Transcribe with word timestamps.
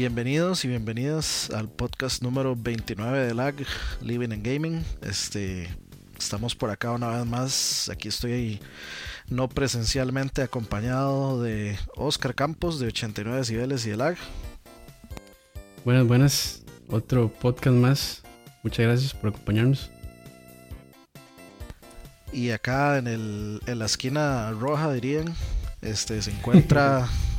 Bienvenidos 0.00 0.64
y 0.64 0.68
bienvenidas 0.68 1.50
al 1.50 1.68
podcast 1.68 2.22
número 2.22 2.56
29 2.56 3.26
de 3.26 3.34
LAG, 3.34 3.56
Living 4.00 4.30
and 4.32 4.42
Gaming. 4.42 4.82
Este, 5.02 5.68
estamos 6.18 6.56
por 6.56 6.70
acá 6.70 6.92
una 6.92 7.08
vez 7.08 7.26
más. 7.26 7.90
Aquí 7.90 8.08
estoy 8.08 8.60
no 9.28 9.46
presencialmente 9.50 10.40
acompañado 10.40 11.42
de 11.42 11.78
Oscar 11.96 12.34
Campos 12.34 12.80
de 12.80 12.86
89 12.86 13.40
decibeles 13.40 13.84
y 13.84 13.90
de 13.90 13.98
LAG. 13.98 14.16
Buenas, 15.84 16.06
buenas. 16.06 16.62
Otro 16.88 17.30
podcast 17.30 17.76
más. 17.76 18.22
Muchas 18.62 18.86
gracias 18.86 19.12
por 19.12 19.28
acompañarnos. 19.28 19.90
Y 22.32 22.52
acá 22.52 22.96
en, 22.96 23.06
el, 23.06 23.60
en 23.66 23.78
la 23.78 23.84
esquina 23.84 24.50
roja, 24.52 24.94
dirían, 24.94 25.34
este, 25.82 26.22
se 26.22 26.30
encuentra 26.30 27.06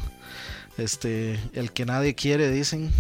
este, 0.84 1.40
el 1.54 1.72
que 1.72 1.86
nadie 1.86 2.16
quiere, 2.16 2.52
dicen. 2.52 2.92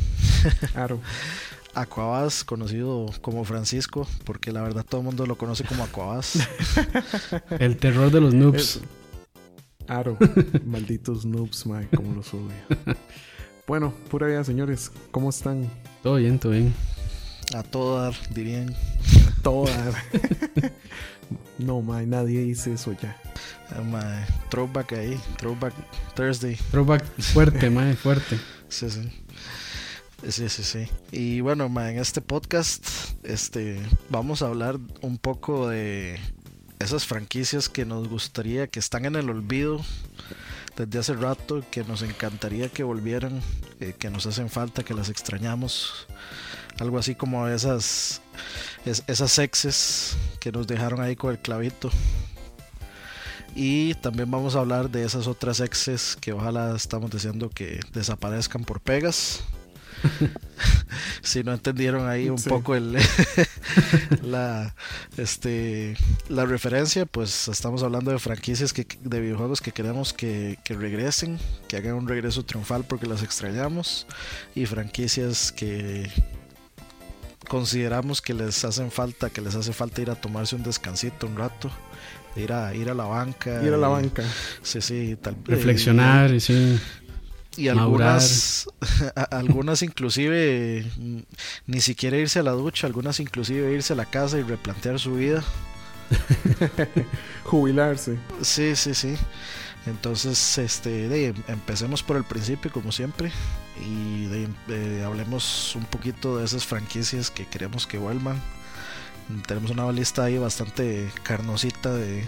Claro. 0.73 0.99
Aquabas, 1.73 2.43
conocido 2.43 3.05
como 3.21 3.45
Francisco, 3.45 4.05
porque 4.25 4.51
la 4.51 4.61
verdad 4.61 4.85
todo 4.87 4.99
el 5.01 5.05
mundo 5.05 5.25
lo 5.25 5.37
conoce 5.37 5.63
como 5.63 5.83
Aquabas. 5.85 6.39
El 7.59 7.77
terror 7.77 8.11
de 8.11 8.19
los 8.19 8.33
noobs. 8.33 8.81
Aro, 9.87 10.17
malditos 10.65 11.25
noobs, 11.25 11.65
mae, 11.65 11.87
como 11.87 12.13
los 12.13 12.33
odio. 12.33 12.51
Bueno, 13.67 13.93
pura 14.09 14.27
vida, 14.27 14.43
señores. 14.43 14.91
¿Cómo 15.11 15.29
están? 15.29 15.69
Todo 16.03 16.15
bien, 16.15 16.39
todo 16.39 16.51
bien. 16.51 16.73
A 17.55 17.63
todo 17.63 18.01
dar, 18.01 18.13
dirían. 18.33 18.75
Todas. 19.41 19.95
No, 21.57 21.81
mae, 21.81 22.05
nadie 22.05 22.41
dice 22.41 22.73
eso 22.73 22.93
ya. 22.93 23.15
Ah, 23.69 23.81
mae, 23.81 24.25
throwback 24.49 24.93
ahí, 24.93 25.19
throwback 25.37 25.73
Thursday. 26.15 26.55
Throwback 26.71 27.03
fuerte, 27.19 27.69
mae, 27.69 27.95
fuerte. 27.95 28.39
Sí, 28.69 28.89
sí. 28.89 29.09
Sí, 30.29 30.49
sí, 30.49 30.63
sí. 30.63 30.87
Y 31.11 31.41
bueno, 31.41 31.67
ma, 31.67 31.89
en 31.89 31.97
este 31.97 32.21
podcast 32.21 32.85
este, 33.23 33.81
vamos 34.09 34.41
a 34.41 34.47
hablar 34.47 34.77
un 35.01 35.17
poco 35.17 35.67
de 35.67 36.19
esas 36.79 37.05
franquicias 37.05 37.69
que 37.69 37.85
nos 37.85 38.07
gustaría, 38.07 38.67
que 38.67 38.79
están 38.79 39.05
en 39.05 39.15
el 39.15 39.29
olvido 39.29 39.81
desde 40.75 40.99
hace 40.99 41.13
rato, 41.13 41.63
que 41.71 41.83
nos 41.83 42.01
encantaría 42.01 42.69
que 42.69 42.83
volvieran, 42.83 43.41
eh, 43.79 43.93
que 43.97 44.09
nos 44.09 44.25
hacen 44.25 44.49
falta, 44.49 44.83
que 44.83 44.93
las 44.93 45.09
extrañamos. 45.09 46.07
Algo 46.79 46.97
así 46.97 47.15
como 47.15 47.47
esas, 47.47 48.21
es- 48.85 49.03
esas 49.07 49.37
exes 49.39 50.17
que 50.39 50.51
nos 50.51 50.67
dejaron 50.67 51.01
ahí 51.01 51.15
con 51.15 51.31
el 51.31 51.39
clavito. 51.39 51.89
Y 53.55 53.95
también 53.95 54.31
vamos 54.31 54.55
a 54.55 54.59
hablar 54.59 54.89
de 54.89 55.03
esas 55.03 55.27
otras 55.27 55.59
exes 55.59 56.17
que 56.19 56.31
ojalá 56.31 56.73
estamos 56.75 57.11
deseando 57.11 57.49
que 57.49 57.79
desaparezcan 57.93 58.63
por 58.63 58.79
pegas. 58.79 59.41
si 61.21 61.43
no 61.43 61.53
entendieron 61.53 62.07
ahí 62.09 62.27
un 62.29 62.39
Sí. 62.39 62.49
poco 62.49 62.75
el 62.75 62.97
la 64.23 64.73
este 65.17 65.95
la 66.27 66.45
referencia, 66.45 67.05
pues 67.05 67.47
estamos 67.49 67.83
hablando 67.83 68.09
de 68.11 68.17
franquicias 68.19 68.73
que, 68.73 68.87
de 69.03 69.19
videojuegos 69.19 69.61
que 69.61 69.71
queremos 69.71 70.11
que, 70.13 70.57
que 70.63 70.73
regresen, 70.73 71.37
que 71.67 71.77
hagan 71.77 71.93
un 71.95 72.07
regreso 72.07 72.43
triunfal 72.43 72.83
porque 72.83 73.05
las 73.05 73.21
extrañamos 73.21 74.07
y 74.55 74.65
franquicias 74.65 75.51
que 75.51 76.09
consideramos 77.51 78.21
que 78.21 78.33
les 78.33 78.63
hacen 78.63 78.91
falta, 78.91 79.29
que 79.29 79.41
les 79.41 79.55
hace 79.55 79.73
falta 79.73 80.01
ir 80.01 80.09
a 80.09 80.15
tomarse 80.15 80.55
un 80.55 80.63
descansito 80.63 81.27
un 81.27 81.35
rato, 81.35 81.69
ir 82.37 82.53
a 82.53 82.73
ir 82.73 82.89
a 82.89 82.93
la 82.93 83.03
banca, 83.03 83.61
Ir 83.61 83.73
a 83.73 83.77
la 83.77 83.89
banca. 83.89 84.23
Sí, 84.61 84.79
sí, 84.79 85.17
tal 85.21 85.35
Reflexionar 85.43 86.33
y 86.33 86.39
sí. 86.39 86.79
y 87.57 87.67
algunas, 87.67 88.69
a- 89.17 89.23
algunas 89.43 89.81
inclusive 89.81 90.85
ni 91.67 91.81
siquiera 91.81 92.15
irse 92.15 92.39
a 92.39 92.43
la 92.43 92.51
ducha, 92.53 92.87
algunas 92.87 93.19
inclusive 93.19 93.73
irse 93.73 93.91
a 93.91 93.97
la 93.97 94.05
casa 94.05 94.39
y 94.39 94.43
replantear 94.43 94.97
su 94.97 95.15
vida. 95.15 95.43
Jubilarse. 97.43 98.17
Sí, 98.41 98.75
sí, 98.77 98.93
sí. 98.93 99.15
Entonces, 99.87 100.57
este, 100.59 101.09
de, 101.09 101.33
empecemos 101.47 102.03
por 102.03 102.15
el 102.17 102.23
principio 102.23 102.71
como 102.71 102.91
siempre 102.91 103.31
y 103.83 104.25
de, 104.25 104.47
de- 104.67 105.03
hablemos 105.03 105.75
un 105.75 105.85
poquito 105.85 106.37
de 106.37 106.45
esas 106.45 106.65
franquicias 106.65 107.31
que 107.31 107.47
queremos 107.47 107.87
que 107.87 107.97
vuelvan. 107.97 108.39
Tenemos 109.47 109.71
una 109.71 109.91
lista 109.91 110.23
ahí 110.25 110.37
bastante 110.37 111.09
carnosita 111.23 111.91
de, 111.93 112.27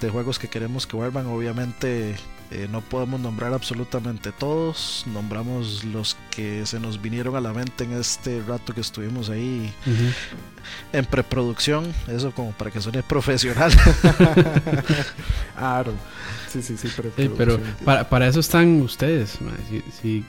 de 0.00 0.10
juegos 0.10 0.38
que 0.38 0.48
queremos 0.48 0.86
que 0.86 0.96
vuelvan. 0.96 1.26
Obviamente 1.26 2.16
eh, 2.50 2.68
no 2.70 2.80
podemos 2.82 3.20
nombrar 3.20 3.52
absolutamente 3.52 4.32
todos. 4.32 5.04
Nombramos 5.06 5.84
los 5.84 6.16
que 6.30 6.64
se 6.66 6.78
nos 6.80 7.02
vinieron 7.02 7.36
a 7.36 7.40
la 7.40 7.52
mente 7.52 7.84
en 7.84 7.92
este 7.92 8.40
rato 8.46 8.72
que 8.74 8.80
estuvimos 8.80 9.28
ahí 9.28 9.70
en 10.94 11.04
preproducción. 11.04 11.92
Eso 12.06 12.32
como 12.32 12.52
para 12.52 12.70
que 12.70 12.80
suene 12.80 13.02
profesional. 13.02 13.72
Aro. 15.56 15.92
Sí, 16.54 16.62
sí, 16.62 16.76
sí, 16.76 16.88
pero. 16.96 17.10
Sí, 17.16 17.30
pero 17.36 17.60
para, 17.84 18.08
para 18.08 18.26
eso 18.28 18.40
están 18.40 18.80
ustedes. 18.80 19.38
Si, 19.68 19.82
si 20.00 20.24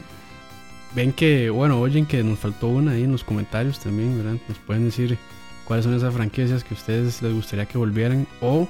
ven 0.96 1.14
que, 1.14 1.50
bueno, 1.50 1.80
oyen 1.80 2.06
que 2.06 2.24
nos 2.24 2.40
faltó 2.40 2.68
una 2.68 2.92
ahí 2.94 3.04
en 3.04 3.12
los 3.12 3.24
comentarios 3.24 3.80
también, 3.80 4.18
¿verdad? 4.18 4.38
Nos 4.48 4.58
pueden 4.60 4.86
decir 4.86 5.18
cuáles 5.66 5.86
son 5.86 5.94
esas 5.94 6.14
franquicias 6.14 6.64
que 6.64 6.74
a 6.74 6.78
ustedes 6.78 7.22
les 7.22 7.34
gustaría 7.34 7.66
que 7.68 7.78
volvieran 7.78 8.28
o 8.42 8.68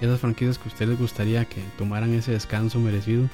esas 0.00 0.20
franquicias 0.20 0.58
que 0.58 0.64
a 0.68 0.72
ustedes 0.72 0.90
les 0.90 0.98
gustaría 0.98 1.44
que 1.44 1.62
tomaran 1.78 2.12
ese 2.14 2.32
descanso 2.32 2.78
merecido. 2.80 3.28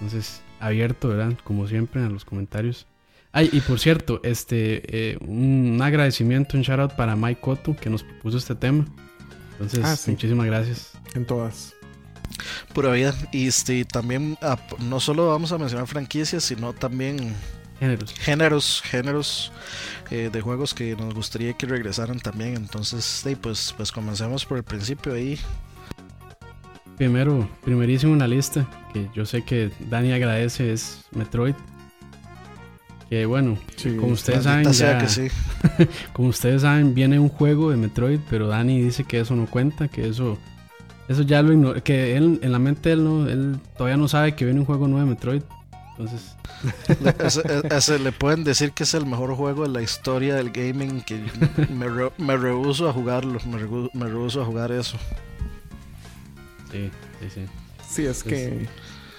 Entonces, 0.00 0.40
abierto, 0.60 1.08
¿verdad? 1.08 1.34
Como 1.44 1.66
siempre, 1.68 2.02
a 2.02 2.08
los 2.08 2.24
comentarios. 2.24 2.86
Ay, 3.34 3.48
y 3.52 3.60
por 3.60 3.78
cierto, 3.80 4.20
este, 4.24 4.82
eh, 5.12 5.18
un 5.26 5.80
agradecimiento, 5.82 6.56
un 6.56 6.62
shout 6.64 6.80
out 6.80 6.92
para 6.96 7.16
Mike 7.16 7.40
Cotto 7.40 7.74
que 7.74 7.88
nos 7.88 8.02
propuso 8.02 8.36
este 8.38 8.54
tema. 8.54 8.84
Entonces, 9.52 9.80
Ah, 9.84 9.96
sí. 9.96 10.10
muchísimas 10.10 10.46
gracias. 10.46 10.92
En 11.14 11.24
todas. 11.24 11.72
Pura 12.72 12.92
vida. 12.92 13.14
Y 13.32 13.46
este, 13.48 13.84
también 13.84 14.36
ah, 14.42 14.58
no 14.80 15.00
solo 15.00 15.28
vamos 15.28 15.52
a 15.52 15.58
mencionar 15.58 15.86
franquicias, 15.86 16.44
sino 16.44 16.72
también 16.72 17.34
Géneros. 17.80 18.14
géneros, 18.14 18.82
géneros 18.84 19.52
eh, 20.10 20.30
de 20.32 20.40
juegos 20.40 20.72
que 20.74 20.94
nos 20.96 21.14
gustaría 21.14 21.52
que 21.54 21.66
regresaran 21.66 22.20
también. 22.20 22.54
Entonces, 22.56 23.04
sí, 23.04 23.34
pues, 23.36 23.74
pues 23.76 23.90
comencemos 23.92 24.44
por 24.44 24.56
el 24.58 24.64
principio 24.64 25.14
ahí. 25.14 25.38
Primero, 26.96 27.48
primerísimo 27.64 28.12
en 28.12 28.18
la 28.20 28.28
lista, 28.28 28.68
que 28.92 29.08
yo 29.14 29.24
sé 29.26 29.42
que 29.42 29.70
Dani 29.90 30.12
agradece, 30.12 30.72
es 30.72 31.04
Metroid. 31.12 31.54
Que 33.08 33.26
bueno, 33.26 33.58
Sí. 33.76 33.96
como 33.96 34.12
ustedes 34.12 34.44
saben, 34.44 34.70
ya- 34.72 34.98
que 34.98 35.08
sí. 35.08 35.28
como 36.12 36.28
ustedes 36.28 36.62
saben, 36.62 36.94
viene 36.94 37.18
un 37.18 37.28
juego 37.28 37.70
de 37.70 37.76
Metroid, 37.76 38.20
pero 38.30 38.46
Dani 38.46 38.80
dice 38.80 39.04
que 39.04 39.20
eso 39.20 39.34
no 39.34 39.46
cuenta, 39.46 39.88
que 39.88 40.08
eso, 40.08 40.38
eso 41.12 41.22
ya 41.22 41.42
lo 41.42 41.52
ignora, 41.52 41.80
que 41.80 42.16
él, 42.16 42.40
en 42.42 42.52
la 42.52 42.58
mente 42.58 42.92
él 42.92 43.04
no, 43.04 43.28
él 43.28 43.56
todavía 43.76 43.96
no 43.96 44.08
sabe 44.08 44.34
que 44.34 44.44
viene 44.44 44.60
un 44.60 44.66
juego 44.66 44.88
nuevo 44.88 45.06
de 45.06 45.14
Metroid. 45.14 45.42
Entonces, 45.98 46.34
Le, 47.00 47.14
ese- 47.26 47.42
ese 47.70 47.98
le 47.98 48.12
pueden 48.12 48.44
decir 48.44 48.72
que 48.72 48.84
es 48.84 48.94
el 48.94 49.04
mejor 49.06 49.34
juego 49.34 49.62
de 49.64 49.68
la 49.68 49.82
historia 49.82 50.34
del 50.34 50.50
gaming. 50.50 51.02
Que 51.02 51.20
me, 51.70 51.88
re- 51.88 52.12
me 52.18 52.36
rehuso 52.36 52.88
a 52.88 52.92
jugarlo. 52.92 53.38
Me, 53.46 53.58
me 53.92 54.06
rehuso 54.06 54.40
a 54.42 54.44
jugar 54.44 54.72
eso. 54.72 54.96
sí, 56.70 56.90
sí, 57.20 57.28
sí. 57.34 57.40
Sí, 57.88 58.06
es 58.06 58.22
que. 58.22 58.66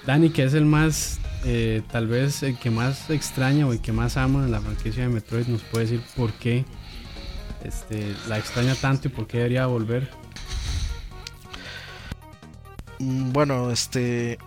Dani, 0.05 0.31
que 0.31 0.43
es 0.43 0.53
el 0.53 0.65
más, 0.65 1.19
eh, 1.45 1.81
tal 1.91 2.07
vez 2.07 2.43
el 2.43 2.57
que 2.57 2.69
más 2.71 3.09
extraña 3.09 3.67
o 3.67 3.71
el 3.73 3.79
que 3.79 3.93
más 3.93 4.17
ama 4.17 4.45
la 4.47 4.59
franquicia 4.59 5.03
de 5.03 5.09
Metroid, 5.09 5.47
nos 5.47 5.61
puede 5.61 5.85
decir 5.85 6.01
por 6.17 6.33
qué 6.33 6.65
este, 7.63 8.13
la 8.27 8.37
extraña 8.37 8.75
tanto 8.75 9.07
y 9.07 9.11
por 9.11 9.27
qué 9.27 9.37
debería 9.37 9.65
volver. 9.67 10.09
Mm, 13.03 13.31
Bueno, 13.33 13.71
este. 13.71 14.37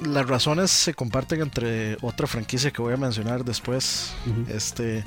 Las 0.00 0.26
razones 0.28 0.70
se 0.70 0.92
comparten 0.92 1.40
entre 1.40 1.96
otra 2.02 2.26
franquicia 2.26 2.70
que 2.70 2.82
voy 2.82 2.92
a 2.94 2.96
mencionar 2.96 3.44
después. 3.44 4.12
Este. 4.48 5.04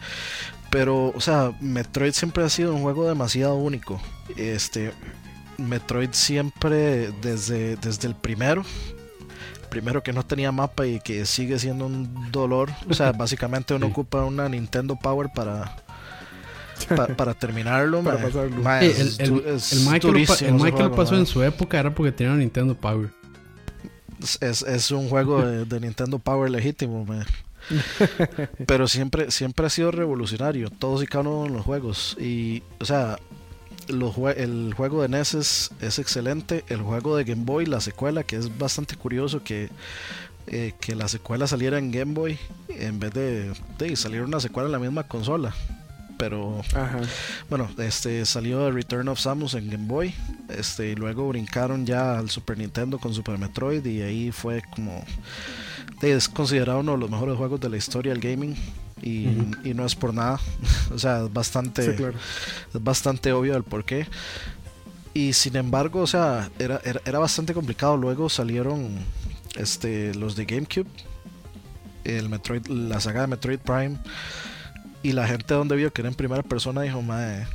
Pero, 0.69 1.09
o 1.15 1.21
sea, 1.21 1.51
Metroid 1.61 2.11
siempre 2.13 2.44
ha 2.44 2.49
sido 2.49 2.73
un 2.73 2.81
juego 2.81 3.07
demasiado 3.07 3.55
único. 3.55 4.01
Este. 4.35 4.91
Metroid 5.57 6.09
siempre, 6.13 7.11
desde, 7.21 7.75
desde 7.77 8.07
el 8.07 8.15
primero. 8.15 8.63
Primero 9.69 10.01
que 10.01 10.13
no 10.13 10.25
tenía 10.25 10.51
mapa 10.51 10.88
y 10.88 10.99
que 10.99 11.25
sigue 11.25 11.59
siendo 11.59 11.85
un 11.85 12.31
dolor. 12.31 12.71
O 12.89 12.94
sea, 12.94 13.11
básicamente 13.13 13.73
uno 13.73 13.85
Sí. 13.88 13.91
ocupa 13.91 14.23
una 14.23 14.47
Nintendo 14.49 14.95
Power 14.95 15.29
para. 15.33 15.75
Pa- 16.85 17.07
para 17.07 17.33
terminarlo, 17.33 18.03
Para 18.03 18.21
pasarlo. 18.21 18.57
Sí, 18.57 19.01
el, 19.19 19.29
el, 19.41 19.56
es 19.56 19.74
el 19.74 19.79
pasó 20.95 21.15
en 21.15 21.25
su 21.25 21.44
época 21.44 21.79
era 21.79 21.94
porque 21.94 22.12
tenía 22.12 22.31
una 22.33 22.41
Nintendo 22.41 22.75
Power. 22.75 23.09
Es- 24.21 24.38
es, 24.41 24.62
es 24.63 24.91
un 24.91 25.09
juego 25.09 25.41
de, 25.45 25.65
de 25.65 25.79
Nintendo 25.79 26.19
Power 26.19 26.50
legítimo, 26.50 27.06
mae. 27.06 27.24
pero 28.65 28.88
siempre 28.88 29.29
siempre 29.31 29.65
ha 29.65 29.69
sido 29.69 29.91
revolucionario, 29.91 30.69
todos 30.69 31.03
y 31.03 31.07
cada 31.07 31.27
uno 31.29 31.44
de 31.44 31.50
los 31.50 31.65
juegos. 31.65 32.15
Y, 32.19 32.63
o 32.80 32.85
sea, 32.85 33.18
los 33.89 34.15
jue- 34.15 34.35
el 34.38 34.73
juego 34.75 35.01
de 35.01 35.09
NES 35.09 35.33
es, 35.33 35.71
es 35.81 36.00
excelente, 36.00 36.63
el 36.69 36.81
juego 36.81 37.15
de 37.18 37.23
Game 37.25 37.44
Boy, 37.45 37.65
la 37.65 37.81
secuela, 37.81 38.23
que 38.23 38.38
es 38.38 38.57
bastante 38.57 38.95
curioso 38.95 39.44
que 39.44 39.69
eh, 40.47 40.73
que 40.80 40.95
la 40.95 41.09
secuela 41.09 41.45
saliera 41.45 41.77
en 41.77 41.91
Game 41.91 42.13
Boy 42.13 42.38
en 42.69 43.00
vez 43.00 43.13
de, 43.13 43.51
de 43.77 43.95
salir 43.97 44.21
una 44.21 44.39
secuela 44.39 44.68
en 44.68 44.71
la 44.71 44.80
misma 44.80 45.03
consola. 45.03 45.53
Pero 46.18 46.62
Ajá. 46.74 47.00
bueno, 47.50 47.69
este 47.78 48.25
salió 48.25 48.72
Return 48.72 49.08
of 49.08 49.19
Samus 49.19 49.54
en 49.54 49.69
Game 49.69 49.86
Boy, 49.88 50.14
este 50.50 50.90
y 50.90 50.96
luego 50.96 51.28
brincaron 51.30 51.86
ya 51.86 52.18
al 52.18 52.30
Super 52.30 52.58
Nintendo 52.58 52.98
con 52.98 53.14
Super 53.14 53.38
Metroid 53.38 53.86
y 53.86 54.02
ahí 54.02 54.31
fue 54.31 54.64
como 54.72 55.04
es 56.02 56.28
considerado 56.28 56.80
uno 56.80 56.94
de 56.94 56.98
los 57.00 57.10
mejores 57.10 57.38
juegos 57.38 57.60
de 57.60 57.69
la 57.69 57.78
historia 57.78 58.14
del 58.14 58.22
gaming 58.22 58.56
y, 59.02 59.28
y 59.64 59.74
no 59.75 59.86
es 59.86 59.96
por 59.96 60.14
nada, 60.14 60.40
o 60.92 60.98
sea, 60.98 61.24
es 61.25 61.31
bastante 61.34 61.84
Sí, 61.92 61.96
claro. 61.96 62.18
es 62.74 62.84
bastante 62.84 63.31
obvio 63.31 63.56
el 63.56 63.64
por 63.64 63.86
qué. 63.86 64.08
Y 65.14 65.34
sin 65.34 65.56
embargo, 65.56 66.02
o 66.02 66.08
sea, 66.08 66.50
era, 66.60 66.80
era, 66.84 67.02
era 67.06 67.18
bastante 67.18 67.54
complicado. 67.56 67.98
Luego 67.98 68.30
salieron 68.30 68.90
este, 69.56 70.14
los 70.14 70.36
de 70.36 70.46
GameCube, 70.46 70.88
el 72.04 72.30
Metroid, 72.30 72.68
la 72.68 73.00
saga 73.00 73.22
de 73.22 73.28
Metroid 73.28 73.60
Prime. 73.60 73.98
Y 75.03 75.11
la 75.13 75.27
gente 75.27 75.53
donde 75.53 75.75
vio 75.75 75.94
que 75.94 76.01
era 76.01 76.09
en 76.09 76.15
primera 76.15 76.44
persona 76.44 76.81
dijo, 76.81 77.01
mae, 77.01 77.45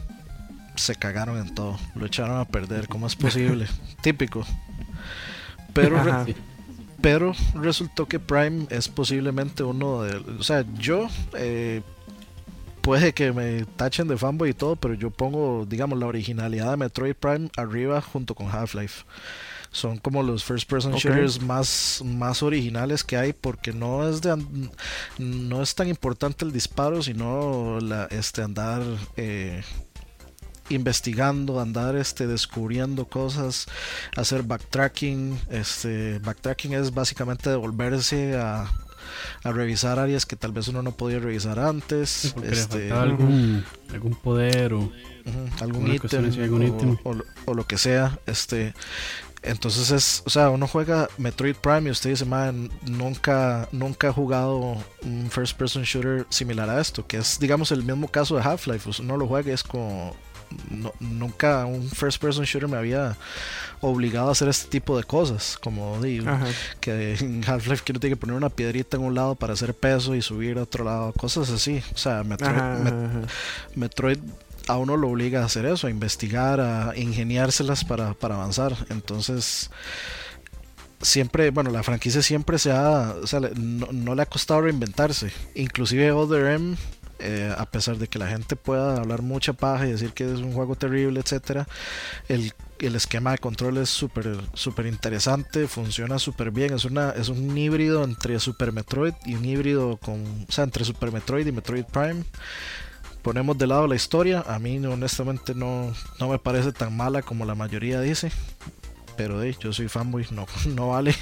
se 0.76 0.94
cagaron 0.94 1.38
en 1.38 1.54
todo. 1.54 1.78
Lo 1.94 2.06
echaron 2.06 2.38
a 2.38 2.44
perder. 2.46 2.88
¿Cómo 2.88 3.06
es 3.06 3.16
posible? 3.16 3.66
Típico. 4.02 4.46
Pero, 5.72 6.02
re- 6.02 6.34
pero 7.00 7.32
resultó 7.54 8.06
que 8.06 8.18
Prime 8.20 8.66
es 8.70 8.88
posiblemente 8.88 9.62
uno 9.62 10.02
de... 10.02 10.16
O 10.38 10.42
sea, 10.42 10.64
yo... 10.78 11.08
eh, 11.34 11.82
puede 12.80 13.12
que 13.12 13.30
me 13.32 13.64
tachen 13.76 14.08
de 14.08 14.16
fanboy 14.16 14.50
y 14.50 14.54
todo, 14.54 14.74
pero 14.74 14.94
yo 14.94 15.10
pongo, 15.10 15.64
digamos, 15.68 15.98
la 16.00 16.06
originalidad 16.06 16.72
de 16.72 16.76
Metroid 16.78 17.14
Prime 17.14 17.48
arriba 17.56 18.00
junto 18.00 18.34
con 18.34 18.48
Half-Life. 18.50 19.04
Son 19.72 19.96
como 19.98 20.22
los 20.22 20.44
first 20.44 20.69
person 20.69 20.92
shooters 21.00 21.40
más, 21.42 22.02
más 22.04 22.42
originales 22.42 23.02
que 23.04 23.16
hay 23.16 23.32
porque 23.32 23.72
no 23.72 24.06
es 24.08 24.20
de 24.20 24.36
no 25.19 25.62
es 25.62 25.74
tan 25.74 25.88
importante 25.88 26.44
el 26.44 26.52
disparo, 26.52 27.02
sino 27.02 27.80
la, 27.80 28.04
este 28.10 28.42
andar 28.42 28.82
eh, 29.16 29.62
investigando, 30.69 31.60
andar 31.60 31.96
este 31.96 32.26
descubriendo 32.26 33.06
cosas, 33.06 33.66
hacer 34.16 34.42
backtracking, 34.42 35.38
este 35.50 36.18
backtracking 36.20 36.75
es 36.75 36.94
básicamente 36.94 37.50
devolverse 37.50 38.36
a, 38.36 38.70
a 39.42 39.52
revisar 39.52 39.98
áreas 39.98 40.25
que 40.25 40.36
tal 40.36 40.52
vez 40.52 40.68
uno 40.68 40.82
no 40.82 40.92
podía 40.92 41.18
revisar 41.18 41.58
antes, 41.58 42.34
este, 42.44 42.92
algún, 42.92 43.64
algún 43.92 44.14
poder 44.14 44.75
o 44.75 44.90
algún 45.60 45.84
ítem 46.06 46.25
o, 46.64 46.66
ítem. 46.66 46.96
o 47.04 47.14
lo- 47.14 47.25
o 47.46 47.54
lo 47.54 47.66
que 47.66 47.76
sea 47.78 48.18
este 48.26 48.75
entonces 49.42 49.90
es 49.90 50.22
o 50.24 50.30
sea 50.30 50.50
uno 50.50 50.68
juega 50.68 51.08
Metroid 51.18 51.56
Prime 51.56 51.88
y 51.88 51.90
usted 51.90 52.10
dice 52.10 52.24
man 52.24 52.70
nunca 52.86 53.68
nunca 53.72 54.08
he 54.08 54.12
jugado 54.12 54.76
un 55.02 55.28
first 55.30 55.56
person 55.56 55.82
shooter 55.82 56.26
similar 56.30 56.70
a 56.70 56.80
esto 56.80 57.06
que 57.06 57.16
es 57.16 57.38
digamos 57.40 57.72
el 57.72 57.82
mismo 57.82 58.06
caso 58.08 58.36
de 58.36 58.42
Half-Life 58.42 58.82
pues, 58.84 59.00
uno 59.00 59.16
lo 59.16 59.26
juega 59.26 59.50
y 59.50 59.54
es 59.54 59.62
como 59.64 60.14
no- 60.70 60.92
nunca 61.00 61.64
un 61.66 61.88
first 61.90 62.20
person 62.20 62.44
shooter 62.44 62.68
me 62.68 62.76
había 62.76 63.16
obligado 63.80 64.28
a 64.28 64.32
hacer 64.32 64.48
este 64.48 64.68
tipo 64.68 64.96
de 64.96 65.02
cosas 65.02 65.58
como 65.60 66.00
di, 66.00 66.18
Ajá. 66.24 66.46
que 66.78 67.14
en 67.16 67.42
Half-Life 67.44 67.82
que 67.84 67.92
uno 67.92 67.98
tiene 68.00 68.14
que 68.14 68.20
poner 68.20 68.36
una 68.36 68.48
piedrita 68.50 68.96
en 68.96 69.02
un 69.02 69.14
lado 69.14 69.34
para 69.34 69.54
hacer 69.54 69.74
peso 69.74 70.14
y 70.14 70.22
subir 70.22 70.58
a 70.58 70.62
otro 70.62 70.84
lado 70.84 71.12
cosas 71.14 71.50
así 71.50 71.82
o 71.92 71.98
sea 71.98 72.22
Metroid, 72.22 72.54
Ajá, 72.56 72.78
Met-. 72.78 73.28
Metroid 73.74 74.18
a 74.69 74.76
uno 74.76 74.97
lo 74.97 75.09
obliga 75.09 75.43
a 75.43 75.47
hacer 75.47 75.67
eso, 75.67 75.87
a 75.87 75.91
investigar, 75.91 76.61
a 76.61 76.97
ingeniárselas 76.97 77.85
para, 77.85 78.14
para 78.14 78.37
avanzar. 78.37 78.76
Entonces, 78.91 79.70
siempre, 81.00 81.50
bueno, 81.50 81.70
la 81.70 81.82
franquicia 81.82 82.23
siempre 82.23 82.59
se 82.59 82.73
ha, 82.73 83.14
o 83.23 83.26
sea, 83.26 83.41
no, 83.41 83.88
no 83.93 84.14
le 84.14 84.23
ha 84.23 84.26
costado 84.26 84.62
reinventarse. 84.62 85.32
Inclusive 85.55 86.12
Other 86.12 86.47
M, 86.47 86.76
eh, 87.19 87.55
a 87.56 87.67
pesar 87.67 87.99
de 87.99 88.09
que 88.09 88.19
la 88.19 88.26
gente 88.26 88.56
pueda 88.56 88.97
hablar 88.97 89.23
mucha 89.23 89.53
paja 89.53 89.87
y 89.87 89.93
decir 89.93 90.12
que 90.12 90.25
es 90.25 90.41
un 90.41 90.53
juego 90.53 90.75
terrible, 90.75 91.20
etcétera, 91.20 91.69
el, 92.29 92.53
el 92.81 92.97
esquema 92.97 93.32
de 93.32 93.38
control 93.38 93.79
es 93.79 93.91
súper 93.91 94.38
súper 94.55 94.87
interesante, 94.87 95.69
funciona 95.69 96.19
súper 96.19 96.50
bien, 96.50 96.73
es 96.75 96.85
una 96.85 97.11
es 97.11 97.29
un 97.29 97.56
híbrido 97.56 98.03
entre 98.03 98.41
Super 98.41 98.73
Metroid 98.73 99.14
y 99.25 99.35
un 99.35 99.44
híbrido 99.44 99.99
con, 99.99 100.47
o 100.49 100.53
sea, 100.53 100.64
entre 100.64 100.85
Super 100.85 101.12
Metroid 101.12 101.47
y 101.47 101.53
Metroid 101.53 101.85
Prime 101.85 102.25
ponemos 103.22 103.56
de 103.56 103.66
lado 103.66 103.86
la 103.86 103.94
historia, 103.94 104.44
a 104.46 104.58
mí 104.58 104.84
honestamente 104.84 105.54
no, 105.54 105.92
no 106.19 106.28
me 106.28 106.38
parece 106.38 106.72
tan 106.72 106.96
mala 106.96 107.22
como 107.22 107.44
la 107.44 107.54
mayoría 107.54 108.00
dice. 108.00 108.30
Pero 109.16 109.38
de, 109.38 109.54
yo 109.60 109.72
soy 109.72 109.88
fanboy, 109.88 110.26
no, 110.30 110.46
no 110.74 110.88
vale. 110.90 111.14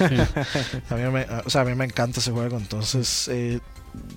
a, 0.90 0.94
mí 0.94 1.02
me, 1.12 1.26
o 1.44 1.50
sea, 1.50 1.62
a 1.62 1.64
mí 1.64 1.74
me 1.74 1.84
encanta 1.84 2.20
ese 2.20 2.32
juego, 2.32 2.56
entonces, 2.56 3.28
eh, 3.28 3.60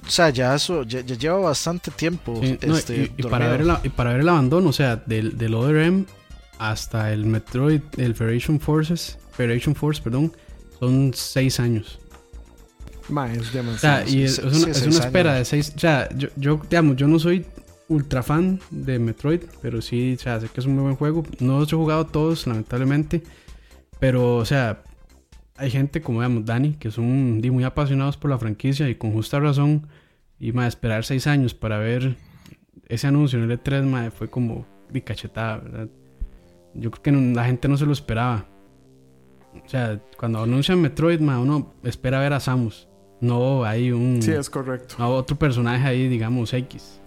o 0.06 0.10
sea, 0.10 0.30
ya 0.30 0.56
eso, 0.56 0.84
ya, 0.84 1.02
ya 1.02 1.16
lleva 1.16 1.38
bastante 1.38 1.92
tiempo. 1.92 2.40
Sí, 2.42 2.58
no, 2.66 2.78
este, 2.78 2.96
y, 2.96 3.14
y 3.18 3.24
para 3.24 3.48
ver 3.48 3.62
el, 3.62 3.74
y 3.84 3.90
para 3.90 4.12
ver 4.12 4.22
el 4.22 4.30
abandono, 4.30 4.70
o 4.70 4.74
sea, 4.74 4.96
del, 4.96 5.38
del 5.38 5.54
Other 5.54 5.78
M 5.78 6.06
hasta 6.60 7.12
el 7.12 7.26
Metroid, 7.26 7.82
el 7.98 8.16
Federation 8.16 8.60
Forces, 8.60 9.18
Federation 9.32 9.76
Force, 9.76 10.02
perdón, 10.02 10.34
son 10.80 11.12
seis 11.14 11.60
años. 11.60 12.00
Ma, 13.10 13.32
es 13.32 13.40
O 13.40 13.44
sea, 13.44 13.62
demasiado. 13.62 14.10
y 14.10 14.24
es, 14.24 14.40
una, 14.40 14.72
es 14.72 14.82
espera 14.88 15.34
de 15.36 15.46
seis. 15.46 15.74
O 15.76 15.80
sea, 15.80 16.10
yo, 16.16 16.30
yo, 16.36 16.62
digamos, 16.70 16.96
yo 16.96 17.08
no 17.08 17.20
soy 17.20 17.46
ultra 17.90 18.24
fan 18.24 18.60
de 18.72 18.98
Metroid, 19.00 19.42
pero 19.62 19.82
sí, 19.82 20.16
o 20.18 20.20
sea, 20.22 20.40
sé 20.40 20.48
que 20.48 20.60
es 20.62 20.66
un 20.66 20.76
muy 20.76 20.84
buen 20.84 20.96
juego. 20.96 21.24
No 21.40 21.60
los 21.60 21.72
he 21.72 21.76
jugado 21.76 22.06
todos, 22.06 22.48
lamentablemente. 22.48 23.22
Pero, 24.00 24.38
o 24.38 24.46
sea, 24.46 24.84
hay 25.56 25.70
gente 25.70 26.02
como, 26.02 26.20
digamos, 26.22 26.46
Dani, 26.46 26.74
que 26.74 26.92
son 26.92 27.40
muy 27.42 27.64
apasionados 27.64 28.18
por 28.18 28.30
la 28.32 28.38
franquicia 28.40 28.90
y 28.90 28.96
con 28.96 29.12
justa 29.12 29.40
razón. 29.40 29.88
Y, 30.40 30.52
más 30.52 30.68
esperar 30.70 31.06
seis 31.06 31.28
años 31.28 31.54
para 31.54 31.78
ver 31.78 32.18
ese 32.90 33.08
anuncio 33.08 33.40
en 33.42 33.50
el 33.50 33.60
E3, 33.62 33.84
mae, 33.84 34.12
fue 34.12 34.30
como 34.30 34.66
de 34.92 35.02
cachetada, 35.04 35.58
¿verdad? 35.58 35.88
Yo 36.74 36.92
creo 36.92 37.04
que 37.04 37.12
no- 37.12 37.34
la 37.36 37.46
gente 37.46 37.68
no 37.68 37.78
se 37.78 37.86
lo 37.86 37.94
esperaba. 37.94 38.46
O 39.66 39.70
sea, 39.70 40.02
cuando 40.18 40.42
anuncian 40.42 40.82
Metroid, 40.82 41.20
mae, 41.20 41.38
uno 41.38 41.74
espera 41.84 42.20
ver 42.20 42.34
a 42.34 42.40
Samus. 42.40 42.88
No 43.24 43.64
hay 43.64 43.92
un 43.92 44.22
Sí, 44.22 44.32
es 44.32 44.50
correcto. 44.50 44.96
a 44.98 45.08
otro 45.08 45.38
personaje 45.38 45.88
ahí, 45.88 46.08
digamos, 46.10 46.52
X. 46.54 47.00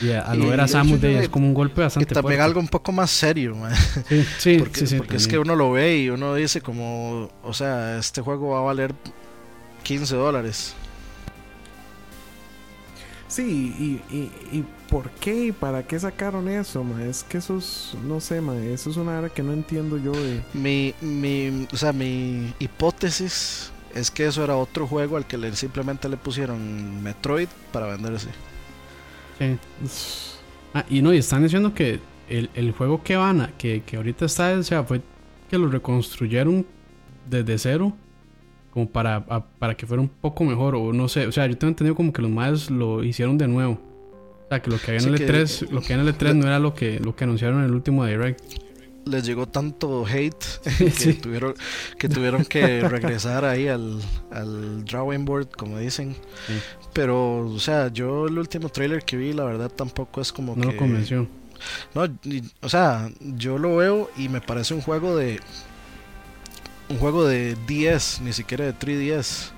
Y 0.00 0.10
a- 0.10 0.20
al 0.22 0.38
Y 0.38 0.42
no 0.42 0.50
ver 0.50 0.60
a 0.60 0.64
de 0.64 0.68
Samus 0.68 1.00
de, 1.00 1.20
es 1.20 1.28
como 1.28 1.46
un 1.46 1.54
golpe 1.54 1.80
Y 1.80 1.84
bastante 1.84 2.14
también 2.14 2.36
fuerte. 2.38 2.42
algo 2.42 2.60
un 2.60 2.68
poco 2.68 2.92
más 2.92 3.10
serio, 3.10 3.54
man. 3.56 3.72
Sí, 4.08 4.24
sí, 4.38 4.56
porque, 4.58 4.80
sí, 4.80 4.86
sí, 4.88 4.96
porque 4.98 5.16
es 5.16 5.26
que 5.26 5.38
uno 5.38 5.56
lo 5.56 5.72
ve 5.72 5.96
y 5.98 6.10
uno 6.10 6.34
dice 6.34 6.60
como, 6.60 7.30
o 7.42 7.52
sea, 7.54 7.98
este 7.98 8.20
juego 8.20 8.50
va 8.50 8.58
a 8.58 8.62
valer 8.62 8.94
15 9.82 10.14
dólares. 10.16 10.74
Sí, 13.28 13.74
y, 14.10 14.14
y, 14.14 14.30
y 14.58 14.64
¿por 14.90 15.08
qué 15.12 15.46
y 15.46 15.52
para 15.52 15.82
qué 15.86 15.98
sacaron 15.98 16.48
eso, 16.48 16.84
ma? 16.84 17.02
Es 17.04 17.22
que 17.24 17.38
eso 17.38 17.56
es, 17.56 17.94
no 18.06 18.20
sé, 18.20 18.42
ma, 18.42 18.54
eso 18.58 18.90
es 18.90 18.96
una 18.98 19.16
área 19.16 19.30
que 19.30 19.42
no 19.42 19.54
entiendo 19.54 19.96
yo 19.96 20.12
de... 20.12 20.42
Mi, 20.52 20.94
mi, 21.00 21.66
o 21.72 21.76
sea, 21.78 21.94
mi 21.94 22.52
hipótesis 22.58 23.72
es 23.94 24.10
que 24.10 24.26
eso 24.26 24.42
era 24.44 24.56
otro 24.56 24.86
juego 24.86 25.16
al 25.16 25.26
que 25.26 25.38
le, 25.38 25.54
simplemente 25.54 26.08
le 26.08 26.16
pusieron 26.16 27.02
Metroid 27.02 27.48
para 27.72 27.86
venderse. 27.86 28.28
Sí. 29.38 29.56
Ah, 30.74 30.84
y 30.88 31.02
no, 31.02 31.12
y 31.12 31.18
están 31.18 31.42
diciendo 31.42 31.74
que 31.74 32.00
el, 32.28 32.48
el 32.54 32.72
juego 32.72 33.02
que 33.02 33.16
van 33.16 33.40
a, 33.42 33.48
que, 33.58 33.82
que 33.84 33.96
ahorita 33.96 34.24
está, 34.24 34.52
o 34.54 34.62
sea, 34.62 34.84
fue 34.84 35.02
que 35.50 35.58
lo 35.58 35.68
reconstruyeron 35.68 36.64
desde 37.28 37.58
cero, 37.58 37.92
como 38.72 38.88
para, 38.88 39.16
a- 39.28 39.44
para 39.44 39.76
que 39.76 39.86
fuera 39.86 40.00
un 40.00 40.08
poco 40.08 40.44
mejor, 40.44 40.74
o 40.74 40.92
no 40.92 41.08
sé, 41.08 41.26
o 41.26 41.32
sea, 41.32 41.46
yo 41.46 41.58
tengo 41.58 41.70
entendido 41.70 41.94
como 41.94 42.12
que 42.12 42.22
los 42.22 42.30
más 42.30 42.70
lo 42.70 43.04
hicieron 43.04 43.36
de 43.36 43.48
nuevo. 43.48 43.72
O 43.72 44.48
sea, 44.48 44.62
que 44.62 44.70
lo 44.70 44.78
que 44.78 44.90
había 44.92 45.06
en 45.06 45.12
el 45.14 45.18
que- 45.18 45.28
E3, 45.28 45.70
lo 45.70 45.80
que 45.80 45.92
había 45.92 46.02
en 46.02 46.08
el 46.08 46.16
E3 46.18 46.34
no 46.36 46.46
era 46.46 46.58
lo 46.58 46.72
que, 46.74 47.00
lo 47.00 47.14
que 47.14 47.24
anunciaron 47.24 47.58
en 47.60 47.66
el 47.66 47.72
último 47.72 48.04
Direct. 48.06 48.40
Les 49.04 49.24
llegó 49.24 49.46
tanto 49.48 50.06
hate 50.06 50.44
que, 50.78 50.90
Sí. 50.90 51.14
tuvieron, 51.14 51.54
que 51.98 52.08
tuvieron 52.08 52.44
que 52.44 52.80
regresar 52.88 53.44
ahí 53.44 53.66
al, 53.68 54.00
al 54.30 54.84
drawing 54.84 55.24
board, 55.24 55.48
como 55.50 55.78
dicen. 55.78 56.14
Sí. 56.46 56.54
Pero, 56.92 57.46
o 57.46 57.58
sea, 57.58 57.88
yo 57.88 58.26
el 58.28 58.38
último 58.38 58.68
trailer 58.68 59.02
que 59.04 59.16
vi, 59.16 59.32
la 59.32 59.44
verdad 59.44 59.70
tampoco 59.70 60.20
es 60.20 60.32
como 60.32 60.54
No 60.54 60.62
que... 60.62 60.72
lo 60.72 60.76
convenció. 60.76 61.26
No, 61.94 62.04
y- 62.24 62.42
o 62.60 62.68
sea, 62.68 63.10
yo 63.20 63.58
lo 63.58 63.76
veo 63.76 64.10
y 64.16 64.28
me 64.28 64.40
parece 64.40 64.74
un 64.74 64.80
juego 64.82 65.16
de... 65.16 65.40
Un 66.88 66.98
juego 66.98 67.24
de 67.26 67.56
10, 67.66 68.20
ni 68.22 68.32
siquiera 68.32 68.64
de 68.66 68.74
3DS. 68.74 69.50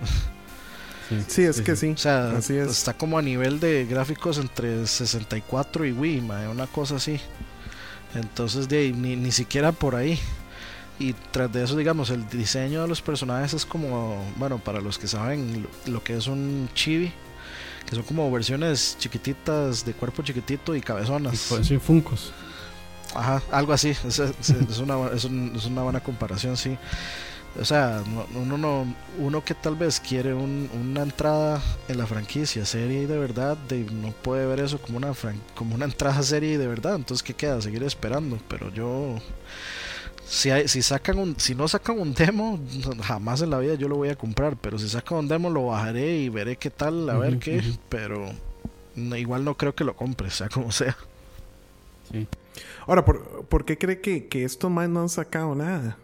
Sí, 1.27 1.43
es 1.43 1.61
que 1.61 1.77
sí. 1.77 1.91
O 1.91 1.97
sea, 1.99 2.31
Así 2.37 2.55
es. 2.57 2.71
está 2.71 2.95
como 2.95 3.19
a 3.19 3.23
nivel 3.23 3.61
de 3.61 3.85
gráficos 3.87 4.39
entre 4.39 4.87
64 4.87 5.85
y 5.85 5.93
Wii, 5.93 6.21
mae, 6.23 6.49
una 6.49 6.67
cosa 6.67 6.97
así. 6.97 7.21
Entonces, 8.15 8.69
de 8.69 8.79
ahí, 8.79 8.93
ni, 8.93 9.17
ni 9.17 9.33
siquiera 9.33 9.73
por 9.73 9.95
ahí. 9.97 10.19
Y 10.99 11.13
tras 11.33 11.53
de 11.53 11.65
eso, 11.65 11.77
digamos, 11.77 12.11
el 12.11 12.29
diseño 12.29 12.83
de 12.83 12.89
los 12.89 13.03
personajes 13.03 13.53
es 13.55 13.67
como, 13.67 14.25
bueno, 14.37 14.59
para 14.59 14.81
los 14.81 14.97
que 14.99 15.09
saben 15.09 15.65
lo, 15.87 15.93
lo 15.93 16.05
que 16.05 16.17
es 16.17 16.29
un 16.29 16.69
chibi, 16.75 17.13
que 17.89 17.97
son 17.97 18.05
como 18.05 18.31
versiones 18.31 18.97
chiquititas 18.99 19.85
de 19.85 19.93
cuerpo 19.93 20.23
chiquitito 20.23 20.75
y 20.75 20.79
Y 20.79 20.81
cabezonas. 20.83 21.47
pues, 21.49 21.67
sí, 21.67 21.79
Funcos. 21.79 22.33
Ajá, 23.17 23.43
algo 23.51 23.73
así. 23.73 23.91
Es, 23.91 24.19
es- 24.21 24.51
es 24.51 24.79
una, 24.79 25.09
es, 25.09 25.25
un- 25.25 25.53
es 25.57 25.65
una 25.67 25.83
buena 25.83 26.01
comparación, 26.01 26.57
sí. 26.57 26.77
O 27.61 27.65
sea, 27.65 28.03
uno, 28.35 28.59
no, 28.59 28.95
uno 29.19 29.45
que 29.45 29.55
tal 29.55 29.77
vez 29.77 30.01
quiere 30.01 30.35
una 30.35 31.03
entrada 31.03 31.63
en 31.87 31.99
la 31.99 32.07
franquicia 32.07 32.65
serie 32.65 33.03
y 33.03 33.07
de 33.07 33.17
verdad, 33.17 33.57
no 33.93 34.11
puede 34.11 34.45
ver 34.47 34.59
eso 34.59 34.81
como 34.81 34.99
una, 34.99 35.13
como 35.55 35.77
una 35.77 35.85
entrada 35.85 36.21
serie 36.25 36.55
y 36.55 36.57
de 36.57 36.67
verdad. 36.67 36.97
Entonces, 36.97 37.23
¿qué 37.23 37.33
queda? 37.35 37.63
Seguir 37.63 37.85
esperando. 37.85 38.39
Pero 38.49 38.73
yo, 38.73 39.19
si, 40.27 40.51
hay, 40.51 40.67
si, 40.67 40.83
sacan 40.83 41.19
un, 41.19 41.39
si 41.39 41.55
no 41.55 41.69
sacan 41.69 42.01
un 42.01 42.13
demo, 42.13 42.59
jamás 43.03 43.41
en 43.41 43.51
la 43.51 43.59
vida 43.61 43.75
yo 43.75 43.89
lo 43.89 43.97
voy 43.97 44.09
a 44.09 44.17
comprar. 44.17 44.57
Pero 44.57 44.77
si 44.77 44.89
sacan 44.89 45.19
un 45.19 45.29
demo, 45.29 45.49
lo 45.49 45.67
bajaré 45.67 46.17
y 46.19 46.29
veré 46.31 46.57
qué 46.57 46.71
tal, 46.71 47.09
a 47.09 47.17
ver 47.19 47.39
qué. 47.39 47.63
Pero 47.89 48.33
igual 48.97 49.45
no 49.45 49.57
creo 49.57 49.77
que 49.77 49.85
lo 49.85 49.95
compre, 49.95 50.29
sea 50.31 50.49
como 50.49 50.73
sea. 50.73 50.97
Sí. 52.11 52.27
Ahora, 52.87 53.05
¿por, 53.05 53.45
¿por 53.47 53.65
qué 53.65 53.79
cree 53.79 54.01
que, 54.01 54.27
que 54.27 54.45
estos 54.45 54.71
más 54.73 54.89
no 54.89 55.03
han 55.03 55.09
sacado 55.09 55.55
nada? 55.55 55.97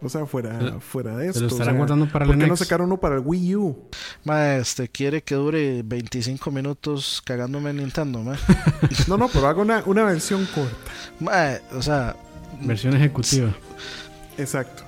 O 0.00 0.08
sea, 0.08 0.26
fuera, 0.26 0.78
fuera 0.80 1.16
de 1.16 1.28
esto. 1.28 1.40
lo 1.40 1.46
estarán 1.48 1.76
guardando 1.76 2.08
para 2.08 2.24
¿Por 2.24 2.38
qué 2.38 2.46
no 2.46 2.56
sacaron 2.56 2.86
uno 2.86 2.98
para 2.98 3.16
el 3.16 3.22
Wii 3.24 3.56
U? 3.56 3.88
Ma, 4.24 4.56
este, 4.56 4.88
quiere 4.88 5.22
que 5.22 5.34
dure 5.34 5.82
25 5.84 6.50
minutos 6.50 7.20
cagándome 7.24 7.70
en 7.70 7.78
Nintendo, 7.78 8.22
ma. 8.22 8.36
no, 9.08 9.16
no, 9.16 9.28
pero 9.28 9.48
hago 9.48 9.62
una, 9.62 9.82
una 9.86 10.04
versión 10.04 10.46
corta. 10.54 10.76
Ma, 11.18 11.58
o 11.76 11.82
sea... 11.82 12.14
Versión 12.60 12.94
ejecutiva. 12.94 13.52
Exacto. 14.36 14.84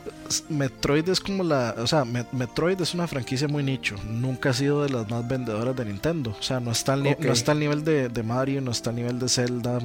Metroid 0.49 1.08
es 1.08 1.20
como 1.20 1.42
la. 1.42 1.75
O 1.78 1.87
sea, 1.87 2.04
Metroid 2.04 2.80
es 2.80 2.94
una 2.94 3.06
franquicia 3.06 3.49
muy 3.49 3.62
nicho. 3.62 3.96
Nunca 4.08 4.50
ha 4.50 4.52
sido 4.52 4.82
de 4.82 4.90
las 4.90 5.08
más 5.10 5.26
vendedoras 5.26 5.75
de 5.76 5.84
Nintendo. 5.84 6.34
O 6.38 6.42
sea, 6.42 6.60
no 6.60 6.70
está 6.70 6.94
al, 6.94 7.02
no 7.02 7.32
está 7.32 7.52
al 7.52 7.60
nivel 7.60 7.84
de, 7.84 8.22
Mario, 8.22 8.60
no 8.60 8.70
está 8.70 8.90
al 8.90 8.96
nivel 8.96 9.18
de 9.18 9.28
Zelda, 9.28 9.78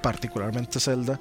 particularmente 0.00 0.80
Zelda 0.80 1.18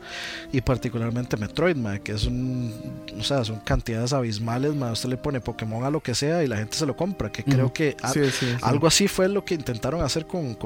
y 0.52 0.62
particularmente 0.62 1.38
Metroid, 1.38 1.78
que 2.02 2.14
es 2.14 2.26
un. 2.26 2.74
O 3.20 3.24
sea, 3.24 3.44
son 3.44 3.60
cantidades 3.60 4.14
abismales. 4.14 4.74
Usted 4.76 5.10
le 5.10 5.18
pone 5.18 5.42
Pokémon 5.42 5.84
a 5.84 5.90
lo 5.90 6.02
que 6.02 6.16
sea 6.16 6.44
y 6.44 6.48
la 6.48 6.58
gente 6.58 6.78
se 6.78 6.86
lo 6.86 6.96
compra. 6.96 7.32
Que 7.32 7.44
creo 7.44 7.74
que 7.74 7.98
algo 8.62 8.88
así 8.88 9.08
fue 9.08 9.28
lo 9.28 9.44
que 9.44 9.56
intentaron 9.56 10.02
hacer 10.02 10.26
con, 10.26 10.58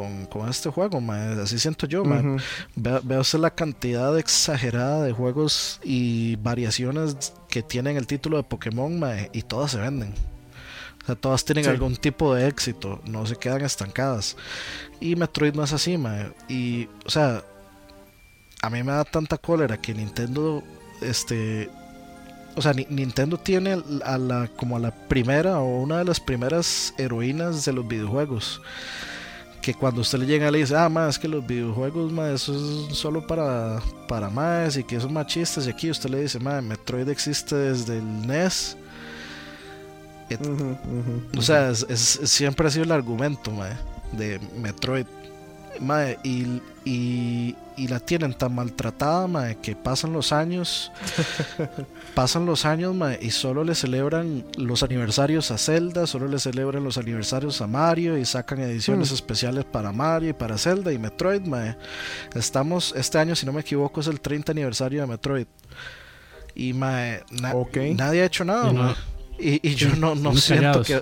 este 0.50 0.70
juego, 0.70 1.02
así 1.42 1.60
siento 1.60 1.88
yo. 1.88 2.04
Veo 2.76 3.22
usted 3.22 3.40
la 3.40 3.52
cantidad 3.52 4.18
exagerada 4.18 5.04
de 5.04 5.12
juegos 5.12 5.80
y 5.84 6.36
variaciones 6.38 7.34
que 7.50 7.64
tienen 7.64 7.98
el 7.98 8.08
título 8.08 8.38
de 8.38 8.44
Pokémon 8.44 9.02
y 9.34 9.42
todas 9.42 9.72
se 9.72 9.80
venden. 9.80 10.14
O 11.04 11.06
sea, 11.06 11.16
todas 11.16 11.44
tienen 11.44 11.68
algún 11.68 11.96
tipo 11.96 12.36
de 12.36 12.48
éxito, 12.48 13.02
no 13.06 13.26
se 13.26 13.36
quedan 13.36 13.62
estancadas. 13.62 14.38
Y 15.00 15.16
Metroid 15.16 15.54
no 15.54 15.64
es 15.64 15.74
así, 15.74 15.98
mae. 15.98 16.32
Y, 16.48 16.88
o 17.06 17.10
sea, 17.10 17.44
a 18.62 18.70
mí 18.70 18.84
me 18.84 18.92
da 18.92 19.04
tanta 19.06 19.38
cólera 19.38 19.82
que 19.82 19.94
Nintendo, 19.94 20.64
este, 21.02 21.70
o 22.56 22.62
sea, 22.62 22.74
Nintendo 22.74 23.38
tiene 23.38 23.82
a 24.04 24.18
la, 24.18 24.50
como 24.56 24.78
a 24.78 24.80
la 24.80 24.92
primera 24.92 25.60
o 25.60 25.82
una 25.82 25.98
de 25.98 26.06
las 26.06 26.20
primeras 26.20 26.94
heroínas 26.98 27.66
de 27.66 27.74
los 27.74 27.88
videojuegos 27.88 28.62
que 29.74 29.80
cuando 29.80 30.02
usted 30.02 30.18
le 30.18 30.26
llega 30.26 30.50
le 30.50 30.60
dice, 30.60 30.76
ah, 30.76 30.90
más 30.90 31.20
que 31.20 31.28
los 31.28 31.46
videojuegos, 31.46 32.12
más 32.12 32.42
eso 32.42 32.90
es 32.90 32.98
solo 32.98 33.26
para, 33.26 33.80
para 34.08 34.28
más 34.28 34.78
y 34.78 34.84
que 34.84 35.00
son 35.00 35.14
machistas. 35.14 35.68
Y 35.68 35.70
aquí 35.70 35.92
usted 35.92 36.10
le 36.10 36.22
dice, 36.22 36.40
más 36.40 36.64
Metroid 36.64 37.08
existe 37.08 37.56
desde 37.56 38.00
el 38.00 38.28
NES. 38.28 38.76
o 41.38 41.42
sea, 41.42 41.70
es, 41.70 42.20
siempre 42.24 42.68
ha 42.68 42.72
sido 42.72 42.86
el 42.86 42.92
argumento 42.92 43.52
de 44.12 44.40
Metroid 44.60 45.06
y, 46.24 46.62
y, 46.86 47.88
la 47.88 48.00
tienen 48.00 48.34
tan 48.34 48.54
maltratada, 48.54 49.56
que 49.56 49.76
pasan 49.76 50.12
los 50.12 50.34
años, 50.34 50.92
pasan 52.14 52.46
los 52.46 52.66
años, 52.66 52.96
y 53.22 53.32
solo 53.32 53.64
le 53.64 53.74
celebran 53.74 54.46
los 54.58 54.84
aniversarios 54.84 55.52
a 55.52 55.58
Zelda, 55.58 56.06
solo 56.06 56.28
le 56.28 56.40
celebran 56.40 56.84
los 56.84 56.98
aniversarios 56.98 57.62
a 57.62 57.68
Mario 57.68 58.18
y 58.18 58.26
sacan 58.26 58.60
ediciones 58.60 59.12
mm. 59.12 59.16
especiales 59.16 59.66
para 59.66 59.92
Mario 59.92 60.30
y 60.30 60.34
para 60.34 60.58
Zelda 60.58 60.92
y 60.92 60.98
Metroid, 60.98 61.42
Estamos, 62.36 62.94
este 62.96 63.18
año, 63.18 63.36
si 63.36 63.46
no 63.46 63.54
me 63.54 63.62
equivoco, 63.62 64.02
es 64.02 64.08
el 64.08 64.20
30 64.20 64.52
aniversario 64.52 65.02
de 65.02 65.08
Metroid. 65.08 65.48
Y 66.56 66.74
nadie 66.74 68.22
ha 68.22 68.26
hecho 68.26 68.44
nada, 68.44 68.96
y, 69.40 69.76
yo 69.76 69.96
no, 69.96 70.16
no 70.16 70.36
siento 70.36 70.84
que 70.84 71.02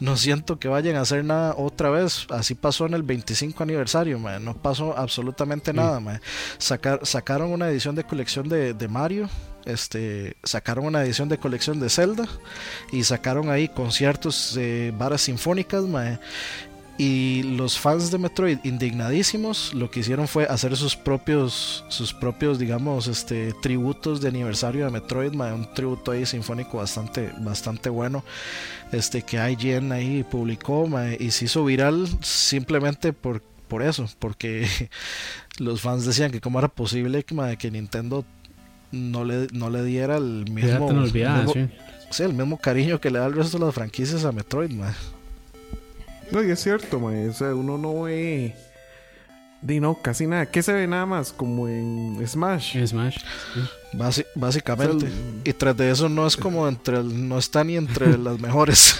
no, 0.00 0.16
siento 0.16 0.58
que 0.58 0.68
vayan 0.68 0.96
a 0.96 1.00
hacer 1.00 1.24
nada 1.24 1.54
otra 1.56 1.90
vez. 1.90 2.26
Así 2.30 2.54
pasó 2.54 2.86
en 2.86 2.94
el 2.94 3.02
25 3.02 3.62
aniversario, 3.62 4.18
no 4.18 4.54
pasó 4.54 4.96
absolutamente 4.96 5.72
nada. 5.72 6.20
Sacar, 6.58 7.00
sacaron 7.04 7.52
una 7.52 7.68
edición 7.68 7.94
de 7.94 8.04
colección 8.04 8.48
de, 8.48 8.74
de, 8.74 8.88
Mario, 8.88 9.28
este, 9.64 10.36
sacaron 10.42 10.86
una 10.86 11.02
edición 11.02 11.28
de 11.28 11.38
colección 11.38 11.80
de 11.80 11.88
Zelda 11.88 12.26
y 12.92 13.04
sacaron 13.04 13.50
ahí 13.50 13.68
conciertos 13.68 14.54
de 14.54 14.92
varas 14.96 15.22
sinfónicas. 15.22 15.84
Y 16.98 17.42
los 17.42 17.78
fans 17.78 18.10
de 18.10 18.18
Metroid, 18.18 18.58
indignadísimos, 18.64 19.72
lo 19.72 19.90
que 19.90 20.00
hicieron 20.00 20.28
fue 20.28 20.44
hacer 20.44 20.76
sus 20.76 20.94
propios, 20.94 21.84
sus 21.88 22.12
propios, 22.12 22.58
digamos, 22.58 23.06
este, 23.06 23.54
tributos 23.62 24.20
de 24.20 24.28
aniversario 24.28 24.84
de 24.84 24.90
Metroid, 24.90 25.32
un 25.32 25.72
tributo 25.74 26.10
ahí 26.10 26.26
sinfónico 26.26 26.76
bastante, 26.76 27.32
bastante 27.38 27.88
bueno, 27.88 28.24
este, 28.92 29.22
que 29.22 29.36
IGN 29.36 29.90
ahí 29.92 30.22
publicó, 30.22 30.88
y 31.18 31.30
se 31.30 31.46
hizo 31.46 31.64
viral 31.64 32.06
simplemente 32.20 33.14
por, 33.14 33.42
por 33.68 33.82
eso, 33.82 34.06
porque 34.18 34.68
los 35.58 35.80
fans 35.80 36.04
decían 36.04 36.30
que 36.30 36.42
cómo 36.42 36.58
era 36.58 36.68
posible 36.68 37.24
que, 37.24 37.56
que 37.58 37.70
Nintendo 37.70 38.24
no 38.92 39.24
le, 39.24 39.46
no 39.52 39.70
le 39.70 39.82
diera 39.82 40.18
el 40.18 40.44
mismo, 40.50 40.90
el 40.90 42.34
mismo 42.34 42.58
cariño 42.58 43.00
que 43.00 43.10
le 43.10 43.18
da 43.18 43.26
el 43.26 43.32
resto 43.32 43.58
de 43.58 43.64
las 43.64 43.74
franquicias 43.74 44.26
a 44.26 44.32
Metroid, 44.32 44.70
man. 44.70 44.94
No, 46.32 46.42
y 46.42 46.50
es 46.50 46.62
cierto, 46.62 46.98
O 46.98 47.32
sea, 47.32 47.54
uno 47.54 47.76
no 47.76 48.02
ve. 48.02 48.54
Di 49.60 49.78
no, 49.78 49.94
casi 49.94 50.26
nada. 50.26 50.46
¿Qué 50.46 50.62
se 50.62 50.72
ve 50.72 50.88
nada 50.88 51.06
más? 51.06 51.30
Como 51.30 51.68
en 51.68 52.20
Smash. 52.26 52.76
En 52.76 52.88
Smash. 52.88 53.18
básicamente. 54.34 55.06
y 55.44 55.52
tras 55.52 55.76
de 55.76 55.90
eso 55.90 56.08
no 56.08 56.26
es 56.26 56.36
como 56.36 56.66
entre. 56.66 57.02
no 57.04 57.38
está 57.38 57.62
ni 57.62 57.76
entre 57.76 58.18
las 58.18 58.40
mejores. 58.40 58.96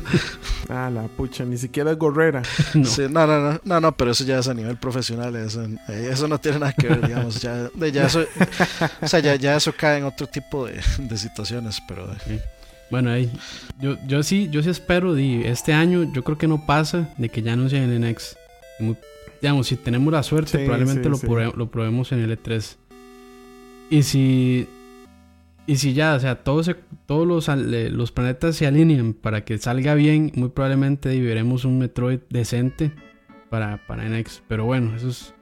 ah, 0.68 0.90
la 0.92 1.02
pucha, 1.02 1.44
ni 1.44 1.58
siquiera 1.58 1.92
es 1.92 1.98
gorrera. 1.98 2.42
No. 2.74 3.26
no, 3.26 3.26
no, 3.26 3.60
no, 3.62 3.80
no, 3.80 3.92
pero 3.92 4.10
eso 4.10 4.24
ya 4.24 4.38
es 4.38 4.48
a 4.48 4.54
nivel 4.54 4.76
profesional. 4.76 5.36
Eso, 5.36 5.64
eso 5.88 6.26
no 6.26 6.40
tiene 6.40 6.58
nada 6.58 6.72
que 6.72 6.88
ver, 6.88 7.06
digamos. 7.06 7.40
Ya, 7.40 7.70
ya 7.92 8.06
eso, 8.06 8.24
o 9.02 9.06
sea, 9.06 9.20
ya, 9.20 9.36
ya, 9.36 9.56
eso 9.56 9.72
cae 9.76 9.98
en 9.98 10.04
otro 10.04 10.26
tipo 10.26 10.66
de, 10.66 10.80
de 10.98 11.18
situaciones, 11.18 11.80
pero. 11.86 12.08
Bueno, 12.92 13.10
ahí, 13.10 13.30
yo, 13.80 13.96
yo 14.06 14.22
sí, 14.22 14.50
yo 14.52 14.62
sí 14.62 14.68
espero, 14.68 15.14
de 15.14 15.48
este 15.48 15.72
año 15.72 16.12
yo 16.12 16.22
creo 16.22 16.36
que 16.36 16.46
no 16.46 16.66
pasa 16.66 17.08
de 17.16 17.30
que 17.30 17.40
ya 17.40 17.54
anuncien 17.54 17.90
el 17.90 17.98
NX. 17.98 18.36
digamos, 19.40 19.66
si 19.66 19.76
tenemos 19.76 20.12
la 20.12 20.22
suerte, 20.22 20.58
probablemente 20.66 21.08
lo, 21.08 21.18
lo, 21.56 21.70
probemos 21.70 22.12
en 22.12 22.20
el 22.20 22.38
E3. 22.38 22.76
Y 23.88 24.02
si, 24.02 24.68
y 25.66 25.76
si 25.76 25.94
ya, 25.94 26.16
o 26.16 26.20
sea, 26.20 26.44
todos, 26.44 26.70
todos 27.06 27.26
los, 27.26 27.48
los 27.48 28.12
planetas 28.12 28.56
se 28.56 28.66
alinean 28.66 29.14
para 29.14 29.42
que 29.42 29.56
salga 29.56 29.94
bien, 29.94 30.30
muy 30.34 30.50
probablemente 30.50 31.18
veremos 31.18 31.64
un 31.64 31.78
Metroid 31.78 32.20
decente 32.28 32.92
para, 33.48 33.86
para 33.86 34.06
NX. 34.06 34.42
Pero 34.48 34.66
bueno, 34.66 34.94
eso 34.96 35.08
es 35.08 35.34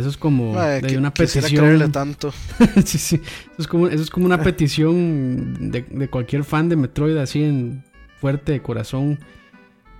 eso 0.00 0.08
es 0.08 0.16
como 0.16 0.58
de 0.60 0.98
una 0.98 1.12
petición. 1.12 1.92
tanto. 1.92 2.32
sí, 2.84 2.98
sí. 2.98 3.16
Eso 3.16 3.58
es 3.58 3.66
como, 3.68 3.86
eso 3.86 4.02
es 4.02 4.10
como 4.10 4.26
una 4.26 4.42
petición 4.42 5.70
de, 5.70 5.82
de, 5.82 6.08
cualquier 6.08 6.44
fan 6.44 6.68
de 6.68 6.76
Metroid 6.76 7.16
así 7.16 7.42
en 7.42 7.84
fuerte 8.20 8.52
de 8.52 8.62
corazón. 8.62 9.18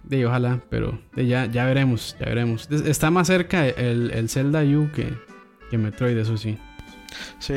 De 0.03 0.27
ojalá, 0.27 0.61
pero 0.71 0.99
de 1.15 1.27
ya, 1.27 1.47
ya 1.47 1.67
veremos, 1.67 2.17
ya 2.19 2.27
veremos. 2.27 2.69
Está 2.71 3.11
más 3.11 3.27
cerca 3.27 3.69
el, 3.69 4.11
el 4.11 4.29
Zelda 4.29 4.63
U 4.63 4.91
que, 4.93 5.13
que 5.71 5.79
Metroid, 5.79 6.17
eso 6.17 6.37
sí. 6.37 6.59
Sí. 7.39 7.55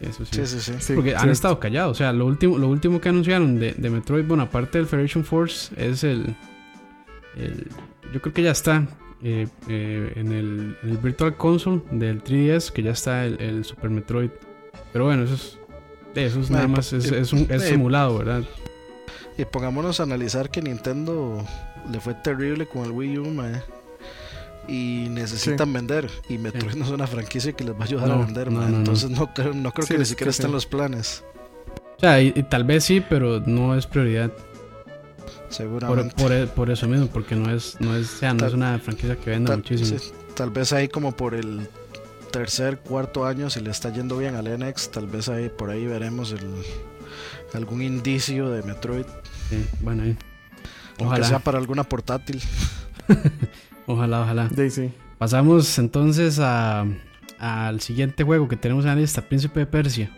eso 0.00 0.24
sí. 0.24 0.46
Sí, 0.46 0.60
sí, 0.60 0.72
sí. 0.78 0.92
Porque 0.94 1.16
han 1.16 1.30
estado 1.30 1.58
callados. 1.58 1.92
O 1.92 1.94
sea, 1.98 2.12
lo 2.12 2.26
último, 2.26 2.58
lo 2.58 2.68
último 2.68 3.00
que 3.00 3.08
anunciaron 3.08 3.58
de, 3.58 3.72
de 3.72 3.90
Metroid, 3.90 4.24
bueno, 4.24 4.44
aparte 4.44 4.78
del 4.78 4.86
Federation 4.86 5.24
Force, 5.24 5.74
es 5.76 6.04
el, 6.04 6.36
el. 7.36 7.66
Yo 8.12 8.20
creo 8.20 8.34
que 8.34 8.42
ya 8.42 8.52
está. 8.52 8.86
Eh, 9.22 9.48
eh, 9.68 10.12
en, 10.14 10.32
el, 10.32 10.76
Virtual 11.02 11.36
Console 11.36 11.82
del 11.90 12.22
3DS, 12.22 12.70
que 12.70 12.82
ya 12.82 12.92
está 12.92 13.24
el, 13.24 13.64
Super 13.64 13.90
Metroid. 13.90 14.30
Pero 14.92 15.06
bueno, 15.06 15.24
eso 15.24 15.34
es, 15.34 15.58
eso 16.14 16.40
es 16.40 16.50
nada 16.50 16.68
más, 16.68 16.92
es, 16.92 17.32
un, 17.32 17.46
es 17.50 17.62
simulado, 17.62 18.18
¿verdad? 18.18 18.44
Y 19.36 19.44
pongámonos 19.44 20.00
a 20.00 20.04
analizar 20.04 20.50
que 20.50 20.62
Nintendo 20.62 21.44
le 21.90 22.00
fue 22.00 22.14
terrible 22.14 22.66
con 22.66 22.84
el 22.84 22.92
Wii 22.92 23.18
U, 23.18 23.42
y 24.68 25.08
necesitan 25.10 25.72
vender. 25.72 26.10
Y 26.28 26.38
Metroid 26.38 26.74
no 26.74 26.84
es 26.84 26.90
una 26.90 27.06
franquicia 27.06 27.52
que 27.52 27.64
les 27.64 27.74
va 27.74 27.80
a 27.80 27.84
ayudar 27.84 28.10
a 28.10 28.16
vender, 28.16 28.48
entonces 28.48 29.10
no, 29.10 29.32
creo, 29.34 29.52
no 29.52 29.72
creo 29.72 29.86
que 29.86 29.98
ni 29.98 30.04
siquiera 30.04 30.30
estén 30.30 30.52
los 30.52 30.66
planes. 30.66 31.24
O 31.96 32.00
sea, 32.00 32.22
y, 32.22 32.32
tal 32.44 32.62
vez 32.62 32.84
sí, 32.84 33.00
pero 33.00 33.40
no 33.40 33.74
es 33.74 33.86
prioridad. 33.86 34.30
Seguramente. 35.48 36.14
Por, 36.16 36.48
por, 36.48 36.70
eso 36.70 36.86
mismo, 36.88 37.06
porque 37.06 37.34
no 37.34 37.50
es, 37.50 37.80
no 37.80 37.96
es, 37.96 38.22
no 38.22 38.46
es 38.46 38.52
una 38.52 38.78
franquicia 38.78 39.16
que 39.16 39.30
venda 39.30 39.56
muchísimo. 39.56 39.98
tal 40.34 40.50
vez 40.50 40.72
ahí 40.72 40.88
como 40.88 41.16
por 41.16 41.34
el 41.34 41.68
tercer, 42.30 42.78
cuarto 42.78 43.26
año, 43.26 43.50
si 43.50 43.60
le 43.60 43.70
está 43.70 43.92
yendo 43.92 44.18
bien 44.18 44.36
al 44.36 44.46
NX, 44.58 44.90
tal 44.90 45.06
vez 45.06 45.28
ahí 45.28 45.48
por 45.48 45.70
ahí 45.70 45.86
veremos 45.86 46.32
el, 46.32 46.46
algún 47.54 47.82
indicio 47.82 48.50
de 48.50 48.62
Metroid. 48.62 49.06
Sí, 49.48 49.64
bueno, 49.80 50.02
ahí. 50.02 50.16
Aunque 51.00 51.16
sea 51.16 51.26
Ojalá, 51.26 51.38
para 51.38 51.58
alguna 51.58 51.84
portátil. 51.84 52.42
ojalá, 53.86 54.22
ojalá. 54.22 54.48
Daisy. 54.50 54.92
Pasamos 55.18 55.78
entonces 55.78 56.38
a, 56.40 56.86
al 57.38 57.80
siguiente 57.80 58.24
juego 58.24 58.48
que 58.48 58.56
tenemos 58.56 58.84
en 58.84 58.90
la 58.90 58.96
lista, 58.96 59.22
Príncipe 59.22 59.60
de 59.60 59.66
Persia. 59.66 60.10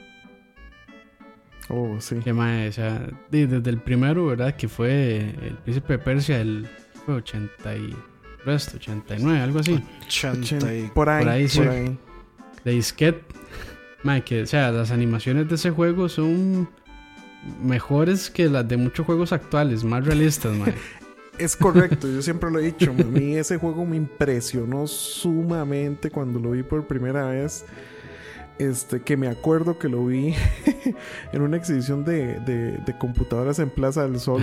Oh, 1.71 2.01
sí. 2.01 2.17
Que 2.17 2.33
mae, 2.33 2.69
o 2.69 2.73
sea, 2.73 3.07
desde 3.31 3.71
el 3.71 3.79
primero, 3.79 4.27
¿verdad? 4.27 4.57
Que 4.57 4.69
fue 4.69 5.31
el 5.43 5.57
Príncipe 5.63 5.93
de 5.95 5.99
Persia, 6.01 6.41
el 6.41 6.67
fue 7.07 7.15
80 7.15 7.77
y 7.77 7.95
resto, 8.45 8.77
89, 8.77 9.41
algo 9.41 9.61
así. 9.61 9.81
80 10.07 10.75
y- 10.75 10.89
Por 10.89 11.09
ahí, 11.09 11.25
Por 11.25 11.33
ahí, 11.33 11.49
sí. 11.49 11.59
por 11.61 11.69
ahí. 11.69 11.99
De 12.65 12.71
disquete. 12.73 13.23
Mae, 14.03 14.25
que, 14.25 14.43
o 14.43 14.47
sea, 14.47 14.71
las 14.73 14.91
animaciones 14.91 15.49
de 15.49 15.55
ese 15.55 15.71
juego 15.71 16.09
son 16.09 16.69
mejores 17.63 18.31
que 18.31 18.49
las 18.49 18.67
de 18.69 18.77
muchos 18.77 19.07
juegos 19.07 19.33
actuales, 19.33 19.85
más 19.85 20.05
realistas, 20.05 20.55
mae. 20.57 20.75
Es 21.39 21.57
correcto, 21.57 22.07
yo 22.07 22.21
siempre 22.21 22.51
lo 22.51 22.59
he 22.59 22.65
dicho. 22.65 22.91
A 22.91 23.03
mí 23.03 23.35
ese 23.35 23.57
juego 23.57 23.87
me 23.87 23.97
impresionó 23.97 24.87
sumamente 24.87 26.11
cuando 26.11 26.39
lo 26.39 26.51
vi 26.51 26.63
por 26.63 26.87
primera 26.87 27.29
vez. 27.29 27.65
Este, 28.61 29.01
que 29.01 29.17
me 29.17 29.29
acuerdo 29.29 29.79
que 29.79 29.89
lo 29.89 30.05
vi 30.05 30.35
en 31.33 31.43
una 31.43 31.57
exhibición 31.57 32.05
de, 32.05 32.39
de- 32.41 32.77
de 32.79 32.99
computadoras 32.99 33.59
en 33.59 33.71
Plaza 33.71 34.03
del 34.03 34.21
Sol. 34.21 34.43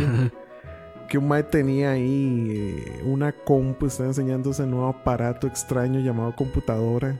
que 1.07 1.17
un 1.19 1.27
mae 1.27 1.43
tenía 1.43 1.91
ahí 1.91 2.47
eh, 2.51 3.01
una 3.05 3.31
compu, 3.31 3.86
estaba 3.86 4.09
enseñando 4.09 4.51
ese 4.51 4.65
nuevo 4.65 4.88
aparato 4.88 5.47
extraño 5.47 6.00
llamado 6.00 6.36
computadora. 6.36 7.17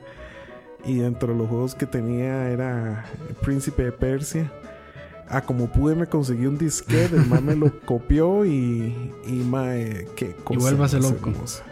Y 0.84 0.98
dentro 0.98 1.32
de 1.32 1.38
los 1.38 1.48
juegos 1.48 1.74
que 1.74 1.86
tenía 1.86 2.50
era 2.50 3.04
Príncipe 3.42 3.84
de 3.84 3.92
Persia. 3.92 4.50
Ah, 5.28 5.42
como 5.42 5.66
pude 5.70 5.94
me 5.94 6.06
conseguí 6.06 6.46
un 6.46 6.56
disquete, 6.58 7.16
el 7.16 7.26
mae 7.26 7.40
me 7.40 7.54
lo 7.54 7.80
copió 7.84 8.44
y, 8.44 9.12
y 9.26 9.32
mae, 9.48 10.06
qué 10.16 10.34
cosa 10.44 10.60
vuélvase 10.60 10.96
más 11.00 11.10
loco. 11.10 11.30
hermosa. 11.30 11.64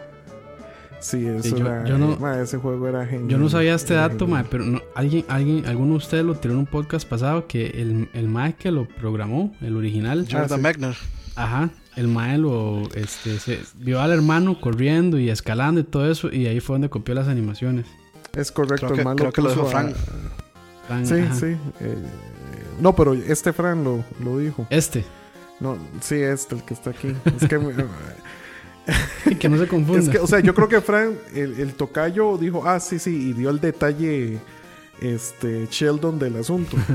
Sí, 0.99 1.25
eso 1.27 1.55
yo- 1.57 1.65
era, 1.67 1.85
yo 1.85 1.97
no- 1.97 2.17
mae, 2.17 2.41
ese 2.43 2.57
juego 2.57 2.87
era 2.87 3.05
genial. 3.05 3.29
Yo 3.29 3.37
no 3.37 3.49
sabía 3.49 3.75
este 3.75 3.93
dato, 3.93 4.25
mae, 4.27 4.43
pero 4.49 4.65
no- 4.65 4.81
alguien, 4.95 5.23
alguien, 5.27 5.65
alguno 5.67 5.91
de 5.91 5.97
ustedes 5.97 6.25
lo 6.25 6.35
tiró 6.35 6.53
en 6.55 6.61
un 6.61 6.65
podcast 6.65 7.07
pasado 7.07 7.45
que 7.47 7.67
el, 7.67 8.09
el 8.13 8.27
mae 8.27 8.55
que 8.55 8.71
lo 8.71 8.87
programó, 8.87 9.55
el 9.61 9.75
original, 9.77 10.27
Jordan 10.29 10.49
sí. 10.57 10.63
Mechner. 10.63 10.95
ajá, 11.35 11.69
el 11.95 12.07
mae 12.07 12.37
lo, 12.39 12.83
este, 12.95 13.39
se, 13.39 13.59
vio 13.75 14.01
al 14.01 14.11
hermano 14.11 14.59
corriendo 14.59 15.19
y 15.19 15.29
escalando 15.29 15.81
y 15.81 15.83
todo 15.83 16.09
eso, 16.11 16.31
y 16.31 16.47
ahí 16.47 16.59
fue 16.59 16.73
donde 16.75 16.89
copió 16.89 17.13
las 17.15 17.27
animaciones. 17.27 17.85
Es 18.35 18.51
correcto, 18.51 18.87
Creo 18.87 18.95
que- 18.95 19.01
el 19.01 19.05
mae 19.05 19.15
creo 19.15 19.31
que 19.31 19.41
lo 19.41 19.49
dijo 19.49 19.67
a- 19.67 19.69
Frank. 19.69 19.95
Sí, 21.05 21.13
ajá. 21.19 21.35
sí. 21.35 21.45
eh, 21.81 21.95
no, 22.79 22.95
pero 22.95 23.13
este 23.13 23.51
Fran 23.53 23.83
lo, 23.83 24.03
lo 24.23 24.37
dijo. 24.39 24.65
Este, 24.69 25.03
No, 25.59 25.75
sí, 26.01 26.15
este, 26.15 26.55
el 26.55 26.63
que 26.63 26.73
está 26.75 26.91
aquí. 26.91 27.13
Es 27.39 27.47
que, 27.49 27.55
que 29.39 29.49
no 29.49 29.57
se 29.57 29.67
confunda. 29.67 29.99
es 30.01 30.09
que, 30.09 30.19
o 30.19 30.27
sea, 30.27 30.39
yo 30.39 30.53
creo 30.53 30.67
que 30.67 30.81
Fran, 30.81 31.17
el, 31.33 31.59
el 31.59 31.73
tocayo, 31.73 32.37
dijo, 32.37 32.63
ah, 32.65 32.79
sí, 32.79 32.99
sí, 32.99 33.29
y 33.29 33.33
dio 33.33 33.49
el 33.49 33.59
detalle, 33.59 34.39
este, 35.01 35.67
Sheldon 35.69 36.19
del 36.19 36.37
asunto. 36.37 36.77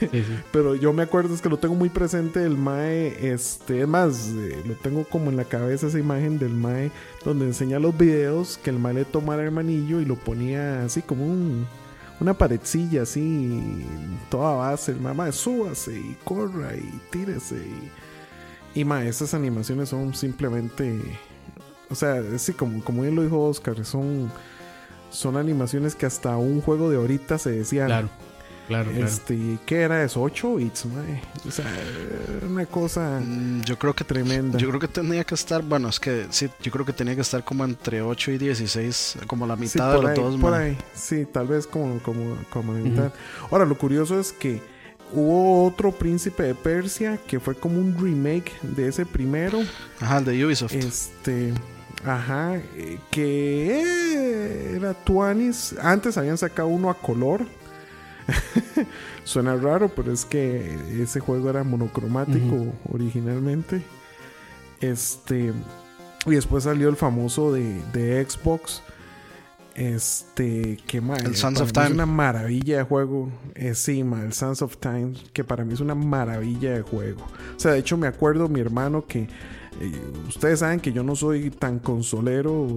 Sí, 0.00 0.08
sí. 0.10 0.24
Pero 0.52 0.74
yo 0.74 0.92
me 0.92 1.02
acuerdo, 1.02 1.34
es 1.34 1.40
que 1.42 1.48
lo 1.50 1.58
tengo 1.58 1.74
muy 1.74 1.88
presente, 1.90 2.42
el 2.42 2.56
Mae, 2.56 3.30
este, 3.30 3.82
es 3.82 3.88
más, 3.88 4.30
eh, 4.34 4.62
lo 4.66 4.74
tengo 4.74 5.04
como 5.04 5.30
en 5.30 5.36
la 5.36 5.44
cabeza 5.44 5.86
esa 5.86 5.98
imagen 5.98 6.38
del 6.38 6.52
Mae, 6.54 6.90
donde 7.24 7.44
enseña 7.44 7.78
los 7.78 7.96
videos 7.96 8.58
que 8.62 8.70
el 8.70 8.78
Mae 8.78 8.94
le 8.94 9.04
tomara 9.04 9.44
el 9.44 9.50
manillo 9.50 10.00
y 10.00 10.06
lo 10.06 10.16
ponía 10.16 10.82
así 10.84 11.02
como 11.02 11.26
un, 11.26 11.66
una 12.20 12.34
paredcilla, 12.34 13.02
así, 13.02 13.84
toda 14.30 14.54
base, 14.56 14.92
el 14.92 15.00
"Mae, 15.00 15.30
súbase 15.30 15.92
y 15.92 16.16
corra 16.24 16.74
y 16.74 17.00
tírese. 17.10 17.56
Y, 17.56 17.90
y 18.74 18.84
Mae, 18.84 19.08
esas 19.08 19.34
animaciones 19.34 19.88
son 19.88 20.14
simplemente, 20.14 21.00
o 21.90 21.94
sea, 21.94 22.22
sí, 22.38 22.52
como, 22.52 22.82
como 22.84 23.02
bien 23.02 23.14
lo 23.14 23.22
dijo 23.22 23.42
Oscar, 23.44 23.84
son, 23.84 24.30
son 25.10 25.36
animaciones 25.36 25.94
que 25.94 26.06
hasta 26.06 26.36
un 26.36 26.60
juego 26.60 26.90
de 26.90 26.96
ahorita 26.96 27.38
se 27.38 27.50
decía. 27.52 27.86
Claro, 27.86 28.08
claro, 28.66 28.90
claro. 28.90 29.06
Este, 29.06 29.58
¿qué 29.66 29.82
era 29.82 30.02
eso? 30.02 30.22
8 30.22 30.56
bits, 30.56 30.86
mae. 30.86 31.22
O 31.46 31.50
sea, 31.50 31.66
una 32.50 32.66
cosa 32.66 33.20
Mm, 33.20 33.62
Yo 33.62 33.78
creo 33.78 33.94
que 33.94 34.02
tremenda. 34.04 34.58
Yo 34.58 34.68
creo 34.68 34.80
que 34.80 34.88
tenía 34.88 35.22
que 35.24 35.34
estar, 35.36 35.62
bueno, 35.62 35.88
es 35.88 36.00
que 36.00 36.26
sí, 36.30 36.48
yo 36.62 36.72
creo 36.72 36.84
que 36.84 36.92
tenía 36.92 37.14
que 37.14 37.20
estar 37.20 37.44
como 37.44 37.64
entre 37.64 38.02
8 38.02 38.32
y 38.32 38.38
16, 38.38 39.18
como 39.28 39.46
la 39.46 39.54
Sí, 39.56 39.60
mitad 39.62 39.90
de 39.90 39.94
por 39.96 40.04
los 40.04 40.10
ahí, 40.10 40.20
dos, 40.24 40.40
por 40.40 40.50
man. 40.50 40.60
ahí. 40.62 40.78
Sí, 40.94 41.26
tal 41.30 41.46
vez 41.46 41.66
como, 41.66 41.98
como, 42.00 42.36
como 42.50 42.72
la 42.72 42.80
mitad. 42.80 43.12
Ahora, 43.50 43.66
lo 43.66 43.78
curioso 43.78 44.18
es 44.18 44.32
que 44.32 44.60
hubo 45.12 45.64
otro 45.64 45.92
Príncipe 45.92 46.42
de 46.42 46.54
Persia 46.54 47.18
que 47.26 47.40
fue 47.40 47.54
como 47.54 47.78
un 47.78 47.96
remake 47.98 48.52
de 48.62 48.88
ese 48.88 49.06
primero. 49.06 49.60
Ajá, 50.00 50.18
el 50.18 50.24
de 50.24 50.44
Ubisoft. 50.44 50.74
Este, 50.74 51.52
ajá, 52.04 52.56
eh, 52.56 52.98
que 53.10 54.74
era 54.76 54.94
Tuanis. 54.94 55.74
Antes 55.80 56.16
habían 56.16 56.38
sacado 56.38 56.68
uno 56.68 56.90
a 56.90 56.94
color. 56.94 57.46
Suena 59.24 59.54
raro, 59.56 59.88
pero 59.94 60.12
es 60.12 60.24
que 60.24 60.78
ese 61.02 61.20
juego 61.20 61.50
era 61.50 61.62
monocromático 61.62 62.72
originalmente. 62.90 63.82
Este, 64.80 65.52
y 66.26 66.30
después 66.30 66.64
salió 66.64 66.88
el 66.88 66.96
famoso 66.96 67.52
de, 67.52 67.82
de 67.92 68.24
Xbox. 68.24 68.82
Este, 69.74 70.78
que 70.86 71.00
ma, 71.00 71.16
El 71.16 71.34
Sons 71.34 71.60
para 71.60 71.64
of 71.64 71.76
mí 71.76 71.82
es 71.86 71.94
una 71.94 72.06
maravilla 72.06 72.78
de 72.78 72.82
juego. 72.84 73.28
Eh, 73.54 73.74
sí, 73.74 74.04
ma, 74.04 74.22
el 74.22 74.32
Sons 74.32 74.62
of 74.62 74.76
Time, 74.78 75.14
que 75.32 75.42
para 75.44 75.64
mí 75.64 75.74
es 75.74 75.80
una 75.80 75.94
maravilla 75.94 76.72
de 76.74 76.82
juego. 76.82 77.22
O 77.56 77.58
sea, 77.60 77.72
de 77.72 77.78
hecho, 77.80 77.96
me 77.96 78.06
acuerdo 78.06 78.48
mi 78.48 78.60
hermano 78.60 79.06
que. 79.06 79.22
eh, 79.80 80.00
ustedes 80.28 80.60
saben 80.60 80.78
que 80.78 80.92
yo 80.92 81.02
no 81.02 81.16
soy 81.16 81.50
tan 81.50 81.80
consolero. 81.80 82.68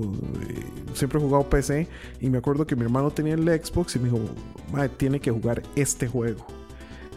eh, 0.49 0.63
siempre 0.95 1.19
he 1.19 1.21
jugado 1.21 1.47
PC. 1.49 1.87
Y 2.19 2.29
me 2.29 2.39
acuerdo 2.39 2.65
que 2.65 2.75
mi 2.75 2.83
hermano 2.83 3.11
tenía 3.11 3.35
el 3.35 3.43
Xbox 3.47 3.95
y 3.95 3.99
me 3.99 4.05
dijo: 4.09 4.19
"Mae, 4.71 4.89
tiene 4.89 5.19
que 5.19 5.29
jugar 5.31 5.61
este 5.75 6.07
juego. 6.07 6.47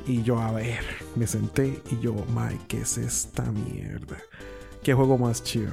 Y 0.07 0.23
yo, 0.23 0.39
a 0.41 0.51
ver, 0.53 0.81
me 1.15 1.27
senté 1.27 1.83
y 1.91 2.01
yo, 2.01 2.15
Mae, 2.35 2.59
¿qué 2.69 2.81
es 2.81 2.97
esta 2.99 3.45
mierda? 3.53 4.17
¿Qué 4.83 4.95
juego 4.95 5.19
más 5.19 5.43
chido? 5.45 5.73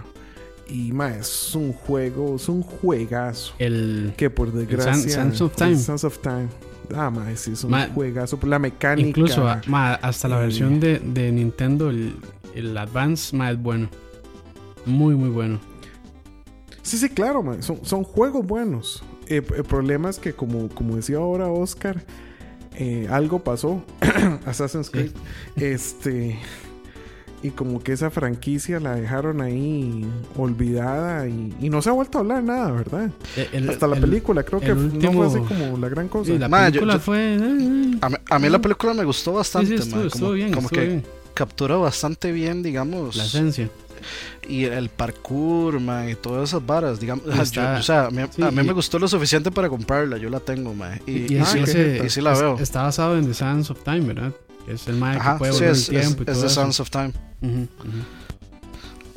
Y 0.70 0.92
Mae, 0.92 1.20
es 1.20 1.56
un 1.56 1.72
juego, 1.74 2.36
es 2.36 2.50
un 2.50 2.62
juegazo. 2.62 3.54
El, 3.60 4.14
Que 4.18 4.30
por 4.30 4.52
desgracia. 4.52 5.16
Sons 5.24 5.42
of 5.42 5.56
Time. 5.56 5.78
Sons 5.78 6.04
of 6.04 6.20
Time. 6.20 6.48
Ah, 6.96 7.12
sí, 7.36 7.52
es 7.52 7.64
un 7.64 7.72
Ma- 7.72 7.88
juegazo. 7.94 8.40
La 8.44 8.60
mecánica. 8.60 9.08
incluso 9.08 9.48
a- 9.48 9.62
ma, 9.68 9.94
hasta 9.96 10.28
la 10.28 10.38
versión 10.40 10.80
de, 10.80 11.00
de 11.00 11.32
Nintendo, 11.32 11.90
el, 11.90 12.16
el 12.56 12.78
Advance, 12.78 13.36
ma, 13.36 13.52
es 13.52 13.62
bueno. 13.62 13.90
Muy, 14.86 15.16
muy 15.16 15.30
bueno. 15.30 15.60
Sí, 16.82 16.98
sí, 16.98 17.10
claro, 17.10 17.44
mae, 17.44 17.62
Son, 17.62 17.80
son 17.84 18.04
juegos 18.04 18.46
buenos. 18.46 19.04
Eh, 19.28 19.42
el 19.56 19.64
problema 19.66 20.10
es 20.10 20.20
que, 20.20 20.32
como, 20.34 20.70
como 20.70 20.96
decía 20.96 21.18
ahora 21.18 21.48
Oscar, 21.50 22.04
eh, 22.76 23.08
algo 23.12 23.44
pasó. 23.44 23.84
Assassin's 24.46 24.90
Creed. 24.90 25.12
Este. 25.58 26.40
Y 27.43 27.52
como 27.52 27.84
que 27.84 27.91
esa 27.91 28.10
franquicia 28.10 28.80
la 28.80 28.95
dejaron 28.95 29.41
ahí 29.41 30.04
olvidada 30.36 31.28
y, 31.28 31.56
y 31.62 31.69
no 31.69 31.82
se 31.84 31.89
ha 31.89 31.91
vuelto 31.91 32.17
a 32.17 32.21
hablar 32.21 32.43
nada, 32.43 32.71
¿verdad? 32.71 33.12
Eh, 33.36 33.47
El- 33.54 33.69
Hasta 33.69 33.86
la 33.86 33.95
el- 33.95 34.02
película, 34.02 34.41
creo 34.43 34.60
que 34.60 34.67
el 34.71 34.78
no 34.88 34.93
último- 34.95 35.30
fue 35.30 35.41
así 35.41 35.47
como 35.54 35.78
la 35.78 35.89
gran 35.89 36.08
cosa. 36.08 36.32
Sí, 36.32 36.38
la 36.39 36.47
Ma, 36.50 36.62
yo- 36.69 36.82
película 36.82 36.93
yo- 36.95 37.00
fue. 37.00 37.36
eh, 37.36 37.38
eh. 37.39 37.97
A 38.02 38.10
mí, 38.10 38.15
a 38.30 38.39
mí 38.39 38.50
la 38.50 38.60
película 38.60 38.93
me 38.95 39.04
gustó 39.04 39.32
Sí, 39.32 39.38
bastante, 39.38 39.67
sí, 39.69 39.84
estuvo, 39.84 39.97
man, 39.97 40.08
estuvo 40.08 40.21
como, 40.21 40.32
bien. 40.34 40.52
como 40.52 40.67
estuvo 40.67 40.80
que 40.82 40.88
bien. 40.88 41.04
captura 41.36 41.76
bastante 41.76 42.32
bien, 42.32 42.63
digamos, 42.63 43.15
La 43.15 43.26
esencia. 43.26 43.69
y 44.50 44.63
el 44.63 44.89
parkour, 44.89 45.80
man, 45.80 46.10
y 46.10 46.15
todas 46.15 46.50
esas 46.50 46.65
varas, 46.65 47.00
digamos, 47.00 47.23
Y 47.28 47.30
está- 47.41 47.76
yo- 47.76 47.80
o 47.80 47.84
sea, 47.84 48.06
a 48.08 48.10
mí, 48.10 48.23
sí, 48.32 48.41
a 48.41 48.50
mí 48.50 48.62
y- 48.63 48.65
me 48.65 48.73
gustó 48.73 48.97
lo 48.97 49.08
suficiente 49.08 49.52
para 49.52 49.69
comprarla, 49.69 50.17
yo 50.17 50.30
la 50.32 50.39
tengo, 50.39 50.73
man, 50.73 51.00
y, 51.06 51.12
Y, 51.12 51.28
y 51.34 51.38
es- 51.38 51.50
sí, 51.50 51.60
ese- 51.60 52.02
y 52.04 52.10
sí 52.10 52.19
la 52.19 52.34
es- 52.34 52.39
veo. 52.41 52.58
Está 52.58 52.82
basado 52.82 53.15
en 53.15 53.28
The 53.28 53.36
Sands 53.36 53.69
of 53.69 53.84
Time, 53.84 54.02
¿verdad? 54.02 54.32
Es 54.67 54.88
el 54.88 55.02
Ajá, 55.02 55.34
que 55.34 55.38
puede 55.39 55.54
sí, 55.54 55.63
es, 55.63 55.89
el 55.89 55.95
es, 55.97 56.02
tiempo 56.02 56.23
y 56.23 56.26
es 56.26 56.34
todo 56.34 56.41
The 56.41 56.45
eso. 56.47 56.50
Sands 56.50 56.80
of 56.82 56.89
Time. 56.89 57.13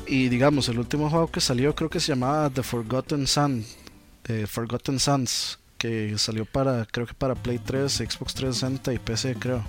Y 0.07 0.29
digamos, 0.29 0.67
el 0.69 0.79
último 0.79 1.09
juego 1.09 1.27
que 1.27 1.39
salió 1.41 1.73
creo 1.73 1.89
que 1.89 1.99
se 1.99 2.07
llamaba 2.09 2.49
The 2.49 2.63
Forgotten 2.63 3.27
Sun, 3.27 3.63
eh, 4.27 4.45
Forgotten 4.47 4.99
Suns, 4.99 5.57
que 5.77 6.17
salió 6.17 6.45
para, 6.45 6.85
creo 6.85 7.07
que 7.07 7.13
para 7.13 7.33
Play 7.33 7.59
3, 7.59 7.91
Xbox 7.91 8.33
360 8.33 8.93
y 8.93 8.99
PC, 8.99 9.35
creo. 9.39 9.63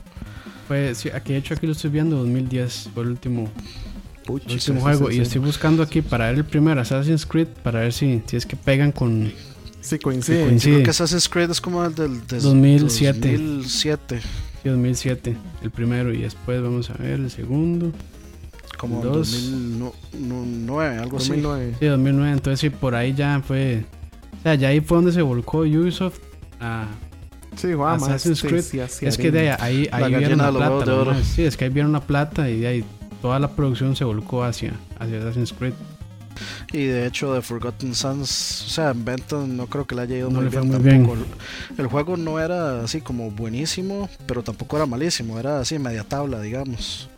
Fue, 0.68 0.94
sí, 0.94 1.10
aquí 1.10 1.32
de 1.32 1.38
hecho 1.38 1.54
aquí 1.54 1.66
lo 1.66 1.72
estoy 1.72 1.90
viendo 1.90 2.16
2010, 2.16 2.90
fue 2.92 3.04
el 3.04 3.10
último, 3.10 3.50
Puch, 4.26 4.42
el 4.44 4.60
sí, 4.60 4.70
último 4.70 4.78
sí, 4.78 4.82
juego. 4.82 5.06
sí, 5.08 5.12
y 5.12 5.16
sí. 5.16 5.22
estoy 5.22 5.40
buscando 5.40 5.82
aquí 5.82 6.02
para 6.02 6.26
ver 6.26 6.36
el 6.36 6.44
primer 6.44 6.78
Assassin's 6.78 7.24
Creed, 7.24 7.48
para 7.62 7.80
ver 7.80 7.92
si, 7.92 8.22
si 8.26 8.36
es 8.36 8.44
que 8.44 8.56
pegan 8.56 8.92
con... 8.92 9.32
Sí, 9.80 9.98
coincide. 9.98 10.44
coincide. 10.44 10.70
Yo 10.70 10.76
creo 10.76 10.84
que 10.84 10.90
Assassin's 10.90 11.28
Creed 11.28 11.50
es 11.50 11.60
como 11.60 11.84
el 11.84 11.94
del, 11.94 12.26
del 12.26 12.42
2007. 12.42 13.32
2007, 13.38 14.20
sí, 14.20 14.68
2007, 14.68 15.36
el 15.62 15.70
primero, 15.70 16.12
y 16.12 16.22
después 16.22 16.60
vamos 16.62 16.90
a 16.90 16.94
ver 16.94 17.20
el 17.20 17.30
segundo. 17.30 17.92
Como 18.82 19.00
Dos. 19.00 19.30
2009, 20.10 20.98
algo 20.98 21.16
así. 21.18 21.28
2009. 21.28 21.76
Sí, 21.78 21.86
2009, 21.86 22.32
entonces 22.32 22.60
sí, 22.60 22.68
por 22.70 22.94
ahí 22.96 23.14
ya 23.14 23.40
fue... 23.46 23.84
O 24.38 24.42
sea, 24.42 24.56
ya 24.56 24.68
ahí 24.68 24.80
fue 24.80 24.98
donde 24.98 25.12
se 25.12 25.22
volcó 25.22 25.58
Ubisoft 25.58 26.18
a, 26.60 26.86
Sí, 27.56 27.72
Juan, 27.74 27.94
Assassin's 27.96 28.42
Creed. 28.42 28.62
sí, 28.62 28.80
así 28.80 29.06
es 29.06 29.16
que 29.16 29.30
de 29.30 29.50
ahí, 29.50 29.88
ahí 29.92 30.10
La 30.10 30.18
vieron 30.18 30.38
la 30.38 30.46
de 30.50 30.52
plata. 30.58 30.84
de 30.84 30.90
oro. 30.90 31.14
Sí, 31.22 31.44
es 31.44 31.56
que 31.56 31.66
ahí 31.66 31.70
vieron 31.70 31.92
la 31.92 32.00
plata 32.00 32.50
y 32.50 32.60
de 32.60 32.66
ahí 32.66 32.84
toda 33.20 33.38
la 33.38 33.50
producción 33.52 33.94
se 33.94 34.04
volcó 34.04 34.42
hacia, 34.42 34.72
hacia 34.98 35.18
Assassin's 35.18 35.52
Creed. 35.52 35.74
Y 36.72 36.86
de 36.86 37.06
hecho, 37.06 37.34
The 37.34 37.42
Forgotten 37.42 37.94
Sons, 37.94 38.64
o 38.66 38.70
sea, 38.70 38.90
en 38.90 39.04
venta 39.04 39.36
no 39.36 39.66
creo 39.66 39.86
que 39.86 39.94
le 39.94 40.02
haya 40.02 40.16
ido 40.16 40.30
No 40.30 40.36
muy 40.36 40.44
le 40.46 40.50
fue 40.50 40.62
bien 40.62 40.82
muy 40.82 40.92
tampoco. 40.92 41.26
El, 41.76 41.80
el 41.84 41.86
juego 41.86 42.16
no 42.16 42.40
era 42.40 42.82
así 42.82 43.00
como 43.02 43.30
buenísimo, 43.30 44.08
pero 44.26 44.42
tampoco 44.42 44.76
era 44.76 44.86
malísimo, 44.86 45.38
era 45.38 45.60
así 45.60 45.78
media 45.78 46.04
tabla, 46.04 46.40
digamos. 46.40 47.08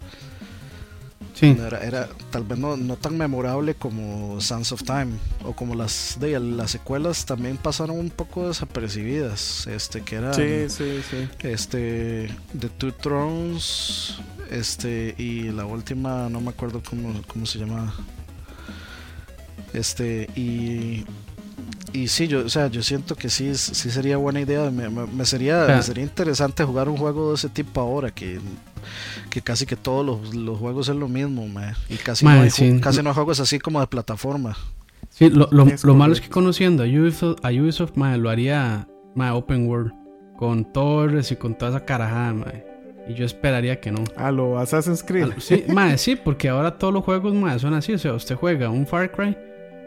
Sí, 1.35 1.47
Era, 1.47 1.81
era 1.85 2.09
tal 2.31 2.45
vez 2.45 2.59
no, 2.59 2.77
no 2.77 2.97
tan 2.97 3.19
memorable 3.19 3.75
como 3.75 4.41
Sands 4.41 4.71
of 4.71 4.85
Time 4.85 5.09
o 5.45 5.53
como 5.53 5.75
las 5.75 6.17
de 6.21 6.39
las 6.39 6.71
secuelas 6.71 7.27
también 7.27 7.57
pasaron 7.57 7.99
un 7.99 8.11
poco 8.11 8.47
desapercibidas, 8.49 9.67
este 9.67 10.03
que 10.03 10.15
era 10.17 10.33
Sí, 10.33 10.67
sí, 10.69 11.01
sí. 11.11 11.29
este 11.41 12.31
The 12.59 12.69
Two 12.69 12.93
Thrones, 12.93 14.15
este 14.51 15.15
y 15.19 15.51
la 15.51 15.67
última 15.67 16.29
no 16.29 16.41
me 16.41 16.51
acuerdo 16.51 16.81
cómo, 16.89 17.21
cómo 17.27 17.47
se 17.47 17.59
llamaba. 17.59 17.93
Este 19.73 20.29
y 20.37 21.05
y 21.93 22.09
sí, 22.09 22.27
yo, 22.27 22.45
o 22.45 22.49
sea, 22.49 22.67
yo 22.69 22.83
siento 22.83 23.15
que 23.17 23.29
sí, 23.31 23.55
sí 23.57 23.91
sería 23.91 24.17
buena 24.17 24.41
idea. 24.41 24.71
Me, 24.71 24.89
me- 24.89 25.07
me 25.07 25.25
sería, 25.25 25.65
me 25.67 25.83
sería 25.83 26.03
interesante 26.05 26.65
jugar 26.65 26.89
un 26.89 26.97
juego 26.97 27.31
de 27.31 27.35
ese 27.37 27.49
tipo 27.49 27.81
ahora, 27.81 28.11
que, 28.13 28.41
que 29.31 29.43
casi 29.43 29.67
que 29.67 29.77
todos 29.77 30.05
los, 30.05 30.35
los 30.35 30.59
juegos 30.59 30.89
es 30.89 30.97
lo 30.97 31.09
mismo, 31.09 31.47
mae. 31.49 31.75
y 31.89 31.97
casi, 31.97 32.25
no 32.25 32.31
hay, 32.31 32.51
sí. 32.51 32.81
casi 32.81 33.03
no 33.03 33.11
hay 33.11 33.15
juegos 33.15 33.41
así 33.41 33.59
como 33.59 33.81
de 33.81 33.87
plataforma. 33.87 34.57
sí 35.11 35.31
lo, 35.31 35.49
lo, 35.51 35.67
Es 35.67 35.85
lo 35.85 35.95
malo 35.95 36.13
es 36.13 36.21
que 36.21 36.29
conociendo 36.29 36.83
a 36.83 36.87
Ubisoft, 36.87 37.45
a 37.45 37.49
Ubisoft 37.51 37.97
lo 37.97 38.31
haría 38.31 38.89
open 39.33 39.69
world. 39.69 39.93
Con 40.37 40.73
torres 40.73 41.31
y 41.31 41.37
con 41.37 41.57
toda 41.57 41.71
esa 41.71 41.85
carajada. 41.85 42.53
Y 43.09 43.15
yo 43.15 43.25
esperaría 43.25 43.81
que 43.81 43.93
no. 43.93 44.03
A 44.17 44.33
lo 44.33 44.59
Assassin's 44.59 45.03
Creed. 45.03 45.25
Al- 45.25 45.41
Sí, 45.41 45.65
mae, 45.69 45.97
sí, 45.99 46.17
porque 46.17 46.49
ahora 46.49 46.77
todos 46.77 46.93
los 46.93 47.05
juegos 47.05 47.35
son 47.61 47.75
así. 47.75 47.93
O 47.93 47.99
sea, 47.99 48.15
usted 48.15 48.35
juega 48.35 48.69
un 48.69 48.87
Far 48.87 49.13
Cry, 49.13 49.37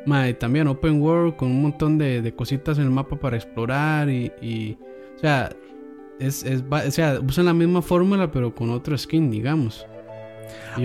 mae, 0.05 0.33
también 0.33 0.67
open 0.67 1.01
world, 1.01 1.35
con 1.35 1.49
un 1.49 1.61
montón 1.63 1.97
de, 1.97 2.21
de 2.21 2.33
cositas 2.33 2.77
en 2.77 2.85
el 2.85 2.91
mapa 2.91 3.17
para 3.17 3.35
explorar. 3.35 4.09
Y, 4.09 4.31
y, 4.41 4.77
o 5.17 5.19
sea, 5.19 5.49
es, 6.19 6.43
es, 6.43 6.63
o 6.69 6.91
sea, 6.91 7.19
usan 7.19 7.45
la 7.45 7.53
misma 7.53 7.81
fórmula, 7.81 8.31
pero 8.31 8.53
con 8.53 8.69
otro 8.69 8.97
skin, 8.97 9.29
digamos. 9.31 9.85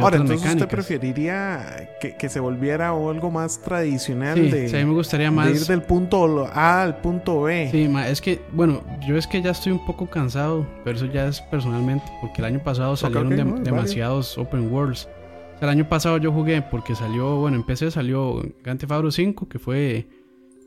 Ahora, 0.01 0.16
entonces 0.16 0.37
usted 0.37 0.49
mecánicas. 0.55 0.68
preferiría 0.68 1.90
que, 2.01 2.16
que 2.16 2.29
se 2.29 2.40
volviera 2.40 2.95
o 2.95 3.11
algo 3.11 3.31
más 3.31 3.61
tradicional 3.61 4.37
Sí, 4.37 4.49
de, 4.49 4.68
sí, 4.68 4.77
a 4.77 4.79
mí 4.81 4.87
me 4.87 4.95
gustaría 4.95 5.27
de 5.27 5.33
ir 5.33 5.37
más. 5.37 5.68
del 5.68 5.83
punto 5.83 6.49
A 6.53 6.83
al 6.83 6.97
punto 7.01 7.42
B. 7.42 7.68
Sí, 7.71 7.88
ma, 7.88 8.09
es 8.09 8.21
que, 8.21 8.40
bueno, 8.53 8.83
yo 9.07 9.16
es 9.16 9.27
que 9.27 9.42
ya 9.42 9.51
estoy 9.51 9.73
un 9.73 9.85
poco 9.85 10.09
cansado, 10.09 10.66
pero 10.85 10.97
eso 10.97 11.07
ya 11.07 11.27
es 11.27 11.40
personalmente, 11.42 12.07
porque 12.21 12.40
el 12.40 12.47
año 12.47 12.62
pasado 12.62 12.97
salieron 12.97 13.37
no, 13.37 13.59
demasiados 13.61 14.38
open 14.38 14.73
worlds. 14.73 15.09
O 15.57 15.59
sea, 15.59 15.68
el 15.68 15.79
año 15.79 15.88
pasado 15.88 16.16
yo 16.16 16.33
jugué 16.33 16.62
porque 16.62 16.95
salió, 16.95 17.37
bueno, 17.37 17.59
en 17.59 17.64
PC 17.64 17.90
salió 17.90 18.42
Grand 18.64 18.81
Theft 18.81 18.92
Auto 18.92 19.11
5, 19.11 19.49
que 19.49 19.59
fue 19.59 20.09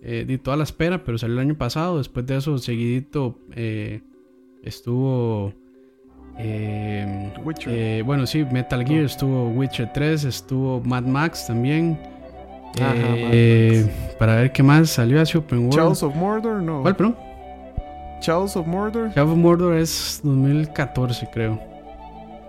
eh, 0.04 0.24
de 0.26 0.38
toda 0.38 0.56
la 0.56 0.64
espera, 0.64 1.04
pero 1.04 1.18
salió 1.18 1.34
el 1.36 1.42
año 1.42 1.58
pasado. 1.58 1.98
Después 1.98 2.26
de 2.28 2.38
eso, 2.38 2.58
seguidito, 2.60 3.40
eh, 3.56 4.02
estuvo... 4.64 5.54
eh, 6.38 7.32
eh, 7.68 8.04
bueno, 8.06 8.26
sí, 8.26 8.46
Metal 8.52 8.86
Gear, 8.86 9.06
estuvo 9.06 9.50
Witcher 9.50 9.92
3, 9.94 10.24
estuvo 10.26 10.82
Mad 10.82 11.04
Max 11.04 11.48
también. 11.48 11.98
Ajá, 12.76 12.94
Eh, 13.32 13.90
para 14.20 14.36
ver 14.36 14.52
qué 14.52 14.62
más 14.64 14.90
salió 14.90 15.22
hacia 15.22 15.40
Open 15.40 15.60
World. 15.60 15.76
Chaos 15.76 16.04
of 16.04 16.16
Mordor, 16.16 16.62
no. 16.62 16.82
¿Cuál, 16.82 16.96
perdón? 16.96 17.16
Chaos 18.20 18.56
of 18.58 18.66
Mordor. 18.68 19.10
Shadow 19.12 19.32
of 19.32 19.38
Mordor 19.38 19.76
es 19.78 20.20
2014, 20.24 21.28
creo. 21.32 21.60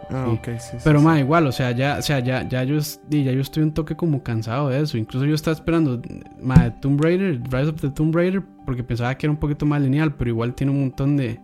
Ah, 0.08 0.26
sí. 0.28 0.38
ok, 0.38 0.58
sí. 0.58 0.68
sí, 0.70 0.76
Pero 0.84 1.00
sí. 1.00 1.04
más 1.04 1.18
igual, 1.20 1.46
o 1.46 1.52
sea, 1.52 1.72
ya, 1.72 1.96
o 1.98 2.02
sea, 2.02 2.20
ya, 2.20 2.48
ya 2.48 2.62
yo, 2.64 2.78
ya 3.08 3.32
yo 3.32 3.40
estoy 3.40 3.62
un 3.64 3.72
toque 3.74 3.94
como 3.96 4.22
cansado 4.22 4.68
de 4.68 4.80
eso. 4.80 4.96
Incluso 4.96 5.26
yo 5.26 5.34
estaba 5.34 5.54
esperando 5.54 6.00
ma, 6.40 6.70
Tomb 6.80 7.00
Raider, 7.02 7.40
Rise 7.42 7.70
of 7.70 7.80
the 7.80 7.90
Tomb 7.90 8.14
Raider, 8.14 8.42
porque 8.64 8.82
pensaba 8.84 9.14
que 9.16 9.26
era 9.26 9.32
un 9.32 9.38
poquito 9.38 9.66
más 9.66 9.80
lineal, 9.82 10.14
pero 10.14 10.30
igual 10.30 10.54
tiene 10.54 10.72
un 10.72 10.80
montón 10.80 11.16
de. 11.16 11.40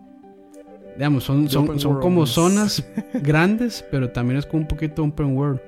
Digamos, 0.95 1.23
son, 1.23 1.49
son, 1.49 1.79
son 1.79 1.99
como 1.99 2.25
zonas 2.27 2.83
grandes, 3.15 3.83
pero 3.89 4.09
también 4.11 4.37
es 4.39 4.45
como 4.45 4.61
un 4.61 4.67
poquito 4.67 5.03
open 5.03 5.35
world. 5.35 5.59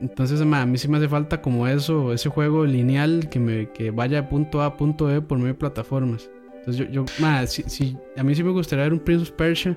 Entonces, 0.00 0.40
ma, 0.44 0.62
a 0.62 0.66
mí 0.66 0.78
sí 0.78 0.88
me 0.88 0.96
hace 0.98 1.08
falta 1.08 1.40
como 1.42 1.66
eso, 1.66 2.12
ese 2.12 2.28
juego 2.30 2.64
lineal 2.64 3.28
que, 3.30 3.38
me, 3.38 3.70
que 3.70 3.90
vaya 3.90 4.22
de 4.22 4.28
punto 4.28 4.62
A 4.62 4.66
a 4.66 4.76
punto 4.76 5.06
B 5.06 5.20
por 5.22 5.38
medio 5.38 5.52
de 5.52 5.58
plataformas. 5.58 6.30
Entonces, 6.58 6.86
yo, 6.86 6.90
yo 6.92 7.04
ma, 7.18 7.46
sí- 7.46 7.64
sí, 7.66 7.96
a 8.16 8.22
mí 8.22 8.34
sí 8.34 8.42
me 8.42 8.50
gustaría 8.50 8.84
ver 8.84 8.92
un 8.92 9.00
Prince 9.00 9.22
of 9.24 9.30
Persia. 9.32 9.76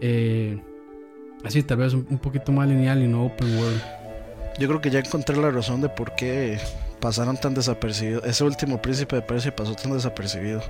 eh, 0.00 0.60
así, 1.44 1.62
tal 1.62 1.78
vez 1.78 1.92
un, 1.94 2.06
un 2.10 2.18
poquito 2.18 2.52
más 2.52 2.68
lineal 2.68 3.02
y 3.02 3.08
no 3.08 3.26
open 3.26 3.56
world. 3.58 3.80
Yo 4.58 4.68
creo 4.68 4.80
que 4.80 4.90
ya 4.90 4.98
encontré 5.00 5.36
la 5.36 5.50
razón 5.50 5.80
de 5.80 5.88
por 5.88 6.14
qué 6.14 6.58
pasaron 7.00 7.36
tan 7.36 7.54
desapercibidos. 7.54 8.24
Ese 8.24 8.44
último 8.44 8.80
príncipe 8.82 9.16
de 9.16 9.22
Persia 9.22 9.54
pasó 9.54 9.74
tan 9.74 9.92
desapercibido. 9.92 10.60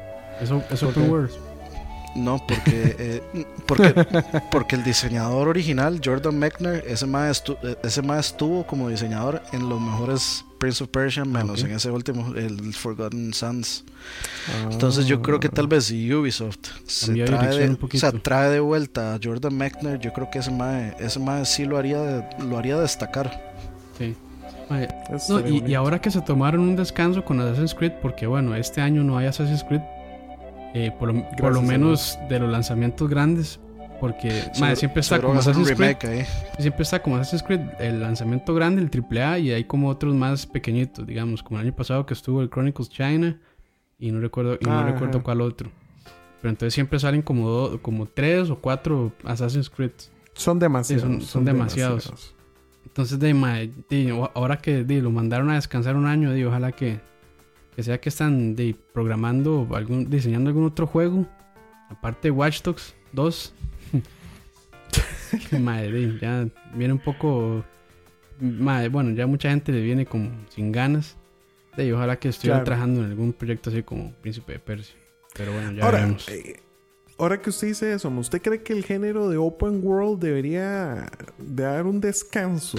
Eso 0.40 0.62
es 0.70 0.80
¿Por 0.80 0.90
open 0.90 1.10
world. 1.10 1.30
No, 2.14 2.38
porque, 2.46 2.96
eh, 2.98 3.46
porque, 3.66 3.94
porque 4.50 4.76
el 4.76 4.84
diseñador 4.84 5.48
original, 5.48 6.00
Jordan 6.04 6.38
Mechner, 6.38 6.84
ese 6.86 7.06
más 7.06 7.42
ese 7.82 8.02
mae 8.02 8.20
estuvo 8.20 8.66
como 8.66 8.88
diseñador 8.88 9.42
en 9.52 9.68
los 9.68 9.80
mejores 9.80 10.44
Prince 10.58 10.84
of 10.84 10.90
Persia, 10.90 11.24
menos 11.24 11.64
en 11.64 11.72
ese 11.72 11.90
último, 11.90 12.34
el 12.36 12.72
Forgotten 12.74 13.34
Sons. 13.34 13.84
Ah. 14.48 14.68
Entonces 14.70 15.06
yo 15.06 15.20
creo 15.22 15.40
que 15.40 15.48
tal 15.48 15.66
vez 15.66 15.86
si 15.86 16.12
Ubisoft 16.12 16.58
se 16.86 17.14
trae 17.24 17.58
de, 17.58 17.68
un 17.68 17.78
o 17.82 17.98
sea, 17.98 18.12
trae 18.12 18.50
de 18.50 18.60
vuelta 18.60 19.14
a 19.14 19.18
Jordan 19.20 19.56
Mechner, 19.56 19.98
yo 19.98 20.12
creo 20.12 20.30
que 20.30 20.38
ese 20.38 20.50
mae, 20.50 20.94
ese 21.00 21.18
mae 21.18 21.44
sí 21.46 21.64
lo 21.64 21.78
haría, 21.78 22.00
de- 22.00 22.44
lo 22.44 22.58
haría 22.58 22.78
destacar. 22.78 23.42
Sí. 23.98 24.14
Ma, 24.70 24.86
No, 25.28 25.48
y, 25.48 25.74
ahora 25.74 26.00
que 26.00 26.10
se 26.10 26.20
tomaron 26.20 26.60
un 26.60 26.76
descanso 26.76 27.24
con 27.24 27.40
Assassin's 27.40 27.74
Creed, 27.74 27.94
porque 28.00 28.26
bueno, 28.26 28.54
este 28.54 28.80
año 28.80 29.02
no 29.02 29.18
hay 29.18 29.26
Assassin's 29.26 29.64
Creed, 29.64 29.82
eh, 30.74 30.90
por, 30.98 31.12
lo, 31.12 31.28
por 31.36 31.52
lo 31.52 31.62
menos 31.62 32.18
de 32.28 32.38
los 32.40 32.50
lanzamientos 32.50 33.08
grandes, 33.08 33.60
porque 34.00 34.28
ma, 34.28 34.52
Seguro- 34.54 34.76
siempre 34.76 35.00
está 35.00 35.20
como 35.20 35.38
Assassin's 35.38 35.72
Creed, 35.72 35.96
ahí. 36.04 36.24
siempre 36.58 36.82
está 36.82 37.00
como 37.02 37.16
Assassin's 37.16 37.42
Creed, 37.42 37.60
el 37.78 38.00
lanzamiento 38.00 38.54
grande, 38.54 38.82
el 38.82 38.90
AAA, 38.90 39.38
y 39.38 39.50
hay 39.52 39.64
como 39.64 39.88
otros 39.88 40.14
más 40.14 40.46
pequeñitos, 40.46 41.06
digamos, 41.06 41.42
como 41.42 41.60
el 41.60 41.66
año 41.66 41.76
pasado 41.76 42.04
que 42.06 42.14
estuvo 42.14 42.42
el 42.42 42.50
Chronicles 42.50 42.88
China, 42.90 43.38
y 43.98 44.10
no 44.10 44.20
recuerdo, 44.20 44.58
y 44.60 44.64
no 44.64 44.72
Ajá. 44.80 44.90
recuerdo 44.90 45.22
cuál 45.22 45.40
otro. 45.40 45.70
Pero 46.40 46.50
entonces 46.50 46.74
siempre 46.74 46.98
salen 46.98 47.22
como, 47.22 47.48
do- 47.48 47.82
como 47.82 48.06
tres 48.06 48.50
o 48.50 48.58
cuatro 48.58 49.12
Assassin's 49.24 49.70
Creed. 49.70 49.92
Son 50.34 50.58
demasiados. 50.58 51.04
Sí, 51.04 51.08
son- 51.08 51.20
son 51.22 51.44
demasiados. 51.44 52.34
Entonces, 52.84 53.20
de, 53.20 53.70
di, 53.88 54.10
o- 54.10 54.30
ahora 54.34 54.58
que 54.58 54.82
di, 54.82 55.00
lo 55.00 55.12
mandaron 55.12 55.50
a 55.50 55.54
descansar 55.54 55.94
un 55.94 56.06
año, 56.06 56.32
di, 56.32 56.42
ojalá 56.42 56.72
que, 56.72 56.98
que 57.74 57.82
sea 57.82 58.00
que 58.00 58.08
están 58.08 58.56
programando, 58.92 59.66
algún, 59.74 60.10
diseñando 60.10 60.50
algún 60.50 60.64
otro 60.64 60.86
juego, 60.86 61.26
aparte 61.88 62.28
de 62.28 62.32
Watch 62.32 62.62
Dogs 62.62 62.94
2. 63.12 63.54
Que, 65.48 65.58
mae, 65.58 65.90
di, 65.90 66.18
ya 66.20 66.46
viene 66.74 66.92
un 66.92 66.98
poco. 66.98 67.64
mae, 68.38 68.88
bueno, 68.88 69.12
ya 69.12 69.26
mucha 69.26 69.48
gente 69.50 69.72
le 69.72 69.80
viene 69.80 70.04
como 70.04 70.30
sin 70.50 70.70
ganas. 70.72 71.16
Di, 71.76 71.90
ojalá 71.90 72.18
que 72.18 72.28
estuviera 72.28 72.56
Claro. 72.58 72.64
trabajando 72.66 73.02
en 73.04 73.10
algún 73.10 73.32
proyecto 73.32 73.70
así 73.70 73.82
como 73.82 74.12
Príncipe 74.20 74.52
de 74.52 74.58
Persia. 74.58 74.94
Pero 75.34 75.52
bueno, 75.54 75.72
ya 75.72 75.84
Ahora, 75.84 75.98
veremos. 76.00 76.28
eh, 76.28 76.60
ahora 77.16 77.40
que 77.40 77.48
usted 77.48 77.68
dice 77.68 77.94
eso, 77.94 78.10
¿usted 78.10 78.42
cree 78.42 78.62
que 78.62 78.74
el 78.74 78.84
género 78.84 79.30
de 79.30 79.38
open 79.38 79.80
world 79.82 80.20
debería 80.22 81.08
de 81.38 81.62
dar 81.62 81.86
un 81.86 81.98
descanso? 82.02 82.76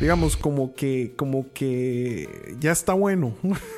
Digamos, 0.00 0.36
como 0.36 0.74
que, 0.74 1.12
como 1.14 1.52
que 1.52 2.56
ya 2.58 2.72
está 2.72 2.94
bueno. 2.94 3.34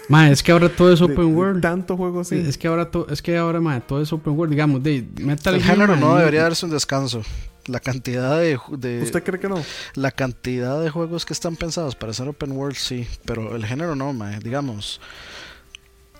Mae, 0.08 0.30
es 0.32 0.42
que 0.42 0.52
ahora 0.52 0.68
todo 0.68 0.92
es 0.92 1.00
open 1.00 1.16
de 1.16 1.24
world. 1.24 1.60
Tanto 1.60 1.96
juego 1.96 2.20
así. 2.20 2.36
Es 2.36 2.56
que 2.56 2.68
ahora 2.68 2.90
to- 2.90 3.08
es 3.10 3.20
que 3.20 3.36
ahora 3.36 3.60
mae, 3.60 3.80
todo 3.80 4.00
es 4.00 4.12
open 4.12 4.34
world, 4.34 4.52
digamos, 4.52 4.82
de 4.82 5.04
Metal 5.20 5.54
El 5.54 5.62
género 5.62 5.96
no 5.96 6.16
debería 6.16 6.42
darse 6.42 6.64
un 6.64 6.70
descanso. 6.72 7.22
La 7.66 7.78
cantidad 7.80 8.40
de, 8.40 8.56
¿Usted 9.02 9.22
cree 9.22 9.38
que 9.40 9.48
no? 9.48 9.56
la 9.94 10.10
cantidad 10.10 10.80
de 10.82 10.90
juegos 10.90 11.24
que 11.24 11.32
están 11.32 11.54
pensados 11.56 11.94
para 11.94 12.12
ser 12.12 12.26
open 12.28 12.52
world 12.52 12.74
sí, 12.76 13.06
pero 13.24 13.54
el 13.54 13.64
género 13.66 13.94
no, 13.96 14.12
mae. 14.12 14.38
digamos. 14.40 15.00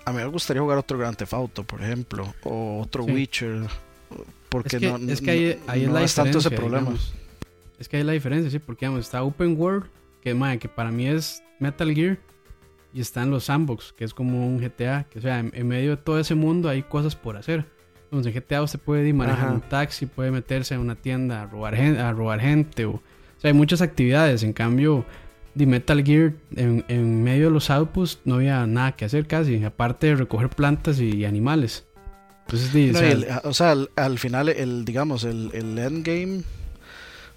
A 0.04 0.10
mí 0.12 0.18
me 0.18 0.26
gustaría 0.26 0.60
jugar 0.62 0.78
otro 0.78 0.98
Grand 0.98 1.16
Theft 1.16 1.32
Auto, 1.34 1.62
por 1.64 1.80
ejemplo, 1.82 2.34
o 2.42 2.80
otro 2.80 3.04
Sí. 3.04 3.12
Witcher, 3.12 3.62
porque 4.48 4.76
es 4.76 4.80
que, 4.82 4.88
no, 4.98 5.12
es 5.12 5.20
que 5.20 5.30
ahí, 5.30 5.60
ahí 5.68 5.80
no 5.82 5.88
es 5.88 5.92
la 5.94 6.02
es 6.02 6.14
tanto 6.14 6.38
ese 6.38 6.50
problema. 6.50 6.90
digamos. 6.90 7.14
Es 7.82 7.88
que 7.88 7.96
hay 7.96 8.04
la 8.04 8.12
diferencia, 8.12 8.48
sí, 8.48 8.60
porque 8.60 8.86
digamos, 8.86 9.04
está 9.04 9.24
Open 9.24 9.56
World, 9.58 9.86
que, 10.22 10.34
mae, 10.34 10.56
que 10.60 10.68
para 10.68 10.92
mí 10.92 11.08
es 11.08 11.42
Metal 11.58 11.92
Gear, 11.92 12.16
y 12.94 13.00
están 13.00 13.28
los 13.30 13.42
sandbox, 13.44 13.92
que 13.92 14.04
es 14.04 14.14
como 14.14 14.46
un 14.46 14.60
GTA, 14.60 15.04
que 15.10 15.18
o 15.18 15.22
sea, 15.22 15.40
en, 15.40 15.50
en 15.52 15.66
medio 15.66 15.90
de 15.90 15.96
todo 15.96 16.20
ese 16.20 16.36
mundo 16.36 16.68
hay 16.68 16.84
cosas 16.84 17.16
por 17.16 17.36
hacer. 17.36 17.64
Entonces 18.04 18.32
en 18.32 18.40
GTA 18.40 18.62
usted 18.62 18.78
puede 18.78 19.08
ir 19.08 19.14
un 19.14 19.60
taxi, 19.68 20.06
puede 20.06 20.30
meterse 20.30 20.74
en 20.74 20.80
una 20.80 20.94
tienda 20.94 21.42
a 21.42 21.46
robar, 21.46 21.74
gen- 21.74 21.96
a 21.96 22.12
robar 22.12 22.38
gente, 22.40 22.84
o, 22.84 22.90
o 22.92 23.02
sea, 23.38 23.48
hay 23.50 23.54
muchas 23.56 23.80
actividades. 23.82 24.44
En 24.44 24.52
cambio, 24.52 25.04
de 25.56 25.66
Metal 25.66 26.04
Gear, 26.04 26.34
en, 26.54 26.84
en 26.86 27.24
medio 27.24 27.46
de 27.46 27.50
los 27.50 27.68
outposts 27.68 28.20
no 28.24 28.36
había 28.36 28.64
nada 28.66 28.92
que 28.92 29.06
hacer 29.06 29.26
casi, 29.26 29.64
aparte 29.64 30.06
de 30.06 30.14
recoger 30.16 30.50
plantas 30.50 31.00
y 31.00 31.24
animales. 31.24 31.84
Entonces, 32.46 32.70
o 32.74 32.92
No, 32.92 32.98
sea, 32.98 33.08
y 33.08 33.12
el- 33.12 33.26
o 33.42 33.52
sea, 33.54 33.70
al, 33.72 33.90
al 33.96 34.18
final, 34.20 34.48
el, 34.50 34.84
digamos, 34.84 35.24
el, 35.24 35.50
el 35.54 35.78
endgame, 35.78 36.42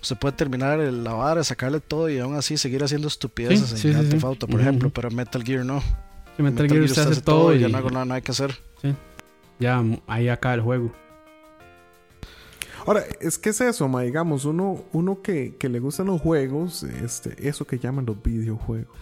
se 0.06 0.16
puede 0.16 0.36
terminar 0.36 0.80
el, 0.80 1.04
la 1.04 1.14
vara, 1.14 1.44
sacarle 1.44 1.80
todo 1.80 2.10
y 2.10 2.20
aún 2.20 2.36
así 2.36 2.58
seguir 2.58 2.84
haciendo 2.84 3.08
estupideces 3.08 3.70
Sí, 3.70 3.76
en 3.76 3.78
sí, 3.78 3.82
sí, 3.82 3.90
Grand 3.90 4.06
sí. 4.06 4.12
Theft 4.12 4.24
Auto, 4.24 4.48
por 4.48 4.62
Ujú, 4.62 4.90
pero 4.92 5.10
en 5.10 5.16
Metal 5.16 5.44
Gear 5.44 5.66
no. 5.66 5.82
sí, 6.38 6.44
Metal 6.44 6.68
Gear 6.70 6.82
usted 6.84 7.02
hace 7.12 7.22
todo 7.22 7.40
todo 7.42 7.54
y 7.54 7.58
y 7.58 7.60
ya 7.62 7.70
no 7.70 7.78
hago 7.78 7.90
nada, 7.90 8.06
nada 8.06 8.22
que 8.22 8.32
hacer. 8.32 8.56
ya 9.60 9.82
mm, 9.82 10.02
ahí 10.08 10.30
acaba 10.30 10.56
el 10.56 10.62
juego. 10.62 10.92
Ahora, 12.88 13.04
es 13.20 13.40
que 13.40 13.50
es 13.50 13.60
eso, 13.62 13.88
ma, 13.88 14.02
digamos, 14.04 14.46
uno, 14.46 14.84
uno 14.94 15.24
que, 15.24 15.56
que 15.58 15.70
le 15.70 15.80
gustan 15.80 16.06
los 16.06 16.22
juegos, 16.22 16.84
este, 16.84 17.48
eso 17.50 17.66
que 17.66 17.80
llaman 17.80 18.06
los 18.06 18.22
videojuegos. 18.22 18.96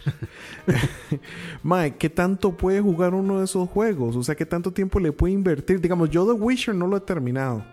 ma, 1.64 1.90
¿qué 1.90 2.10
tanto 2.10 2.56
puede 2.56 2.80
jugar 2.80 3.14
uno 3.14 3.40
de 3.40 3.46
esos 3.46 3.68
juegos? 3.70 4.16
O 4.16 4.24
sea, 4.24 4.36
¿qué 4.36 4.46
tanto 4.46 4.72
tiempo 4.72 5.02
le 5.02 5.12
puede 5.12 5.34
invertir? 5.34 5.82
Digamos, 5.82 6.10
yo 6.10 6.26
The 6.26 6.32
Witcher 6.32 6.74
no 6.74 6.88
lo 6.88 6.96
he 6.96 7.02
terminado. 7.02 7.66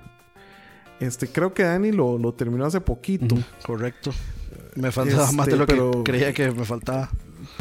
Este, 1.00 1.26
creo 1.28 1.54
que 1.54 1.62
Dani 1.64 1.92
lo, 1.92 2.18
lo 2.18 2.32
terminó 2.34 2.66
hace 2.66 2.80
poquito. 2.80 3.36
Correcto. 3.64 4.10
Me 4.76 4.92
faltaba 4.92 5.24
Este, 5.24 5.36
más 5.36 5.46
de 5.46 5.56
lo 5.56 5.66
pero- 5.66 5.90
que 6.04 6.12
creía 6.12 6.32
que 6.32 6.50
me 6.52 6.64
faltaba. 6.64 7.10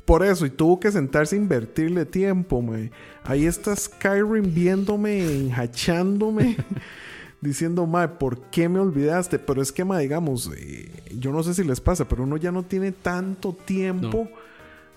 Por 0.05 0.23
eso, 0.25 0.45
y 0.45 0.49
tuvo 0.49 0.79
que 0.79 0.91
sentarse 0.91 1.35
a 1.35 1.39
invertirle 1.39 2.05
tiempo, 2.05 2.61
mae. 2.61 2.91
Ahí 3.23 3.45
está 3.45 3.75
Skyrim 3.75 4.53
viéndome, 4.53 5.19
enjachándome, 5.45 6.57
diciendo, 7.41 7.85
mae, 7.87 8.07
¿por 8.09 8.41
qué 8.49 8.67
me 8.69 8.79
olvidaste? 8.79 9.39
Pero 9.39 9.61
es 9.61 9.71
que, 9.71 9.85
mae, 9.85 10.01
digamos, 10.03 10.51
eh, 10.55 10.91
yo 11.17 11.31
no 11.31 11.41
sé 11.43 11.53
si 11.53 11.63
les 11.63 11.79
pasa, 11.79 12.07
pero 12.07 12.23
uno 12.23 12.37
ya 12.37 12.51
no 12.51 12.63
tiene 12.63 12.91
tanto 12.91 13.53
tiempo 13.53 14.27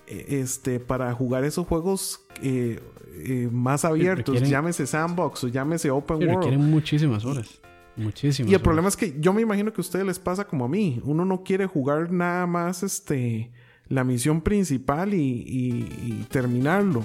eh, 0.07 0.25
este, 0.41 0.79
para 0.79 1.13
jugar 1.13 1.43
esos 1.45 1.65
juegos 1.65 2.21
eh, 2.41 2.79
eh, 3.25 3.47
más 3.51 3.85
abiertos, 3.85 4.35
requieren- 4.35 4.49
llámese 4.51 4.85
sandbox 4.87 5.45
o 5.45 5.47
llámese 5.47 5.89
open 5.91 6.17
world. 6.17 6.35
requieren 6.35 6.69
muchísimas 6.69 7.23
horas. 7.25 7.61
Muchísimas 7.95 8.51
Y 8.51 8.55
el 8.55 8.61
problema 8.61 8.87
es 8.87 8.97
que 8.97 9.15
yo 9.19 9.33
me 9.33 9.41
imagino 9.41 9.71
que 9.71 9.79
a 9.79 9.83
ustedes 9.83 10.05
les 10.05 10.19
pasa 10.19 10.45
como 10.45 10.65
a 10.65 10.67
mí. 10.67 10.99
Uno 11.03 11.25
no 11.25 11.43
quiere 11.43 11.65
jugar 11.67 12.11
nada 12.11 12.47
más 12.47 12.83
este 12.83 13.51
la 13.89 14.03
misión 14.03 14.41
principal 14.41 15.13
y, 15.13 15.17
y- 15.19 15.87
y 16.21 16.25
terminarlo. 16.29 17.03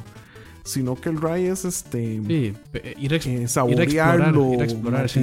Sino 0.65 0.97
que 0.97 1.09
el 1.09 1.19
RAI 1.21 1.47
es 1.47 1.65
este 1.65 2.21
Sí, 2.27 2.53
pe- 2.73 2.95
ir, 2.99 3.13
ex- 3.15 3.27
eh, 3.27 3.33
ir 3.33 3.41
a 3.43 3.45
explorar, 3.47 3.49
saborearlo, 3.49 4.53
ir 4.53 4.61
a 4.61 4.65
explorar, 4.65 5.09
sí. 5.09 5.21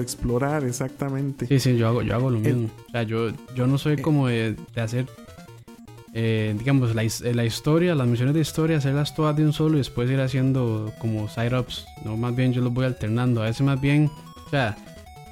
explorar, 0.00 0.64
exactamente. 0.64 1.46
Sí, 1.46 1.60
sí, 1.60 1.76
yo 1.76 1.88
hago, 1.88 2.02
yo 2.02 2.14
hago 2.14 2.30
lo 2.30 2.38
mismo. 2.40 2.70
o 2.88 2.90
sea, 2.90 3.02
yo, 3.02 3.30
yo 3.54 3.66
no 3.66 3.76
soy 3.76 3.94
eh, 3.94 4.02
como 4.02 4.28
de, 4.28 4.56
de 4.74 4.80
hacer, 4.80 5.06
eh, 6.14 6.54
digamos, 6.58 6.94
la, 6.94 7.02
eh, 7.04 7.34
la 7.34 7.44
historia, 7.44 7.94
las 7.94 8.06
misiones 8.06 8.34
de 8.34 8.40
historia, 8.40 8.78
hacerlas 8.78 9.14
todas 9.14 9.36
de 9.36 9.44
un 9.44 9.52
solo 9.52 9.74
y 9.74 9.78
después 9.78 10.10
ir 10.10 10.20
haciendo 10.20 10.92
como 11.00 11.28
side-ups. 11.28 11.86
No, 12.04 12.16
más 12.16 12.34
bien 12.34 12.52
yo 12.52 12.60
los 12.62 12.72
voy 12.72 12.84
alternando. 12.86 13.42
A 13.42 13.46
veces 13.46 13.62
más 13.62 13.80
bien, 13.80 14.10
sea, 14.52 14.76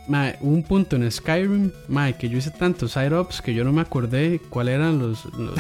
mae, 0.09 0.37
hubo 0.41 0.55
un 0.55 0.63
punto 0.63 0.97
en 0.97 1.11
Skyrim, 1.11 1.71
mae, 1.89 2.17
que 2.17 2.29
yo 2.29 2.39
hice 2.39 2.51
tantos 2.51 2.93
side-ups 2.93 3.43
que 3.43 3.55
yo 3.55 3.65
no 3.65 3.73
me 3.73 3.83
acordé 3.83 4.41
cuáles 4.49 4.77
eran 4.77 4.99
los... 4.99 5.27
los 5.37 5.59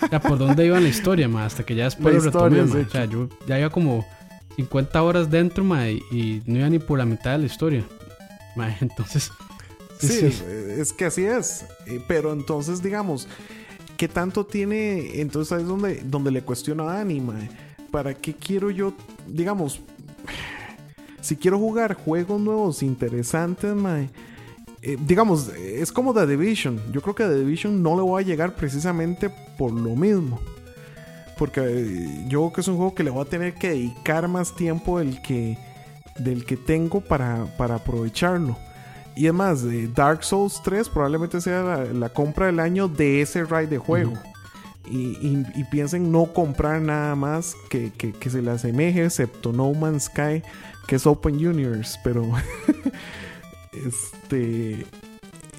o 0.00 0.06
sea, 0.06 0.20
por 0.20 0.38
dónde 0.38 0.64
iba 0.64 0.78
la 0.78 0.88
historia, 0.88 1.26
mae, 1.26 1.46
hasta 1.46 1.64
que 1.64 1.74
ya 1.74 1.84
después 1.90 2.14
La 2.14 2.20
lo 2.20 2.24
retomé, 2.26 2.62
mae. 2.62 2.82
O 2.82 2.90
sea, 2.90 3.06
yo 3.06 3.28
ya 3.46 3.58
iba 3.58 3.70
como 3.70 4.06
50 4.56 5.02
horas 5.02 5.30
dentro, 5.30 5.64
mae, 5.64 5.94
y 6.12 6.42
no 6.46 6.58
iba 6.58 6.68
ni 6.68 6.78
por 6.78 6.98
la 6.98 7.06
mitad 7.06 7.32
de 7.32 7.38
la 7.38 7.46
historia. 7.46 7.84
Mae, 8.54 8.76
entonces... 8.80 9.32
Sí, 9.98 10.08
sí. 10.08 10.26
Es, 10.26 10.42
es 10.42 10.92
que 10.92 11.06
así 11.06 11.24
es. 11.24 11.64
Eh, 11.86 12.00
Pero 12.06 12.32
entonces, 12.32 12.80
digamos, 12.80 13.26
¿qué 13.96 14.06
tanto 14.06 14.46
tiene? 14.46 15.20
Entonces 15.20 15.50
ahí 15.50 15.62
es 15.62 15.68
donde, 15.68 16.02
donde 16.04 16.30
le 16.30 16.42
cuestiono 16.42 16.88
a 16.88 16.94
Dani, 16.94 17.20
mae. 17.20 17.48
¿Para 17.90 18.14
qué 18.14 18.34
quiero 18.34 18.70
yo, 18.70 18.92
digamos, 19.26 19.80
si 21.20 21.36
quiero 21.36 21.58
jugar 21.58 21.94
juegos 21.94 22.40
nuevos 22.40 22.82
interesantes, 22.82 23.74
mae? 23.74 24.08
eh, 24.82 24.96
digamos, 25.06 25.48
es 25.56 25.90
como 25.90 26.14
The 26.14 26.26
Division. 26.26 26.80
Yo 26.92 27.00
creo 27.02 27.14
que 27.14 27.24
The 27.24 27.34
Division 27.40 27.82
no 27.82 27.96
le 27.96 28.02
voy 28.02 28.22
a 28.22 28.26
llegar 28.26 28.54
precisamente 28.54 29.28
por 29.58 29.72
lo 29.72 29.96
mismo. 29.96 30.38
Porque 31.36 31.60
eh, 31.62 32.24
yo 32.28 32.40
creo 32.40 32.52
que 32.52 32.60
es 32.62 32.68
un 32.68 32.76
juego 32.76 32.94
que 32.94 33.04
le 33.04 33.10
voy 33.10 33.22
a 33.24 33.28
tener 33.28 33.54
que 33.54 33.70
dedicar 33.70 34.26
más 34.28 34.54
tiempo 34.54 34.98
del 34.98 35.20
que, 35.22 35.56
del 36.18 36.44
que 36.44 36.56
tengo 36.56 37.00
para, 37.00 37.44
para 37.56 37.76
aprovecharlo. 37.76 38.56
Y 39.16 39.26
es 39.26 39.34
más, 39.34 39.64
eh, 39.64 39.88
Dark 39.94 40.22
Souls 40.24 40.60
3 40.64 40.88
probablemente 40.88 41.40
sea 41.40 41.62
la, 41.62 41.84
la 41.86 42.08
compra 42.08 42.46
del 42.46 42.60
año 42.60 42.86
de 42.88 43.20
ese 43.20 43.44
ride 43.44 43.66
de 43.66 43.78
juego. 43.78 44.12
y, 44.90 45.18
y- 45.20 45.46
y 45.54 45.64
piensen 45.64 46.10
no 46.10 46.32
comprar 46.32 46.80
nada 46.80 47.14
más 47.14 47.54
que, 47.68 47.92
que- 47.92 48.12
que 48.12 48.30
se 48.30 48.40
le 48.40 48.50
asemeje, 48.52 49.04
excepto 49.04 49.52
No 49.52 49.72
Man's 49.74 50.04
Sky, 50.04 50.42
que 50.88 50.96
es 50.96 51.06
Open 51.06 51.34
Universe. 51.36 51.96
Pero, 52.02 52.28
este. 53.86 54.84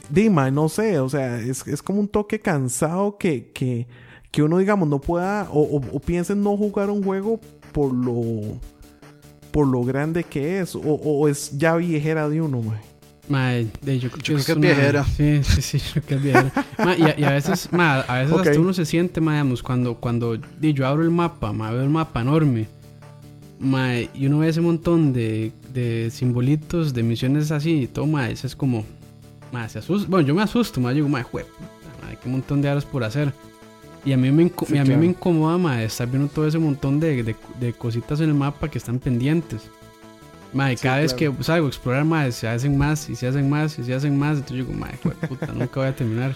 Dima, 0.10 0.50
no 0.50 0.70
sé, 0.70 1.00
o 1.00 1.08
sea, 1.08 1.38
es, 1.40 1.68
es 1.68 1.84
como 1.84 2.00
un 2.00 2.08
toque 2.08 2.40
cansado 2.40 3.18
que, 3.20 3.52
que, 3.54 3.86
que 4.32 4.42
uno, 4.42 4.58
digamos, 4.58 4.90
no 4.90 5.00
pueda, 5.00 5.48
o, 5.52 5.62
o, 5.62 5.76
o 5.78 6.00
piense 6.00 6.34
en 6.34 6.42
no 6.42 6.58
jugar 6.58 6.90
un 6.90 7.04
juego 7.04 7.40
por 7.72 7.94
lo, 7.94 8.58
por 9.52 9.68
lo 9.68 9.84
grande 9.84 10.24
que 10.24 10.62
es, 10.62 10.74
o, 10.76 10.80
o 10.82 11.28
es 11.28 11.56
ya 11.60 11.76
viejera 11.76 12.28
de 12.28 12.42
uno, 12.42 12.60
mae. 12.64 12.80
Mae, 13.28 13.68
de- 13.84 14.00
yo 14.00 14.10
creo 14.10 14.24
que, 14.24 14.24
creo 14.24 14.38
es, 14.40 14.46
que 14.48 14.52
es 14.54 14.58
una- 14.58 14.68
viejera. 14.68 15.04
Sí, 15.04 15.44
sí, 15.44 15.62
sí, 15.62 15.78
yo 15.94 16.02
creo 16.02 16.06
que 16.08 16.16
es 16.16 16.24
viejera. 16.24 16.66
Mae, 16.84 16.98
y, 16.98 17.04
a, 17.04 17.20
y 17.20 17.24
a 17.26 17.30
veces, 17.30 17.70
a 17.72 18.14
veces 18.18 18.36
hasta 18.36 18.60
uno 18.60 18.74
se 18.74 18.86
siente, 18.88 19.22
mae, 19.22 19.36
digamos, 19.36 19.62
cuando, 19.62 19.94
cuando 20.00 20.40
yo 20.60 20.88
abro 20.88 21.04
el 21.04 21.12
mapa, 21.12 21.54
mae, 21.54 21.72
veo 21.76 21.84
el 21.84 21.90
mapa 21.92 22.22
enorme. 22.22 22.68
Mae, 23.60 24.10
y 24.14 24.26
uno 24.28 24.40
ve 24.40 24.48
ese 24.50 24.62
montón 24.62 25.12
de, 25.12 25.52
de 25.74 26.10
simbolitos, 26.12 26.94
de 26.94 27.04
misiones 27.04 27.52
así, 27.52 27.82
y 27.84 27.88
todo, 27.88 28.08
mae, 28.08 28.32
eso 28.32 28.48
es 28.48 28.56
como, 28.56 28.86
mae, 29.52 29.68
se 29.68 29.80
asusta. 29.80 30.10
Bueno, 30.10 30.28
yo 30.28 30.34
me 30.34 30.42
asusto, 30.42 30.80
mae, 30.80 30.94
yo 30.94 31.04
digo, 31.04 31.10
mae, 31.10 31.26
mae, 31.34 32.18
qué 32.24 32.30
montón 32.30 32.62
de 32.62 32.70
horas 32.72 32.86
por 32.86 33.04
hacer. 33.04 33.34
Y 34.06 34.14
a 34.14 34.18
mí 34.18 34.32
me, 34.32 34.44
Sí, 34.66 34.78
a 34.78 34.82
mí 34.84 34.86
claro. 34.88 35.02
me 35.02 35.06
incomoda, 35.08 35.58
mae, 35.58 35.84
estar 35.84 36.08
viendo 36.10 36.30
todo 36.30 36.48
ese 36.48 36.58
montón 36.58 37.02
de, 37.02 37.22
de, 37.22 37.36
de 37.60 37.74
cositas 37.74 38.22
en 38.22 38.30
el 38.30 38.36
mapa 38.36 38.70
que 38.70 38.78
están 38.78 38.98
pendientes. 38.98 39.64
Mae, 40.54 40.78
Sí, 40.78 40.84
cada 40.84 41.00
vez 41.00 41.14
que 41.14 41.30
salgo 41.42 41.66
a 41.66 41.70
explorar, 41.70 42.06
mae, 42.06 42.32
se 42.32 42.48
hacen 42.48 42.78
más 42.78 43.10
y 43.10 43.16
se 43.18 43.28
hacen 43.28 43.50
más 43.50 43.78
y 43.78 43.84
se 43.84 43.94
hacen 43.94 44.18
más. 44.18 44.38
Entonces 44.38 44.58
yo 44.60 44.64
digo, 44.66 44.80
mae, 44.80 44.98
puta, 45.28 45.48
nunca 45.48 45.82
voy 45.82 45.90
a 45.90 45.96
terminar. 45.96 46.34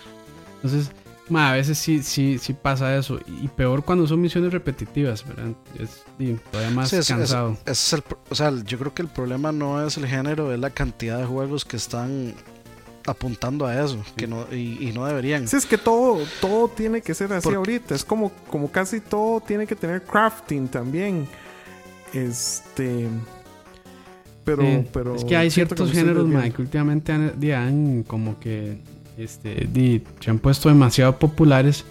Entonces, 0.56 0.92
mae, 1.30 1.52
a 1.52 1.54
veces 1.56 1.78
sí, 1.78 2.04
sí, 2.04 2.38
sí 2.40 2.54
pasa 2.54 2.96
eso. 2.98 3.20
Y 3.28 3.48
peor 3.48 3.84
cuando 3.84 4.06
son 4.08 4.22
misiones 4.22 4.52
repetitivas, 4.54 5.26
¿verdad? 5.28 5.52
Es 5.80 6.04
y, 6.20 6.34
todavía 6.34 6.72
más 6.76 6.90
Sí, 6.90 6.98
es- 6.98 7.08
cansado. 7.08 7.58
es 7.66 7.94
el, 7.94 8.04
o 8.30 8.36
sea, 8.36 8.52
yo 8.66 8.78
creo 8.80 8.94
que 8.94 9.02
el 9.02 9.08
problema 9.08 9.52
no 9.52 9.86
es 9.86 9.98
el 9.98 10.08
género, 10.08 10.54
es 10.54 10.60
la 10.60 10.70
cantidad 10.70 11.18
de 11.20 11.26
juegos 11.26 11.66
que 11.66 11.78
están 11.78 12.34
apuntando 13.06 13.66
a 13.66 13.84
eso, 13.84 14.02
que 14.16 14.28
no 14.28 14.46
y, 14.52 14.88
y 14.88 14.92
no 14.94 15.06
deberían. 15.06 15.48
Sí, 15.48 15.58
es 15.58 15.66
que 15.66 15.78
todo, 15.78 16.20
todo 16.40 16.70
tiene 16.70 17.02
que 17.02 17.14
ser 17.14 17.34
así 17.34 17.50
ahorita. 17.54 17.96
Es 17.96 18.06
como, 18.06 18.32
como 18.50 18.72
casi 18.72 19.00
todo 19.02 19.42
tiene 19.42 19.68
que 19.68 19.76
tener 19.76 20.02
crafting 20.04 20.68
también. 20.70 21.28
Este. 22.14 23.08
Pero, 24.46 24.62
Sí, 24.64 24.88
pero. 24.92 25.16
es 25.16 25.24
que 25.26 25.36
hay 25.38 25.50
ciertos 25.50 25.92
géneros, 25.92 26.26
desviando. 26.26 26.56
que 26.56 26.62
últimamente 26.62 27.12
han, 27.12 27.34
han 27.54 28.04
como 28.04 28.40
que 28.40 28.78
este, 29.18 30.02
se 30.20 30.30
han 30.30 30.40
puesto 30.40 30.70
demasiado 30.70 31.18
populares. 31.18 31.86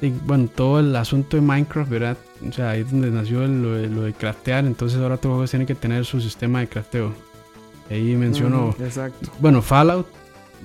Y, 0.00 0.10
bueno, 0.10 0.48
todo 0.52 0.80
el 0.80 0.94
asunto 0.96 1.36
de 1.36 1.42
Minecraft, 1.42 1.90
¿verdad? 1.90 2.16
O 2.48 2.52
sea, 2.52 2.70
ahí 2.70 2.80
es 2.80 2.90
donde 2.90 3.10
nació 3.10 3.46
lo, 3.46 3.74
de, 3.74 3.88
lo 3.88 4.02
de 4.02 4.12
craftear. 4.12 4.64
Entonces 4.64 4.98
ahora 4.98 5.16
todos 5.16 5.30
los 5.30 5.36
juegos 5.36 5.50
tienen 5.50 5.66
que 5.66 5.74
tener 5.74 6.04
su 6.04 6.20
sistema 6.20 6.60
de 6.60 6.68
crafteo. 6.68 7.12
Ahí 7.90 8.16
menciono, 8.16 8.68
Ujú, 8.68 8.84
exacto. 8.84 9.30
bueno, 9.38 9.60
Fallout, 9.60 10.06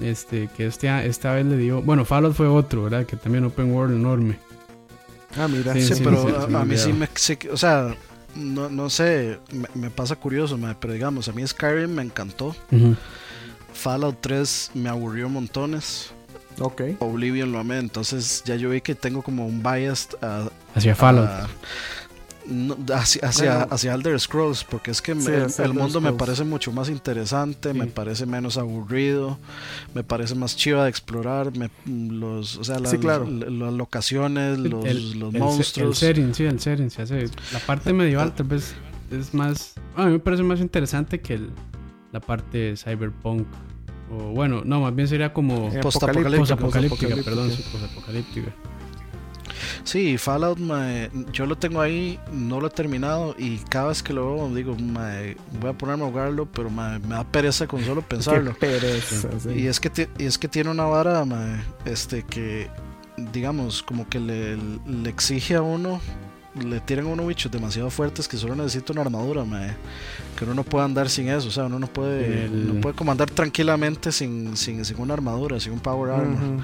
este, 0.02 0.50
que 0.56 0.68
este, 0.68 0.88
esta 1.08 1.34
vez 1.34 1.46
le 1.46 1.58
dio, 1.58 1.82
bueno, 1.82 2.06
Fallout 2.06 2.34
fue 2.34 2.48
otro, 2.48 2.84
¿verdad? 2.84 3.06
Que 3.06 3.18
también 3.18 3.44
open 3.44 3.74
world 3.74 3.96
enorme. 3.96 4.40
Ah, 5.38 5.48
mira. 5.48 5.74
Sí, 5.74 5.82
Sí, 5.82 5.96
sí, 5.96 6.02
pero 6.04 6.26
sí, 6.26 6.56
a, 6.56 6.66
mí 6.66 6.78
sí 6.78 6.94
me, 6.94 7.10
o 7.52 7.58
sea, 7.58 7.96
no, 8.36 8.70
no 8.70 8.90
sé, 8.90 9.40
me, 9.52 9.68
me 9.76 9.90
pasa 9.90 10.16
curioso, 10.16 10.58
pero 10.80 10.94
digamos, 10.94 11.28
a 11.28 11.34
mí 11.34 11.46
Skyrim 11.46 11.92
me 11.92 12.04
encantó, 12.04 12.56
Fallout 13.78 14.18
3 14.22 14.72
me 14.74 14.90
aburrió 14.90 15.30
montones, 15.30 16.12
Ok. 16.60 16.82
Oblivion 17.00 17.52
lo 17.52 17.60
amé, 17.60 17.78
entonces 17.78 18.42
ya 18.46 18.56
yo 18.56 18.72
vi 18.72 18.82
que 18.82 18.96
tengo 18.96 19.22
como 19.22 19.46
un 19.46 19.62
bias 19.62 20.10
a, 20.24 20.50
Hacia 20.74 20.96
Fallout. 20.96 21.28
a- 21.30 21.48
no, 22.50 22.78
hacia, 22.96 23.28
hacia, 23.28 23.58
Bueno. 23.58 23.68
hacia 23.72 23.94
Elder 23.94 24.20
Scrolls, 24.20 24.64
porque 24.64 24.90
es 24.92 25.02
que 25.02 25.14
Sí, 25.20 25.30
el, 25.62 25.74
mundo 25.74 26.00
me 26.02 26.14
parece 26.14 26.46
mucho 26.46 26.72
más 26.72 26.88
interesante, 26.90 27.74
Sí. 27.74 27.78
me 27.78 27.88
parece 27.88 28.26
menos 28.26 28.58
aburrido, 28.58 29.38
me 29.94 30.04
parece 30.04 30.34
más 30.34 30.56
chiva 30.56 30.86
de 30.86 30.90
explorar, 30.90 31.52
me- 31.58 31.70
los, 31.86 32.56
o 32.58 32.64
sea, 32.64 32.80
las, 32.80 32.90
Sí, 32.92 32.98
claro. 32.98 33.30
las- 33.30 33.52
las 33.52 33.74
locaciones, 33.74 34.58
los, 34.60 34.86
el, 34.86 35.20
los 35.20 35.34
el 35.36 35.40
monstruos. 35.42 36.02
El 36.02 36.08
setting, 36.16 36.34
sí, 36.34 36.46
el 36.46 36.60
setting 36.60 36.90
se 36.90 37.02
hace. 37.04 37.30
La 37.52 37.60
parte 37.60 37.92
medieval 37.94 38.34
tal 38.34 38.48
vez 38.48 38.74
es 39.12 39.34
más. 39.34 39.74
A 39.96 40.06
mí 40.06 40.14
me 40.14 40.20
parece 40.20 40.42
más 40.44 40.60
interesante 40.62 41.20
que 41.20 41.34
el- 41.36 41.52
la 42.18 42.26
parte 42.26 42.76
cyberpunk. 42.76 43.48
O 44.10 44.16
bueno, 44.32 44.62
no, 44.64 44.82
más 44.82 44.96
bien 44.96 45.08
sería 45.08 45.34
como 45.34 45.70
posapocalíptica. 45.82 46.56
perdón, 47.24 47.52
sí, 49.84 50.18
Fallout, 50.18 50.60
mae, 50.60 51.12
yo 51.34 51.46
lo 51.46 51.58
tengo 51.58 51.82
ahí, 51.82 52.18
no 52.32 52.62
lo 52.62 52.68
he 52.68 52.70
terminado 52.70 53.36
y 53.38 53.58
cada 53.70 53.90
vez 53.90 54.02
que 54.02 54.14
lo 54.14 54.34
veo 54.34 54.56
digo, 54.56 54.76
mae, 54.76 55.36
voy 55.60 55.72
a 55.72 55.74
ponerme 55.74 56.06
a 56.06 56.08
jugarlo, 56.08 56.46
pero 56.46 56.70
mae, 56.70 57.00
me 57.00 57.16
da 57.16 57.26
pereza 57.26 57.68
con 57.68 57.84
solo 57.84 58.02
pensarlo. 58.08 58.54
Qué 58.54 58.68
pereza, 58.68 59.30
sí. 59.40 59.50
Y 59.50 59.68
es 59.68 59.80
que 59.80 60.10
y 60.18 60.26
es 60.26 60.38
que 60.38 60.48
tiene 60.48 60.72
una 60.72 60.86
vara, 60.86 61.26
mae, 61.26 61.62
este 61.86 62.24
que 62.24 62.70
digamos 63.34 63.84
como 63.84 64.08
que 64.08 64.20
le, 64.20 64.56
le 64.56 65.10
exige 65.10 65.56
a 65.56 65.62
uno 65.62 66.00
le 66.64 66.80
tiran 66.82 67.06
a 67.06 67.10
uno 67.10 67.26
bichos 67.26 67.52
demasiado 67.52 67.90
fuertes 67.90 68.28
que 68.28 68.38
solo 68.38 68.56
necesita 68.56 68.94
una 68.94 69.02
armadura, 69.02 69.44
mae, 69.46 69.76
que 70.38 70.44
uno 70.46 70.54
no 70.54 70.64
puede 70.64 70.86
andar 70.86 71.10
sin 71.10 71.30
eso, 71.30 71.48
o 71.48 71.52
sea, 71.52 71.66
uno 71.66 71.80
no 71.80 71.88
puede 71.88 72.46
El- 72.46 72.68
no 72.76 72.82
puede 72.82 72.96
comandar 72.96 73.30
tranquilamente 73.30 74.12
sin, 74.12 74.56
sin, 74.58 74.84
sin 74.86 75.00
una 75.00 75.14
armadura, 75.14 75.60
sin 75.60 75.74
un 75.74 75.80
power 75.80 76.12
armor. 76.12 76.64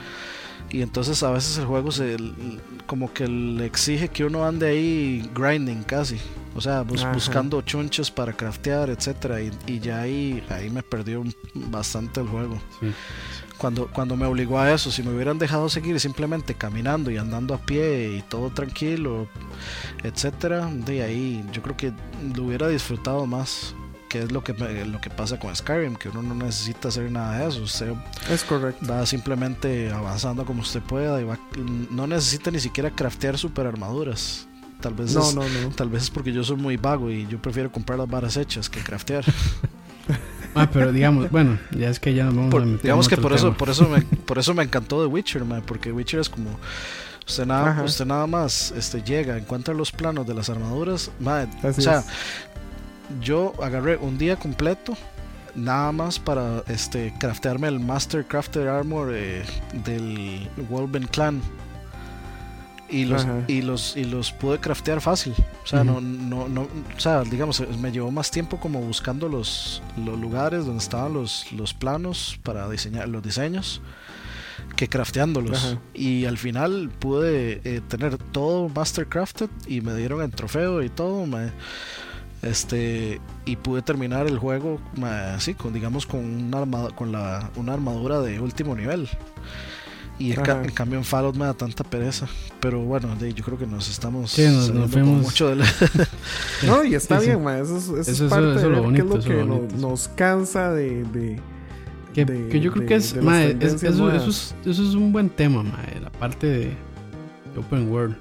Y 0.69 0.81
entonces 0.81 1.21
a 1.21 1.29
veces 1.29 1.57
el 1.59 1.65
juego 1.65 1.91
se 1.91 2.17
como 2.87 3.13
que 3.13 3.27
le 3.27 3.65
exige 3.65 4.07
que 4.09 4.23
uno 4.25 4.45
ande 4.45 4.67
ahí 4.67 5.29
grinding 5.35 5.83
casi. 5.83 6.17
O 6.55 6.61
sea, 6.61 6.81
bus- 6.83 7.01
buscando 7.13 7.61
chunchos 7.61 8.09
para 8.11 8.33
craftear, 8.33 8.89
etcétera 8.89 9.41
y, 9.41 9.51
y 9.67 9.79
ya 9.79 10.01
ahí, 10.01 10.43
ahí 10.49 10.69
me 10.69 10.81
perdió 10.83 11.23
bastante 11.53 12.21
el 12.21 12.27
juego. 12.27 12.59
Sí. 12.79 12.87
Cuando, 13.63 13.87
cuando 13.87 14.17
me 14.17 14.25
obligó 14.25 14.59
a 14.59 14.73
eso, 14.73 14.91
si 14.91 15.03
me 15.03 15.11
hubieran 15.15 15.39
dejado 15.39 15.69
seguir 15.69 15.97
simplemente 16.01 16.53
caminando 16.53 17.09
y 17.11 17.15
andando 17.17 17.53
a 17.53 17.57
pie 17.59 18.17
y 18.17 18.21
todo 18.23 18.49
tranquilo, 18.49 19.29
etcétera, 20.03 20.69
de 20.69 21.01
ahí 21.01 21.45
yo 21.53 21.61
creo 21.61 21.77
que 21.77 21.93
lo 22.35 22.43
hubiera 22.43 22.67
disfrutado 22.67 23.25
más. 23.25 23.73
Que 24.09 24.23
es 24.23 24.31
lo 24.33 24.43
que, 24.43 24.51
lo 24.53 24.99
que 24.99 25.09
pasa 25.09 25.39
con 25.39 25.55
Skyrim, 25.55 25.95
que 25.95 26.09
uno 26.09 26.21
no 26.21 26.35
necesita 26.35 26.89
hacer 26.89 27.09
nada 27.09 27.37
de 27.39 27.47
eso. 27.47 27.63
Usted 27.63 27.93
Es 28.29 28.43
correcto. 28.43 28.85
va 28.85 29.05
simplemente 29.05 29.91
avanzando 29.93 30.45
como 30.45 30.61
usted 30.61 30.81
pueda 30.81 31.21
y 31.21 31.23
va, 31.23 31.39
no 31.89 32.05
necesita 32.05 32.51
ni 32.51 32.59
siquiera 32.59 32.91
craftear 32.91 33.37
super 33.37 33.65
armaduras. 33.65 34.45
Tal 34.81 34.93
vez, 34.93 35.15
No, 35.15 35.21
es, 35.29 35.33
no, 35.35 35.41
no. 35.47 35.69
tal 35.69 35.87
vez 35.89 36.03
es 36.03 36.09
porque 36.09 36.33
yo 36.33 36.43
soy 36.43 36.57
muy 36.57 36.75
vago 36.75 37.09
y 37.09 37.25
yo 37.27 37.41
prefiero 37.41 37.71
comprar 37.71 37.97
las 37.97 38.09
varas 38.09 38.35
hechas 38.35 38.69
que 38.69 38.81
craftear. 38.81 39.23
Ah, 40.55 40.69
pero 40.71 40.91
digamos, 40.91 41.29
bueno, 41.31 41.57
ya 41.71 41.89
es 41.89 41.99
que 41.99 42.13
ya 42.13 42.25
nos 42.25 42.35
vamos 42.35 42.51
Por- 42.51 42.61
a 42.61 42.65
meter 42.65 42.81
digamos 42.83 43.05
en 43.05 43.09
que 43.09 43.15
otro 43.15 43.23
por 43.29 43.33
eso, 43.37 43.53
por 43.53 43.69
eso 43.69 43.89
me, 43.89 44.01
por 44.01 44.37
eso 44.37 44.53
me 44.53 44.63
encantó 44.63 45.01
The 45.01 45.07
Witcher, 45.07 45.45
mae, 45.45 45.61
porque 45.61 45.91
Witcher 45.91 46.19
es 46.19 46.29
como 46.29 46.59
usted 47.27 47.45
nada, 47.45 47.71
Ajá. 47.71 47.83
usted 47.83 48.05
nada 48.05 48.27
más 48.27 48.71
este 48.77 49.01
llega, 49.01 49.37
encuentra 49.37 49.73
los 49.73 49.91
planos 49.91 50.27
de 50.27 50.33
las 50.33 50.49
armaduras, 50.49 51.09
Así 51.63 51.79
o 51.79 51.81
sea, 51.83 51.99
es. 51.99 52.05
yo 53.21 53.53
agarré 53.61 53.97
un 53.97 54.17
día 54.17 54.35
completo 54.35 54.95
nada 55.55 55.91
más 55.91 56.19
para 56.19 56.63
este 56.67 57.13
craftearme 57.19 57.67
el 57.67 57.79
Master 57.79 58.25
Crafted 58.25 58.67
Armor 58.67 59.11
eh, 59.13 59.43
del 59.85 60.49
Wolven 60.69 61.07
Clan. 61.07 61.41
Y 62.93 63.05
los, 63.05 63.23
Ajá. 63.25 63.39
y 63.47 63.61
los 63.63 63.97
y 63.97 64.03
los 64.05 64.31
pude 64.31 64.59
craftear 64.59 65.01
fácil. 65.01 65.33
O 65.63 65.67
sea, 65.67 65.81
Ujú. 65.81 65.99
no, 65.99 66.01
no, 66.01 66.47
no, 66.47 66.61
o 66.95 66.99
sea, 66.99 67.23
digamos, 67.23 67.59
eh, 67.59 67.67
me 67.81 67.91
llevó 67.91 68.11
más 68.11 68.29
tiempo 68.29 68.59
como 68.59 68.79
buscando 68.81 69.27
los, 69.27 69.81
los 69.97 70.19
lugares 70.19 70.65
donde 70.65 70.83
estaban 70.83 71.13
los, 71.13 71.51
los 71.51 71.73
planos 71.73 72.39
para 72.43 72.69
diseñar 72.69 73.09
los 73.09 73.23
diseños 73.23 73.81
que 74.75 74.87
crafteándolos. 74.87 75.57
Ajá. 75.65 75.79
Y 75.93 76.25
al 76.25 76.37
final 76.37 76.89
pude 76.99 77.61
eh, 77.63 77.81
tener 77.87 78.17
todo 78.17 78.69
Master 78.69 79.07
Crafted 79.07 79.49
y 79.67 79.81
me 79.81 79.95
dieron 79.95 80.21
el 80.21 80.29
trofeo 80.31 80.83
y 80.83 80.89
todo. 80.89 81.25
me- 81.25 81.51
este 82.43 83.21
y 83.45 83.55
pude 83.55 83.81
terminar 83.81 84.27
el 84.27 84.37
juego 84.37 84.77
así 85.33 85.53
con 85.53 85.71
digamos 85.73 86.05
con 86.05 86.19
una 86.25 86.57
armada, 86.57 86.89
con 86.89 87.13
la 87.13 87.49
una 87.55 87.73
armadura 87.73 88.19
de 88.19 88.41
último 88.41 88.75
nivel 88.75 89.07
y 90.19 90.31
en, 90.31 90.41
ca- 90.41 90.63
en 90.63 90.71
cambio 90.71 90.99
en 90.99 91.03
Fallout 91.05 91.35
me 91.35 91.45
da 91.45 91.53
tanta 91.55 91.83
pereza 91.83 92.27
pero 92.59 92.79
bueno 92.81 93.15
de- 93.15 93.33
yo 93.33 93.43
creo 93.43 93.57
que 93.57 93.65
nos 93.65 93.89
estamos 93.89 94.31
Sí, 94.31 94.43
nos- 94.45 94.71
nos 94.71 94.95
mucho 94.95 95.49
de 95.49 95.55
la- 95.57 95.65
No, 96.67 96.83
y 96.83 96.93
está 96.95 97.17
Sí, 97.19 97.25
sí. 97.25 97.31
bien, 97.31 97.43
ma, 97.43 97.57
Eso, 97.59 97.77
es- 97.77 97.83
eso 97.85 97.99
es 97.99 98.07
Eso- 98.09 98.25
eso- 98.25 98.29
parte 98.29 98.45
eso 98.49 98.55
es 98.57 98.61
de 98.63 98.69
lo 98.69 98.75
es 98.77 98.83
bonito, 98.83 99.03
lo 99.05 99.11
que 99.13 99.19
es 99.19 99.25
lo 99.27 99.45
no- 99.45 99.55
bonito. 99.59 99.75
nos 99.77 100.07
cansa 100.09 100.71
de. 100.71 101.03
de 101.05 101.39
Que, 102.13 102.25
de- 102.25 102.47
que 102.49 102.59
yo 102.59 102.71
creo 102.71 102.81
de- 102.83 102.87
que 102.87 102.95
es, 102.95 103.15
mae, 103.23 103.57
es- 103.59 103.81
eso, 103.83 104.11
es, 104.11 104.55
eso 104.65 104.83
es 104.83 104.93
un 104.95 105.11
buen 105.11 105.29
tema, 105.29 105.63
mae, 105.63 105.99
la 106.01 106.11
parte 106.11 106.45
de, 106.47 106.73
Open 107.57 107.89
World. 107.91 108.15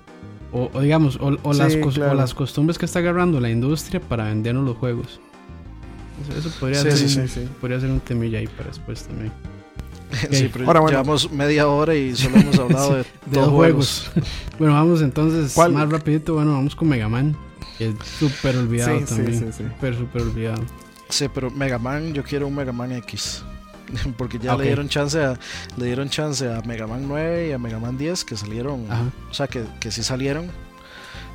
O, 0.51 0.71
o 0.73 0.81
digamos, 0.81 1.17
o, 1.17 1.37
o 1.43 1.53
las 1.55 1.73
Sí, 1.73 1.81
claro. 1.81 2.13
o 2.13 2.15
las 2.15 2.35
costumbres 2.35 2.77
que 2.79 2.85
está 2.87 2.99
agarrando 2.99 3.41
la 3.41 3.49
industria 3.51 4.01
para 4.01 4.25
vendernos 4.25 4.65
los 4.65 4.77
juegos. 4.77 5.21
Eso, 6.29 6.39
eso 6.49 6.51
podría, 6.61 6.83
Sí, 6.83 6.91
ser, 6.91 6.97
sí, 6.99 7.05
un- 7.21 7.29
sí, 7.29 7.41
sí. 7.41 7.49
podría 7.61 7.81
ser 7.81 7.91
un 7.91 8.01
temilla 8.01 8.39
ahí 8.39 8.47
para 8.47 8.69
después 8.69 9.05
también. 9.05 9.33
sí, 10.31 10.51
pero 10.53 10.67
Ahora, 10.67 10.81
bueno. 10.81 10.99
llevamos 10.99 11.31
media 11.33 11.69
hora 11.69 11.95
y 11.95 12.15
solo 12.15 12.37
hemos 12.37 12.59
hablado 12.59 12.95
de, 12.97 12.99
De 13.27 13.41
dos 13.41 13.49
juegos. 13.51 14.11
bueno, 14.59 14.75
vamos 14.75 15.03
entonces 15.03 15.53
¿Cuál? 15.55 15.73
más 15.73 15.89
rapidito. 15.91 16.35
Bueno, 16.35 16.53
vamos 16.53 16.75
con 16.77 16.89
Mega 16.89 17.09
Man. 17.09 17.37
Que 17.79 17.89
es 17.89 17.95
súper 18.19 18.57
olvidado 18.57 18.99
Sí, 18.99 19.05
también. 19.07 19.53
sí. 19.53 19.63
Súper, 19.65 19.97
súper 19.97 20.23
olvidado. 20.23 20.63
Sí, 21.09 21.27
pero 21.33 21.51
Mega 21.51 21.79
Man, 21.79 22.13
yo 22.15 22.23
quiero 22.23 22.47
un 22.47 22.55
Mega 22.55 22.73
Man 22.73 22.93
X. 22.93 23.43
Porque 24.17 24.39
ya 24.39 24.57
le 24.57 24.65
dieron 24.65 24.89
chance 24.89 25.23
a 25.23 25.39
le 25.77 25.85
dieron 25.87 26.09
chance 26.09 26.47
a 26.51 26.63
Mega 26.63 26.87
Man 26.87 27.05
9 27.07 27.49
y 27.49 27.53
a 27.53 27.59
Mega 27.59 27.79
Man 27.79 27.99
10 27.99 28.25
que 28.25 28.37
salieron, 28.39 28.87
Ajá. 28.91 29.05
o 29.31 29.35
sea, 29.35 29.47
que, 29.49 29.65
que 29.81 29.91
sí 29.91 30.03
salieron, 30.03 30.47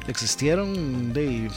existieron 0.08 1.14
de 1.14 1.50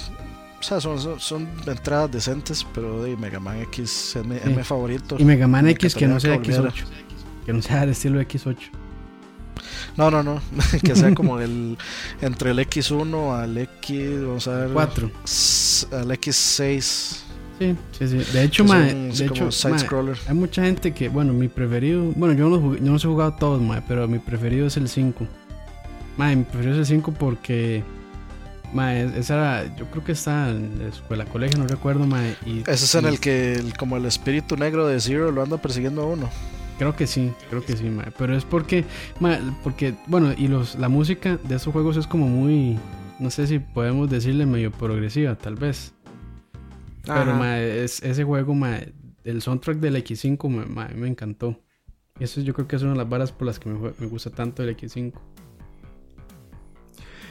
o 0.59 0.63
sea, 0.63 0.79
son, 0.79 1.01
son, 1.01 1.19
son 1.19 1.49
entradas 1.67 2.11
decentes, 2.11 2.67
pero 2.75 3.03
de 3.03 3.17
Mega 3.17 3.41
Man 3.41 3.61
X 3.63 4.15
es 4.17 4.27
mi, 4.27 4.37
es 4.37 4.43
Sí. 4.43 4.51
mi 4.51 4.63
favorito. 4.63 5.17
Y 5.19 5.25
Mega 5.25 5.49
Man 5.49 5.69
X 5.69 5.95
que 5.95 6.07
no 6.07 6.21
sea 6.21 6.35
encantaría 6.35 6.71
X8. 6.71 6.85
Que 7.51 7.57
no 7.57 7.63
sea 7.63 7.81
del 7.81 7.91
estilo 7.91 8.21
X8. 8.21 8.57
No, 9.97 10.11
no, 10.11 10.23
no, 10.23 10.41
que 10.85 10.95
sea 10.95 11.13
como 11.15 11.41
el 11.41 11.77
entre 12.23 12.53
el 12.53 12.59
X1 12.61 13.35
al 13.43 13.59
X, 13.59 14.23
vamos 14.25 14.47
a 14.49 14.55
ver, 14.61 14.71
4. 14.71 15.11
s- 15.25 15.87
al 15.95 16.09
X6. 16.11 16.81
Sí, 17.59 17.77
sí, 17.99 18.09
sí. 18.09 18.17
De 18.33 18.45
hecho, 18.45 18.63
que 18.65 18.69
son 18.71 19.11
de 19.13 19.27
hecho, 19.27 19.51
scroller. 19.51 20.17
hay 20.29 20.35
mucha 20.35 20.63
gente 20.63 20.95
que, 20.95 21.09
bueno, 21.09 21.33
mi 21.33 21.49
preferido, 21.49 22.05
bueno, 22.17 22.35
yo 22.35 22.49
no, 22.49 22.57
los 22.57 22.79
yo 22.79 22.85
no 22.87 22.93
los 22.93 23.05
he 23.05 23.09
jugado 23.09 23.33
todos, 23.35 23.61
mae, 23.61 23.83
pero 23.87 24.07
mi 24.09 24.19
preferido 24.19 24.67
es 24.69 24.77
el 24.79 24.89
5. 24.89 25.27
Mae, 26.17 26.37
mi 26.37 26.45
preferido 26.45 26.73
es 26.75 26.79
el 26.79 26.87
5 26.97 27.13
porque, 27.19 27.83
mae, 28.73 29.19
esa 29.19 29.35
era, 29.35 29.77
yo 29.77 29.91
creo 29.91 30.05
que 30.05 30.13
está 30.13 30.49
en 30.51 30.79
la 30.79 30.89
escuela, 30.89 31.25
colegio, 31.27 31.59
no 31.59 31.67
recuerdo, 31.67 32.07
mae. 32.07 32.35
Y, 32.47 32.61
Ese 32.61 32.73
es 32.87 32.95
en 32.95 33.05
y- 33.05 33.09
el 33.09 33.21
que 33.21 33.55
el- 33.55 33.77
como 33.77 33.97
el 33.99 34.07
espíritu 34.07 34.57
negro 34.57 34.87
de 34.87 34.99
Zero 35.01 35.31
lo 35.33 35.43
anda 35.43 35.59
persiguiendo 35.59 36.03
a 36.03 36.07
uno. 36.07 36.31
Creo 36.81 36.97
que 36.97 37.07
sí, 37.07 37.31
creo 37.51 37.63
que 37.63 37.77
sí, 37.77 37.91
mae. 37.91 38.11
Pero 38.17 38.35
es 38.35 38.47
porque, 38.47 38.87
mae, 39.21 39.39
porque, 39.63 39.93
bueno, 40.07 40.33
y 40.35 40.49
los, 40.49 40.77
la 40.77 40.89
música 40.89 41.37
de 41.37 41.57
esos 41.57 41.75
juegos 41.75 41.99
es 41.99 42.07
como 42.07 42.27
muy, 42.27 42.79
no 43.19 43.29
sé 43.29 43.47
si 43.47 43.59
podemos 43.59 44.09
decirle 44.09 44.47
medio 44.47 44.71
progresiva, 44.71 45.35
tal 45.35 45.57
vez. 45.57 45.93
Pero, 47.05 47.45
es, 47.55 48.03
ese 48.03 48.25
juego, 48.25 48.55
mae, 48.55 48.95
el 49.25 49.43
soundtrack 49.43 49.77
del 49.77 49.97
X5 49.97 50.49
me, 50.49 50.65
mae, 50.65 50.95
me 50.95 51.07
encantó. 51.07 51.61
Eso 52.19 52.41
yo 52.41 52.55
creo 52.55 52.67
que 52.67 52.77
es 52.77 52.83
una 52.83 52.93
de 52.93 52.97
las 52.99 53.09
varas 53.11 53.31
por 53.31 53.47
las 53.47 53.59
que 53.59 53.69
me, 53.69 53.93
me 53.99 54.07
gusta 54.07 54.31
tanto 54.31 54.63
el 54.63 54.75
X5. 54.75 55.13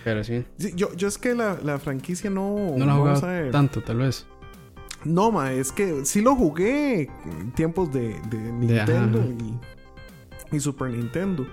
Pero 0.04 0.24
sí, 0.24 0.44
Sí, 0.60 0.74
yo, 0.76 0.94
yo 0.96 1.08
es 1.08 1.18
que 1.18 1.34
la, 1.34 1.58
la 1.64 1.80
franquicia 1.80 2.30
no. 2.30 2.56
no 2.78 2.78
lo 2.78 2.84
he 2.84 2.86
vamos 2.86 3.20
jugado 3.20 3.26
a 3.26 3.42
ver. 3.42 3.52
tanto, 3.52 3.82
tal 3.82 3.98
vez. 3.98 4.28
No, 5.06 5.32
ma, 5.32 5.54
es 5.54 5.72
que 5.72 6.06
sí 6.06 6.22
lo 6.22 6.36
jugué 6.36 7.10
en 7.42 7.52
tiempos 7.52 7.92
de, 7.94 8.20
de 8.30 8.38
Nintendo 8.38 9.24
y, 10.52 10.56
y 10.56 10.60
Super 10.60 10.92
Nintendo. 10.92 11.48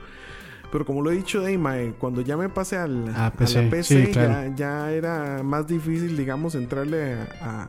Pero 0.72 0.84
como 0.84 1.00
lo 1.00 1.12
he 1.12 1.14
dicho, 1.14 1.40
de 1.42 1.56
mae, 1.56 1.92
cuando 1.96 2.22
ya 2.22 2.36
me 2.36 2.48
pasé 2.48 2.76
al, 2.76 3.08
Ah, 3.14 3.26
a 3.26 3.32
PC, 3.32 3.62
la 3.62 3.70
PC, 3.70 4.06
sí, 4.06 4.12
claro. 4.12 4.48
ya, 4.48 4.54
ya 4.56 4.92
era 4.92 5.42
más 5.44 5.68
difícil, 5.68 6.16
digamos, 6.16 6.56
entrarle 6.56 7.14
a, 7.14 7.28
a- 7.40 7.62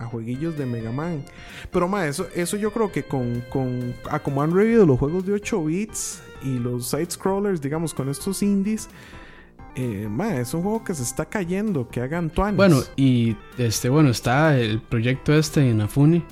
a- 0.00 0.02
a 0.02 0.06
jueguillos 0.06 0.58
de 0.58 0.66
Mega 0.66 0.90
Man. 0.90 1.22
Pero, 1.70 1.86
ma, 1.86 2.06
eso, 2.08 2.26
eso 2.34 2.56
yo 2.56 2.72
creo 2.72 2.90
que 2.90 3.04
con, 3.04 3.40
con 3.50 3.94
a 4.10 4.18
como 4.18 4.42
han 4.42 4.52
revivido 4.52 4.84
los 4.84 4.98
juegos 4.98 5.24
de 5.24 5.34
8 5.34 5.64
bits 5.64 6.22
y 6.42 6.58
los 6.58 6.88
side-scrollers, 6.90 7.60
digamos, 7.60 7.94
con 7.94 8.08
estos 8.08 8.42
indies, 8.42 8.88
eh, 9.76 10.06
ma, 10.10 10.36
es 10.36 10.52
un 10.54 10.62
juego 10.62 10.84
que 10.84 10.94
se 10.94 11.02
está 11.02 11.24
cayendo, 11.26 11.88
que 11.88 12.00
hagan 12.00 12.30
tuanes. 12.30 12.56
Bueno, 12.56 12.80
y 12.96 13.36
este, 13.58 13.88
bueno, 13.88 14.10
está 14.10 14.56
el 14.58 14.80
proyecto 14.80 15.32
este 15.34 15.68
en 15.68 15.80
Afuni. 15.80 16.24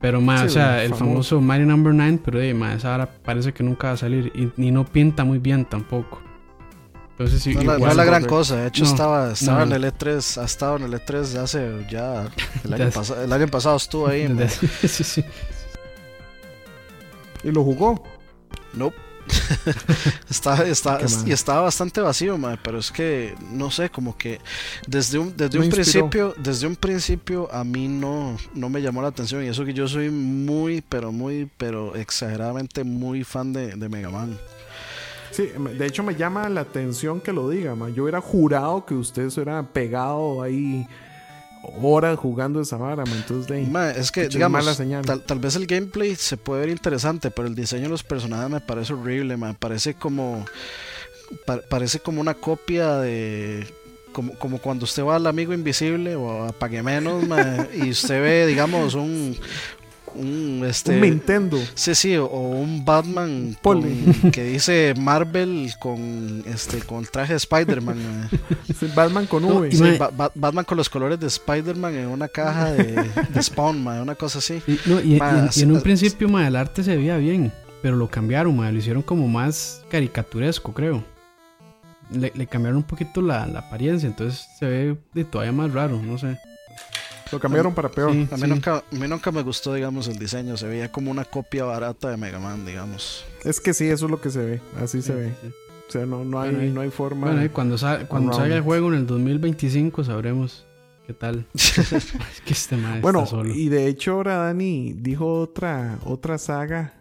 Pero 0.00 0.20
más, 0.20 0.40
Sí, 0.40 0.46
o 0.46 0.50
sea, 0.50 0.78
el 0.82 0.86
el 0.86 0.94
famoso. 0.94 1.04
famoso 1.36 1.40
Mario 1.40 1.66
Number 1.66 1.94
9, 1.94 2.18
pero 2.24 2.38
de 2.40 2.52
más, 2.54 2.78
esa 2.78 2.92
ahora 2.92 3.08
parece 3.24 3.52
que 3.52 3.62
nunca 3.62 3.86
va 3.88 3.92
a 3.92 3.96
salir. 3.96 4.32
Y, 4.34 4.50
y 4.60 4.70
no 4.72 4.84
pinta 4.84 5.22
muy 5.24 5.38
bien 5.38 5.64
tampoco. 5.64 6.20
Entonces, 7.12 7.40
sí, 7.40 7.54
No, 7.54 7.60
es 7.60 7.66
la- 7.66 7.78
no 7.78 7.86
es 7.88 7.96
la 7.96 8.04
gran 8.04 8.24
cosa, 8.24 8.56
de 8.56 8.66
hecho 8.68 8.82
No, 8.82 8.90
estaba, 8.90 9.30
estaba 9.32 9.64
no. 9.64 9.76
en 9.76 9.84
el 9.84 9.92
E3, 9.92 10.40
ha 10.40 10.44
estado 10.44 10.76
en 10.78 10.82
el 10.84 10.94
E3 10.94 11.36
hace 11.36 11.86
ya 11.88 12.22
el 12.64 12.72
año, 12.74 12.84
Desde- 12.86 12.90
pasa- 12.98 13.22
el 13.22 13.32
año 13.32 13.46
pasado 13.46 13.76
estuvo 13.76 14.08
ahí. 14.08 14.26
Desde- 14.28 14.88
sí, 14.88 15.04
sí. 15.04 15.24
y 17.44 17.50
lo 17.52 17.62
jugó. 17.62 18.02
Nope. 18.74 18.96
está, 20.30 20.66
está, 20.66 20.98
y 21.26 21.32
estaba 21.32 21.62
bastante 21.62 22.00
vacío, 22.00 22.36
mae, 22.38 22.58
pero 22.62 22.78
es 22.78 22.90
que 22.90 23.34
no 23.50 23.70
sé, 23.70 23.90
como 23.90 24.16
que 24.16 24.40
desde 24.86 25.18
un, 25.18 25.36
desde 25.36 25.58
un 25.58 25.64
inspiró. 25.64 26.10
principio, 26.10 26.34
desde 26.38 26.66
un 26.66 26.76
principio 26.76 27.52
a 27.52 27.64
mí 27.64 27.88
no, 27.88 28.36
no 28.54 28.68
me 28.68 28.82
llamó 28.82 29.02
la 29.02 29.08
atención 29.08 29.44
y 29.44 29.48
eso 29.48 29.64
que 29.64 29.74
yo 29.74 29.88
soy 29.88 30.10
muy, 30.10 30.80
pero 30.80 31.12
muy, 31.12 31.48
pero 31.56 31.94
exageradamente 31.94 32.84
muy 32.84 33.24
fan 33.24 33.52
de, 33.52 33.74
de 33.74 33.88
Mega 33.88 34.10
Man. 34.10 34.38
Sí, 35.30 35.50
de 35.78 35.86
hecho 35.86 36.02
me 36.02 36.14
llama 36.14 36.48
la 36.50 36.60
atención 36.60 37.20
que 37.20 37.32
lo 37.32 37.48
diga, 37.48 37.74
ma. 37.74 37.88
Yo 37.88 38.02
hubiera 38.02 38.20
jurado 38.20 38.84
que 38.84 38.94
usted 38.94 39.28
hubiera 39.28 39.62
pegado 39.62 40.42
ahí 40.42 40.86
horas 41.80 42.18
jugando 42.18 42.60
esa 42.60 42.76
vara. 42.76 43.04
Entonces, 43.04 43.46
de 43.46 43.56
ahí, 43.56 43.72
es 43.96 44.10
que, 44.10 44.28
digamos, 44.28 44.64
mala 44.64 44.74
señal. 44.74 45.04
tal, 45.04 45.20
tal 45.22 45.38
vez 45.38 45.56
el 45.56 45.66
gameplay 45.66 46.14
se 46.16 46.36
puede 46.36 46.60
ver 46.62 46.70
interesante, 46.70 47.30
pero 47.30 47.46
el 47.48 47.54
diseño 47.54 47.84
de 47.84 47.88
los 47.90 48.02
personajes 48.02 48.50
me 48.50 48.60
parece 48.60 48.92
horrible, 48.92 49.36
me 49.36 49.54
parece 49.54 49.94
como 49.94 50.44
pa- 51.46 51.60
parece 51.68 52.00
como 52.00 52.20
una 52.20 52.34
copia 52.34 52.96
de 52.96 53.66
como, 54.12 54.34
como 54.38 54.58
cuando 54.58 54.84
usted 54.84 55.02
va 55.04 55.16
al 55.16 55.26
amigo 55.26 55.54
invisible 55.54 56.16
o 56.16 56.44
a 56.44 56.52
Pague 56.52 56.82
Menos 56.82 57.26
ma, 57.26 57.66
y 57.74 57.90
usted 57.90 58.20
ve, 58.22 58.46
digamos, 58.46 58.94
un 58.94 59.36
un 60.14 60.64
este 60.68 60.94
un 60.94 61.00
Nintendo. 61.00 61.58
Sí, 61.74 61.94
sí, 61.94 62.16
o, 62.16 62.26
un 62.26 62.84
Batman 62.84 63.56
con- 63.62 63.82
que 64.32 64.44
dice 64.44 64.94
Marvel 64.98 65.72
con 65.80 66.42
este 66.46 66.78
con 66.80 66.98
el 67.00 67.10
traje 67.10 67.32
de 67.32 67.36
Spider-Man. 67.38 67.96
ma. 67.96 68.30
Sí, 68.78 68.88
Batman 68.94 69.26
con 69.26 69.44
V. 69.44 69.68
y 69.68 69.72
Sí, 69.72 69.82
ma- 69.82 69.96
Ba- 69.98 70.10
Ba- 70.16 70.32
Batman 70.34 70.64
con 70.64 70.76
los 70.78 70.88
colores 70.88 71.18
de 71.20 71.26
Spider-Man 71.26 71.94
en 71.94 72.06
una 72.08 72.28
caja 72.28 72.72
de, 72.72 73.10
de 73.28 73.42
Spawn, 73.42 73.82
ma, 73.82 74.00
una 74.02 74.14
cosa 74.14 74.38
así. 74.38 74.62
Y, 74.66 74.78
no, 74.86 75.00
y- 75.00 75.16
y- 75.16 75.18
Ma, 75.18 75.48
y 75.54 75.62
en 75.62 75.72
un 75.72 75.80
principio, 75.80 76.28
ma, 76.28 76.46
el 76.46 76.56
arte 76.56 76.82
se 76.82 76.96
veía 76.96 77.16
bien, 77.16 77.52
pero 77.82 77.96
lo 77.96 78.08
cambiaron, 78.08 78.56
ma, 78.56 78.70
lo 78.70 78.78
hicieron 78.78 79.02
como 79.02 79.28
más 79.28 79.82
caricaturesco, 79.90 80.72
creo. 80.72 81.04
Le, 82.10 82.30
le 82.34 82.46
cambiaron 82.46 82.76
un 82.78 82.82
poquito 82.82 83.22
la, 83.22 83.46
la 83.46 83.60
apariencia, 83.60 84.06
entonces 84.06 84.46
se 84.58 84.66
ve 84.66 84.96
de 85.14 85.24
todavía 85.24 85.52
más 85.52 85.72
raro, 85.72 86.00
no 86.02 86.18
sé. 86.18 86.38
Lo 87.32 87.40
cambiaron 87.40 87.74
para 87.74 87.88
peor. 87.90 88.12
Sí, 88.12 88.28
A 88.30 88.36
mí, 88.36 88.42
sí. 88.42 88.48
nunca, 88.48 88.76
a 88.76 88.84
mí 88.94 89.08
nunca 89.08 89.32
me 89.32 89.42
gustó, 89.42 89.74
digamos, 89.74 90.06
el 90.08 90.18
diseño. 90.18 90.56
Se 90.56 90.66
veía 90.66 90.92
como 90.92 91.10
una 91.10 91.24
copia 91.24 91.64
barata 91.64 92.10
de 92.10 92.16
Mega 92.16 92.38
Man, 92.38 92.64
digamos. 92.66 93.24
Es 93.44 93.58
que 93.60 93.74
sí, 93.74 93.88
eso 93.88 94.04
es 94.06 94.10
lo 94.10 94.20
que 94.20 94.30
se 94.30 94.38
ve. 94.44 94.60
Así 94.80 95.02
se 95.02 95.14
ve. 95.14 95.32
sí. 95.42 95.48
O 95.88 95.92
sea, 95.92 96.06
no, 96.06 96.24
no, 96.24 96.40
hay, 96.40 96.50
Bueno, 96.50 96.62
ahí- 96.64 96.70
no 96.70 96.80
hay 96.82 96.90
forma. 96.90 97.26
Bueno, 97.26 97.44
y 97.44 97.48
cuando, 97.50 97.76
sa- 97.76 98.06
cuando 98.08 98.32
salga 98.32 98.54
el 98.56 98.62
juego 98.62 98.88
en 98.88 98.94
el 98.94 99.06
2025 99.06 100.04
sabremos 100.04 100.64
qué 101.06 101.12
tal. 101.12 101.44
es 101.54 101.82
que 102.46 102.52
este 102.52 102.76
ma 102.76 102.98
Bueno, 103.00 103.26
solo. 103.26 103.52
y 103.54 103.68
de 103.68 103.88
hecho 103.88 104.12
ahora 104.12 104.36
Dani 104.36 104.94
dijo 104.96 105.40
otra, 105.40 105.98
otra 106.04 106.38
saga 106.38 106.94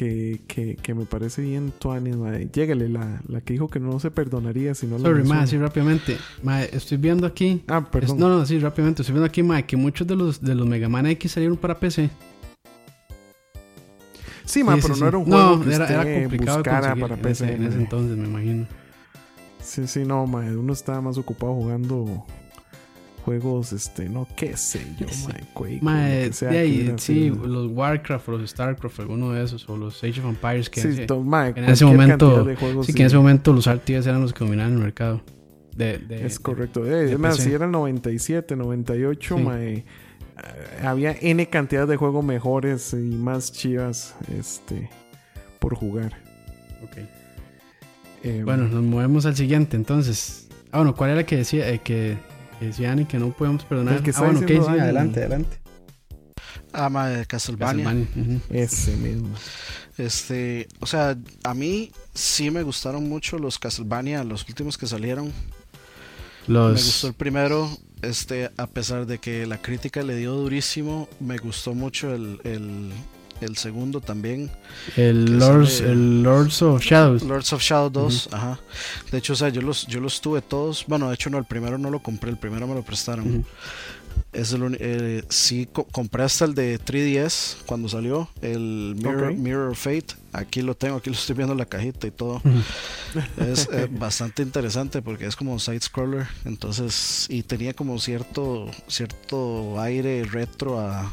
que, 0.00 0.40
que, 0.46 0.76
que 0.76 0.94
me 0.94 1.04
parece 1.04 1.42
bien 1.42 1.74
tuanis, 1.78 2.16
madre. 2.16 2.48
Lléguele, 2.50 2.88
la, 2.88 3.20
la 3.28 3.42
que 3.42 3.52
dijo 3.52 3.68
que 3.68 3.78
no 3.80 4.00
se 4.00 4.10
perdonaría 4.10 4.74
si 4.74 4.86
no 4.86 4.96
la 4.96 5.02
Sorry, 5.04 5.24
ma, 5.24 5.40
menciona. 5.40 5.42
así 5.42 5.58
rápidamente. 5.58 6.16
Estoy 6.72 6.96
viendo 6.96 7.26
aquí. 7.26 7.62
Ah, 7.68 7.82
es- 7.84 7.88
perdón. 7.90 8.18
no, 8.18 8.28
no, 8.30 8.46
sí, 8.46 8.58
rápidamente. 8.58 9.02
Estoy 9.02 9.12
viendo 9.12 9.26
aquí, 9.26 9.42
ma, 9.42 9.60
que 9.60 9.76
muchos 9.76 10.06
de 10.06 10.16
los, 10.16 10.40
de 10.40 10.54
los 10.54 10.66
Mega 10.66 10.88
Man 10.88 11.04
X 11.04 11.32
salieron 11.32 11.58
para 11.58 11.78
PC. 11.78 12.08
sí, 14.46 14.64
ma, 14.64 14.74
Sí, 14.76 14.80
pero 14.82 14.94
sí, 14.94 15.00
no 15.00 15.06
sí. 15.06 15.08
era 15.08 15.18
un 15.18 15.24
juego 15.26 15.56
No, 15.56 15.60
que 15.64 15.74
era, 15.74 15.84
usted 15.84 15.94
era 15.94 16.20
complicado 16.22 16.58
buscara 16.58 16.96
para 16.96 17.14
en 17.16 17.20
PC. 17.20 17.44
ese, 17.44 17.54
en 17.56 17.64
ese 17.66 17.76
entonces, 17.78 18.16
me 18.16 18.26
imagino. 18.26 18.66
Sí, 19.62 19.86
sí, 19.86 20.04
no, 20.06 20.26
ma, 20.26 20.40
uno 20.40 20.72
estaba 20.72 21.02
más 21.02 21.18
ocupado 21.18 21.52
jugando 21.52 22.24
juegos, 23.38 23.72
este, 23.72 24.08
no, 24.08 24.26
qué 24.36 24.56
sé 24.56 24.80
yo, 24.98 25.06
Sí. 25.08 25.26
Quake, 25.54 25.80
que 25.80 26.32
sea 26.32 26.50
de 26.50 26.58
ahí, 26.58 26.94
sí, 26.98 27.30
los 27.30 27.70
Warcraft 27.72 28.28
o 28.28 28.32
los 28.38 28.50
Starcraft, 28.50 29.00
alguno 29.00 29.32
de 29.32 29.44
esos, 29.44 29.68
o 29.68 29.76
los 29.76 30.02
Age 30.02 30.20
of 30.20 30.26
Empires, 30.26 30.68
que, 30.68 30.80
Sí, 30.80 30.88
hace- 30.88 31.06
to- 31.06 31.24
en 31.56 31.64
ese 31.64 31.84
momento- 31.84 32.46
juegos, 32.58 32.86
sí, 32.86 32.92
que 32.92 33.02
en 33.02 33.06
ese 33.06 33.16
momento 33.16 33.52
los 33.52 33.66
RTS 33.66 34.06
eran 34.08 34.20
los 34.22 34.32
que 34.32 34.44
dominaban 34.44 34.72
el 34.74 34.78
mercado. 34.78 35.20
De, 35.76 35.98
de- 35.98 36.26
Es 36.26 36.40
correcto. 36.40 36.82
De 36.82 37.12
es 37.12 37.18
más, 37.18 37.36
PC. 37.36 37.48
si 37.50 37.54
era 37.54 37.64
el 37.66 37.70
97, 37.70 38.56
98, 38.56 39.36
Sí. 39.38 39.42
mae, 39.42 39.72
eh, 39.78 39.84
había 40.82 41.14
N 41.20 41.48
cantidad 41.48 41.86
de 41.86 41.96
juegos 41.96 42.24
mejores 42.24 42.92
y 42.92 42.96
más 42.96 43.52
chivas 43.52 44.14
este, 44.36 44.90
por 45.58 45.74
jugar. 45.76 46.12
ok. 46.82 46.96
Eh, 48.22 48.42
Bueno, 48.44 48.64
nos 48.68 48.82
movemos 48.82 49.24
al 49.26 49.36
siguiente, 49.36 49.76
entonces. 49.76 50.48
Ah, 50.72 50.78
bueno, 50.78 50.94
¿cuál 50.94 51.10
era 51.10 51.24
que 51.24 51.36
decía, 51.36 51.68
eh, 51.70 51.80
que, 51.82 52.16
que 52.60 52.66
decía 52.66 52.92
Ani 52.92 53.06
que 53.06 53.18
no 53.18 53.32
podemos 53.32 53.64
perdonar? 53.64 53.96
El 53.96 54.02
que 54.02 54.12
ah, 54.14 54.20
bueno, 54.20 54.38
ok, 54.38 54.46
sí, 54.46 54.52
diciendo 54.52 54.66
Dani. 54.66 54.80
adelante, 54.80 55.20
adelante. 55.20 55.58
Ah, 56.72 56.88
ma, 56.88 57.08
de 57.08 57.26
Castlevania. 57.26 57.84
Castlevania, 57.84 58.40
ese 58.50 58.96
mismo. 58.96 59.34
Este, 59.96 60.68
o 60.78 60.86
sea, 60.86 61.16
a 61.42 61.54
mí 61.54 61.90
sí 62.14 62.50
me 62.50 62.62
gustaron 62.62 63.08
mucho 63.08 63.38
los 63.38 63.58
Castlevania, 63.58 64.22
los 64.24 64.46
últimos 64.46 64.78
que 64.78 64.86
salieron. 64.86 65.32
Me 66.46 66.70
gustó 66.72 67.08
el 67.08 67.12
Los, 67.12 67.16
primero, 67.16 67.70
este, 68.02 68.50
a 68.56 68.66
pesar 68.66 69.06
de 69.06 69.18
que 69.18 69.46
la 69.46 69.60
crítica 69.60 70.02
le 70.02 70.16
dio 70.16 70.34
durísimo, 70.34 71.08
me 71.18 71.38
gustó 71.38 71.74
mucho 71.74 72.14
el, 72.14 72.40
el, 72.44 72.92
el 73.40 73.56
segundo 73.56 74.00
también. 74.00 74.50
el, 74.96 75.38
Lords, 75.38 75.74
sale- 75.78 75.92
el 75.92 76.22
Lords 76.22 76.62
of 76.62 76.82
Shadows. 76.82 77.22
Lords 77.22 77.52
of 77.52 77.62
Shadow 77.62 77.90
2, 77.90 78.28
ajá. 78.32 78.60
De 79.10 79.18
hecho, 79.18 79.32
o 79.32 79.36
sea, 79.36 79.48
yo 79.48 79.62
los, 79.62 79.86
yo 79.86 80.00
los 80.00 80.20
tuve 80.20 80.42
todos. 80.42 80.84
Bueno, 80.86 81.08
de 81.08 81.14
hecho, 81.14 81.30
no, 81.30 81.38
el 81.38 81.44
primero 81.44 81.78
no 81.78 81.90
lo 81.90 82.00
compré, 82.02 82.30
el 82.30 82.36
primero 82.38 82.66
me 82.66 82.74
lo 82.74 82.82
prestaron. 82.82 83.44
Es 84.32 84.52
el 84.52 84.76
eh, 84.78 85.24
sí, 85.28 85.66
co- 85.72 85.86
compré 85.90 86.22
hasta 86.22 86.44
el 86.44 86.54
de 86.54 86.78
3DS 86.78 87.56
cuando 87.66 87.88
salió, 87.88 88.28
el 88.42 88.94
Mirror, 88.96 89.32
Ok. 89.32 89.36
Mirror 89.38 89.74
Fate. 89.74 90.14
Aquí 90.32 90.62
lo 90.62 90.76
tengo, 90.76 90.98
aquí 90.98 91.10
lo 91.10 91.16
estoy 91.16 91.34
viendo 91.34 91.52
en 91.52 91.58
la 91.58 91.66
cajita 91.66 92.06
y 92.06 92.12
todo. 92.12 92.40
Es 93.38 93.68
eh, 93.72 93.88
bastante 93.90 94.42
interesante 94.42 95.02
porque 95.02 95.26
es 95.26 95.34
como 95.34 95.58
side 95.58 95.80
scroller, 95.80 96.28
entonces 96.44 97.26
y 97.28 97.42
tenía 97.42 97.74
como 97.74 97.98
cierto 97.98 98.70
cierto 98.86 99.80
aire 99.80 100.22
retro 100.24 100.78
a, 100.78 101.10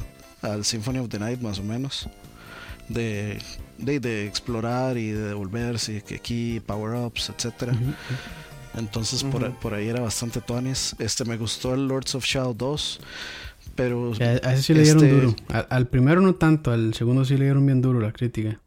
al 0.54 0.66
Symphony 0.66 1.00
of 1.00 1.10
the 1.10 1.20
Night 1.20 1.41
más 1.41 1.60
o 1.60 1.64
menos 1.64 2.08
de, 2.89 3.39
de, 3.78 4.00
de 4.00 4.26
explorar 4.28 4.98
y 4.98 5.12
de 5.12 5.22
devolverse, 5.30 6.02
que 6.04 6.16
aquí 6.16 6.60
power 6.66 6.95
ups, 7.06 7.30
etcétera. 7.36 7.74
Ujú. 7.74 7.93
Entonces 8.78 9.24
por, 9.24 9.52
por 9.56 9.74
ahí 9.74 9.88
era 9.88 10.02
bastante 10.02 10.39
tuanis. 10.41 10.95
Este 11.00 11.26
me 11.26 11.36
gustó 11.38 11.74
el 11.74 11.88
Lords 11.88 12.14
of 12.16 12.24
Shadow 12.26 12.54
2, 12.54 13.00
pero 13.76 14.14
A, 14.20 14.48
a 14.48 14.54
ese 14.54 14.62
sí 14.64 14.74
le 14.74 14.84
dieron 14.84 15.04
Este- 15.04 15.16
duro. 15.16 15.36
Al, 15.50 15.68
al 15.70 15.88
primero 15.88 16.22
no 16.22 16.36
tanto, 16.36 16.72
al 16.72 16.93
segundo 16.93 17.26
sí 17.26 17.38
le 17.38 17.45
dieron 17.45 17.66
bien 17.66 17.82
duro 17.82 18.00
la 18.00 18.12
crítica. 18.12 18.60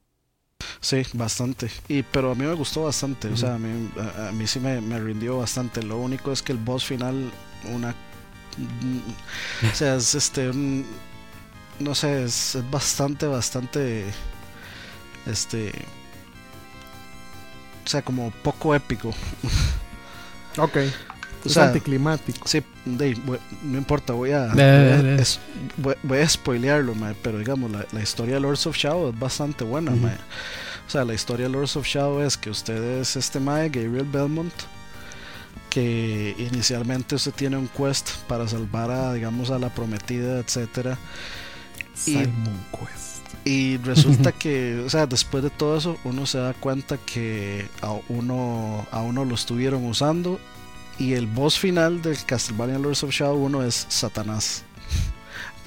Sí, 0.81 1.03
bastante. 1.15 1.71
Y, 1.89 2.03
pero 2.03 2.33
a 2.33 2.35
mí 2.35 2.45
me 2.45 2.53
gustó 2.55 2.85
bastante. 2.85 3.29
O 3.29 3.37
sea, 3.37 3.55
a 3.55 3.59
mí, 3.59 3.89
a, 3.99 4.29
a 4.29 4.33
mí 4.33 4.47
sí 4.47 4.61
me, 4.61 4.81
me 4.81 4.99
rindió 5.01 5.39
bastante. 5.39 5.83
Lo 5.83 5.99
único 5.99 6.33
es 6.33 6.43
que 6.43 6.53
el 6.53 6.59
boss 6.59 6.85
final, 6.85 7.31
una. 7.73 7.91
mm, 8.59 9.71
O 9.73 9.75
sea, 9.75 9.95
es 9.97 10.15
este. 10.15 10.51
un- 10.51 10.85
no 11.81 11.95
sé, 11.95 12.25
es, 12.25 12.55
es 12.55 12.71
bastante, 12.71 13.27
bastante. 13.27 14.05
Este. 15.27 15.73
O 17.85 17.89
sea, 17.89 18.03
como 18.03 18.31
poco 18.43 18.75
épico. 18.75 19.13
Ok. 20.59 20.77
O 21.45 21.47
es 21.47 21.53
sea, 21.55 21.67
anticlimático. 21.69 22.47
Sí, 22.47 22.61
de- 22.85 23.17
no 23.63 23.79
importa, 23.79 24.13
voy 24.15 24.33
a, 24.33 24.49
De- 24.49 24.49
voy 24.49 24.63
a, 24.63 25.03
de- 25.03 25.23
es- 25.23 25.39
voy- 25.77 25.95
voy 26.03 26.19
a 26.19 26.29
spoilearlo, 26.29 26.93
mae, 26.97 27.15
pero 27.23 27.39
digamos, 27.39 27.71
la, 27.71 27.87
la 27.93 28.03
historia 28.03 28.35
de 28.35 28.41
Lords 28.41 28.67
of 28.67 28.77
Shadow 28.77 29.11
es 29.11 29.19
bastante 29.19 29.63
buena, 29.65 29.93
mae. 29.93 30.17
O 30.87 30.91
sea, 30.91 31.05
la 31.05 31.15
historia 31.15 31.47
de 31.47 31.53
Lords 31.53 31.77
of 31.77 31.87
Shadow 31.87 32.21
es 32.21 32.37
que 32.37 32.51
usted 32.51 33.01
es 33.01 33.15
este 33.15 33.39
mae, 33.39 33.69
Gabriel 33.71 34.07
Belmont, 34.11 34.53
que 35.71 36.35
inicialmente 36.37 37.15
usted 37.15 37.33
tiene 37.33 37.57
un 37.57 37.69
quest 37.69 38.11
para 38.27 38.49
salvar 38.49 38.91
a, 38.91 39.13
digamos, 39.15 39.51
a 39.53 39.59
la 39.61 39.69
prometida, 39.73 40.41
etcétera. 40.41 40.99
Y- 42.07 42.13
Simon 42.13 42.59
Quest. 42.73 43.21
Y 43.45 43.79
resulta 43.79 44.33
que, 44.33 44.83
o 44.85 44.91
sea, 44.91 45.07
después 45.07 45.43
de 45.43 45.49
todo 45.51 45.77
eso, 45.79 45.97
uno 46.05 46.27
se 46.27 46.39
da 46.39 46.53
cuenta 46.53 46.99
que 46.99 47.67
a 47.81 47.93
uno, 48.09 48.87
a 48.91 49.01
uno 49.01 49.25
lo 49.25 49.35
estuvieron 49.35 49.85
usando. 49.87 50.39
Y 50.99 51.15
el 51.15 51.27
boss 51.27 51.59
final 51.59 52.03
del 52.03 52.19
Castlevania 52.27 52.79
Lords 52.79 53.03
of 53.03 53.11
Shadow 53.11 53.37
1 53.43 53.63
es 53.65 53.87
Satanás. 53.89 54.65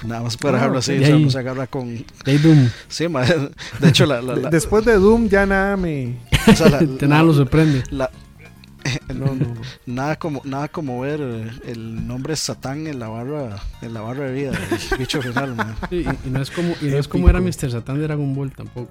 Nada 0.04 0.22
más 0.22 0.36
para 0.36 0.52
Ah, 0.58 0.60
dejarlo 0.60 0.78
así, 0.78 0.98
sea, 0.98 1.06
ahí- 1.08 1.12
uno 1.22 1.30
se 1.30 1.38
agarra 1.38 1.66
con. 1.66 2.04
Day 2.24 2.38
Doom, 2.38 2.68
Sí, 2.88 3.08
ma, 3.08 3.22
de 3.80 3.88
hecho, 3.88 4.06
la. 4.06 4.20
la- 4.22 4.34
De- 4.34 4.42
la- 4.42 4.50
Después 4.50 4.84
de 4.84 4.94
Doom 4.94 5.28
ya 5.28 5.44
nada 5.46 5.76
me... 5.76 6.16
o 6.46 6.54
sea, 6.54 6.68
la- 6.68 6.78
de 6.78 7.08
nada 7.08 7.22
la- 7.22 7.26
lo 7.28 7.34
sorprende. 7.34 7.82
No, 9.14 9.34
no, 9.34 9.54
nada 9.86 10.16
como 10.16 10.42
nada 10.44 10.68
como 10.68 11.00
ver 11.00 11.20
el 11.20 12.06
nombre 12.06 12.36
Satán 12.36 12.86
en 12.86 12.98
la 12.98 13.08
barra 13.08 13.62
en 13.80 13.94
la 13.94 14.00
barra 14.00 14.24
de 14.24 14.32
vida 14.32 14.50
del 14.50 14.98
bicho 14.98 15.22
final. 15.22 15.56
Sí, 15.90 16.04
y, 16.04 16.28
y 16.28 16.30
no 16.30 16.40
es 16.40 16.50
como, 16.50 16.74
y 16.80 16.86
no 16.86 16.98
es 16.98 17.08
como 17.08 17.28
era. 17.28 17.40
Mr. 17.40 17.70
Satan 17.70 17.96
de 17.98 18.02
Dragon 18.02 18.34
Ball 18.34 18.52
tampoco. 18.52 18.90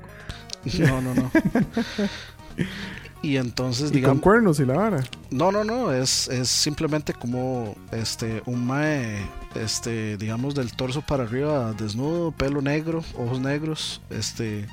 no 0.79 1.01
no 1.01 1.13
no 1.13 1.31
y 3.21 3.37
entonces 3.37 3.85
Y 3.85 3.91
con 3.91 3.95
digamos 3.95 4.21
cuernos 4.21 4.59
y 4.59 4.65
la 4.65 4.75
vara. 4.75 5.03
No, 5.31 5.51
no, 5.51 5.63
no, 5.63 5.91
es, 5.91 6.27
es 6.27 6.49
simplemente 6.49 7.13
como 7.13 7.75
este 7.91 8.43
un 8.45 8.65
mae, 8.65 9.17
este, 9.55 10.17
digamos 10.17 10.55
del 10.55 10.73
torso 10.73 11.01
para 11.01 11.23
arriba, 11.23 11.73
desnudo, 11.73 12.31
pelo 12.31 12.61
negro, 12.61 13.03
ojos 13.17 13.39
negros, 13.39 14.01
este, 14.09 14.65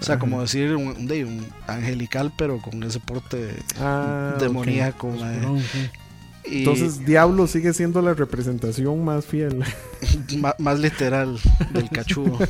o 0.00 0.04
sea, 0.04 0.14
Ajá. 0.14 0.20
como 0.20 0.40
decir 0.40 0.74
un, 0.76 0.88
un- 0.88 1.10
un 1.10 1.46
angelical, 1.66 2.32
pero 2.36 2.58
con 2.60 2.82
ese 2.82 3.00
porte 3.00 3.54
Ah, 3.80 4.36
demoníaco. 4.40 5.12
Y 6.44 6.58
Entonces 6.60 7.04
Diablo 7.04 7.46
sigue 7.46 7.74
siendo 7.74 8.00
la 8.00 8.14
representación 8.14 9.04
más 9.04 9.26
fiel. 9.26 9.62
más 10.58 10.78
literal 10.78 11.38
del 11.72 11.90
cachudo. 11.90 12.38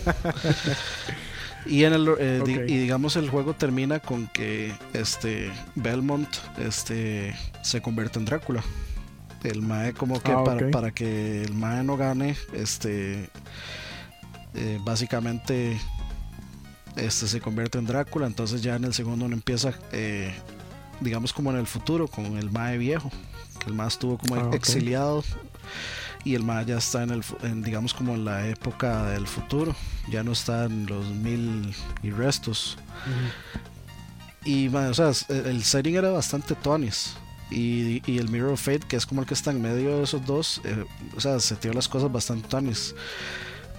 Y, 1.67 1.85
en 1.85 1.93
el, 1.93 2.09
eh, 2.19 2.41
di- 2.47 2.53
y 2.73 2.79
digamos 2.79 3.17
el 3.17 3.29
juego 3.29 3.53
termina 3.53 4.01
con 4.01 4.27
que 4.29 4.73
este 4.95 5.51
Belmont 5.75 6.29
este, 6.59 7.35
se 7.63 7.83
convierte 7.83 8.19
en 8.19 8.25
Drácula. 8.25 8.63
El 9.45 9.63
Mae 9.63 9.93
como 9.93 10.21
que 10.21 10.33
Ah, 10.33 10.43
para, 10.45 10.71
para 10.71 10.91
que 10.91 11.43
el 11.43 11.55
Mae 11.55 11.85
no 11.85 11.97
gane, 11.97 12.37
este 12.53 13.31
eh, 14.55 14.79
básicamente 14.83 15.81
este 16.97 17.29
se 17.29 17.41
convierte 17.41 17.79
en 17.79 17.87
Drácula. 17.87 18.27
Entonces 18.27 18.63
ya 18.63 18.77
en 18.77 18.85
el 18.85 18.95
segundo 18.95 19.27
uno 19.27 19.35
empieza 19.35 19.73
eh, 19.93 20.35
digamos 21.01 21.33
como 21.33 21.51
en 21.51 21.57
el 21.59 21.67
futuro 21.67 22.09
con 22.09 22.37
el 22.37 22.51
Mae 22.51 22.79
viejo. 22.79 23.11
Que 23.61 23.67
el 23.71 23.75
Mae 23.75 23.89
estuvo 23.89 24.19
como 24.19 24.35
Ah, 24.37 24.51
exiliado 24.53 25.23
y 26.25 26.35
el 26.35 26.43
Mae 26.43 26.65
ya 26.67 26.79
está 26.79 27.05
en 27.05 27.11
el 27.11 27.23
en, 27.43 27.63
digamos 27.63 27.95
como 27.95 28.15
en 28.15 28.25
la 28.25 28.47
época 28.49 29.05
del 29.07 29.27
futuro 29.29 29.75
ya 30.11 30.25
no 30.25 30.33
está 30.33 30.65
en 30.65 30.87
los 30.87 31.07
mil 31.07 31.73
y 32.03 32.11
restos 32.11 32.77
y 34.45 34.69
mae, 34.69 34.89
o 34.89 34.95
sea 34.95 35.13
el 35.29 35.63
setting 35.63 35.95
era 35.97 36.11
bastante 36.11 36.55
tonis 36.57 37.15
y, 37.51 38.03
y 38.11 38.19
el 38.19 38.29
Mirror 38.29 38.53
of 38.53 38.61
Fate 38.63 38.81
que 38.89 38.97
es 38.97 39.07
como 39.07 39.21
el 39.23 39.27
que 39.27 39.35
está 39.35 39.51
en 39.51 39.61
medio 39.63 39.99
de 39.99 40.05
esos 40.05 40.25
dos 40.27 40.61
eh, 40.65 40.85
o 41.17 41.21
sea 41.21 41.39
se 41.41 41.57
dio 41.57 41.73
las 41.73 41.89
cosas 41.89 42.11
bastante 42.13 42.49
tonis 42.49 42.95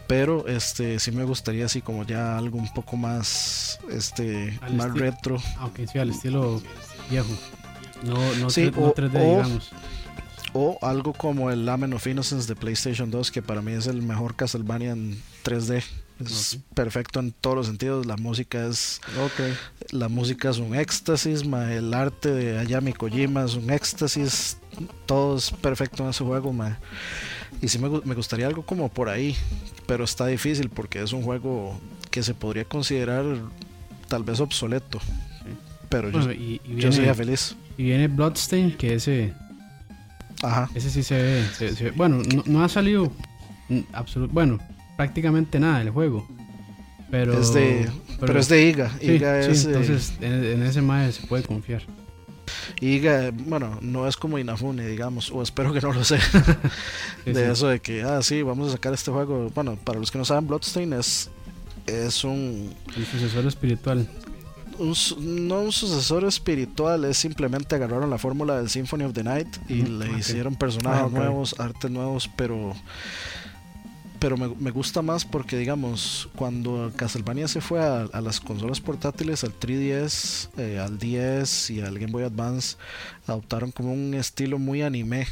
pero 0.07 0.47
este 0.47 0.97
sí 0.99 1.11
me 1.11 1.23
gustaría 1.23 1.65
así 1.65 1.81
como 1.81 2.03
ya 2.03 2.37
algo 2.37 2.57
un 2.57 2.71
poco 2.73 2.97
más 2.97 3.79
este 3.91 4.57
Al 4.61 4.73
más 4.73 4.87
esti- 4.87 4.97
retro 4.99 5.37
Ah, 5.57 5.67
ok, 5.67 5.79
sí, 5.91 5.99
al 5.99 6.09
estilo 6.09 6.61
viejo. 7.09 7.29
No, 8.03 8.15
no, 8.35 8.49
Sí, 8.49 8.63
tre- 8.71 8.75
no 8.75 8.87
o- 8.87 8.93
3D, 8.95 9.15
o- 9.17 9.29
digamos. 9.37 9.69
o 10.53 10.79
algo 10.81 11.13
como 11.13 11.51
el 11.51 11.65
Lamen 11.65 11.93
of 11.93 12.07
Innocence 12.07 12.47
de 12.47 12.55
PlayStation 12.55 13.11
2 13.11 13.29
que 13.31 13.41
para 13.43 13.61
mí 13.61 13.73
es 13.73 13.85
el 13.87 14.01
mejor 14.01 14.35
Castlevania 14.35 14.91
en 14.93 15.21
3D 15.43 15.83
es 16.19 16.59
perfecto 16.73 17.19
en 17.19 17.31
todos 17.31 17.55
los 17.55 17.65
sentidos 17.67 18.05
la 18.05 18.17
música 18.17 18.65
es 18.67 18.99
Ok. 19.23 19.55
la 19.91 20.09
música 20.09 20.49
es 20.49 20.57
un 20.57 20.75
éxtasis, 20.75 21.45
ma, 21.47 21.73
el 21.73 21.93
arte 21.93 22.31
de 22.31 22.57
Ayami 22.59 22.93
Kojima 22.93 23.45
es 23.45 23.55
un 23.55 23.69
éxtasis, 23.69 24.57
todo 25.05 25.37
es 25.37 25.51
perfecto 25.51 26.03
en 26.03 26.09
ese 26.09 26.23
juego, 26.23 26.51
ma. 26.53 26.77
Y 27.61 27.67
sí 27.67 27.79
me, 27.79 27.89
me 28.03 28.15
gustaría 28.15 28.47
algo 28.47 28.65
como 28.65 28.89
por 28.89 29.09
ahí, 29.09 29.35
pero 29.87 30.03
está 30.03 30.25
difícil 30.27 30.69
porque 30.69 31.01
es 31.01 31.11
un 31.13 31.23
juego 31.23 31.79
que 32.11 32.21
se 32.23 32.33
podría 32.33 32.65
considerar 32.65 33.25
tal 34.07 34.23
vez 34.23 34.39
obsoleto. 34.39 34.99
Pero 35.89 36.11
yo, 36.11 36.31
y, 36.31 36.61
yo 36.77 36.91
sería 36.91 37.15
feliz. 37.15 37.55
y 37.77 37.83
viene 37.83 38.07
Bloodstain, 38.07 38.77
que 38.77 38.93
ese, 38.95 39.33
Ajá. 40.43 40.69
ese 40.75 40.89
sí 40.91 41.01
se 41.03 41.15
ve. 41.21 41.45
se- 41.57 41.75
se 41.75 41.83
ve- 41.85 41.91
bueno, 41.91 42.21
no, 42.33 42.43
no 42.45 42.63
ha 42.63 42.69
salido 42.69 43.11
bueno, 44.31 44.59
prácticamente 44.99 45.61
nada 45.61 45.79
del 45.79 45.91
juego. 45.91 46.27
Pero, 47.09 47.39
es 47.39 47.53
de, 47.53 47.89
pero, 48.19 48.37
es 48.37 48.49
de 48.49 48.67
IGA. 48.67 48.91
IGA 49.01 49.43
sí, 49.43 49.51
es, 49.51 49.65
entonces 49.65 50.13
en, 50.19 50.43
en 50.43 50.63
ese 50.63 50.81
mae 50.81 51.09
se 51.13 51.25
puede 51.25 51.41
confiar. 51.43 51.83
IGA, 52.81 53.31
bueno, 53.31 53.79
no 53.81 54.09
es 54.09 54.17
como 54.17 54.37
Inafune, 54.37 54.85
digamos, 54.85 55.31
o 55.31 55.41
espero 55.41 55.71
que 55.71 55.79
no 55.79 55.93
lo 55.93 56.03
sea. 56.03 56.19
Sí, 57.23 57.31
de 57.31 57.49
eso 57.49 57.69
de 57.69 57.79
que, 57.79 58.03
ah, 58.03 58.21
sí, 58.21 58.41
vamos 58.41 58.67
a 58.67 58.71
sacar 58.73 58.93
este 58.93 59.09
juego. 59.09 59.49
Bueno, 59.55 59.77
para 59.81 59.99
los 59.99 60.11
que 60.11 60.17
no 60.17 60.25
saben, 60.25 60.47
Bloodstain 60.47 60.91
es, 60.91 61.29
es 61.87 62.25
un, 62.25 62.73
El 62.97 63.05
sucesor 63.05 63.45
espiritual. 63.45 64.05
un 64.79 64.93
no 65.47 65.61
un 65.61 65.71
sucesor 65.71 66.25
espiritual, 66.25 67.05
es 67.05 67.15
simplemente 67.15 67.73
agarraron 67.73 68.09
la 68.09 68.17
fórmula 68.17 68.57
del 68.57 68.69
Symphony 68.69 69.05
of 69.05 69.13
the 69.13 69.23
Night 69.23 69.47
y 69.69 69.83
le 69.83 70.11
hicieron 70.19 70.57
personajes 70.57 71.03
Ah, 71.05 71.09
nuevos, 71.09 71.57
artes 71.57 71.89
nuevos, 71.89 72.29
pero 72.35 72.75
pero 74.19 74.37
me, 74.37 74.47
me 74.59 74.71
gusta 74.71 75.01
más 75.01 75.23
porque 75.25 75.57
digamos 75.57 76.29
cuando 76.35 76.91
Castlevania 76.95 77.47
se 77.47 77.61
fue 77.61 77.79
a, 77.81 78.01
a 78.01 78.21
las 78.21 78.39
consolas 78.39 78.81
portátiles, 78.81 79.43
al 79.43 79.53
3DS, 79.57 80.49
eh, 80.57 80.77
al 80.79 80.99
10 80.99 81.69
y 81.71 81.81
al 81.81 81.97
Game 81.97 82.11
Boy 82.11 82.23
Advance, 82.23 82.75
adoptaron 83.27 83.71
como 83.71 83.93
un 83.93 84.13
estilo 84.13 84.59
muy 84.59 84.81
anime. 84.81 85.27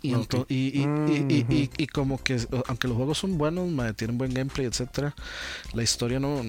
Y, 0.00 0.12
Mm, 0.14 1.24
y- 1.76 1.86
como 1.88 2.22
que, 2.22 2.38
aunque 2.68 2.86
los 2.88 2.96
juegos 2.96 3.18
son 3.18 3.36
buenos, 3.36 3.68
mae, 3.68 3.92
tienen 3.94 4.16
buen 4.16 4.32
gameplay, 4.32 4.66
etcétera, 4.66 5.14
la 5.72 5.82
historia 5.82 6.20
no, 6.20 6.42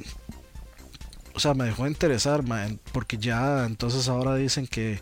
o 1.34 1.40
sea, 1.40 1.54
me 1.56 1.64
dejó 1.66 1.86
de 1.86 1.90
interesar, 1.90 2.44
porque 2.92 3.18
ya 3.18 3.66
entonces 3.66 4.08
ahora 4.08 4.36
dicen 4.36 4.68
que, 4.68 5.00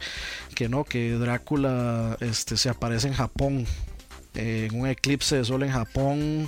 que 0.56 0.70
no, 0.70 0.84
que 0.86 1.12
Drácula 1.14 2.16
este, 2.22 2.56
se 2.58 2.70
aparece 2.70 3.08
en 3.10 3.16
Japón, 3.16 3.66
eh, 4.38 4.68
en 4.72 4.80
un 4.80 4.88
eclipse 4.88 5.36
de 5.36 5.44
sol 5.44 5.64
en 5.64 5.72
Japón, 5.72 6.48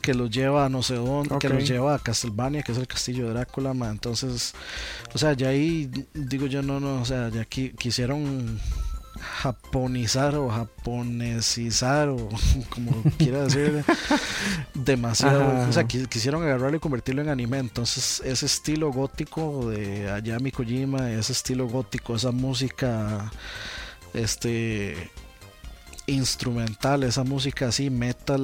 que 0.00 0.14
los 0.14 0.30
lleva 0.30 0.64
a 0.64 0.68
no 0.68 0.82
sé 0.82 0.94
dónde, 0.96 1.38
que 1.38 1.48
los 1.48 1.68
lleva 1.68 1.94
a 1.94 1.98
Castlevania, 1.98 2.62
que 2.62 2.72
es 2.72 2.78
el 2.78 2.86
castillo 2.88 3.26
de 3.28 3.34
Drácula, 3.34 3.70
entonces, 3.90 4.54
o 5.14 5.18
sea, 5.18 5.34
ya 5.34 5.48
ahí 5.50 5.90
digo 6.14 6.46
yo, 6.46 6.62
no, 6.62 6.80
no, 6.80 7.00
o 7.00 7.04
sea, 7.04 7.28
ya 7.28 7.42
qui- 7.42 7.74
quisieron 7.76 8.58
japonizar 9.18 10.34
o 10.36 10.50
japonesizar 10.50 12.08
o 12.10 12.28
como 12.70 13.02
quiera 13.16 13.44
decir 13.44 13.82
demasiado 14.74 15.42
Ajá. 15.42 15.68
o 15.68 15.72
sea 15.72 15.84
qui- 15.84 16.06
quisieron 16.06 16.42
agarrarlo 16.42 16.76
y 16.76 16.80
convertirlo 16.80 17.22
en 17.22 17.30
anime. 17.30 17.58
Entonces 17.58 18.20
ese 18.24 18.44
estilo 18.46 18.92
gótico 18.92 19.70
de 19.70 20.10
Ayami 20.10 20.50
Kojima 20.52 21.10
ese 21.12 21.32
estilo 21.32 21.66
gótico 21.66 22.14
esa 22.16 22.30
música 22.30 23.30
este 24.12 25.10
instrumental 26.06 27.02
esa 27.02 27.24
música 27.24 27.68
así 27.68 27.90
metal 27.90 28.40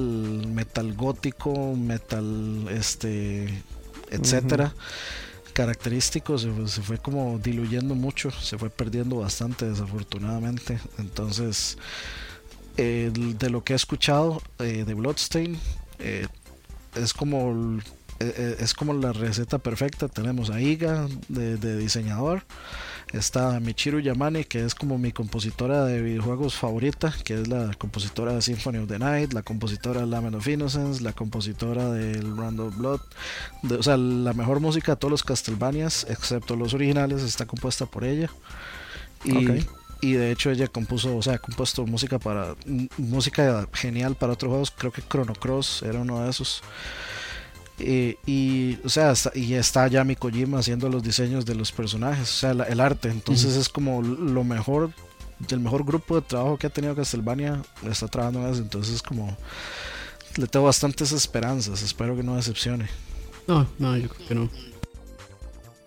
metal 0.47 0.93
gótico 0.93 1.75
metal 1.75 2.67
este 2.69 3.63
etcétera 4.11 4.73
característico 5.53 6.37
se, 6.37 6.51
fue- 6.51 6.67
se 6.67 6.81
fue 6.81 6.97
como 6.97 7.37
diluyendo 7.39 7.93
mucho, 7.95 8.31
se 8.31 8.57
fue 8.57 8.71
perdiendo 8.71 9.17
bastante 9.17 9.69
desafortunadamente. 9.69 10.79
Entonces, 10.97 11.77
el- 12.75 13.37
de 13.37 13.49
lo 13.51 13.63
que 13.63 13.73
he 13.73 13.75
escuchado 13.75 14.41
eh, 14.59 14.83
de 14.83 14.93
Bloodstain, 14.95 15.59
eh, 15.99 16.25
es 16.95 17.13
como 17.13 17.51
eh, 17.51 17.81
eh, 17.81 18.02
es 18.59 18.73
como 18.73 18.93
la 18.93 19.13
receta 19.13 19.57
perfecta. 19.57 20.07
Tenemos 20.07 20.49
a 20.49 20.61
Iga 20.61 21.07
de, 21.27 21.57
de 21.57 21.77
diseñador. 21.77 22.43
Está 23.11 23.59
Michiru 23.59 23.99
Yamane, 23.99 24.45
que 24.45 24.65
es 24.65 24.73
como 24.73 24.97
mi 24.97 25.11
compositora 25.11 25.85
de 25.85 26.01
videojuegos 26.01 26.55
favorita, 26.55 27.13
que 27.23 27.35
es 27.41 27.47
la 27.47 27.71
compositora 27.77 28.33
de 28.33 28.41
Symphony 28.41 28.79
of 28.79 28.87
the 28.87 28.97
Night, 28.97 29.33
la 29.33 29.43
compositora 29.43 30.01
de 30.01 30.07
Lament 30.07 30.35
of 30.35 30.47
Innocence, 30.47 31.03
la 31.03 31.13
compositora 31.13 31.91
del 31.91 32.35
Round 32.35 32.59
of 32.59 32.75
Blood. 32.77 33.01
De- 33.61 33.75
o 33.75 33.83
sea, 33.83 33.97
la 33.97 34.33
mejor 34.33 34.61
música 34.61 34.93
de 34.93 34.95
todos 34.95 35.11
los 35.11 35.23
Castlevanias, 35.23 36.07
excepto 36.09 36.55
los 36.55 36.73
originales, 36.73 37.21
está 37.21 37.45
compuesta 37.45 37.85
por 37.85 38.03
ella. 38.03 38.31
Y, 39.25 39.45
y 40.01 40.13
de 40.13 40.31
hecho 40.31 40.49
ella 40.49 40.67
compuso, 40.67 41.15
o 41.15 41.21
sea, 41.21 41.35
ha 41.35 41.37
compuesto 41.37 41.85
música 41.85 42.17
para 42.19 42.55
música 42.97 43.67
genial 43.73 44.15
para 44.15 44.33
otros 44.33 44.49
juegos, 44.49 44.71
creo 44.71 44.91
que 44.91 45.01
Chrono 45.01 45.33
Cross 45.33 45.83
era 45.83 45.99
uno 45.99 46.23
de 46.23 46.29
esos. 46.31 46.61
Eh, 47.79 48.17
y 48.27 48.77
o 48.85 48.89
sea 48.89 49.11
está- 49.11 49.31
y 49.33 49.55
está 49.55 49.87
Yami 49.87 50.15
Kojima 50.15 50.59
haciendo 50.59 50.89
los 50.89 51.01
diseños 51.01 51.43
de 51.45 51.55
los 51.55 51.71
personajes 51.71 52.29
o 52.29 52.33
sea 52.39 52.53
la- 52.53 52.65
el 52.65 52.79
arte 52.79 53.09
entonces 53.09 53.55
es 53.55 53.67
como 53.67 54.01
lo 54.03 54.43
mejor 54.43 54.91
del 55.49 55.59
mejor 55.59 55.83
grupo 55.83 56.15
de 56.15 56.21
trabajo 56.21 56.57
que 56.57 56.67
ha 56.67 56.69
tenido 56.69 56.95
Castlevania 56.95 57.63
está 57.89 58.07
trabajando 58.07 58.45
en 58.47 58.53
eso 58.53 58.61
entonces 58.61 58.93
es 58.95 59.01
como 59.01 59.35
le 60.37 60.45
tengo 60.47 60.65
bastantes 60.67 61.11
esperanzas 61.13 61.81
espero 61.81 62.15
que 62.15 62.21
no 62.21 62.35
decepcione 62.35 62.87
No, 63.47 63.67
no, 63.79 63.97
yo 63.97 64.07
creo 64.07 64.27
que 64.27 64.35
no. 64.35 64.49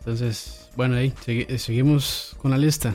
Entonces, 0.01 0.69
bueno, 0.77 0.97
ahí 0.97 1.13
segui- 1.25 1.47
eh, 1.49 1.59
seguimos 1.59 2.37
con 2.43 2.51
la 2.51 2.59
lista. 2.59 2.95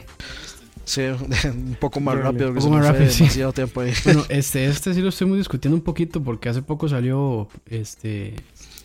sí 0.85 1.01
un 1.45 1.77
poco 1.79 1.99
más 1.99 2.17
rápido 2.17 2.49
un 2.49 2.55
poco 2.55 2.69
más 2.69 2.85
rápido, 2.85 3.09
sí. 3.09 3.19
demasiado 3.19 3.53
tiempo 3.53 3.81
ahí 3.81 3.93
Bueno, 4.03 4.25
este, 4.29 4.65
este 4.65 4.93
sí 4.93 5.01
lo 5.01 5.09
estuvimos 5.09 5.37
discutiendo 5.37 5.75
un 5.77 5.83
poquito 5.83 6.21
porque 6.21 6.49
hace 6.49 6.61
poco 6.61 6.87
salió 6.89 7.47
este 7.67 8.35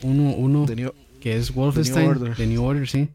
uno, 0.03 0.31
uno 0.35 0.67
New- 0.67 0.93
que 1.21 1.37
es 1.37 1.55
Wolfenstein, 1.55 2.09
Order. 2.09 2.37
de 2.37 2.47
New 2.47 2.63
Order, 2.65 2.87
sí. 2.89 3.09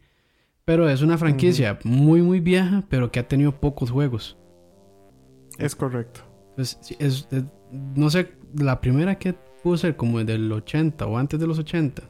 Pero 0.66 0.88
es 0.90 1.02
una 1.02 1.18
franquicia 1.18 1.80
muy, 1.84 2.22
muy 2.22 2.40
vieja, 2.40 2.84
pero 2.90 3.12
que 3.12 3.20
ha 3.20 3.28
tenido 3.28 3.52
pocos 3.60 3.90
juegos. 3.92 4.38
Es 5.58 5.76
correcto. 5.76 6.22
Entonces, 6.52 6.80
es, 7.00 7.28
es- 7.32 7.46
no 7.96 8.10
sé, 8.10 8.32
la 8.56 8.80
primera 8.82 9.18
que 9.18 9.34
pudo 9.64 9.78
ser 9.78 9.96
como 9.96 10.24
del 10.24 10.52
80 10.52 11.06
o 11.06 11.18
antes 11.18 11.40
de 11.40 11.48
los 11.48 11.58
80. 11.60 12.04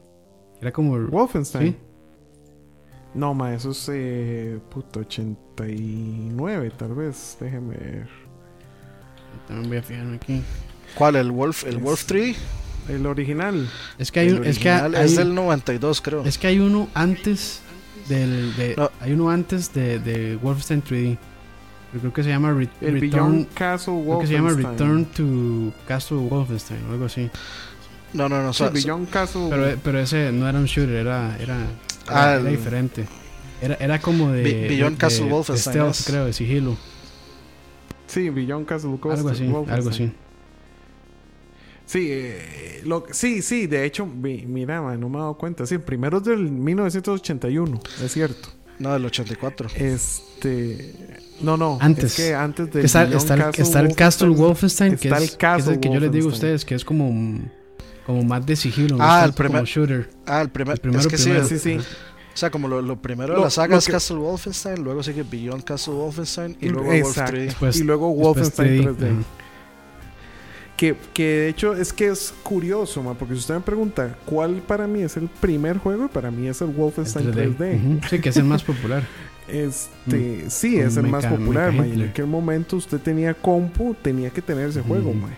Era 0.60 0.72
como... 0.72 0.98
Wolfenstein. 0.98 1.72
Sí. 1.72 1.78
No, 3.14 3.34
ma, 3.34 3.54
eso 3.54 3.72
es 3.72 3.90
eh, 3.92 4.58
puto 4.70 5.00
89, 5.00 6.72
tal 6.78 6.94
vez. 6.94 7.36
Déjeme 7.40 7.76
ver. 7.76 8.08
También 9.46 9.68
voy 9.68 9.78
a 9.78 9.82
fijarme 9.82 10.16
aquí. 10.16 10.42
¿cuál? 10.96 11.16
el 11.16 11.30
Wolf 11.30 11.64
el 11.66 11.76
Es- 11.76 11.82
Wolf 11.82 12.04
3 12.06 12.36
El 12.88 13.06
original. 13.06 13.68
Es 13.98 14.10
que 14.12 14.20
hay, 14.20 14.28
el 14.28 14.40
un- 14.40 14.44
es 14.46 14.58
que 14.58 14.70
hay, 14.70 14.92
es 14.96 15.16
del 15.16 15.34
92 15.34 16.00
creo 16.00 16.24
es 16.24 16.36
que 16.38 16.46
hay 16.48 16.58
uno 16.58 16.88
antes 16.94 17.60
del... 18.08 18.54
de- 18.56 18.74
No. 18.76 18.90
Hay 19.00 19.12
uno 19.12 19.30
antes 19.30 19.72
de, 19.72 19.98
de 20.00 20.36
Wolfenstein 20.36 20.82
3D. 20.82 21.18
Yo 21.94 22.00
creo 22.00 22.12
que 22.12 22.22
se 22.22 22.30
llama 22.30 22.52
Re- 22.52 22.68
El 22.80 23.00
Return... 23.00 23.44
Castle 23.54 24.02
Creo 24.04 24.18
que 24.20 24.26
se 24.26 24.32
llama 24.32 24.48
Wolfenstein. 24.52 24.96
Return 25.04 25.70
to 25.70 25.76
Castle 25.86 26.16
Wolfenstein 26.18 26.80
o 26.88 26.92
algo 26.92 27.04
así. 27.04 27.30
No, 28.14 28.28
no, 28.28 28.42
no. 28.42 28.52
Sí, 28.52 28.64
so- 28.80 29.06
Castle. 29.10 29.46
Pero, 29.50 29.78
pero 29.82 30.00
ese 30.00 30.32
no 30.32 30.48
era 30.48 30.58
un 30.58 30.64
shooter, 30.66 30.96
era, 30.96 31.36
era, 31.38 31.58
Ah, 32.08 32.32
era, 32.32 32.32
era 32.40 32.40
el- 32.50 32.56
diferente. 32.56 33.06
Era, 33.60 33.74
era 33.76 34.00
como 34.00 34.32
de. 34.32 34.42
Be- 34.42 34.68
Beyond 34.68 34.96
de- 34.96 34.98
Castle 34.98 35.24
de 35.26 35.30
Wolfenstein, 35.30 35.72
stealth, 35.74 35.94
¿es? 35.94 36.04
creo, 36.06 36.24
de 36.24 36.32
sigilo. 36.32 36.76
Sí, 38.06 38.28
Beyond 38.28 38.66
Castle 38.66 38.90
Ghost- 39.00 39.18
Algo 39.18 39.28
así, 39.30 39.44
Wolfenstein. 39.46 39.74
algo 39.78 39.90
así. 39.90 40.12
Sí, 41.86 42.08
eh, 42.10 42.80
lo, 42.84 43.04
sí, 43.10 43.42
sí, 43.42 43.66
de 43.66 43.84
hecho, 43.84 44.06
mi- 44.06 44.44
mira, 44.46 44.80
man, 44.80 44.98
no 45.00 45.08
me 45.08 45.16
he 45.16 45.20
dado 45.20 45.34
cuenta. 45.36 45.66
Sí, 45.66 45.74
el 45.74 45.80
primero 45.82 46.18
es 46.18 46.24
del 46.24 46.38
1981, 46.50 47.80
es 48.02 48.12
cierto. 48.12 48.48
no, 48.78 48.92
del 48.94 49.04
84. 49.04 49.68
Este. 49.74 50.94
No, 51.40 51.56
no. 51.56 51.78
Antes. 51.80 52.04
Es 52.04 52.14
que 52.16 52.34
antes 52.34 52.72
del 52.72 52.84
está, 52.84 53.02
está, 53.04 53.34
el- 53.34 53.40
Castle 53.42 53.64
está 53.64 53.80
el 53.80 53.94
Castle 53.94 54.28
Wolfenstein, 54.30 54.96
que 54.96 55.08
está 55.08 55.16
es, 55.18 55.22
el 55.22 55.28
que 55.28 55.32
es 55.34 55.36
Castle 55.38 55.74
el 55.74 55.80
que 55.80 55.88
yo 55.92 56.00
les 56.00 56.12
digo 56.12 56.28
a 56.28 56.32
ustedes, 56.32 56.64
que 56.64 56.74
es 56.74 56.84
como, 56.84 57.08
un- 57.08 57.50
como 58.06 58.22
más 58.22 58.44
de 58.46 58.56
sigilo, 58.56 58.96
Ah, 59.00 59.22
el 59.26 59.32
como 59.34 59.48
primer- 59.48 59.64
shooter. 59.64 60.10
Ah, 60.26 60.40
el, 60.42 60.50
primer, 60.50 60.74
El 60.74 60.80
primero, 60.80 61.00
es 61.00 61.06
que 61.08 61.18
sí, 61.18 61.24
primero. 61.24 61.46
Sí, 61.46 61.58
sí. 61.58 61.76
O 61.78 62.36
sea, 62.36 62.50
como 62.50 62.66
lo, 62.66 62.80
lo 62.80 63.00
primero 63.00 63.34
Lo- 63.34 63.40
de 63.40 63.44
la 63.44 63.50
saga 63.50 63.76
es 63.76 63.84
que- 63.86 63.92
Castle 63.92 64.16
Wolfenstein, 64.16 64.82
luego 64.82 65.02
sigue 65.02 65.22
Beyond 65.22 65.64
Castle 65.64 65.94
Wolfenstein 65.94 66.56
y 66.60 66.68
luego 66.70 66.92
Exacto. 66.92 67.20
Wolf 67.22 67.30
3. 67.30 67.44
Después- 67.46 67.76
y 67.76 67.82
luego 67.84 68.14
Wolfenstein 68.14 68.68
3D, 68.84 68.96
3D. 68.96 69.10
ajá. 69.10 69.22
Que, 70.82 70.96
que 71.14 71.22
de 71.22 71.48
hecho 71.48 71.76
es 71.76 71.92
que 71.92 72.08
es 72.08 72.34
curioso, 72.42 73.04
ma, 73.04 73.14
porque 73.14 73.34
si 73.34 73.38
usted 73.38 73.54
me 73.54 73.60
pregunta 73.60 74.16
cuál 74.26 74.54
para 74.66 74.88
mí 74.88 75.02
es 75.02 75.16
el 75.16 75.28
primer 75.28 75.78
juego, 75.78 76.08
para 76.08 76.32
mí 76.32 76.48
es 76.48 76.60
el 76.60 76.70
El 76.70 76.74
Wolfenstein 76.74 77.30
3D. 77.32 77.56
3D. 77.56 77.76
Ujú, 77.76 78.00
Sí, 78.10 78.20
que 78.20 78.30
es 78.30 78.36
el 78.36 78.44
más 78.46 78.64
popular. 78.64 79.04
Este, 79.48 80.50
sí, 80.50 80.78
Con 80.78 80.86
es 80.88 80.96
el 80.96 81.06
más 81.06 81.24
popular, 81.24 81.70
Mecha 81.70 81.82
ma, 81.82 81.86
y 81.86 81.92
en 81.92 82.08
aquel 82.08 82.26
momento 82.26 82.76
usted 82.76 82.98
tenía 83.00 83.32
compu, 83.32 83.94
tenía 83.94 84.30
que 84.30 84.42
tener 84.42 84.70
ese 84.70 84.82
juego, 84.82 85.10
Ujú. 85.10 85.18
ma. 85.20 85.28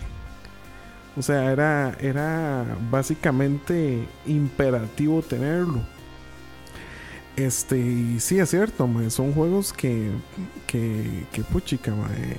O 1.15 1.21
sea, 1.21 1.53
era, 1.53 1.95
era 2.01 2.65
básicamente 2.91 4.09
imperativo 4.27 5.21
tenerlo. 5.21 5.83
Este, 7.37 7.79
y 7.79 8.19
sí, 8.19 8.39
es 8.39 8.49
cierto, 8.49 8.87
ma, 8.87 9.11
son 9.11 9.35
juegos 9.35 9.75
que, 9.75 10.09
que, 10.67 11.27
que 11.33 11.43
puchica, 11.43 11.95
ma, 11.95 12.09
eh, 12.17 12.35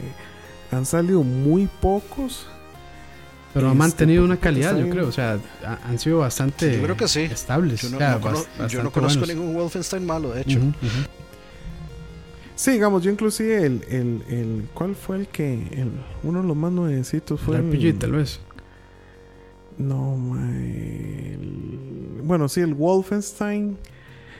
han 0.72 0.88
salido 0.88 1.22
muy 1.22 1.68
pocos. 1.68 2.48
Pero 3.56 3.68
ha 3.68 3.72
Este, 3.72 3.80
mantenido 3.80 4.24
una 4.26 4.36
porque 4.36 4.44
calidad, 4.44 4.78
yo 4.78 4.88
creo. 4.90 5.08
O 5.08 5.12
sea, 5.12 5.40
ha- 5.66 5.80
han 5.88 5.98
sido 5.98 6.20
bastante 6.20 6.76
Yo 6.78 6.84
creo 6.84 6.98
que 6.98 7.08
sí. 7.08 7.22
estables. 7.22 7.82
Yo 7.82 7.90
no, 7.90 7.96
o 7.96 8.00
sea, 8.00 8.12
no 8.12 8.22
cono- 8.22 8.38
bas- 8.38 8.44
yo 8.44 8.60
no 8.60 8.64
bastante 8.64 8.92
conozco 8.92 9.20
buenos. 9.22 9.36
ningún 9.36 9.56
Wolfenstein 9.56 10.06
malo, 10.06 10.32
de 10.34 10.42
hecho. 10.42 10.60
Ujú. 10.60 10.70
Sí, 12.56 12.72
digamos, 12.72 13.04
yo 13.04 13.12
inclusive 13.12 13.66
el, 13.66 13.82
el, 13.90 14.24
el 14.30 14.68
¿cuál 14.74 14.96
fue 14.96 15.18
el 15.18 15.28
que, 15.28 15.54
el, 15.54 15.90
uno 16.24 16.42
de 16.42 16.48
los 16.48 16.56
más 16.56 16.72
nuevecitos 16.72 17.40
fue 17.42 17.58
El 17.58 17.64
RPG, 17.72 17.98
tal 18.00 18.12
vez. 18.12 18.40
No, 19.78 20.16
ma, 20.16 20.42
el- 20.56 22.22
bueno, 22.24 22.48
sí, 22.48 22.62
el 22.62 22.74
Wolfenstein. 22.74 23.78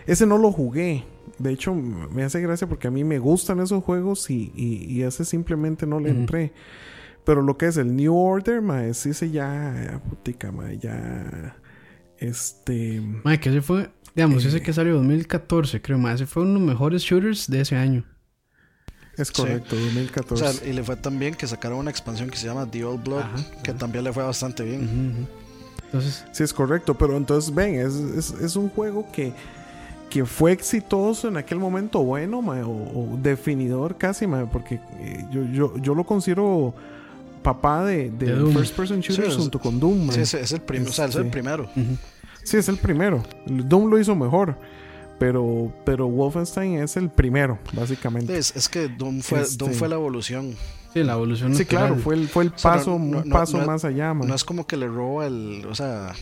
Ese 0.08 0.26
no 0.26 0.38
lo 0.38 0.52
jugué. 0.52 1.04
De 1.40 1.52
hecho, 1.52 1.74
me 1.74 2.24
hace 2.24 2.40
gracia 2.42 2.68
porque 2.68 2.88
a 2.88 2.92
mí 2.92 3.04
me 3.04 3.20
gustan 3.20 3.60
esos 3.60 3.84
juegos 3.84 4.30
y, 4.30 4.52
y, 4.56 4.86
y 4.90 5.04
ese 5.04 5.26
simplemente 5.26 5.86
no 5.86 6.00
le 6.00 6.10
entré. 6.10 6.52
Pero 7.26 7.42
lo 7.42 7.58
que 7.58 7.68
es 7.68 7.78
el 7.78 7.96
New 7.96 8.16
Order, 8.16 8.62
ma, 8.62 8.94
sí, 8.94 9.10
ese 9.10 9.32
ya, 9.32 10.02
putica, 10.10 10.52
ma, 10.52 10.72
ya, 10.74 11.58
este, 12.18 13.02
Mae, 13.24 13.40
que 13.40 13.50
ese 13.50 13.62
fue, 13.62 13.90
digamos, 14.16 14.46
Eh. 14.46 14.50
ese 14.50 14.62
que 14.62 14.74
salió 14.74 14.92
en 14.94 14.98
2014, 15.00 15.82
creo, 15.82 15.98
mae, 15.98 16.16
ese 16.16 16.26
fue 16.26 16.44
uno 16.44 16.54
de 16.54 16.60
los 16.60 16.68
mejores 16.70 17.02
shooters 17.02 17.50
de 17.50 17.62
ese 17.62 17.76
año. 17.76 18.06
es 19.18 19.32
correcto, 19.32 19.76
O 19.76 19.80
2014. 19.80 20.54
sea, 20.54 20.68
y 20.70 20.74
le 20.74 20.84
fue 20.84 20.98
tan 20.98 21.18
bien 21.18 21.36
que 21.36 21.48
sacaron 21.48 21.80
una 21.80 21.90
expansión 21.92 22.30
que 22.30 22.38
se 22.38 22.48
llama 22.48 22.70
The 22.70 22.84
Old 22.84 23.04
Blood, 23.04 23.20
Ajá, 23.22 23.38
que 23.64 23.72
ajá. 23.72 23.80
también 23.80 24.04
le 24.04 24.12
fue 24.14 24.24
bastante 24.24 24.64
bien. 24.64 25.28
Entonces, 25.86 26.26
Sí, 26.32 26.44
es 26.44 26.54
correcto, 26.54 26.96
pero 26.98 27.16
entonces 27.18 27.54
ven, 27.54 27.76
es, 27.76 27.96
es, 27.96 28.32
es 28.42 28.56
un 28.58 28.70
juego 28.70 29.08
que, 29.14 29.34
que 30.10 30.26
fue 30.26 30.52
exitoso 30.52 31.28
en 31.30 31.38
aquel 31.38 31.60
momento, 31.60 32.04
bueno, 32.04 32.42
ma, 32.42 32.60
o, 32.68 33.14
o 33.14 33.18
definidor 33.22 33.98
casi, 33.98 34.28
ma, 34.28 34.50
porque 34.52 34.82
eh, 35.00 35.26
yo, 35.32 35.46
yo, 35.46 35.78
yo 35.78 35.96
lo 35.96 36.04
considero 36.04 36.74
papá 37.46 37.86
de, 37.86 38.10
de. 38.10 38.52
First 38.52 38.76
Person 38.76 39.00
Shooters 39.00 39.30
es- 39.30 39.36
junto 39.38 39.60
con 39.60 39.80
Doom. 39.80 40.08
ma. 40.08 40.14
Sí, 40.14 40.20
ese 40.22 40.42
es 40.42 40.52
el, 40.52 40.62
prim- 40.62 40.86
o 40.88 40.92
sea, 40.92 41.06
es 41.06 41.16
el 41.16 41.22
Este- 41.22 41.32
primero. 41.32 41.70
Sí, 42.44 42.58
es 42.58 42.68
el 42.68 42.78
primero. 42.78 43.24
Doom 43.48 43.90
lo 43.90 43.98
hizo 44.00 44.16
mejor, 44.16 44.58
pero, 45.20 45.72
pero 45.86 46.08
Wolfenstein 46.08 46.80
es 46.80 46.98
el 46.98 47.10
primero, 47.10 47.58
básicamente. 47.74 48.38
Es, 48.38 48.56
es 48.56 48.68
que 48.68 48.88
Doom 48.90 49.22
fue, 49.22 49.42
Este- 49.42 49.58
Doom 49.64 49.74
fue 49.74 49.88
la 49.88 49.96
evolución. 49.96 50.56
sí, 50.94 51.04
la 51.04 51.14
evolución 51.14 51.54
Sí, 51.56 51.64
natural. 51.64 51.88
claro, 51.88 52.02
fue 52.02 52.16
el, 52.16 52.28
fue 52.28 52.44
el 52.44 52.52
paso, 52.52 52.92
no- 52.92 52.96
un 52.98 53.12
no- 53.30 53.34
paso 53.34 53.58
no- 53.60 53.66
más 53.66 53.86
allá, 53.86 54.14
ma. 54.14 54.26
No 54.26 54.36
es 54.36 54.44
como 54.44 54.68
que 54.68 54.78
le 54.78 54.88
roba 54.88 55.26
el, 55.28 55.66
o 55.70 55.74
sea, 55.76 56.14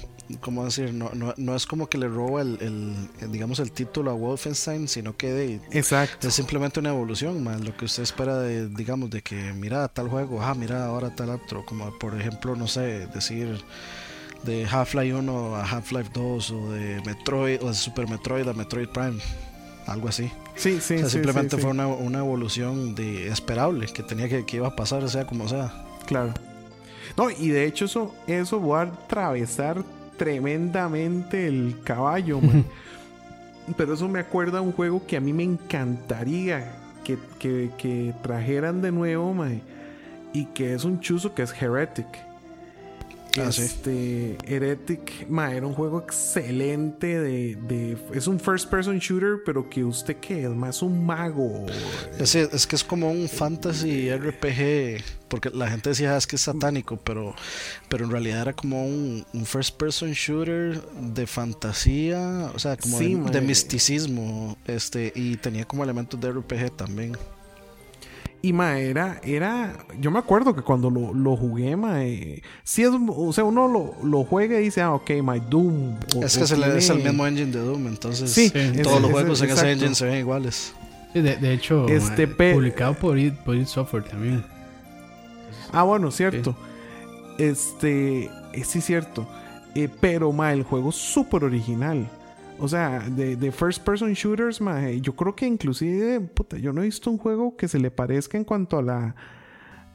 ¿cómo 0.42 0.66
decir? 0.66 0.94
No, 0.94 1.10
no, 1.14 1.34
no 1.38 1.56
es 1.56 1.66
como 1.66 1.88
que 1.88 1.98
le 1.98 2.08
roba 2.08 2.42
el, 2.42 2.58
el- 2.62 3.10
el, 3.22 3.32
digamos, 3.32 3.60
el 3.60 3.72
título 3.72 4.12
a 4.12 4.14
Wolfenstein, 4.14 4.88
sino 4.88 5.16
que 5.18 5.32
de- 5.32 5.62
Exacto. 5.72 6.28
es 6.28 6.34
simplemente 6.34 6.80
una 6.80 6.90
evolución, 6.90 7.44
más 7.44 7.62
lo 7.62 7.76
que 7.76 7.86
usted 7.86 8.04
espera 8.04 8.38
de, 8.40 8.68
digamos, 8.70 9.10
de 9.10 9.22
que 9.22 9.54
mira 9.54 9.88
tal 9.90 10.10
juego, 10.10 10.42
ah, 10.42 10.54
mira 10.56 10.86
ahora 10.86 11.14
tal 11.16 11.30
otro, 11.30 11.66
como 11.66 11.98
por 12.00 12.20
ejemplo, 12.20 12.56
no 12.56 12.68
sé, 12.68 13.08
decir 13.08 13.62
de 14.44 14.66
Half-Life 14.66 15.14
1 15.14 15.56
a 15.56 15.64
Half-Life 15.64 16.10
2 16.14 16.52
o 16.52 16.72
de 16.72 17.02
Metroid 17.06 17.62
o 17.64 17.68
de 17.70 17.74
Super 17.74 18.10
Metroid 18.10 18.48
a 18.48 18.54
Metroid 18.54 18.90
Prime, 18.90 19.20
algo 19.88 20.10
así. 20.10 20.30
Sí, 20.56 20.80
sí, 20.82 20.96
o 20.96 20.98
sea, 21.00 21.06
sí, 21.06 21.12
simplemente 21.14 21.52
sí, 21.52 21.56
sí. 21.58 21.62
fue 21.62 21.72
una, 21.72 21.88
una 21.88 22.20
evolución 22.20 22.94
de 22.94 23.28
esperable 23.30 23.88
que 23.88 24.04
tenía 24.04 24.28
que, 24.30 24.46
que 24.46 24.58
iba 24.58 24.68
a 24.68 24.76
pasar, 24.76 25.08
sea 25.10 25.26
como 25.26 25.48
sea. 25.48 25.74
Claro. 26.06 26.34
No, 27.18 27.30
y 27.30 27.50
de 27.50 27.66
hecho 27.66 27.86
eso, 27.86 28.14
eso 28.28 28.66
va 28.66 28.82
a 28.82 28.84
atravesar 28.84 29.84
tremendamente 30.24 31.48
el 31.48 31.76
caballo, 31.84 32.40
man. 32.40 32.64
Pero 33.78 33.94
eso 33.94 34.08
me 34.08 34.20
acuerda 34.20 34.60
a 34.60 34.62
un 34.62 34.72
juego 34.72 35.06
que 35.06 35.18
a 35.18 35.22
mí 35.22 35.34
me 35.34 35.44
encantaría 35.44 36.76
que, 37.04 37.18
que- 37.40 37.72
que 37.78 38.14
trajeran 38.22 38.82
de 38.82 38.92
nuevo, 38.92 39.34
man. 39.34 39.62
Y 40.34 40.46
que 40.46 40.74
es 40.74 40.84
un 40.86 41.00
chuzo 41.00 41.34
que 41.36 41.44
es 41.44 41.54
Heretic. 41.62 42.08
Ah, 43.40 43.52
sí. 43.52 43.64
este 43.64 44.38
Heretic, 44.46 45.28
ma, 45.28 45.54
era 45.56 45.66
un 45.66 45.74
juego 45.74 46.00
excelente 46.02 47.20
de, 47.20 47.56
de- 47.56 47.98
es 48.14 48.28
un 48.28 48.40
first 48.40 48.70
person 48.70 49.00
shooter, 49.00 49.38
pero 49.44 49.68
que 49.70 49.84
usted 49.84 50.18
que 50.18 50.44
es 50.44 50.50
más 50.50 50.82
un 50.84 51.04
mago. 51.06 51.66
Es, 52.20 52.36
es 52.36 52.68
que 52.68 52.76
es 52.76 52.84
como 52.84 53.10
un 53.12 53.28
fantasy 53.28 54.10
RPG, 54.16 55.04
porque 55.30 55.50
la 55.52 55.68
gente 55.68 55.90
decía 55.90 56.14
"Ah, 56.14 56.18
es 56.18 56.28
que 56.28 56.36
es 56.36 56.44
satánico, 56.44 56.98
pero, 56.98 57.34
pero 57.90 58.06
en 58.06 58.12
realidad 58.12 58.42
era 58.42 58.54
como 58.54 58.86
un, 58.86 59.26
un 59.34 59.46
first 59.48 59.78
person 59.78 60.12
shooter 60.12 60.80
de 61.02 61.26
fantasía, 61.26 62.52
o 62.54 62.60
sea, 62.60 62.78
como 62.78 63.00
Sí, 63.00 63.16
de, 63.16 63.32
de 63.32 63.42
misticismo, 63.42 64.58
este, 64.68 65.12
y 65.16 65.38
tenía 65.38 65.66
como 65.66 65.84
elementos 65.84 66.20
de 66.22 66.32
RPG 66.32 66.76
también. 66.78 67.18
Y 68.46 68.52
ma, 68.52 68.78
era, 68.78 69.22
era, 69.24 69.72
yo 70.02 70.12
me 70.12 70.20
acuerdo 70.20 70.54
que 70.54 70.62
cuando 70.64 70.90
lo, 70.90 71.14
lo 71.14 71.38
jugué, 71.38 71.78
ma, 71.78 72.04
eh, 72.04 72.42
sí 72.66 72.84
es, 72.84 72.90
o 73.08 73.32
sea, 73.32 73.46
uno 73.46 73.70
lo, 73.70 73.96
lo 74.04 74.26
juega 74.26 74.60
y 74.60 74.64
dice, 74.64 74.82
ah, 74.82 74.94
ok, 74.94 75.12
my 75.24 75.40
Doom. 75.50 75.96
o- 76.18 76.24
es 76.26 76.38
que 76.38 76.44
es 76.44 76.52
el, 76.52 76.62
es 76.64 76.90
el 76.90 77.02
mismo 77.02 77.26
engine 77.26 77.52
de 77.54 77.60
Doom, 77.60 77.88
entonces 77.88 78.30
Sí, 78.30 78.50
Sí. 78.50 78.58
ese- 78.60 78.82
todos 78.84 79.00
los 79.02 79.12
ese- 79.12 79.20
juegos 79.22 79.42
en 79.44 79.50
ese 79.50 79.72
engine 79.72 79.96
se 79.96 80.06
ven 80.08 80.18
iguales. 80.20 80.74
Sí, 81.14 81.22
de, 81.22 81.38
de 81.38 81.54
hecho, 81.54 81.88
Este 81.88 82.28
pe- 82.28 82.54
publicado 82.54 82.96
por 82.96 83.18
id, 83.18 83.32
por 83.46 83.56
id 83.56 83.66
Software 83.66 84.04
también. 84.04 84.44
Ah, 85.72 85.84
bueno, 85.84 86.12
cierto. 86.12 86.54
Este, 87.38 88.26
eh, 88.26 88.64
sí, 88.66 88.82
cierto. 88.82 89.26
Eh, 89.74 89.88
pero, 90.02 90.32
ma, 90.34 90.52
el 90.52 90.64
juego 90.64 90.90
es 90.90 90.96
súper 90.96 91.46
original. 91.46 92.10
O 92.64 92.68
sea, 92.70 93.02
de, 93.10 93.36
de 93.36 93.52
first 93.52 93.84
person 93.84 94.14
shooters, 94.14 94.62
ma, 94.62 94.90
eh, 94.90 95.02
yo 95.02 95.14
creo 95.18 95.36
que 95.36 95.46
inclusive, 95.46 96.22
puta, 96.22 96.58
yo 96.58 96.72
no 96.72 96.82
he 96.82 96.86
visto 96.86 97.12
un 97.12 97.18
juego 97.18 97.58
que 97.58 97.68
se 97.68 97.78
le 97.78 97.92
parezca 97.92 98.38
en 98.38 98.46
cuanto 98.46 98.78
a 98.78 98.82
la, 98.82 99.16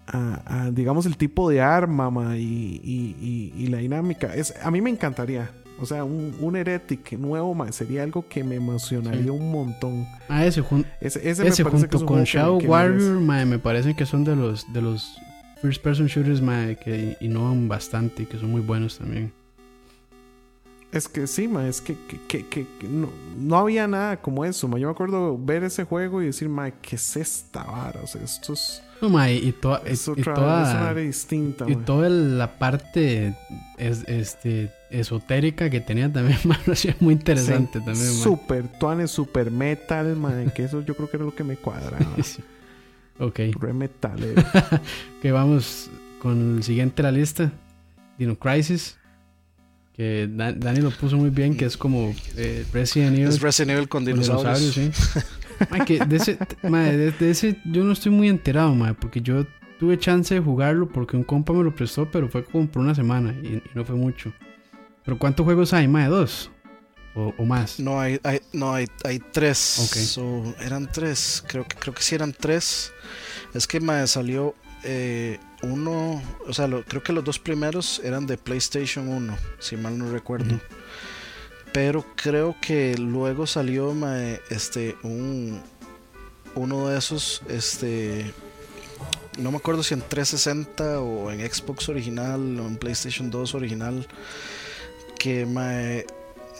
a, 0.06 0.64
a, 0.64 0.70
digamos, 0.70 1.06
el 1.06 1.16
tipo 1.16 1.48
de 1.48 1.62
arma, 1.62 2.10
ma, 2.10 2.36
y, 2.36 2.42
y- 2.84 3.16
y- 3.56 3.64
y 3.64 3.66
la 3.68 3.78
dinámica. 3.78 4.34
Es, 4.34 4.54
a 4.62 4.70
mí 4.70 4.82
me 4.82 4.90
encantaría. 4.90 5.50
O 5.80 5.86
sea, 5.86 6.04
un, 6.04 6.34
un 6.40 6.56
Heretic 6.56 7.12
nuevo, 7.18 7.54
ma, 7.54 7.72
sería 7.72 8.02
algo 8.02 8.26
que 8.28 8.44
me 8.44 8.56
emocionaría 8.56 9.22
Sí. 9.22 9.30
un 9.30 9.50
montón. 9.50 10.06
Ah, 10.28 10.44
ese, 10.44 10.60
jun- 10.60 10.84
Ese, 11.00 11.26
ese, 11.30 11.44
parece 11.44 11.62
que 11.64 11.70
junto 11.70 11.98
un 12.00 12.04
con 12.06 12.24
Shadow. 12.24 12.60
Warrior, 12.66 13.20
mae, 13.20 13.46
me 13.46 13.58
parecen 13.58 13.94
que 13.96 14.04
son 14.04 14.24
de 14.24 14.36
los 14.36 14.70
de 14.74 14.82
los 14.82 15.16
first 15.62 15.82
person 15.82 16.06
shooters 16.06 16.42
mae, 16.42 16.76
que 16.76 17.16
innovan 17.20 17.66
bastante 17.68 18.24
y 18.24 18.26
que 18.26 18.36
son 18.38 18.50
muy 18.50 18.60
buenos 18.60 18.98
también. 18.98 19.32
Es 20.90 21.06
que 21.06 21.26
sí, 21.26 21.48
ma, 21.48 21.68
es 21.68 21.82
que, 21.82 21.96
que, 22.28 22.46
que- 22.46 22.66
no, 22.88 23.10
no 23.36 23.58
había 23.58 23.86
nada 23.86 24.16
como 24.22 24.44
eso, 24.44 24.68
ma. 24.68 24.78
Yo 24.78 24.86
me 24.88 24.92
acuerdo 24.92 25.36
ver 25.38 25.62
ese 25.64 25.84
juego 25.84 26.22
y 26.22 26.26
decir, 26.26 26.48
ma, 26.48 26.70
¿qué 26.70 26.96
es 26.96 27.16
esta 27.16 27.62
vara? 27.64 28.00
O 28.02 28.06
sea, 28.06 28.22
esto 28.22 28.54
es, 28.54 28.82
No, 29.02 29.10
mae, 29.10 29.34
y, 29.36 29.52
toda 29.52 29.82
y, 29.86 29.90
es 29.92 30.08
y 30.08 30.10
otra 30.12 30.22
es 30.22 30.26
una 30.28 30.34
toda 30.34 30.88
área 30.88 31.02
distinta, 31.04 31.66
y 31.68 31.76
ma. 31.76 31.84
toda 31.84 32.08
la 32.08 32.58
parte 32.58 33.34
es, 33.76 34.02
este 34.08 34.72
esotérica 34.90 35.68
que 35.68 35.80
tenía 35.82 36.10
también, 36.10 36.38
lo 36.66 36.72
hacía 36.72 36.96
muy 37.00 37.12
interesante 37.12 37.80
Sí, 37.80 37.84
también, 37.84 38.06
mae. 38.08 38.22
Super 38.22 38.68
tuane, 38.78 39.06
super 39.08 39.50
metal, 39.50 40.16
ma, 40.16 40.32
que 40.54 40.64
eso 40.64 40.80
yo 40.82 40.94
creo 40.96 41.10
que 41.10 41.16
era 41.18 41.26
lo 41.26 41.34
que 41.34 41.44
me 41.44 41.56
cuadraba. 41.56 41.98
Sí. 42.22 42.42
Ok, 43.20 43.40
Re 43.60 43.72
metal. 43.74 44.16
eh. 44.22 44.34
que 45.20 45.32
vamos 45.32 45.90
con 46.22 46.56
el 46.56 46.62
siguiente 46.62 47.02
de 47.02 47.02
la 47.02 47.12
lista. 47.12 47.52
Dino 48.16 48.38
Crisis. 48.38 48.96
Que 49.98 50.28
Dan- 50.30 50.60
Dani 50.60 50.80
lo 50.80 50.90
puso 50.92 51.16
muy 51.16 51.28
bien, 51.30 51.56
que 51.56 51.64
es 51.64 51.76
como 51.76 52.14
eh, 52.36 52.64
Resident 52.72 53.16
Evil. 53.16 53.28
Es 53.28 53.40
Resident 53.42 53.72
Evil 53.72 53.88
con 53.88 54.04
con 54.04 54.12
dinosaurios. 54.14 54.72
sí. 54.72 54.90
Que 55.86 55.98
de 56.04 56.16
ese, 56.18 56.38
de, 56.62 57.10
de 57.18 57.30
ese 57.30 57.60
yo 57.64 57.82
no 57.82 57.92
estoy 57.92 58.12
muy 58.12 58.28
enterado, 58.28 58.72
mae, 58.76 58.94
porque 58.94 59.20
yo 59.20 59.44
tuve 59.80 59.98
chance 59.98 60.32
de 60.32 60.40
jugarlo 60.40 60.88
porque 60.88 61.16
un 61.16 61.24
compa 61.24 61.52
me 61.52 61.64
lo 61.64 61.74
prestó, 61.74 62.08
pero 62.08 62.28
fue 62.28 62.44
como 62.44 62.68
por 62.68 62.80
una 62.80 62.94
semana 62.94 63.34
y, 63.42 63.54
y 63.54 63.62
no 63.74 63.84
fue 63.84 63.96
mucho. 63.96 64.32
Pero 65.04 65.18
¿cuántos 65.18 65.42
juegos 65.44 65.72
hay, 65.72 65.88
mae? 65.88 66.06
¿Dos? 66.06 66.52
¿O, 67.16 67.34
o 67.36 67.44
más? 67.44 67.80
No, 67.80 67.98
hay, 67.98 68.20
hay, 68.22 68.38
no 68.52 68.72
hay, 68.72 68.86
hay 69.02 69.18
tres. 69.32 69.80
Ok. 69.80 69.96
So, 69.96 70.54
eran 70.60 70.88
tres. 70.92 71.42
Creo 71.48 71.66
que, 71.66 71.74
creo 71.74 71.92
que 71.92 72.02
sí 72.02 72.14
eran 72.14 72.32
tres. 72.32 72.92
Es 73.52 73.66
que 73.66 73.80
me 73.80 74.06
salió 74.06 74.54
eh, 74.84 75.40
uno. 75.62 76.22
O 76.46 76.52
sea, 76.52 76.66
lo- 76.68 76.84
creo 76.84 77.02
que 77.02 77.12
los 77.12 77.24
dos 77.24 77.38
primeros 77.38 78.00
eran 78.04 78.26
de 78.26 78.36
PlayStation 78.38 79.08
1, 79.08 79.36
si 79.58 79.76
mal 79.76 79.98
no 79.98 80.10
recuerdo. 80.10 80.60
Pero 81.72 82.04
creo 82.16 82.56
que 82.60 82.96
luego 82.96 83.46
salió 83.46 83.92
mae, 83.94 84.40
este 84.50 84.96
un 85.02 85.60
uno 86.54 86.88
de 86.88 86.98
esos 86.98 87.42
este 87.48 88.32
no 89.38 89.52
me 89.52 89.58
acuerdo 89.58 89.82
si 89.84 89.94
en 89.94 90.00
360 90.00 91.00
o 91.00 91.30
en 91.30 91.40
Xbox 91.48 91.88
original 91.88 92.58
o 92.58 92.66
en 92.66 92.76
PlayStation 92.76 93.30
2 93.30 93.54
original 93.54 94.06
que 95.18 95.44
mae, 95.46 96.06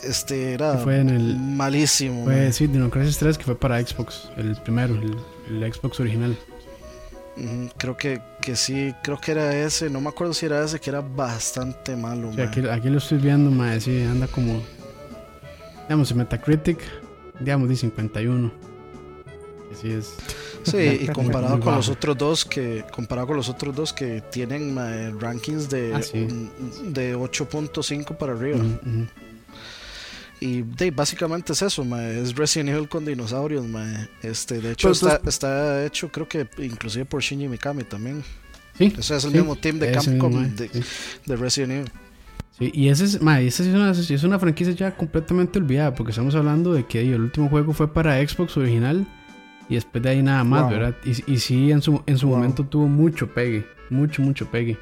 este 0.03 0.53
era 0.53 0.73
Que 0.73 0.83
fue 0.83 0.99
en 0.99 1.09
el- 1.09 1.35
malísimo. 1.37 2.23
Fue, 2.25 2.35
mae. 2.35 2.53
sí, 2.53 2.67
Dino 2.67 2.89
Crisis 2.89 3.17
3 3.17 3.37
que 3.37 3.43
fue 3.43 3.57
para 3.59 3.81
Xbox, 3.85 4.29
el 4.37 4.55
primero, 4.61 4.93
el, 4.95 5.17
el 5.63 5.73
Xbox 5.73 5.99
original. 5.99 6.37
Creo 7.77 7.97
que, 7.97 8.21
que 8.41 8.55
sí, 8.55 8.93
creo 9.03 9.19
que 9.19 9.31
era 9.31 9.55
ese, 9.55 9.89
no 9.89 10.01
me 10.01 10.09
acuerdo 10.09 10.33
si 10.33 10.45
era 10.45 10.63
ese 10.63 10.79
que 10.79 10.89
era 10.89 11.01
bastante 11.01 11.95
malo. 11.95 12.31
Sí, 12.33 12.41
aquí, 12.41 12.67
aquí 12.67 12.89
lo 12.89 12.97
estoy 12.97 13.17
viendo, 13.19 13.51
mae, 13.51 13.79
sí, 13.81 14.01
anda 14.03 14.27
como, 14.27 14.61
digamos, 15.83 16.09
en 16.11 16.17
Metacritic, 16.17 16.79
digamos, 17.39 17.69
de 17.69 17.75
51. 17.75 18.51
Que 19.69 19.75
sí 19.75 19.91
es... 19.91 20.15
Sí, 20.63 20.77
y 21.01 21.07
comparado 21.13 21.59
con 21.59 21.75
los 21.75 21.89
otros 21.89 22.17
dos 22.17 22.43
que 22.45 22.83
comparado 22.91 23.27
con 23.27 23.37
los 23.37 23.49
otros 23.49 23.75
dos 23.75 23.93
que 23.93 24.21
tienen 24.31 24.73
mae, 24.73 25.11
rankings 25.11 25.69
de 25.69 25.93
Ah, 25.93 26.01
sí. 26.01 26.27
de 26.83 27.15
8.5 27.15 28.17
para 28.17 28.33
arriba. 28.33 28.57
Ujú. 28.57 29.07
Y 30.41 30.61
de, 30.61 30.91
básicamente 30.91 31.51
es 31.53 31.61
eso, 31.61 31.83
mae, 31.83 32.21
es 32.21 32.33
Resident 32.35 32.69
Evil 32.69 32.87
con 32.87 33.03
dinosaurios, 33.05 33.65
mae. 33.67 34.09
Este, 34.23 34.61
de 34.61 34.71
hecho 34.71 34.91
está, 34.91 35.19
está 35.27 35.85
hecho 35.85 36.09
creo 36.09 36.29
que 36.29 36.47
inclusive 36.59 37.03
por 37.05 37.21
Shinji 37.21 37.47
Mikami 37.49 37.83
también. 37.83 38.23
Sí, 38.77 38.93
Ese 38.97 39.17
es 39.17 39.25
el 39.25 39.31
sí, 39.31 39.37
mismo 39.37 39.57
team 39.57 39.79
de 39.79 39.91
Capcom 39.91 40.33
mismo, 40.33 40.55
de, 40.55 40.69
sí. 40.69 40.81
de 41.25 41.35
Resident 41.35 41.71
Evil. 41.73 41.91
Sí, 42.57 42.71
y 42.73 42.87
ese 42.87 43.03
es, 43.05 43.21
mae, 43.21 43.47
esa 43.47 43.63
es 43.63 43.69
una, 43.69 43.91
es 43.91 44.23
una 44.23 44.39
franquicia 44.39 44.73
ya 44.73 44.95
completamente 44.95 45.59
olvidada, 45.59 45.93
porque 45.93 46.11
estamos 46.11 46.33
hablando 46.35 46.73
de 46.73 46.85
que 46.85 47.01
el 47.01 47.21
último 47.21 47.49
juego 47.49 47.73
fue 47.73 47.91
para 47.93 48.25
Xbox 48.25 48.55
original 48.57 49.05
y 49.67 49.75
después 49.75 50.01
de 50.03 50.09
ahí 50.09 50.23
nada 50.23 50.43
más, 50.45 50.63
Wow. 50.63 50.71
¿verdad? 50.71 50.95
Y, 51.03 51.33
y 51.33 51.39
sí, 51.39 51.71
en 51.71 51.81
su, 51.81 52.01
en 52.05 52.17
su 52.17 52.27
Wow. 52.27 52.37
momento 52.37 52.63
tuvo 52.65 52.87
mucho 52.87 53.27
pegue, 53.33 53.65
mucho, 53.89 54.21
mucho 54.21 54.49
pegue. 54.49 54.77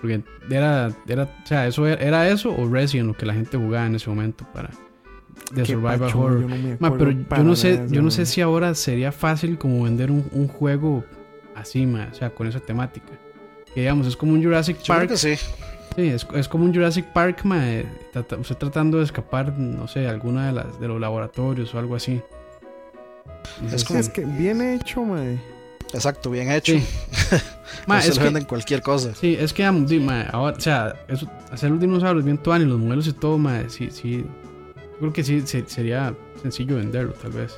Porque 0.00 0.22
era, 0.50 0.90
era, 1.06 1.24
o 1.24 1.46
sea, 1.46 1.66
eso 1.66 1.86
era, 1.86 2.02
era 2.02 2.28
eso 2.28 2.54
o 2.54 2.68
Resident 2.68 3.08
lo 3.08 3.16
que 3.16 3.24
la 3.26 3.34
gente 3.34 3.56
jugaba 3.56 3.86
en 3.86 3.94
ese 3.94 4.08
momento 4.10 4.46
para 4.52 4.70
de 5.52 5.62
Qué 5.62 5.72
Survival 5.72 5.98
pacho, 6.00 6.18
Horror. 6.20 6.40
yo 6.42 6.48
no 6.48 6.56
me 6.56 6.76
Ma, 6.80 6.96
pero 6.96 7.10
yo 7.12 7.44
no 7.44 7.54
sé, 7.56 7.86
yo 7.90 8.02
no 8.02 8.10
sé 8.10 8.26
si 8.26 8.40
ahora 8.40 8.74
sería 8.74 9.12
fácil 9.12 9.58
como 9.58 9.84
vender 9.84 10.10
un, 10.10 10.24
un 10.32 10.48
juego 10.48 11.04
así, 11.54 11.86
ma, 11.86 12.08
o 12.10 12.14
sea, 12.14 12.30
con 12.30 12.46
esa 12.46 12.60
temática. 12.60 13.12
Que 13.74 13.80
digamos, 13.82 14.06
es 14.06 14.16
como 14.16 14.32
un 14.32 14.42
Jurassic 14.42 14.78
Yo 14.78 14.84
creo 14.94 14.96
Park. 14.98 15.10
que 15.10 15.16
sí. 15.16 15.36
Sí, 15.94 16.02
es, 16.08 16.26
es 16.34 16.48
como 16.48 16.64
un 16.64 16.74
Jurassic 16.74 17.06
Park, 17.12 17.40
ma, 17.44 17.70
eh, 17.70 17.86
trata- 18.12 18.36
usted 18.36 18.56
tratando 18.56 18.98
de 18.98 19.04
escapar, 19.04 19.56
no 19.58 19.86
sé, 19.88 20.06
alguna 20.08 20.46
de 20.48 20.52
las 20.52 20.78
de 20.80 20.88
los 20.88 21.00
laboratorios 21.00 21.74
o 21.74 21.78
algo 21.78 21.94
así. 21.96 22.20
Es 23.72 23.84
como- 23.84 23.98
es 24.00 24.08
que 24.08 24.24
bien 24.24 24.60
hecho, 24.60 25.02
mae. 25.04 25.38
Exacto, 25.94 26.30
bien 26.30 26.50
hecho. 26.50 26.72
Sí. 26.72 26.84
Ma, 27.86 27.96
No 27.96 28.02
se 28.02 28.08
es 28.08 28.14
le 28.16 28.18
que- 28.20 28.24
venden 28.24 28.44
cualquier 28.44 28.82
cosa. 28.82 29.14
Sí, 29.14 29.36
es 29.38 29.52
que, 29.52 29.62
digamos, 29.62 29.88
sí, 29.88 30.00
ma, 30.00 30.22
ahora, 30.22 30.56
o 30.56 30.60
sea, 30.60 30.94
eso- 31.08 31.30
hacer 31.50 31.70
los 31.70 31.80
dinosaurios 31.80 32.24
bien 32.24 32.38
tuani, 32.38 32.64
los 32.64 32.78
modelos 32.78 33.06
y 33.06 33.12
todo, 33.12 33.38
ma, 33.38 33.62
sí, 33.68 33.88
sí. 33.90 34.24
Creo 34.98 35.12
que 35.12 35.22
sí 35.24 35.42
se- 35.46 35.66
sería 35.68 36.14
sencillo 36.42 36.76
venderlo, 36.76 37.12
tal 37.14 37.32
vez. 37.32 37.54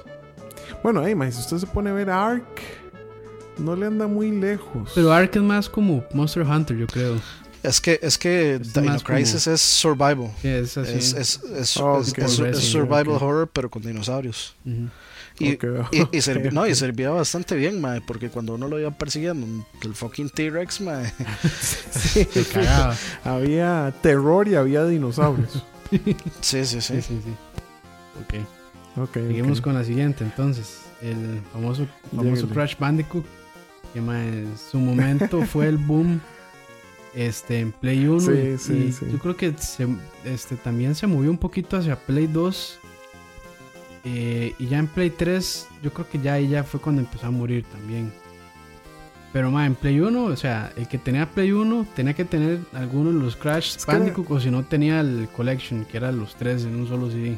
Bueno, 0.82 1.02
hey, 1.04 1.14
mae, 1.14 1.30
si 1.32 1.40
usted 1.40 1.58
se 1.58 1.66
pone 1.66 1.90
a 1.90 1.92
ver 1.92 2.10
Ark, 2.10 2.44
no 3.58 3.74
le 3.76 3.86
anda 3.86 4.06
muy 4.06 4.30
lejos. 4.30 4.92
Pero 4.94 5.12
Ark 5.12 5.30
es 5.34 5.42
más 5.42 5.68
como 5.68 6.04
Monster 6.12 6.42
Hunter, 6.42 6.76
yo 6.76 6.86
creo. 6.86 7.16
Es 7.62 7.80
que 7.80 7.98
es 8.02 8.16
que 8.18 8.54
Es 8.54 8.72
Dino 8.72 9.00
Crisis 9.00 9.46
es 9.48 9.60
survival. 9.60 10.30
Sí, 10.40 10.48
es 10.48 10.78
así. 10.78 10.92
Es, 10.92 11.12
es, 11.14 11.40
es, 11.56 11.76
Oh, 11.78 12.00
es- 12.00 12.10
ok. 12.10 12.18
es- 12.18 12.24
es 12.32 12.38
Resident, 12.38 12.54
survival 12.56 13.08
horror, 13.20 13.50
pero 13.52 13.68
con 13.70 13.82
dinosaurios. 13.82 14.54
Y, 15.40 15.56
servi- 15.56 16.50
no, 16.52 16.66
y 16.66 16.74
servía 16.74 17.10
bastante 17.10 17.54
bien, 17.56 17.80
mae, 17.80 18.00
porque 18.00 18.28
cuando 18.28 18.54
uno 18.54 18.68
lo 18.68 18.78
iba 18.78 18.90
persiguiendo, 18.90 19.46
el 19.82 19.94
fucking 19.94 20.30
T-Rex, 20.30 20.80
mae, 20.82 21.12
Sí, 21.92 22.26
había 23.24 23.92
terror 24.02 24.46
y 24.48 24.54
había 24.54 24.84
dinosaurios. 24.84 25.62
Sí, 26.40 26.64
sí, 26.64 26.80
sí. 26.80 26.80
Sí, 26.80 27.02
sí, 27.02 27.20
sí. 27.24 27.34
Ok. 28.20 28.44
Ok, 29.04 29.14
Seguimos 29.14 29.60
con 29.60 29.74
la 29.74 29.84
siguiente, 29.84 30.24
entonces. 30.24 30.82
El 31.00 31.40
famoso, 31.52 31.86
famoso. 32.14 32.48
Crash 32.48 32.76
Bandicoot. 32.78 33.24
Que 33.92 34.00
en 34.00 34.52
su 34.70 34.78
momento 34.78 35.42
fue 35.46 35.68
el 35.68 35.76
boom 35.78 36.20
este, 37.14 37.60
en 37.60 37.72
Play 37.72 38.06
1. 38.06 38.20
Sí, 38.20 38.32
y, 38.32 38.58
sí, 38.58 38.72
y 38.88 38.92
sí. 38.92 39.06
Yo 39.12 39.18
creo 39.18 39.36
que 39.36 39.54
se- 39.56 39.86
este, 40.24 40.56
también 40.56 40.94
se 40.94 41.06
movió 41.06 41.30
un 41.30 41.38
poquito 41.38 41.76
hacia 41.76 41.96
Play 41.96 42.26
2. 42.26 42.80
eh, 44.04 44.54
y 44.58 44.66
ya 44.66 44.78
en 44.78 44.86
Play 44.88 45.10
3, 45.10 45.68
yo 45.82 45.92
creo 45.92 46.08
que 46.08 46.18
ya 46.18 46.34
ahí 46.34 46.48
ya 46.48 46.64
fue 46.64 46.80
cuando 46.80 47.00
empezó 47.02 47.26
a 47.26 47.30
morir 47.30 47.64
también. 47.72 48.12
Pero 49.32 49.50
ma, 49.50 49.66
en 49.66 49.74
Play 49.74 50.00
1, 50.00 50.24
o 50.24 50.36
sea, 50.36 50.72
el 50.76 50.88
que 50.88 50.96
tenía 50.98 51.30
Play 51.30 51.52
1 51.52 51.86
tenía 51.94 52.14
que 52.14 52.24
tener 52.24 52.60
alguno 52.72 53.12
de 53.12 53.18
los 53.22 53.36
Crash 53.36 53.76
Es 53.76 53.84
que 53.84 53.90
era- 53.90 54.00
Bandicoot 54.00 54.30
o 54.30 54.40
si 54.40 54.50
no 54.50 54.64
tenía 54.64 55.00
el 55.00 55.28
Collection, 55.36 55.84
que 55.84 55.98
eran 55.98 56.18
los 56.18 56.34
tres 56.34 56.64
en 56.64 56.74
un 56.76 56.88
solo 56.88 57.10
CD. 57.10 57.36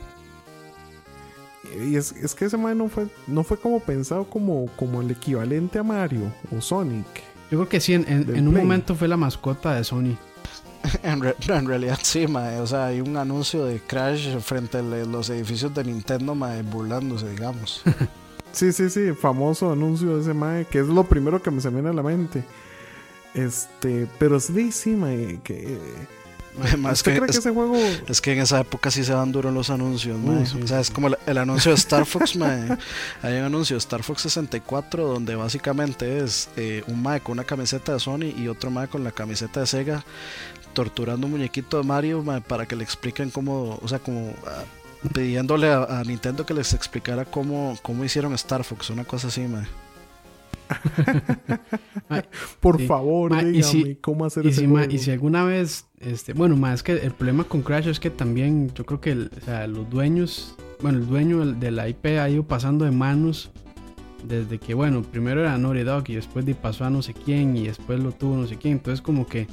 Y 1.85 1.97
es, 1.97 2.13
es 2.13 2.35
que 2.35 2.47
ese 2.47 2.57
mae 2.57 2.75
no 2.75 2.89
fue, 2.89 3.07
no 3.27 3.45
fue 3.45 3.59
como 3.59 3.81
pensado 3.81 4.25
como, 4.25 4.67
como 4.77 5.03
el 5.03 5.11
equivalente 5.11 5.79
a 5.79 5.83
Mario 5.83 6.33
o 6.57 6.61
Sonic. 6.61 7.07
Yo 7.51 7.59
creo 7.59 7.69
que 7.69 7.81
sí, 7.81 7.95
en, 7.95 8.05
en- 8.09 8.49
un 8.49 8.55
momento 8.55 8.95
fue 8.95 9.09
la 9.09 9.17
mascota 9.17 9.75
de 9.75 9.85
Sony. 9.85 10.17
En, 11.03 11.21
re- 11.21 11.37
en 11.49 11.67
realidad 11.67 11.99
sí, 12.03 12.27
mae, 12.27 12.59
o 12.59 12.67
sea, 12.67 12.87
hay 12.87 13.03
un 13.03 13.15
anuncio 13.19 13.67
de 13.67 13.81
Crash 13.81 14.39
frente 14.39 14.79
a 14.79 14.83
los 14.83 15.29
edificios 15.29 15.75
de 15.75 15.85
Nintendo, 15.85 16.35
mae, 16.35 16.63
burlándose, 16.63 17.29
digamos. 17.29 17.83
Sí, 18.53 18.73
sí, 18.73 18.91
sí, 18.91 19.13
famoso 19.13 19.73
anuncio 19.73 20.17
de 20.17 20.23
ese 20.23 20.35
mae, 20.35 20.65
que 20.65 20.81
es 20.81 20.87
lo 20.87 21.05
primero 21.05 21.43
que 21.43 21.51
me 21.51 21.61
se 21.61 21.71
me 21.71 21.77
viene 21.77 21.91
a 21.91 21.93
la 21.93 22.03
mente. 22.03 22.45
Este, 23.35 24.09
pero 24.19 24.41
sí, 24.41 24.73
sí, 24.73 24.91
mae, 24.91 25.41
que... 25.43 25.79
Más 26.79 26.95
¿Usted 26.95 27.13
que, 27.13 27.19
cree 27.19 27.27
que 27.27 27.31
es, 27.31 27.39
ese 27.39 27.51
juego... 27.53 27.77
es 28.09 28.21
que 28.21 28.33
en 28.33 28.41
esa 28.41 28.61
época 28.61 28.91
sí 28.91 29.05
se 29.05 29.13
dan 29.13 29.31
duros 29.31 29.55
los 29.55 29.71
anuncios, 29.71 30.19
mae. 30.19 30.45
sí, 30.47 30.61
o 30.61 30.67
sea, 30.67 30.81
es 30.81 30.91
como 30.91 31.07
el, 31.07 31.17
el 31.27 31.39
anuncio 31.39 31.71
de 31.71 31.77
Star 31.77 32.05
Fox, 32.05 32.35
mae. 32.37 32.77
Hay 33.23 33.35
un 33.39 33.45
anuncio 33.45 33.77
de 33.77 33.79
Star 33.79 34.03
Fox 34.03 34.23
64 34.23 35.07
donde 35.07 35.37
básicamente 35.37 36.19
es 36.19 36.49
eh, 36.57 36.83
un 36.89 37.03
mae 37.03 37.21
con 37.21 37.35
una 37.35 37.45
camiseta 37.45 37.93
de 37.93 38.01
Sony 38.01 38.35
y 38.37 38.49
otro 38.49 38.71
mae 38.71 38.89
con 38.89 39.05
la 39.05 39.13
camiseta 39.13 39.61
de 39.61 39.67
Sega 39.67 40.05
torturando 40.73 41.27
un 41.27 41.33
muñequito 41.33 41.79
de 41.79 41.85
Mario 41.85 42.23
mae, 42.23 42.41
para 42.41 42.67
que 42.67 42.75
le 42.77 42.83
expliquen 42.83 43.31
cómo, 43.31 43.79
o 43.81 43.89
sea, 43.89 44.01
como 44.01 44.35
ah, 44.47 44.65
pidiéndole 45.15 45.69
a, 45.69 46.01
a 46.01 46.05
Nintendo 46.05 46.45
que 46.47 46.55
les 46.55 46.73
explicara 46.75 47.25
cómo, 47.25 47.77
cómo 47.83 48.05
hicieron 48.05 48.33
Star 48.35 48.65
Fox, 48.65 48.91
una 48.91 49.05
cosa 49.05 49.29
así, 49.29 49.43
mae. 49.43 49.67
Por 52.61 52.79
Sí. 52.79 52.87
favor, 52.87 53.31
Ma, 53.33 53.43
y 53.43 53.47
dígame 53.53 53.63
si- 53.63 53.95
cómo 53.97 54.25
hacer 54.25 54.45
Y 54.47 54.51
ese 54.51 54.61
si, 54.61 54.67
ma- 54.67 54.85
y 54.87 54.99
si 54.99 55.11
alguna 55.11 55.45
vez, 55.45 55.87
este, 56.01 56.33
bueno, 56.33 56.57
más 56.57 56.83
que 56.83 56.93
el 56.93 57.13
problema 57.13 57.45
con 57.45 57.63
Crash 57.63 57.89
es 57.89 57.99
que 58.01 58.11
también 58.11 58.73
yo 58.75 58.85
creo 58.87 59.01
que 59.01 59.11
el- 59.13 59.31
o 59.37 59.45
sea, 59.45 59.67
los 59.67 59.89
dueños, 59.91 60.55
bueno, 60.81 60.99
el 60.99 61.07
dueño 61.07 61.41
del- 61.41 61.59
de 61.61 61.71
la 61.71 61.89
IP 61.89 62.19
ha 62.21 62.29
ido 62.29 62.45
pasando 62.45 62.85
de 62.85 62.91
manos 62.93 63.51
desde 64.25 64.59
que, 64.59 64.75
bueno, 64.75 65.03
primero 65.03 65.41
era 65.41 65.57
Naughty 65.59 65.83
Dog 65.83 66.05
y 66.09 66.15
después 66.15 66.45
de 66.47 66.55
pasó 66.55 66.85
a 66.85 66.91
no 66.91 67.03
sé 67.03 67.15
quién 67.15 67.57
y 67.57 67.67
después 67.67 67.99
lo 68.01 68.13
tuvo 68.13 68.37
no 68.37 68.47
sé 68.47 68.57
quién. 68.57 68.75
Entonces 68.75 69.01
como 69.03 69.27
que 69.27 69.47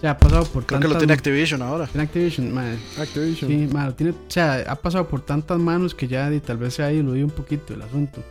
se 0.00 0.08
ha 0.08 0.16
pasado 0.18 0.44
por 0.44 0.64
Creo 0.66 0.78
que 0.80 0.84
lo 0.88 0.94
tantas- 0.94 0.98
tiene 1.00 1.12
Activision 1.14 1.62
ahora. 1.62 1.86
tiene 1.86 2.04
Activision, 2.04 2.52
ma, 2.52 2.64
Activision. 2.98 3.50
Sí, 3.50 3.68
mano, 3.72 3.94
tiene, 3.94 4.12
o 4.12 4.16
sea, 4.28 4.64
ha 4.68 4.74
pasado 4.76 5.08
por 5.08 5.20
tantas 5.22 5.58
manos 5.58 5.94
que 5.94 6.06
ya 6.08 6.32
y 6.32 6.40
tal 6.40 6.58
vez 6.58 6.74
se 6.74 6.82
ha 6.82 6.88
diluido 6.88 7.24
un 7.26 7.32
poquito 7.32 7.74
el 7.74 7.82
asunto. 7.82 8.22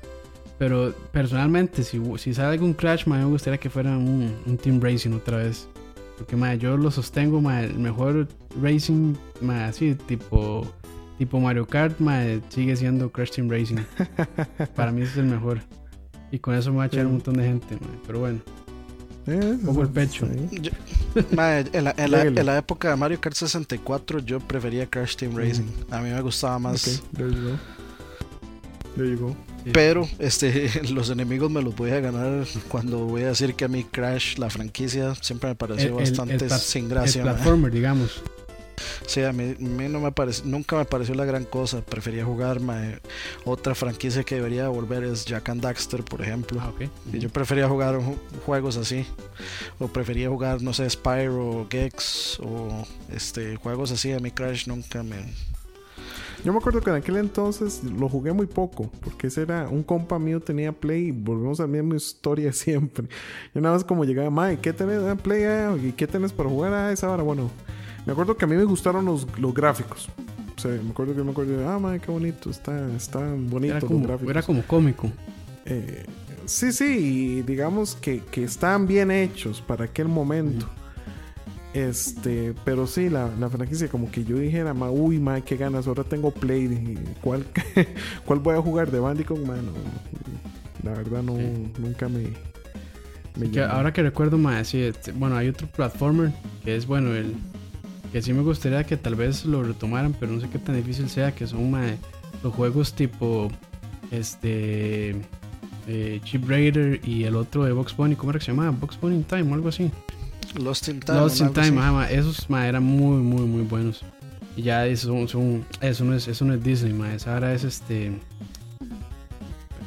Pero 0.57 0.93
personalmente, 1.11 1.84
si, 1.84 2.01
si 2.18 2.34
sale 2.34 2.49
algún 2.53 2.74
Crash, 2.74 3.05
ma, 3.07 3.18
me 3.18 3.26
gustaría 3.26 3.59
que 3.59 3.70
fuera 3.70 3.97
un, 3.97 4.34
un 4.45 4.57
Team 4.57 4.80
Racing 4.82 5.11
otra 5.11 5.38
vez. 5.38 5.68
Porque 6.18 6.38
ma, 6.38 6.55
yo 6.55 6.78
lo 6.78 6.91
sostengo, 6.91 7.41
ma, 7.41 7.61
el 7.61 7.78
mejor 7.78 8.28
Racing, 8.61 9.16
ma, 9.41 9.66
así, 9.66 9.95
tipo, 9.95 10.66
tipo 11.18 11.41
Mario 11.41 11.66
Kart, 11.68 11.99
ma, 11.99 12.22
sigue 12.47 12.74
siendo 12.78 13.11
Crash 13.11 13.32
Team 13.32 13.49
Racing. 13.49 13.80
Para 14.76 14.91
mí 14.93 15.01
ese 15.01 15.11
es 15.11 15.18
el 15.18 15.26
mejor. 15.26 15.59
Y 16.32 16.39
con 16.39 16.55
eso 16.55 16.72
me 16.72 16.78
va 16.78 16.84
a 16.84 16.88
echar 16.88 17.05
un 17.05 17.13
montón 17.13 17.34
de 17.36 17.43
gente, 17.43 17.76
ma, 17.76 17.88
pero 18.07 18.20
bueno. 18.20 18.39
Eh, 19.28 19.57
Pongo 19.65 19.82
el 19.82 19.89
pecho. 19.89 20.28
sí. 20.28 20.59
Yo, 20.61 20.71
en, 21.15 22.45
la, 22.45 22.57
época 22.57 22.89
de 22.89 22.95
Mario 22.95 23.19
Kart 23.19 23.36
64 23.36 24.19
yo 24.19 24.39
prefería 24.39 24.86
Crash 24.88 25.15
Team 25.15 25.36
Racing. 25.36 25.63
A 25.89 25.99
mí 25.99 26.09
me 26.09 26.21
gustaba 26.21 26.59
más. 26.59 27.01
Pero 29.73 30.07
este, 30.19 30.69
los 30.93 31.09
enemigos 31.09 31.49
me 31.49 31.61
los 31.61 31.76
voy 31.76 31.91
a 31.91 31.99
ganar 31.99 32.45
cuando 32.67 32.99
voy 32.99 33.23
a 33.23 33.28
decir 33.30 33.55
que 33.55 33.65
a 33.65 33.67
mí 33.67 33.84
Crash, 33.84 34.38
la 34.38 34.49
franquicia, 34.49 35.15
siempre 35.15 35.49
me 35.49 35.55
pareció 35.55 35.95
bastante 35.95 36.49
sin 36.59 36.88
gracia. 36.88 37.21
El 37.21 37.30
platformer, 37.30 37.71
digamos. 37.71 38.21
Sí, 39.05 39.21
a 39.23 39.32
mí, 39.32 39.55
no 39.59 39.99
me 39.99 40.13
nunca 40.43 40.78
me 40.78 40.86
pareció 40.86 41.15
la 41.15 41.26
gran 41.26 41.45
cosa. 41.45 41.82
Prefería 41.82 42.26
jugar 42.26 42.59
otra 43.43 43.76
franquicia 43.76 44.23
que 44.23 44.36
debería 44.36 44.67
volver 44.69 45.03
es 45.03 45.26
Jack 45.26 45.49
and 45.49 45.61
Daxter, 45.61 46.03
por 46.03 46.21
ejemplo. 46.21 46.59
Ah, 46.61 46.71
Yo 47.11 47.30
prefería 47.30 47.67
jugar 47.67 47.99
juegos 48.45 48.78
así. 48.78 49.05
O 49.80 49.88
prefería 49.88 50.30
jugar, 50.30 50.61
no 50.61 50.73
sé, 50.73 50.89
Spyro, 50.89 51.67
Gex 51.69 52.39
o 52.39 52.86
este 53.13 53.55
juegos 53.57 53.91
así. 53.91 54.11
A 54.11 54.19
mí 54.19 54.32
Crash 54.32 54.67
nunca 54.67 55.03
me, 55.03 55.17
yo 56.45 56.53
me 56.53 56.59
acuerdo 56.59 56.80
que 56.80 56.91
en 56.91 56.97
aquel 56.97 57.17
entonces 57.17 57.84
lo 57.84 58.07
jugué 58.07 58.32
muy 58.32 58.45
poco, 58.45 58.91
porque 59.03 59.28
ese 59.28 59.41
era 59.41 59.67
un 59.67 59.82
compa 59.82 60.19
mío 60.19 60.39
tenía 60.39 60.71
Play 60.71 61.07
y 61.07 61.11
volvemos 61.11 61.59
a 61.59 61.63
la 61.63 61.67
misma 61.67 61.95
historia 61.95 62.53
siempre. 62.53 63.07
Yo 63.53 63.61
nada 63.61 63.73
más 63.73 63.84
como 63.84 64.05
llegaba, 64.05 64.30
Mike, 64.30 64.61
¿qué 64.61 64.71
tenés? 64.71 64.99
Ah, 64.99 65.15
Play, 65.15 65.43
ah, 65.43 65.76
¿y 65.82 65.91
qué 65.93 66.05
tenés 66.05 66.32
para 66.32 66.47
jugar 66.47 66.71
a 66.71 66.91
esa 66.91 67.09
hora? 67.09 67.23
Bueno, 67.23 67.49
me 68.06 68.12
acuerdo 68.12 68.38
que 68.38 68.45
a 68.45 68.47
mí 68.47 68.56
me 68.56 68.64
gustaron 68.64 69.06
los, 69.06 69.28
los 69.39 69.53
gráficos. 69.53 70.10
O 70.58 70.60
sea, 70.60 70.72
me 70.72 70.91
acuerdo 70.91 71.16
que 71.16 71.24
me 71.24 71.32
acuerdo 71.32 71.70
ah, 71.70 71.80
madre, 71.80 71.99
qué 71.99 72.12
bonito, 72.12 72.49
está, 72.49 72.89
está 72.95 73.20
bonito 73.20 73.76
era 73.78 73.82
como, 73.82 74.08
gráficos. 74.08 74.30
Era 74.30 74.41
como 74.43 74.62
cómico. 74.64 75.12
Eh, 75.66 76.06
sí, 76.45 76.72
sí, 76.72 77.41
digamos 77.41 77.95
que, 77.95 78.22
que 78.32 78.43
están 78.43 78.88
bien 78.88 79.12
hechos 79.12 79.62
para 79.62 79.86
aquel 79.86 80.08
momento. 80.08 80.70
Este, 81.74 82.53
pero 82.64 82.88
sí, 82.88 83.10
la, 83.10 83.30
la, 83.38 83.49
franquicia, 83.49 83.89
como 83.89 84.10
que 84.10 84.24
yo 84.24 84.38
dijera, 84.38 84.74
ma, 84.74 84.89
uy, 84.89 85.20
ma, 85.20 85.41
qué 85.41 85.58
ganas, 85.58 85.88
ahora 85.88 86.06
tengo 86.06 86.32
Play, 86.32 86.97
¿cuál, 87.22 87.45
cuál 88.26 88.39
voy 88.39 88.56
a 88.56 88.62
jugar 88.62 88.89
de 88.91 88.99
Bandicoot? 88.99 89.45
Man, 89.45 89.72
la 90.84 90.91
verdad, 90.91 91.22
no, 91.22 91.34
nunca 91.78 92.08
me. 92.08 92.30
ahora 93.60 93.91
que 93.91 94.03
recuerdo, 94.03 94.38
ma, 94.38 94.64
sí, 94.64 94.84
este, 94.84 95.12
bueno, 95.12 95.36
hay 95.36 95.49
otro 95.49 95.68
platformer 95.68 96.32
que 96.64 96.78
es, 96.78 96.88
bueno, 96.88 97.14
el 97.14 97.36
que 98.16 98.22
sí 98.22 98.32
me 98.32 98.43
gustaría 98.43 98.82
que 98.86 98.95
tal 98.95 99.16
vez 99.16 99.43
lo 99.43 99.61
retomaran, 99.61 100.16
pero 100.18 100.32
no 100.32 100.39
sé 100.39 100.47
qué 100.47 100.57
tan 100.57 100.74
difícil 100.74 101.09
sea, 101.09 101.36
que 101.36 101.45
son 101.47 101.70
los 102.41 102.53
juegos 102.53 102.93
tipo 102.93 103.51
este 104.09 105.18
eh, 105.86 106.22
Chip 106.24 106.47
Raider 106.47 107.01
y 107.05 107.26
el 107.26 107.36
otro 107.36 107.66
de 107.66 107.74
Box 107.74 107.93
Bunny, 107.93 108.16
¿cómo 108.16 108.30
era 108.30 108.39
que 108.39 108.45
se 108.45 108.53
llama? 108.53 108.72
Box 108.72 108.97
Bunny 109.01 109.22
Time 109.24 109.51
o 109.51 109.55
algo 109.55 109.68
así. 109.68 109.91
Lost 110.57 110.88
in 110.88 111.01
Time. 111.01 111.20
Lost 111.20 111.41
in 111.41 111.51
Time, 111.51 111.78
esos 112.09 112.47
eran 112.49 112.84
muy, 112.84 113.18
muy, 113.18 113.41
muy 113.41 113.63
buenos. 113.63 114.01
Y 114.55 114.61
ya 114.61 114.88
eso, 114.88 115.28
son, 115.28 115.66
eso, 115.82 116.05
no 116.05 116.16
es, 116.16 116.30
eso 116.30 116.45
no 116.45 116.53
es 116.53 116.63
Disney, 116.63 116.93
ma, 116.93 117.13
esa 117.13 117.34
ahora 117.34 117.53
es 117.53 117.66
este. 117.66 118.18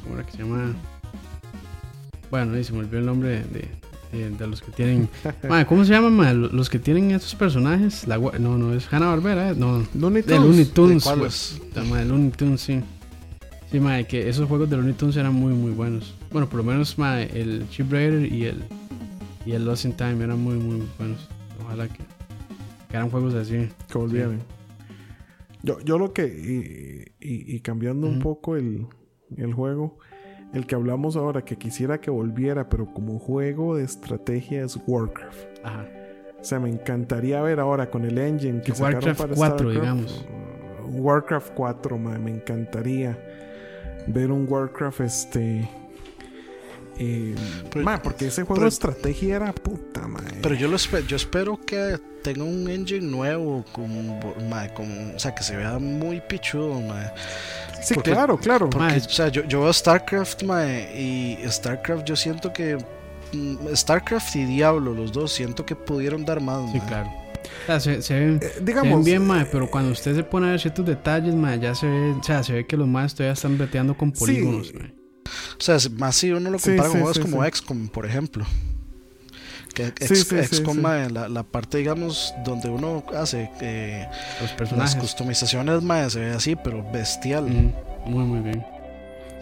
¿Cómo 0.03 0.17
era 0.17 0.27
que 0.27 0.33
se 0.33 0.39
llama? 0.43 0.77
Bueno, 2.31 2.63
se 2.63 2.75
me 2.75 2.81
olvidó 2.81 2.99
el 2.99 3.07
nombre 3.07 3.29
de, 3.31 3.45
de, 3.45 3.69
los 4.13 4.63
que 4.63 4.73
tienen. 4.73 5.09
¿Cómo 5.69 5.85
se 5.85 5.93
llaman, 5.93 6.51
Los 6.53 6.71
que 6.71 6.79
tienen 6.79 7.11
esos 7.11 7.35
personajes. 7.35 8.07
La, 8.07 8.19
no, 8.19 8.59
no, 8.59 8.75
es 8.75 8.93
Hanna 8.93 9.07
Barbera, 9.09 9.51
¿eh? 9.51 9.55
No. 9.57 9.85
Looney 9.95 10.23
Tunes. 10.23 10.27
De 10.27 10.39
Looney 10.39 10.65
Tunes. 10.67 11.05
¿De 11.05 11.17
pues, 11.17 11.61
de 11.75 12.05
Looney 12.05 12.31
Tunes, 12.31 12.61
sí. 12.61 12.81
Sí, 13.71 13.81
ma, 13.81 14.03
que 14.05 14.29
esos 14.29 14.49
juegos 14.49 14.71
de 14.71 14.77
Looney 14.77 14.95
Tunes 14.95 15.17
eran 15.17 15.35
muy, 15.35 15.53
muy 15.53 15.73
buenos. 15.73 16.15
Bueno, 16.33 16.49
por 16.49 16.59
lo 16.59 16.65
menos, 16.65 16.97
el 17.35 17.69
Chip 17.69 17.93
Raider 17.93 18.33
y 18.33 18.47
el, 18.47 18.65
y 19.45 19.53
el 19.53 19.65
Lost 19.65 19.85
in 19.85 19.93
Time 19.93 20.25
eran 20.25 20.41
muy, 20.41 20.57
muy 20.57 20.87
buenos. 20.99 21.29
Ojalá 21.63 21.87
que, 21.89 21.99
que 22.89 22.97
eran 22.97 23.11
juegos 23.11 23.35
así. 23.35 23.69
Que 23.91 23.99
volvieran. 23.99 24.43
Yo, 25.63 25.81
yo 25.81 25.99
lo 25.99 26.15
que. 26.15 26.27
Y, 27.21 27.57
y, 27.57 27.61
cambiando 27.61 28.07
un 28.07 28.21
poco 28.21 28.57
el, 28.57 28.87
el 29.37 29.53
juego 29.53 29.99
el 30.53 30.67
que 30.67 30.75
hablamos 30.75 31.17
ahora, 31.17 31.43
que 31.43 31.57
quisiera 31.57 32.01
que 32.01 32.11
volviera, 32.11 32.69
pero 32.69 32.87
como 32.93 33.19
juego 33.19 33.77
de 33.77 33.85
estrategia 33.85 34.65
es 34.65 34.79
Warcraft. 34.87 35.47
Ajá. 35.63 35.87
O 36.41 36.45
sea, 36.45 36.61
me 36.61 36.71
encantaría 36.71 37.43
ver 37.43 37.59
ahora 37.61 37.91
con 37.91 38.05
el 38.05 38.17
engine 38.17 38.63
que 38.63 38.73
Warcraft 38.73 39.19
sacaron 39.19 39.35
para 39.35 39.35
4, 39.35 39.71
digamos. 39.71 40.27
Warcraft 40.91 41.53
4, 41.55 41.99
me 41.99 42.31
encantaría 42.31 43.19
ver 44.07 44.31
un 44.31 44.47
Warcraft 44.49 45.01
este 45.01 45.69
eh, 46.99 47.35
porque 48.03 48.27
ese 48.27 48.43
juego 48.43 48.63
de 48.63 48.69
estrategia 48.69 49.37
era 49.37 49.53
puta, 49.53 50.07
madre. 50.09 50.39
Pero 50.43 50.55
yo 50.55 50.69
lo 50.69 50.77
espero, 50.77 51.07
yo 51.07 51.17
espero 51.17 51.61
que 51.65 51.99
tenga 52.23 52.43
un 52.43 52.69
engine 52.69 53.07
nuevo, 53.07 53.65
con, 53.73 53.89
o 55.15 55.19
sea, 55.19 55.35
que 55.35 55.43
se 55.43 55.57
vea 55.57 55.79
muy 55.79 56.21
pichudo, 56.21 56.81
madre. 56.81 57.13
Sí, 57.81 57.95
claro, 57.97 58.37
claro. 58.37 58.69
o 58.69 59.01
sea, 59.09 59.29
yo, 59.29 59.45
yo 59.45 59.63
veo 59.63 59.73
StarCraft, 59.73 60.43
mae, 60.43 61.01
y 61.01 61.39
StarCraft 61.49 62.05
yo 62.05 62.17
siento 62.17 62.53
que 62.53 62.77
mm, 63.33 63.75
StarCraft 63.75 64.35
y 64.35 64.45
Diablo, 64.45 64.93
los 64.93 65.13
dos, 65.13 65.33
siento 65.33 65.65
que 65.65 65.77
pudieron 65.77 66.25
dar 66.25 66.41
más. 66.41 66.73
Sí, 66.73 66.81
claro. 66.81 67.11
se, 67.79 68.15
ven, 68.15 68.41
eh, 68.43 68.53
digamos, 68.61 69.05
bien, 69.05 69.25
mae, 69.25 69.47
pero 69.47 69.71
cuando 69.71 69.93
usted 69.93 70.17
se 70.17 70.25
pone 70.25 70.49
a 70.49 70.51
ver 70.51 70.61
ciertos 70.61 70.85
detalles, 70.85 71.35
mae, 71.35 71.61
ya 71.61 71.77
se 71.77 71.87
ve, 71.87 72.11
o 72.19 72.23
sea, 72.25 72.43
se 72.43 72.55
ve 72.55 72.67
que 72.67 72.77
los 72.77 72.89
más 72.89 73.15
todavía 73.15 73.35
están 73.35 73.57
breteando 73.57 73.97
con 73.97 74.11
polígonos, 74.11 74.73
O 75.59 75.63
sea, 75.63 75.77
más 75.97 76.17
si 76.17 76.31
uno 76.31 76.51
lo 76.51 76.59
compara 76.59 76.89
con 76.89 77.01
juegos 77.01 77.19
como 77.19 77.45
XCOM, 77.45 77.89
por 77.89 78.07
ejemplo. 78.07 78.47
Que 79.75 79.93
XCOM, 80.07 80.83
la, 80.83 81.29
la, 81.29 81.43
parte, 81.43 81.79
digamos, 81.79 82.35
donde 82.45 82.69
uno 82.69 83.05
hace 83.15 83.51
eh, 83.61 84.09
los 84.41 84.51
personajes. 84.53 84.95
Las 84.95 85.03
customizaciones, 85.03 85.83
mae, 85.83 86.09
se 86.11 86.21
ve 86.21 86.31
así, 86.31 86.57
pero 86.57 86.85
bestial. 86.91 87.45
muy, 88.07 88.25
muy 88.25 88.41
bien. 88.41 88.65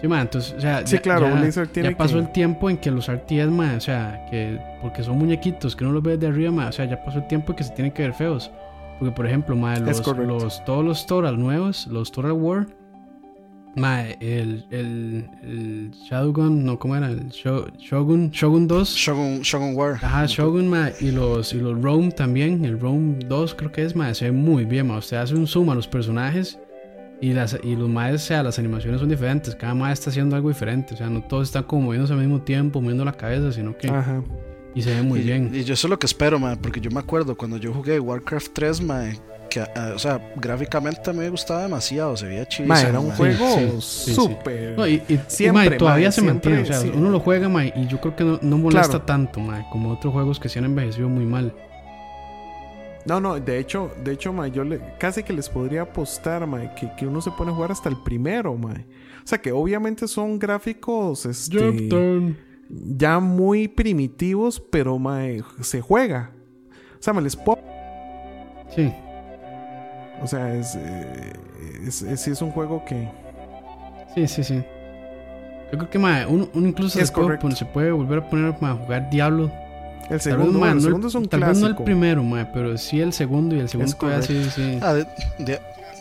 Sí, 0.01 0.09
ma, 0.09 0.21
entonces, 0.21 0.55
o 0.57 0.61
sea, 0.61 0.87
sí, 0.87 0.99
claro, 0.99 1.27
ya, 1.27 1.97
pasó 1.97 2.19
el 2.19 2.31
tiempo 2.31 2.69
en 2.69 2.77
que 2.77 2.91
los 2.91 3.11
RTS, 3.11 3.51
ma, 3.51 3.75
o 3.77 3.81
sea, 3.81 4.27
que 4.31 4.61
porque 4.83 5.03
son 5.03 5.19
muñequitos 5.19 5.75
que 5.75 5.85
uno 5.85 5.95
los 5.95 6.03
ve 6.03 6.19
de 6.19 6.27
arriba, 6.27 6.51
ma, 6.51 6.69
o 6.69 6.73
sea, 6.73 6.85
ya 6.85 7.03
pasó 7.03 7.19
el 7.19 7.27
tiempo 7.29 7.53
en 7.53 7.57
que 7.57 7.65
se 7.65 7.71
tienen 7.71 7.93
que 7.93 8.03
ver 8.03 8.13
feos. 8.13 8.51
Porque, 8.99 9.15
por 9.15 9.27
ejemplo, 9.27 9.57
ma, 9.57 9.79
los, 9.79 10.07
los, 10.07 10.65
todos 10.65 10.85
los 10.85 11.07
Toral 11.07 11.39
nuevos, 11.39 11.87
los 11.87 12.13
Toral 12.13 12.33
War, 12.33 12.67
Mae, 13.77 14.17
el, 14.21 14.65
el, 14.71 15.29
el 15.43 15.91
Shadowgun, 16.09 16.65
no, 16.65 16.79
¿cómo 16.79 16.97
era? 16.97 17.11
El 17.11 17.29
Shogun, 17.29 18.31
Shogun 18.31 18.67
2. 18.67 18.89
Shogun, 18.89 19.41
Shogun 19.43 19.77
War. 19.77 19.99
Ajá, 20.01 20.25
Shogun, 20.25 20.67
mae, 20.67 20.95
y 20.99 21.11
los, 21.11 21.53
y 21.53 21.61
los 21.61 21.83
Rome 21.83 22.11
también, 22.11 22.65
el 22.65 22.81
Rome 22.81 23.19
2 23.27 23.55
creo 23.55 23.71
que 23.71 23.85
es, 23.85 23.95
mae, 23.95 24.15
se 24.15 24.25
ve 24.27 24.33
muy 24.33 24.65
bien, 24.65 24.87
mae. 24.87 24.97
Usted 24.97 25.19
hace 25.19 25.35
un 25.35 25.47
zoom 25.47 25.69
a 25.69 25.75
los 25.75 25.87
personajes 25.87 26.59
y, 27.21 27.35
las, 27.35 27.59
y 27.63 27.77
los 27.77 27.91
maes, 27.91 28.15
o 28.15 28.19
sea, 28.25 28.43
las 28.43 28.59
animaciones 28.59 29.01
son 29.01 29.11
diferentes, 29.11 29.55
cada 29.55 29.75
mae 29.75 29.93
está 29.93 30.09
haciendo 30.09 30.37
algo 30.37 30.49
diferente, 30.49 30.95
o 30.95 30.97
sea, 30.97 31.11
no 31.11 31.23
todos 31.23 31.49
están 31.49 31.65
como 31.65 31.83
moviéndose 31.83 32.15
al 32.15 32.21
mismo 32.21 32.41
tiempo, 32.41 32.81
moviendo 32.81 33.05
la 33.05 33.13
cabeza, 33.13 33.53
sino 33.53 33.77
que... 33.77 33.89
Ajá. 33.89 34.23
Y 34.75 34.83
se 34.83 34.95
ve 34.95 35.03
muy 35.03 35.21
bien. 35.21 35.51
Y 35.55 35.65
yo 35.65 35.75
eso 35.75 35.87
es 35.87 35.91
lo 35.91 35.99
que 35.99 36.07
espero, 36.07 36.39
mae, 36.39 36.57
porque 36.57 36.81
yo 36.81 36.91
me 36.91 37.01
acuerdo 37.01 37.37
cuando 37.37 37.59
yo 37.59 37.75
jugué 37.75 38.01
Warcraft 38.01 38.53
3, 38.55 38.81
mae 38.81 39.36
que, 39.49 39.61
ah, 39.61 39.93
o 39.95 39.99
sea, 39.99 40.21
gráficamente 40.37 41.13
me 41.13 41.29
gustaba 41.29 41.63
demasiado, 41.63 42.17
se 42.17 42.27
veía 42.27 42.47
chido. 42.47 42.75
Era 42.75 43.01
un 43.01 43.11
juego 43.13 43.81
súper. 43.81 44.79
y, 44.89 45.21
siempre, 45.27 45.77
todavía 45.77 46.13
se 46.13 46.23
mantiene. 46.23 46.63
O 46.63 46.67
sea, 46.67 46.81
uno 46.95 47.11
lo 47.11 47.21
juega, 47.21 47.49
y 47.65 47.87
yo 47.87 48.01
creo 48.01 48.17
que 48.17 48.25
no, 48.25 48.59
molesta 48.59 49.05
tanto, 49.05 49.41
como 49.71 49.93
otros 49.93 50.13
juegos 50.13 50.41
que 50.41 50.49
se 50.49 50.59
han 50.59 50.67
envejecido 50.67 51.09
muy 51.09 51.25
mal. 51.25 51.55
No, 53.07 53.21
no, 53.21 53.39
de 53.39 53.61
hecho, 53.61 53.93
de 54.03 54.13
hecho, 54.13 54.47
yo 54.47 54.65
le, 54.65 54.81
casi 54.99 55.23
que 55.23 55.33
les 55.33 55.49
podría 55.49 55.83
apostar, 55.83 56.45
que, 56.75 56.91
que, 56.97 57.07
uno 57.07 57.21
se 57.21 57.31
pone 57.31 57.53
a 57.53 57.55
jugar 57.55 57.71
hasta 57.71 57.89
el 57.89 57.97
primero, 57.97 58.53
O 58.53 58.69
sea, 59.25 59.39
que 59.39 59.53
obviamente 59.53 60.09
son 60.09 60.41
gráficos 60.41 61.25
este, 61.25 62.35
ya 62.69 63.21
muy 63.21 63.69
primitivos, 63.69 64.61
pero 64.61 65.01
se 65.61 65.81
juega. 65.81 66.33
O 66.99 67.03
sea, 67.03 67.13
me 67.13 67.23
les 67.23 67.37
puedo... 67.37 67.61
Sí. 68.75 68.93
O 70.23 70.27
sea, 70.27 70.55
es, 70.55 70.75
eh, 70.77 71.33
es, 71.87 72.03
es, 72.03 72.29
es, 72.29 72.43
un 72.43 72.51
juego 72.51 72.85
que... 72.85 73.09
Sí, 74.15 74.27
sí, 74.27 74.45
sí. 74.45 74.65
Yo 75.73 75.79
creo 75.79 75.91
que 75.91 75.99
uno, 75.99 76.49
incluso 76.55 76.99
se 76.99 77.13
puede, 77.13 77.57
se 77.57 77.65
puede, 77.65 77.91
volver 77.91 78.21
a 78.21 78.31
poner 78.31 78.55
a 78.61 78.75
jugar 78.75 79.11
Diablo. 79.11 79.51
El 80.09 80.21
segundo, 80.21 80.65
el 80.65 80.81
segundo 80.81 81.09
es 81.09 81.15
un 81.17 81.27
Tal 81.27 81.41
vez 81.41 81.59
no 81.59 81.67
el 81.67 81.75
primero, 81.75 82.25
pero 82.53 82.79
sí 82.79 83.01
el 83.01 83.13
segundo 83.13 83.57
y 83.57 83.61
el 83.61 83.69
segundo 83.69 83.93
todavía 83.97 84.23
sí, 84.23 84.49
sí. 84.55 84.79
Ah, 84.81 84.97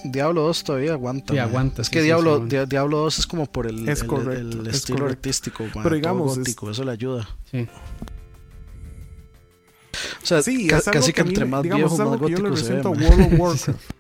Diablo 0.04 0.44
2 0.44 0.64
todavía 0.64 0.94
aguanta. 0.94 1.34
Sí, 1.34 1.40
aguanta. 1.40 1.82
Es 1.82 1.90
que 1.90 2.04
Diablo, 2.04 2.46
Diablo 2.46 2.98
2 3.00 3.20
es 3.20 3.28
como 3.28 3.48
por 3.48 3.66
el, 3.66 3.90
el, 3.90 4.68
estilo 4.68 5.08
artístico, 5.08 5.66
pero 5.82 5.96
digamos, 5.96 6.38
gótico, 6.38 6.70
eso 6.70 6.84
le 6.84 6.92
ayuda. 6.92 7.28
Sí. 7.50 7.68
O 10.22 10.26
sea, 10.26 10.42
sí, 10.44 10.68
casi 10.68 11.14
que, 11.14 11.22
entre 11.22 11.46
más 11.46 11.64
digamos, 11.64 11.92
viejo, 11.92 12.10
más 12.10 12.20
gótico 12.20 12.42
yo 12.42 12.50
le 12.50 12.58
se 12.58 12.74
ve, 12.74 12.82
World 12.82 13.34
of 13.34 13.40
Warcraft 13.40 13.95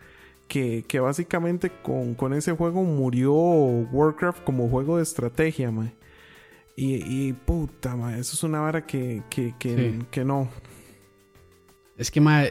que, 0.48 0.84
que 0.88 1.00
básicamente 1.00 1.72
con, 1.84 2.16
con, 2.16 2.34
ese 2.34 2.52
juego 2.54 2.84
murió 2.84 3.34
Warcraft 3.34 4.44
como 4.44 4.70
juego 4.70 4.98
de 4.98 5.04
estrategia, 5.04 5.72
mae. 5.72 5.94
Y, 6.76 6.96
y 7.30 7.34
puta, 7.34 7.96
mae, 7.96 8.20
eso 8.20 8.36
es 8.36 8.44
una 8.44 8.60
vara 8.60 8.86
que, 8.86 9.24
que, 9.30 9.54
que, 9.58 10.00
que 10.12 10.26
no. 10.26 10.50
Es 11.98 12.12
que, 12.12 12.20
ma, 12.20 12.44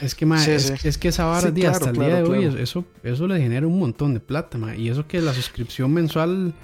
es 0.00 0.14
que, 0.14 0.24
ma, 0.24 0.38
Sí, 0.38 0.52
es, 0.52 0.74
sí. 0.80 0.88
es 0.88 0.96
que 0.96 1.08
esa 1.08 1.26
vara 1.26 1.52
claro, 1.52 1.70
hasta 1.72 1.90
el 1.90 1.96
claro, 1.96 2.08
día 2.08 2.22
de 2.22 2.48
hoy, 2.48 2.62
eso, 2.62 2.86
eso 3.02 3.26
le 3.26 3.38
genera 3.38 3.66
un 3.66 3.78
montón 3.78 4.14
de 4.14 4.20
plata, 4.20 4.56
ma. 4.56 4.74
Y 4.74 4.88
eso 4.88 5.06
que 5.06 5.20
la 5.20 5.34
suscripción 5.34 5.92
mensual, 5.92 6.54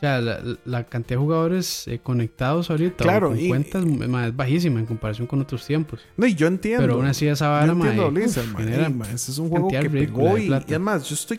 o 0.00 0.02
sea, 0.02 0.18
la, 0.22 0.40
la 0.64 0.84
cantidad 0.84 1.18
de 1.18 1.22
jugadores 1.22 1.86
eh, 1.86 2.00
conectados 2.02 2.70
ahorita, 2.70 3.04
o 3.04 3.06
Claro, 3.06 3.28
con 3.28 3.38
y- 3.38 3.48
cuentas, 3.48 3.84
ma, 3.84 4.28
es 4.28 4.34
bajísima 4.34 4.80
en 4.80 4.86
comparación 4.86 5.26
con 5.26 5.42
otros 5.42 5.66
tiempos. 5.66 6.00
No, 6.16 6.24
y 6.24 6.34
yo 6.34 6.46
entiendo. 6.46 6.80
Pero 6.80 6.94
aún 6.94 7.04
así 7.04 7.26
esa 7.26 7.48
vara, 7.48 7.74
ma, 7.74 7.84
entiendo 7.84 8.10
Blizzard, 8.10 8.46
uf, 8.46 8.52
ma, 8.54 8.58
genera 8.60 8.86
ey, 8.86 8.94
ese 9.12 9.30
es 9.30 9.36
un 9.38 9.50
juego 9.50 9.68
que 9.68 9.90
pegó 9.90 10.38
y, 10.38 10.50
además 10.50 11.06
yo 11.06 11.14
estoy 11.14 11.38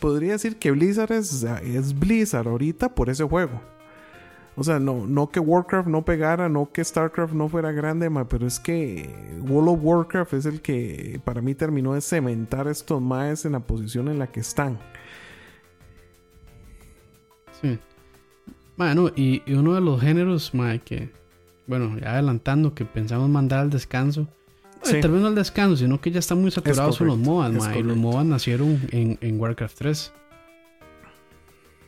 podría 0.00 0.32
decir 0.32 0.56
que 0.56 0.70
Blizzard 0.70 1.12
es, 1.12 1.42
es 1.42 1.98
Blizzard 1.98 2.48
ahorita 2.48 2.94
por 2.94 3.10
ese 3.10 3.24
juego. 3.24 3.60
O 4.56 4.64
sea, 4.64 4.78
no, 4.78 5.06
no 5.06 5.28
que 5.30 5.38
Warcraft 5.40 5.88
no 5.88 6.02
pegara, 6.02 6.48
no 6.48 6.70
que 6.72 6.82
Starcraft 6.82 7.34
no 7.34 7.50
fuera 7.50 7.72
grande, 7.72 8.08
ma, 8.08 8.26
pero 8.26 8.46
es 8.46 8.58
que 8.58 9.10
World 9.46 9.68
of 9.68 9.78
Warcraft 9.82 10.32
es 10.32 10.46
el 10.46 10.62
que 10.62 11.20
para 11.24 11.42
mí 11.42 11.54
terminó 11.54 11.92
de 11.92 12.00
cementar 12.00 12.68
estos 12.68 13.02
maes 13.02 13.44
en 13.44 13.52
la 13.52 13.60
posición 13.60 14.08
en 14.08 14.18
la 14.18 14.26
que 14.28 14.40
están. 14.40 14.78
Sí. 17.62 17.78
Bueno, 18.76 19.10
y, 19.14 19.42
y 19.46 19.54
uno 19.54 19.74
de 19.74 19.80
los 19.80 20.00
géneros, 20.00 20.54
ma, 20.54 20.78
que, 20.78 21.10
bueno, 21.66 21.98
ya 21.98 22.12
adelantando, 22.12 22.74
que 22.74 22.84
pensamos 22.84 23.28
mandar 23.28 23.60
al 23.60 23.70
descanso. 23.70 24.26
Sí. 24.82 25.00
Tal 25.00 25.12
vez 25.12 25.20
no 25.20 25.28
al 25.28 25.34
descanso, 25.34 25.76
sino 25.76 26.00
que 26.00 26.10
ya 26.10 26.18
están 26.18 26.40
muy 26.40 26.50
saturados 26.50 26.98
con 26.98 27.06
los 27.06 27.16
correcto, 27.16 27.30
MOBAs, 27.30 27.54
es 27.54 27.62
ma, 27.62 27.76
y 27.76 27.82
los. 27.82 27.96
MOBAs 27.96 28.26
nacieron 28.26 28.80
en, 28.90 29.18
en 29.20 29.40
Warcraft 29.40 29.78
3. 29.78 30.12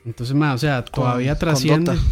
Entonces, 0.05 0.37
ma, 0.37 0.55
o 0.55 0.59
sea, 0.59 0.85
todavía 0.85 1.33
con 1.33 1.39
trasciende. 1.41 1.93
Dota. 1.93 2.05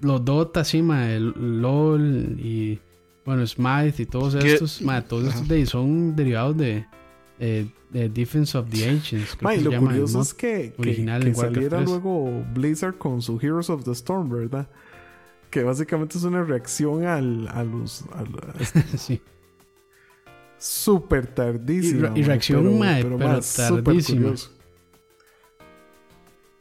Los 0.00 0.24
Dota, 0.24 0.64
sí, 0.64 0.82
ma, 0.82 1.10
el 1.10 1.32
LOL 1.62 2.36
y, 2.38 2.80
bueno, 3.24 3.46
Smite 3.46 4.02
y 4.02 4.06
todos 4.06 4.34
estos, 4.34 4.82
ma, 4.82 5.02
todos 5.02 5.28
estos 5.28 5.48
de, 5.48 5.64
son 5.66 6.16
derivados 6.16 6.56
de, 6.56 6.86
eh, 7.38 7.66
de 7.90 8.08
Defense 8.08 8.56
of 8.56 8.68
the 8.70 8.88
Ancients. 8.88 9.36
creo 9.36 9.50
que 9.50 9.58
se 9.58 9.64
lo 9.64 9.70
llama 9.70 9.86
curioso 9.88 10.20
es 10.22 10.34
que, 10.34 10.74
original 10.78 11.22
que 11.22 11.34
saliera 11.34 11.78
3. 11.78 11.88
luego 11.88 12.44
Blizzard 12.54 12.96
con 12.98 13.22
su 13.22 13.38
Heroes 13.40 13.70
of 13.70 13.84
the 13.84 13.92
Storm, 13.92 14.28
¿verdad? 14.30 14.68
Que 15.50 15.62
básicamente 15.62 16.18
es 16.18 16.24
una 16.24 16.42
reacción 16.42 17.04
al, 17.06 17.48
a 17.48 17.62
los... 17.64 18.02
a 18.12 18.24
sí. 18.96 19.20
Súper 20.58 21.24
Y, 21.24 21.34
tardísima. 21.34 22.12
y 22.14 22.22
reacción, 22.22 22.78
mae, 22.78 23.02
pero, 23.02 23.18
ma, 23.18 23.42
súper 23.42 23.84
tardísima. 23.84 24.34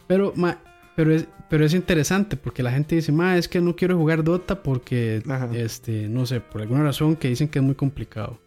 Pero, 0.08 0.34
ma, 0.36 0.60
pero, 0.96 1.12
es, 1.14 1.28
pero 1.50 1.66
es 1.66 1.74
interesante 1.74 2.38
porque 2.38 2.62
la 2.62 2.72
gente 2.72 2.96
dice, 2.96 3.12
ma, 3.12 3.38
es 3.38 3.48
que 3.48 3.62
no 3.62 3.76
quiero 3.76 3.98
jugar 3.98 4.24
Dota 4.24 4.62
porque, 4.62 5.24
Ajá. 5.28 5.50
este, 5.54 6.08
no 6.10 6.26
sé, 6.26 6.42
por 6.42 6.62
alguna 6.62 6.84
razón 6.84 7.16
que 7.16 7.30
dicen 7.30 7.48
que 7.48 7.60
es 7.60 7.66
muy 7.66 7.76
complicado. 7.76 8.38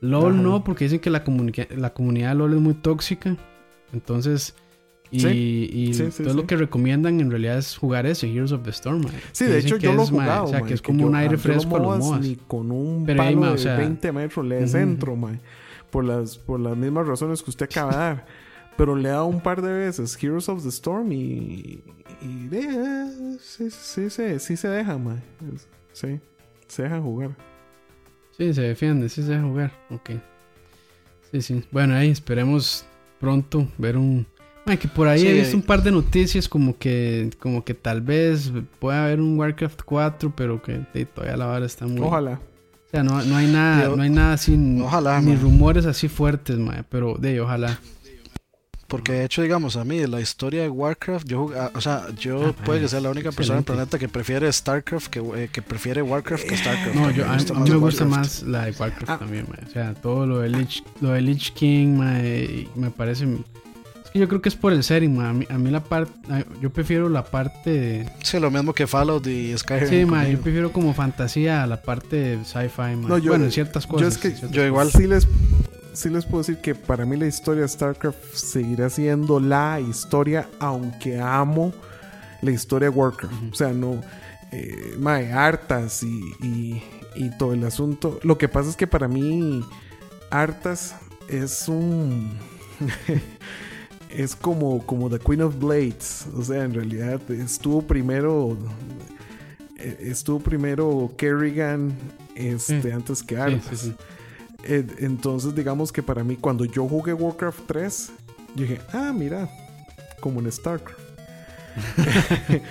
LOL 0.00 0.32
Ajá. 0.34 0.42
no, 0.42 0.64
porque 0.64 0.84
dicen 0.84 1.00
que 1.00 1.10
la, 1.10 1.22
la 1.76 1.92
comunidad 1.92 2.30
de 2.30 2.34
LOL 2.36 2.54
es 2.54 2.60
muy 2.60 2.74
tóxica. 2.74 3.36
Entonces, 3.92 4.54
y, 5.10 5.20
Sí. 5.20 5.70
y 5.72 5.94
Sí, 5.94 6.10
sí, 6.12 6.24
sí. 6.24 6.32
lo 6.34 6.46
que 6.46 6.56
recomiendan 6.56 7.20
en 7.20 7.30
realidad 7.30 7.58
es 7.58 7.76
jugar 7.76 8.06
ese, 8.06 8.32
Heroes 8.32 8.52
of 8.52 8.62
the 8.62 8.70
Storm. 8.70 9.02
ma, 9.02 9.10
Sí, 9.32 9.44
que 9.44 9.50
de 9.50 9.58
hecho 9.58 9.76
que 9.78 9.82
yo 9.86 9.94
lo 9.94 10.04
he 10.04 10.06
jugado. 10.06 10.44
O 10.44 10.48
sea, 10.48 10.62
que 10.62 10.74
es 10.74 10.80
que 10.82 10.86
como 10.86 11.00
yo- 11.00 11.06
un 11.08 11.16
a- 11.16 11.18
aire 11.20 11.36
yo 11.36 11.42
fresco 11.42 11.76
a 11.76 11.80
los 11.80 11.98
MOBAs. 11.98 12.20
Ni 12.20 12.36
con 12.36 12.70
un 12.70 13.04
Pero 13.04 13.16
palo 13.18 13.36
ma, 13.40 13.48
o 13.50 13.52
de 13.52 13.58
sea, 13.58 13.76
20 13.76 14.12
metros 14.12 14.46
le 14.46 14.58
ujú. 14.58 14.68
centro, 14.68 15.16
ma, 15.16 15.38
por, 15.90 16.04
las, 16.04 16.38
por 16.38 16.60
las 16.60 16.76
mismas 16.76 17.06
razones 17.06 17.42
que 17.42 17.50
usted 17.50 17.64
acaba 17.66 17.90
de 17.92 17.98
dar. 17.98 18.26
Pero 18.76 18.94
le 18.96 19.08
he 19.08 19.12
dado 19.12 19.26
un 19.26 19.40
par 19.40 19.60
de 19.60 19.72
veces 19.72 20.16
Heroes 20.22 20.48
of 20.48 20.62
the 20.62 20.68
Storm 20.70 21.10
y. 21.12 21.82
y 22.22 22.46
de- 22.48 23.36
sí, 23.40 23.68
sí, 23.70 24.08
sí, 24.08 24.38
sí 24.38 24.56
se 24.56 24.68
deja, 24.68 24.96
ma. 24.96 25.16
Es- 25.54 25.68
Sí, 25.92 26.20
se 26.68 26.84
deja 26.84 27.00
jugar. 27.00 27.36
Sí, 28.40 28.54
se 28.54 28.62
defiende, 28.62 29.10
sí 29.10 29.22
se 29.22 29.32
deja 29.32 29.42
jugar. 29.42 29.70
Ok. 29.90 30.12
Sí, 31.30 31.42
sí. 31.42 31.62
Bueno, 31.70 31.94
ahí 31.94 32.08
esperemos 32.08 32.86
pronto 33.20 33.68
ver 33.76 33.98
un. 33.98 34.26
Ay, 34.64 34.78
que 34.78 34.88
por 34.88 35.08
ahí 35.08 35.20
Sí, 35.20 35.28
he 35.28 35.32
visto 35.34 35.56
un 35.58 35.62
par 35.62 35.82
de 35.82 35.90
noticias 35.90 36.48
como 36.48 36.78
que 36.78 37.28
como 37.38 37.62
que 37.66 37.74
tal 37.74 38.00
vez 38.00 38.50
pueda 38.78 39.04
haber 39.04 39.20
un 39.20 39.38
Warcraft 39.38 39.82
4, 39.84 40.32
pero 40.34 40.62
que 40.62 40.80
eh, 40.94 41.04
todavía 41.04 41.36
la 41.36 41.44
vara 41.46 41.66
está 41.66 41.86
muy. 41.86 42.00
Ojalá. 42.00 42.40
O 42.86 42.90
sea, 42.90 43.02
no, 43.02 43.22
no 43.24 43.36
hay 43.36 43.46
nada, 43.46 43.84
Yo- 43.84 43.96
no 43.96 44.02
hay 44.02 44.10
nada 44.10 44.32
así, 44.32 44.58
Ojalá, 44.82 45.20
ni 45.20 45.32
man. 45.32 45.40
rumores 45.42 45.84
así 45.84 46.08
fuertes, 46.08 46.56
mae, 46.58 46.82
pero 46.88 47.16
de 47.18 47.42
ojalá. 47.42 47.78
Porque 48.90 49.12
de 49.12 49.24
hecho, 49.24 49.40
digamos, 49.42 49.76
a 49.76 49.84
mí, 49.84 50.04
la 50.06 50.20
historia 50.20 50.62
de 50.62 50.68
Warcraft, 50.68 51.26
yo, 51.26 51.50
ah, 51.56 51.70
o 51.74 51.80
sea, 51.80 52.08
yo 52.18 52.48
Ah, 52.48 52.64
puede 52.64 52.80
que 52.80 52.84
es 52.86 52.90
sea 52.90 53.00
la 53.00 53.10
única 53.10 53.30
persona 53.30 53.58
en 53.58 53.60
el 53.60 53.64
planeta 53.64 53.98
que 53.98 54.08
prefiere 54.08 54.52
StarCraft, 54.52 55.06
que, 55.06 55.20
eh, 55.20 55.48
que 55.52 55.62
prefiere 55.62 56.02
Warcraft 56.02 56.44
que 56.44 56.56
StarCraft. 56.56 56.94
No, 56.96 57.10
yo, 57.12 57.24
a, 57.24 57.36
mí 57.36 57.70
me 57.70 57.76
gusta 57.76 58.04
más 58.04 58.42
la 58.42 58.64
de 58.66 58.72
Warcraft 58.72 59.08
Ah. 59.10 59.18
también, 59.18 59.46
mae. 59.48 59.64
O 59.64 59.70
sea, 59.72 59.94
todo 59.94 60.26
lo 60.26 60.40
de 60.40 60.48
Lich, 60.50 60.82
lo 61.00 61.10
de 61.12 61.20
Lich 61.20 61.52
King, 61.52 61.98
mae, 61.98 62.44
y 62.44 62.68
me 62.78 62.90
parece... 62.90 63.26
Es 64.04 64.10
que 64.14 64.18
yo 64.18 64.26
creo 64.26 64.42
que 64.42 64.48
es 64.48 64.56
por 64.56 64.72
el 64.72 64.82
setting, 64.82 65.16
mae. 65.16 65.28
A 65.28 65.32
mí, 65.34 65.46
a 65.48 65.56
mí 65.56 65.70
la 65.70 65.84
parte... 65.84 66.12
Yo 66.60 66.70
prefiero 66.70 67.08
la 67.08 67.24
parte 67.24 67.70
de... 67.70 68.10
Sí, 68.24 68.40
lo 68.40 68.50
mismo 68.50 68.72
que 68.74 68.88
Fallout 68.88 69.24
y 69.28 69.56
Skyrim. 69.56 69.88
Sí, 69.88 70.04
conmigo. 70.04 70.30
yo 70.32 70.40
prefiero 70.40 70.72
como 70.72 70.94
fantasía 70.94 71.62
a 71.62 71.66
la 71.68 71.80
parte 71.80 72.16
de 72.16 72.44
sci-fi. 72.44 72.96
No, 72.96 73.18
yo- 73.18 73.30
bueno, 73.30 73.44
en 73.44 73.52
ciertas 73.52 73.86
cosas. 73.86 74.20
yo 74.20 74.28
es 74.28 74.40
que- 74.40 74.48
yo 74.50 74.64
igual. 74.66 74.90
Sí 74.90 75.06
les, 75.06 75.28
sí 75.92 76.08
les 76.10 76.24
puedo 76.24 76.38
decir 76.38 76.58
que 76.58 76.74
para 76.74 77.04
mí 77.04 77.16
la 77.16 77.26
historia 77.26 77.62
de 77.62 77.68
StarCraft 77.68 78.34
seguirá 78.34 78.88
siendo 78.90 79.40
la 79.40 79.80
historia, 79.80 80.48
aunque 80.58 81.18
amo 81.20 81.72
la 82.42 82.50
historia 82.50 82.90
de 82.90 82.96
Warcraft. 82.96 83.34
O 83.52 83.54
sea, 83.54 83.72
no. 83.72 84.00
Eh, 84.52 84.94
mae, 84.98 85.32
hartas 85.32 86.02
y, 86.02 86.20
y, 86.42 86.82
y 87.14 87.30
todo 87.38 87.52
el 87.52 87.64
asunto. 87.64 88.18
Lo 88.22 88.36
que 88.38 88.48
pasa 88.48 88.70
es 88.70 88.76
que 88.76 88.86
para 88.86 89.08
mí, 89.08 89.64
hartas 90.30 90.94
es 91.28 91.68
un. 91.68 92.32
es 94.10 94.34
como, 94.34 94.84
como 94.86 95.08
The 95.10 95.18
Queen 95.18 95.42
of 95.42 95.58
Blades. 95.58 96.26
O 96.36 96.42
sea, 96.42 96.64
en 96.64 96.74
realidad 96.74 97.20
estuvo 97.30 97.82
primero. 97.82 98.56
eh, 99.78 99.96
Estuvo 100.00 100.40
primero 100.40 101.12
Kerrigan 101.16 101.92
este, 102.34 102.82
Sí. 102.82 102.90
antes 102.90 103.22
que 103.22 103.34
Sí, 103.36 103.40
Arthas. 103.40 103.78
sí, 103.78 103.86
sí. 103.88 103.94
Eh, 103.98 104.04
Entonces, 104.64 105.54
digamos 105.54 105.92
que 105.92 106.02
para 106.02 106.24
mí, 106.24 106.36
cuando 106.36 106.64
yo 106.64 106.86
jugué 106.88 107.12
Warcraft 107.12 107.60
3, 107.66 108.12
yo 108.54 108.62
dije, 108.62 108.80
ah, 108.92 109.12
mira, 109.14 109.48
como 110.20 110.40
en 110.40 110.50
StarCraft. 110.50 111.00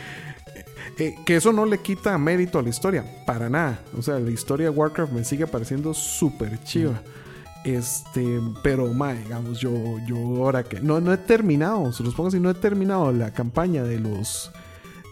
Eh, 0.97 1.15
que 1.25 1.37
eso 1.37 1.53
no 1.53 1.65
le 1.65 1.77
quita 1.77 2.17
mérito 2.17 2.59
a 2.59 2.61
la 2.61 2.67
historia, 2.67 3.05
para 3.25 3.49
nada. 3.49 3.79
O 3.97 4.01
sea, 4.01 4.19
la 4.19 4.31
historia 4.31 4.69
de 4.69 4.75
Warcraft 4.75 5.13
me 5.13 5.23
sigue 5.23 5.47
pareciendo 5.47 5.93
súper 5.93 6.61
chiva. 6.63 7.01
Este, 7.63 8.41
pero, 8.63 8.93
ma, 8.93 9.13
digamos, 9.13 9.59
yo, 9.59 9.71
yo 10.05 10.17
ahora 10.17 10.63
que 10.63 10.81
no, 10.81 10.99
no 10.99 11.13
he 11.13 11.17
terminado, 11.17 11.93
se 11.93 12.03
los 12.03 12.13
pongo 12.13 12.27
así, 12.27 12.39
no 12.41 12.49
he 12.49 12.53
terminado 12.53 13.13
la 13.13 13.31
campaña 13.31 13.83
de 13.83 13.97
los 13.97 14.51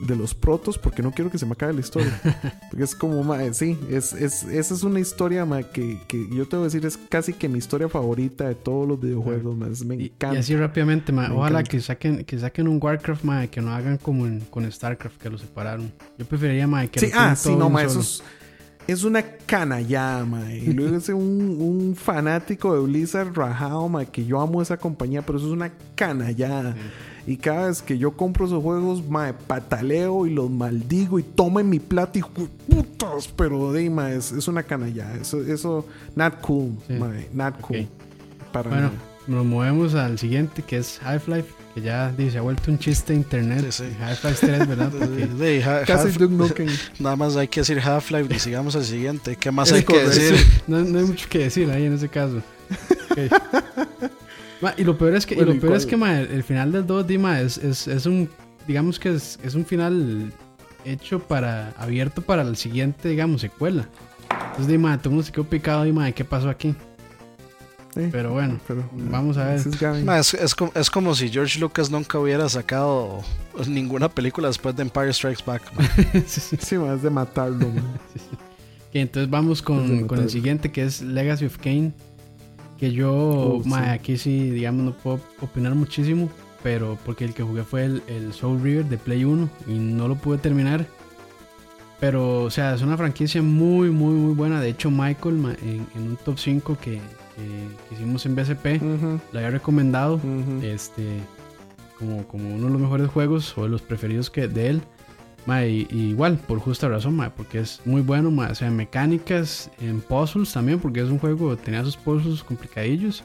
de 0.01 0.15
los 0.15 0.33
protos 0.35 0.77
porque 0.77 1.01
no 1.01 1.11
quiero 1.11 1.31
que 1.31 1.37
se 1.37 1.45
me 1.45 1.53
acabe 1.53 1.73
la 1.73 1.79
historia. 1.79 2.11
Porque 2.69 2.83
es 2.83 2.93
como, 2.95 3.23
ma, 3.23 3.51
sí, 3.53 3.77
es, 3.89 4.13
es, 4.13 4.43
esa 4.43 4.73
es 4.75 4.83
una 4.83 4.99
historia, 4.99 5.45
ma, 5.45 5.63
que, 5.63 5.99
que 6.07 6.27
yo 6.29 6.47
te 6.47 6.55
voy 6.55 6.63
a 6.63 6.65
decir, 6.65 6.85
es 6.85 6.97
casi 7.09 7.33
que 7.33 7.47
mi 7.49 7.57
historia 7.57 7.89
favorita 7.89 8.47
de 8.47 8.55
todos 8.55 8.87
los 8.87 8.99
videojuegos, 9.01 9.57
ma, 9.57 9.67
es- 9.67 9.83
me 9.85 9.95
Y, 9.95 10.01
y 10.01 10.05
encanta. 10.07 10.39
así 10.39 10.55
rápidamente, 10.55 11.11
mae, 11.11 11.31
ojalá 11.31 11.61
encanta. 11.61 11.69
que 11.71 11.81
saquen, 11.81 12.23
que 12.25 12.37
saquen 12.37 12.67
un 12.67 12.79
Warcraft, 12.81 13.23
mae, 13.23 13.47
que 13.49 13.61
no 13.61 13.71
hagan 13.73 13.97
como 13.97 14.27
en, 14.27 14.41
con 14.41 14.69
StarCraft, 14.71 15.17
que 15.17 15.29
lo 15.29 15.37
separaron. 15.37 15.91
Yo 16.19 16.25
preferiría, 16.25 16.67
mae, 16.67 16.89
que 16.89 16.99
Sí, 16.99 17.09
ah, 17.15 17.35
sí, 17.35 17.55
no, 17.55 17.69
ma, 17.69 17.81
un 17.81 17.85
eso 17.87 17.99
es, 18.01 18.23
es 18.87 19.03
una 19.03 19.23
canallada, 19.23 20.23
ma. 20.25 20.53
Y 20.53 20.73
luego 20.73 20.97
es 20.97 21.09
un, 21.09 21.57
un 21.59 21.95
fanático 21.95 22.75
de 22.75 22.81
Blizzard 22.85 23.33
rajado, 23.35 23.89
ma, 23.89 24.05
que 24.05 24.25
yo 24.25 24.39
amo 24.39 24.61
esa 24.61 24.77
compañía, 24.77 25.23
pero 25.23 25.39
eso 25.39 25.47
es 25.47 25.53
una 25.53 25.71
canallada. 25.95 26.75
Y 27.28 27.36
cada 27.38 27.67
vez 27.67 27.82
que 27.82 27.97
yo 27.97 28.11
compro 28.13 28.45
esos 28.45 28.63
juegos, 28.63 29.05
ma, 29.07 29.34
pataleo 29.47 30.25
y 30.25 30.30
los 30.34 30.49
maldigo 30.49 31.19
y 31.19 31.23
tomen 31.23 31.69
mi 31.69 31.80
plata 31.80 32.17
y 32.19 32.21
putas, 32.21 33.28
pero 33.36 33.73
de 33.73 33.86
es, 34.15 34.32
es 34.32 34.47
una 34.47 34.63
canallada. 34.63 35.13
Eso, 35.15 35.41
eso, 35.41 35.86
not 36.15 36.39
cool, 36.39 36.71
Sí. 36.88 36.93
not 37.34 37.59
cool. 37.59 37.86
Para 38.53 38.69
Bueno, 38.69 38.91
nos 39.28 39.45
movemos 39.45 39.93
al 39.93 40.17
siguiente, 40.17 40.61
que 40.63 40.78
es 40.78 41.01
Half-Life, 41.03 41.49
que 41.75 41.82
ya 41.82 42.13
dice, 42.13 42.32
se 42.32 42.38
ha 42.38 42.41
vuelto 42.41 42.71
un 42.71 42.80
chiste 42.80 43.11
de 43.11 43.19
internet. 43.19 43.65
Sí, 43.71 43.84
sí. 43.84 43.97
Half-Life 44.01 44.47
3, 44.47 44.67
¿verdad? 44.67 44.89
Porque- 44.97 45.63
ha- 45.65 45.82
Casi 45.84 46.07
Half- 46.07 46.17
Duke 46.17 46.34
Nukem. 46.34 46.67
nada 46.99 47.17
más 47.17 47.36
hay 47.36 47.49
que 47.49 47.59
decir 47.59 47.78
Half-Life 47.82 48.34
y 48.34 48.39
sigamos 48.39 48.73
al 48.78 48.86
siguiente. 48.86 49.36
¿Qué 49.36 49.51
más 49.51 49.67
Es 49.71 49.73
hay 49.75 49.84
que 49.84 49.99
decir? 49.99 50.36
no, 50.65 50.80
no 50.80 50.99
hay 50.99 51.05
mucho 51.05 51.28
que 51.30 51.39
decir 51.39 51.69
ahí 51.71 51.84
en 51.88 51.93
ese 51.93 52.07
caso. 52.07 52.38
Ok. 53.11 53.86
Ma, 54.62 54.74
y 54.78 54.84
lo 54.84 54.97
peor 54.97 55.16
es 55.16 55.26
que, 55.26 55.36
y 55.36 55.38
Bueno, 55.38 55.51
lo 55.51 55.58
¿y 55.58 55.60
peor 55.60 55.74
es 55.76 55.84
cuál? 55.86 55.89
que 55.89 55.97
ma, 55.97 56.20
el, 56.20 56.43
final 56.43 56.72
del 56.72 56.86
2 56.88 57.08
d 57.08 57.18
ma, 57.20 57.41
es, 57.41 57.58
es, 57.58 57.88
es 57.88 58.05
un, 58.05 58.30
digamos 58.68 58.99
que 58.99 59.14
es, 59.14 59.39
es 59.43 59.55
un 59.55 59.66
final 59.66 60.32
hecho 60.86 61.20
para, 61.20 61.72
abierto 61.78 62.22
para 62.22 62.41
el 62.43 62.55
siguiente, 62.58 63.10
digamos, 63.10 63.41
secuela. 63.41 63.88
Entonces, 64.32 64.68
di, 64.68 64.78
ma, 64.78 64.97
todo 64.97 65.10
el 65.10 65.16
mundo 65.16 65.26
se 65.26 65.32
quedó 65.32 65.43
picado 65.43 65.86
y, 65.86 65.91
ma, 65.91 66.12
¿qué 66.12 66.26
pasó 66.26 66.49
aquí? 66.49 66.76
Sí, 67.93 68.10
Pero 68.12 68.32
bueno, 68.32 68.60
pero, 68.68 68.88
vamos 68.93 69.38
a 69.38 69.45
ver. 69.45 69.55
es 69.55 69.66
es, 69.66 70.34
es 70.36 70.55
como, 70.55 70.72
es 70.76 70.89
como 70.91 71.16
si 71.16 71.30
George 71.30 71.60
Lucas 71.60 71.89
nunca 71.89 72.20
hubiera 72.20 72.47
sacado 72.47 73.24
ninguna 73.68 74.08
película 74.10 74.49
después 74.49 74.76
de 74.76 74.84
Empire 74.84 75.12
Strikes 75.14 75.43
Back. 75.45 75.64
ma. 75.74 75.84
Sí, 76.28 76.41
sí. 76.41 76.58
Sí, 76.60 76.78
ma, 76.78 76.93
es 76.93 77.01
de 77.01 77.10
matarlo, 77.10 77.68
entonces 78.93 79.30
vamos 79.30 79.62
con, 79.62 80.08
con 80.08 80.20
el 80.20 80.30
siguiente 80.30 80.72
que 80.72 80.84
es 80.84 81.01
Legacy 81.01 81.45
of 81.45 81.58
Kane. 81.58 81.91
Que 82.80 82.91
yo, 82.91 83.61
Uh, 83.65 83.75
aquí 83.93 84.17
sí, 84.17 84.49
digamos, 84.51 84.84
no 84.86 84.91
puedo 84.93 85.19
opinar 85.41 85.73
muchísimo. 85.75 86.30
Pero 86.63 86.97
porque 87.05 87.23
el 87.23 87.34
que 87.34 87.43
jugué 87.43 87.63
fue 87.63 87.86
el, 87.86 88.01
el 88.07 88.34
Soul 88.34 88.61
River 88.61 88.86
de 88.86 88.97
Play 88.97 89.23
1 89.25 89.49
y 89.67 89.73
no 89.80 90.07
lo 90.07 90.15
pude 90.15 90.38
terminar. 90.39 90.86
Pero, 91.99 92.43
o 92.43 92.49
sea, 92.51 92.75
es 92.75 92.82
una 92.82 92.97
franquicia 92.97 93.41
muy, 93.41 93.89
muy, 93.89 94.13
muy 94.13 94.34
buena. 94.34 94.59
De 94.61 94.69
hecho, 94.69 94.91
Michael, 94.91 95.36
ma, 95.36 95.53
en, 95.63 95.88
en 95.95 96.09
un 96.09 96.17
top 96.17 96.38
5 96.38 96.78
que, 96.80 96.93
que- 97.36 97.67
que 97.89 97.95
hicimos 97.95 98.25
en 98.25 98.36
BSP, 98.36 98.65
lo 99.32 99.39
había 99.39 99.51
recomendado 99.51 100.19
este, 100.63 101.19
como, 101.99 102.28
como 102.28 102.49
uno 102.53 102.65
de 102.65 102.71
los 102.73 102.82
mejores 102.82 103.07
juegos 103.09 103.55
o 103.57 103.63
de 103.63 103.69
los 103.69 103.82
preferidos 103.82 104.30
que 104.30 104.47
de 104.47 104.69
él. 104.69 104.82
Ma, 105.47 105.65
y, 105.65 105.87
y 105.89 106.09
igual, 106.09 106.37
por 106.37 106.59
justa 106.59 106.87
razón, 106.89 107.15
ma, 107.15 107.29
porque 107.31 107.59
es 107.61 107.79
muy 107.85 108.01
bueno, 108.01 108.29
ma, 108.29 108.49
o 108.49 108.55
sea, 108.55 108.67
en 108.67 108.75
mecánicas, 108.75 109.71
en 109.79 110.01
puzzles 110.01 110.51
también, 110.51 110.77
porque 110.79 110.99
es 111.01 111.09
un 111.09 111.17
juego, 111.19 111.55
tenía 111.57 111.83
sus 111.85 111.95
puzzles 111.97 112.43
complicadillos. 112.43 113.23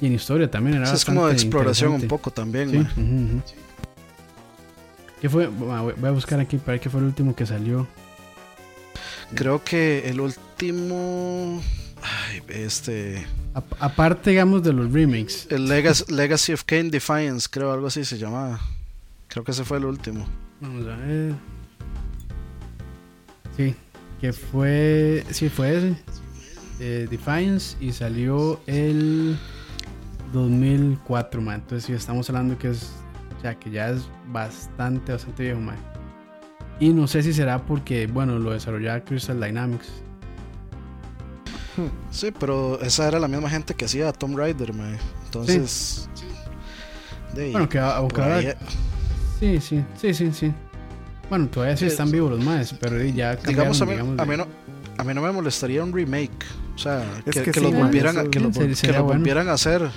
Y 0.00 0.06
en 0.06 0.12
historia 0.14 0.50
también 0.50 0.76
era 0.76 0.86
Sí, 0.86 0.94
es 0.96 1.04
como 1.04 1.26
de 1.26 1.32
exploración 1.34 1.92
un 1.92 2.06
poco 2.08 2.30
también, 2.30 2.70
Sí, 2.70 2.78
ma. 2.78 2.82
ujú, 2.92 3.00
ujú. 3.02 3.42
¿Qué 5.20 5.28
fue? 5.28 5.46
Voy 5.48 5.92
a 6.08 6.10
buscar 6.12 6.38
aquí 6.38 6.56
para 6.58 6.72
ver 6.72 6.80
qué 6.80 6.88
fue 6.90 7.00
el 7.00 7.06
último 7.06 7.34
que 7.34 7.46
salió. 7.46 7.86
Creo 9.34 9.64
que 9.64 10.08
el 10.08 10.20
último. 10.20 11.60
Ay, 12.02 12.42
este. 12.48 13.26
A- 13.54 13.62
aparte, 13.80 14.30
digamos, 14.30 14.62
de 14.62 14.72
los 14.72 14.92
remakes. 14.92 15.48
El 15.50 15.66
Legacy, 15.66 16.04
Legacy 16.12 16.52
of 16.52 16.62
Kane 16.64 16.90
Defiance, 16.90 17.48
creo, 17.50 17.72
algo 17.72 17.86
así 17.88 18.04
se 18.04 18.18
llamaba. 18.18 18.60
Creo 19.28 19.42
que 19.42 19.50
ese 19.52 19.64
fue 19.64 19.78
el 19.78 19.86
último. 19.86 20.28
Vamos 20.60 20.86
a 20.86 20.96
ver. 20.96 21.32
Sí, 23.56 23.74
que 24.20 24.32
fue. 24.32 25.24
Sí, 25.30 25.48
fue 25.48 25.76
ese. 25.76 25.96
eh, 26.80 27.06
Defiance 27.10 27.76
y 27.80 27.92
salió 27.92 28.60
el 28.66 29.38
2004, 30.32 31.40
man. 31.40 31.56
Entonces, 31.56 31.84
sí, 31.86 31.92
estamos 31.92 32.28
hablando 32.28 32.58
que 32.58 32.70
es. 32.70 32.90
O 33.38 33.40
sea, 33.40 33.54
que 33.58 33.70
ya 33.70 33.90
es 33.90 34.08
bastante, 34.28 35.12
bastante 35.12 35.42
viejo, 35.44 35.60
man. 35.60 35.76
Y 36.80 36.90
no 36.90 37.06
sé 37.06 37.22
si 37.22 37.32
será 37.32 37.62
porque, 37.64 38.06
bueno, 38.06 38.38
lo 38.38 38.52
desarrollaba 38.52 39.00
Crystal 39.00 39.40
Dynamics. 39.40 39.88
Sí, 42.10 42.32
pero 42.38 42.80
esa 42.80 43.06
era 43.06 43.18
la 43.18 43.28
misma 43.28 43.50
gente 43.50 43.74
que 43.74 43.84
hacía 43.84 44.10
Tomb 44.12 44.38
Raider, 44.38 44.72
ma. 44.72 44.88
Entonces. 45.26 46.08
de 47.34 47.44
ahí, 47.44 47.52
Bueno, 47.52 47.68
que 47.68 47.78
por 47.78 48.22
ahora. 48.22 48.36
ahí- 48.36 48.54
Sí, 49.38 49.60
sí, 49.60 49.84
sí, 49.94 50.14
sí, 50.14 50.32
sí. 50.32 50.54
Bueno, 51.28 51.48
todavía 51.48 51.76
sí 51.76 51.86
están 51.86 52.10
vivos 52.10 52.30
los 52.30 52.44
más, 52.44 52.72
pero 52.80 53.02
ya 53.02 53.36
digamos, 53.36 53.80
a 53.82 53.86
mí, 53.86 53.92
digamos, 53.92 54.18
a, 54.18 54.24
mí 54.24 54.36
no, 54.36 54.46
a 54.98 55.04
mí 55.04 55.14
no 55.14 55.22
me 55.22 55.32
molestaría 55.32 55.82
un 55.82 55.92
remake. 55.92 56.44
O 56.74 56.78
sea, 56.78 57.04
Es 57.24 57.34
que, 57.36 57.42
que 57.42 57.50
que 57.52 57.60
sí, 57.60 57.64
los 57.64 57.72
man, 57.72 57.82
volvieran, 57.84 58.16
eso- 58.18 58.30
que 58.30 58.38
vol- 58.40 58.80
que 58.80 58.86
bueno. 58.92 59.04
volvieran 59.04 59.48
a 59.48 59.52
hacer. 59.54 59.88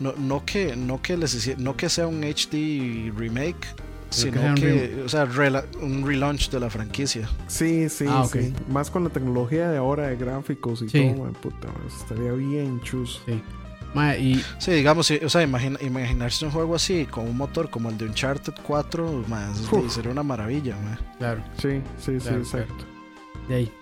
No, 0.00 0.12
no 0.18 0.44
que 0.44 0.74
no 0.76 1.00
que 1.02 1.16
les 1.16 1.58
no 1.58 1.76
que 1.76 1.88
sea 1.88 2.06
un 2.06 2.22
HD 2.24 3.12
remake, 3.16 3.66
sino 4.10 4.54
que 4.54 5.02
o 5.04 5.08
sea, 5.08 5.26
rela- 5.26 5.64
un 5.80 6.06
relaunch 6.06 6.50
de 6.50 6.58
la 6.60 6.70
franquicia. 6.70 7.28
Sí, 7.48 7.88
sí, 7.88 8.06
Ah, 8.08 8.22
ok. 8.22 8.32
sí. 8.32 8.52
Más 8.70 8.90
con 8.90 9.04
la 9.04 9.10
tecnología 9.10 9.70
de 9.70 9.76
ahora 9.78 10.08
de 10.08 10.16
gráficos 10.16 10.82
y 10.82 10.88
Sí. 10.88 11.00
todo, 11.12 11.24
man, 11.24 11.32
puta, 11.34 11.68
estaría 11.86 12.32
bien 12.32 12.80
chus. 12.80 13.20
Sí. 13.26 13.40
Ma, 13.96 14.16
y 14.16 14.44
Sí, 14.58 14.72
digamos, 14.72 15.06
sí, 15.06 15.18
o 15.24 15.28
sea, 15.28 15.42
imagina- 15.42 15.78
imaginarse 15.80 16.44
un 16.44 16.50
juego 16.52 16.74
así 16.76 17.06
con 17.06 17.26
un 17.28 17.36
motor 17.36 17.70
como 17.70 17.88
el 17.90 17.96
de 17.98 18.04
Uncharted 18.04 18.52
4, 18.62 19.24
más 19.26 19.60
Uf. 19.72 19.92
sería 19.92 20.10
una 20.12 20.22
maravilla, 20.22 20.76
ma. 20.84 20.98
claro. 21.18 21.42
Sí, 21.60 21.80
sí, 21.98 22.12
sí, 22.20 22.26
Claro, 22.26 22.36
exacto. 22.38 22.84
De 23.48 23.54
ahí. 23.54 23.72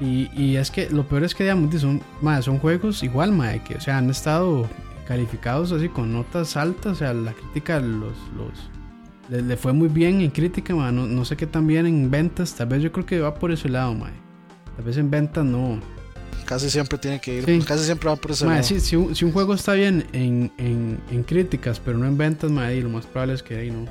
Y, 0.00 0.30
y 0.34 0.56
es 0.56 0.70
que 0.70 0.88
lo 0.88 1.06
peor 1.06 1.24
es 1.24 1.34
que 1.34 1.42
digamos, 1.44 1.74
son, 1.80 2.00
ma, 2.22 2.40
son 2.40 2.58
juegos 2.58 3.02
igual, 3.02 3.32
ma, 3.32 3.52
que 3.64 3.74
o 3.74 3.80
sea, 3.80 3.98
han 3.98 4.08
estado 4.08 4.66
calificados 5.06 5.72
así 5.72 5.88
con 5.88 6.12
notas 6.12 6.56
altas, 6.56 6.92
o 6.92 6.94
sea, 6.94 7.12
la 7.12 7.32
crítica 7.32 7.80
los, 7.80 8.16
los 8.36 8.70
le, 9.28 9.42
le 9.42 9.56
fue 9.56 9.72
muy 9.72 9.88
bien 9.88 10.20
en 10.20 10.30
crítica, 10.30 10.74
ma, 10.74 10.90
no, 10.92 11.06
no 11.06 11.24
sé 11.24 11.36
qué 11.36 11.46
tan 11.46 11.66
bien 11.66 11.86
en 11.86 12.10
ventas, 12.10 12.54
tal 12.54 12.68
vez 12.68 12.82
yo 12.82 12.92
creo 12.92 13.04
que 13.04 13.20
va 13.20 13.34
por 13.34 13.50
ese 13.52 13.68
lado, 13.68 13.94
ma. 13.94 14.10
Tal 14.76 14.84
vez 14.84 14.96
en 14.96 15.10
ventas 15.10 15.44
no. 15.44 15.80
Casi 16.44 16.68
siempre 16.70 16.98
tiene 16.98 17.20
que 17.20 17.36
ir, 17.38 17.44
Sí. 17.44 17.58
casi 17.66 17.84
siempre 17.84 18.08
va 18.08 18.16
por 18.16 18.30
ese 18.32 18.44
Ma, 18.44 18.52
lado. 18.54 18.64
si, 18.64 18.80
si 18.80 18.96
un, 18.96 19.14
si 19.14 19.24
un 19.24 19.32
juego 19.32 19.54
está 19.54 19.74
bien 19.74 20.04
en, 20.12 20.50
en, 20.58 20.98
en 21.10 21.22
críticas, 21.22 21.80
pero 21.80 21.96
no 21.98 22.06
en 22.06 22.16
ventas, 22.18 22.50
ma, 22.50 22.66
ahí 22.66 22.80
lo 22.80 22.88
más 22.88 23.06
probable 23.06 23.34
es 23.34 23.42
que 23.42 23.56
ahí 23.56 23.70
no, 23.70 23.86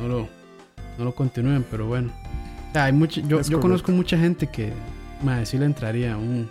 no, 0.00 0.08
lo, 0.08 0.28
no 0.98 1.04
lo 1.04 1.14
continúen, 1.14 1.64
pero 1.70 1.86
bueno. 1.86 2.10
O 2.70 2.72
sea, 2.72 2.84
hay 2.84 2.92
mucho, 2.92 3.20
yo, 3.26 3.40
yo 3.42 3.60
conozco 3.60 3.92
mucha 3.92 4.18
gente 4.18 4.46
que 4.46 4.72
ma, 5.22 5.44
sí 5.44 5.58
le 5.58 5.64
entraría 5.66 6.14
a 6.14 6.16
un, 6.16 6.48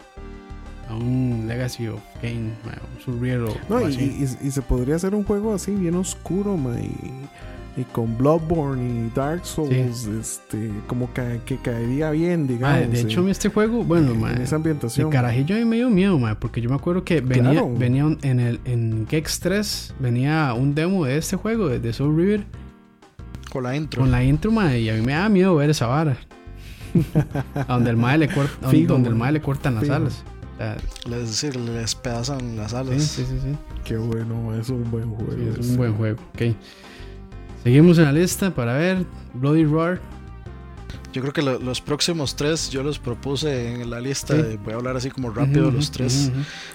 a 0.89 0.95
un 0.95 1.45
Legacy 1.47 1.87
of 1.87 1.99
Kane, 2.21 2.51
ma, 2.65 2.73
un 2.95 3.01
Surreal 3.03 3.45
o, 3.45 3.55
No, 3.69 3.75
o 3.77 3.89
y, 3.89 3.93
y- 3.95 4.47
y 4.47 4.51
se 4.51 4.61
podría 4.61 4.95
hacer 4.95 5.13
un 5.15 5.23
juego 5.23 5.53
así, 5.53 5.71
bien 5.75 5.95
oscuro, 5.95 6.55
man, 6.57 6.79
y, 6.83 7.27
y 7.77 7.83
con 7.83 8.17
Bloodborne 8.17 9.07
y 9.07 9.11
Dark 9.15 9.45
Souls, 9.45 10.07
este, 10.07 10.71
como 10.87 11.13
que, 11.13 11.39
que 11.45 11.57
caería 11.57 12.09
bien, 12.09 12.47
digamos. 12.47 12.91
de 12.91 13.01
hecho, 13.01 13.21
en- 13.21 13.29
este 13.29 13.49
juego, 13.49 13.83
bueno, 13.83 14.13
en 14.29 14.41
esa 14.41 14.55
el 14.55 14.61
ambientación. 14.61 15.09
carajillo 15.11 15.55
a 15.55 15.59
mí 15.59 15.65
me 15.65 15.75
dio 15.75 15.89
miedo, 15.91 16.17
ma, 16.17 16.39
porque 16.39 16.59
yo 16.59 16.69
me 16.69 16.75
acuerdo 16.75 17.03
que 17.03 17.21
venía, 17.21 17.51
Claro. 17.51 17.73
venía 17.77 18.05
un- 18.05 18.17
en 18.23 18.39
el 18.39 18.59
en 18.65 19.05
Gex 19.07 19.39
3, 19.41 19.93
venía 19.99 20.53
un 20.53 20.73
demo 20.73 21.05
de 21.05 21.17
este 21.17 21.35
juego, 21.35 21.69
de, 21.69 21.79
de 21.79 21.93
Soul 21.93 22.17
River. 22.17 22.45
Con 23.51 23.63
la 23.63 23.75
intro. 23.75 24.01
con 24.01 24.11
la 24.11 24.23
intro, 24.23 24.51
mae, 24.51 24.81
y 24.81 24.89
a 24.89 24.93
mí 24.93 25.01
me 25.01 25.13
da 25.13 25.29
miedo 25.29 25.55
ver 25.55 25.69
esa 25.69 25.87
vara. 25.87 26.17
A 27.55 27.73
donde 27.73 27.91
el 27.91 27.97
mae 27.97 28.17
le 28.17 28.27
corta, 28.27 28.53
donde, 28.61 28.77
Fijo, 28.77 28.93
donde 28.93 29.09
el 29.09 29.15
mae 29.15 29.31
le 29.31 29.41
cortan 29.41 29.75
las 29.75 29.83
Fijo. 29.83 29.95
alas. 29.95 30.23
O 30.55 30.57
sea, 30.57 30.75
Es 31.19 31.27
decir, 31.27 31.55
les 31.55 31.93
pedazan 31.93 32.57
las 32.57 32.73
alas. 32.73 33.03
sí, 33.03 33.23
sí, 33.23 33.25
sí, 33.29 33.37
sí. 33.51 33.55
Qué 33.83 33.97
bueno, 33.97 34.55
es 34.55 34.69
un 34.69 34.89
buen 34.89 35.09
juego. 35.11 35.31
Sí, 35.33 35.59
es 35.59 35.67
un 35.69 35.77
buen 35.77 35.93
juego. 35.93 36.17
Ok. 36.33 36.55
Seguimos 37.63 37.97
en 37.97 38.05
la 38.05 38.11
lista 38.13 38.53
para 38.53 38.73
ver 38.73 39.05
Bloody 39.33 39.65
Roar. 39.65 39.99
Yo 41.13 41.21
creo 41.21 41.33
que 41.33 41.41
lo- 41.41 41.59
los 41.59 41.81
próximos 41.81 42.35
tres 42.35 42.69
yo 42.69 42.83
los 42.83 42.99
propuse 42.99 43.73
en 43.73 43.89
la 43.89 43.99
lista. 43.99 44.35
Sí. 44.35 44.41
de- 44.41 44.57
voy 44.57 44.73
a 44.73 44.75
hablar 44.75 44.95
así 44.97 45.09
como 45.09 45.31
rápido 45.31 45.67
Ujú, 45.67 45.77
los 45.77 45.91
tres. 45.91 46.31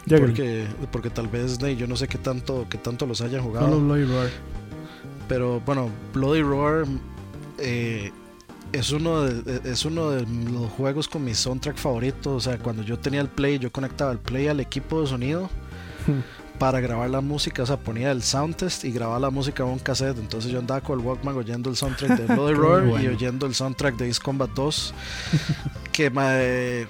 Porque, 0.09 0.67
porque 0.91 1.11
tal 1.11 1.29
vez 1.29 1.59
yo 1.59 1.87
no 1.87 1.97
sé 1.97 2.09
qué 2.09 2.19
tanto, 2.19 2.67
qué 2.69 2.79
tanto 2.79 3.07
los 3.07 3.21
hayan 3.21 3.43
jugado. 3.43 3.69
Solo 3.69 3.81
Bloody 3.85 4.05
Roar. 4.05 4.29
Pero 5.29 5.61
bueno, 5.65 5.89
Bloody 6.13 6.43
Roar 6.43 6.85
eh, 7.59 8.11
es, 8.73 8.91
uno 8.91 9.23
de, 9.23 9.71
es 9.71 9.85
uno 9.85 10.11
de 10.11 10.27
los 10.27 10.71
juegos 10.73 11.09
con 11.09 11.25
mi 11.25 11.35
soundtrack 11.35 11.77
favorito. 11.77 12.35
O 12.35 12.41
sea, 12.41 12.59
cuando 12.59 12.83
yo 12.83 12.99
tenía 12.99 13.21
el 13.21 13.29
play, 13.29 13.59
yo 13.59 13.71
conectaba 13.71 14.13
el 14.13 14.19
play 14.19 14.49
al 14.49 14.61
equipo 14.61 15.01
de 15.03 15.07
sonido 15.07 15.49
para 16.59 16.81
grabar 16.81 17.11
la 17.11 17.21
música. 17.21 17.63
O 17.63 17.67
sea, 17.67 17.77
ponía 17.77 18.11
el 18.13 18.23
sound 18.23 18.57
test 18.57 18.85
y 18.85 18.93
grababa 18.93 19.19
la 19.19 19.31
música 19.31 19.63
en 19.63 19.71
un 19.71 19.79
cassette. 19.79 20.19
Entonces 20.19 20.51
yo 20.51 20.59
andaba 20.59 20.81
con 20.81 20.99
el 21.01 21.05
Walkman 21.07 21.37
oyendo 21.37 21.71
el 21.71 21.77
soundtrack 21.77 22.19
de 22.19 22.27
Bloody 22.35 22.55
Roar 22.55 22.85
y 22.85 22.89
bueno. 22.91 23.11
oyendo 23.11 23.47
el 23.47 23.55
soundtrack 23.55 23.97
de 23.97 24.11
Ace 24.11 24.21
Combat 24.21 24.51
2. 24.55 24.95
que 25.93 26.11
me. 26.11 26.87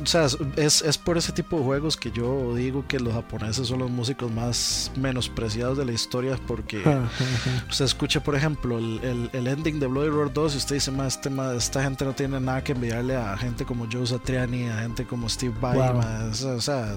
O 0.00 0.06
sea, 0.06 0.26
es, 0.56 0.80
es 0.82 0.96
por 0.96 1.18
ese 1.18 1.32
tipo 1.32 1.58
de 1.58 1.64
juegos 1.64 1.96
que 1.96 2.12
yo 2.12 2.54
digo 2.54 2.84
que 2.86 3.00
los 3.00 3.12
japoneses 3.12 3.66
son 3.66 3.80
los 3.80 3.90
músicos 3.90 4.30
más 4.30 4.92
menospreciados 4.96 5.76
de 5.76 5.84
la 5.84 5.90
historia 5.92 6.38
porque. 6.46 6.82
Usted 7.68 7.84
escucha, 7.84 8.22
por 8.22 8.36
ejemplo, 8.36 8.78
el, 8.78 9.00
el, 9.02 9.30
el 9.32 9.46
ending 9.48 9.80
de 9.80 9.88
Bloody 9.88 10.10
Roar 10.10 10.32
2 10.32 10.54
y 10.54 10.58
usted 10.58 10.76
dice, 10.76 10.92
más 10.92 11.16
este, 11.16 11.30
esta 11.56 11.82
gente 11.82 12.04
no 12.04 12.12
tiene 12.12 12.38
nada 12.38 12.62
que 12.62 12.72
enviarle 12.72 13.16
a 13.16 13.36
gente 13.36 13.64
como 13.64 13.88
Joe 13.90 14.06
Satriani, 14.06 14.68
a 14.68 14.78
gente 14.82 15.04
como 15.04 15.28
Steve 15.28 15.54
Vai, 15.60 15.76
Wow. 15.76 16.00
o 16.56 16.60
sea, 16.60 16.96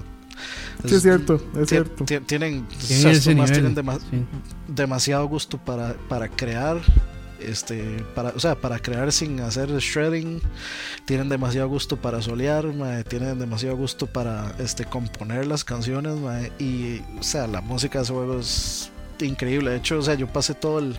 Sí, 0.86 0.94
es 0.94 1.02
cierto, 1.02 1.40
es 1.60 1.68
cierto. 1.68 2.04
ti- 2.04 2.20
tienen, 2.20 2.66
Tienen 2.68 3.06
estos 3.08 3.12
ese 3.18 3.34
más 3.34 3.50
nivel. 3.50 3.72
tienen 3.72 3.74
dema- 3.76 3.98
sí. 3.98 4.24
demasiado 4.68 5.26
gusto 5.28 5.58
para, 5.58 5.94
para 6.08 6.28
crear. 6.28 6.78
Este, 7.38 8.04
para, 8.14 8.30
o 8.30 8.38
sea, 8.38 8.54
para 8.54 8.78
crear 8.78 9.10
sin 9.12 9.40
hacer 9.40 9.70
shredding, 9.70 10.42
tienen 11.06 11.30
demasiado 11.30 11.68
gusto 11.70 11.96
para 11.96 12.20
solear, 12.20 12.66
tienen 13.08 13.38
demasiado 13.38 13.76
gusto 13.78 14.06
para 14.06 14.54
este, 14.58 14.84
componer 14.84 15.46
las 15.46 15.64
canciones, 15.64 16.16
y 16.58 17.00
o 17.18 17.22
sea, 17.22 17.46
la 17.46 17.62
música 17.62 17.98
de 18.00 18.04
ese 18.04 18.12
juego 18.12 18.38
es 18.40 18.90
increíble. 19.20 19.70
De 19.70 19.76
hecho, 19.78 19.98
o 19.98 20.02
sea, 20.02 20.16
yo 20.16 20.26
pasé 20.26 20.52
todo 20.52 20.80
el, 20.80 20.98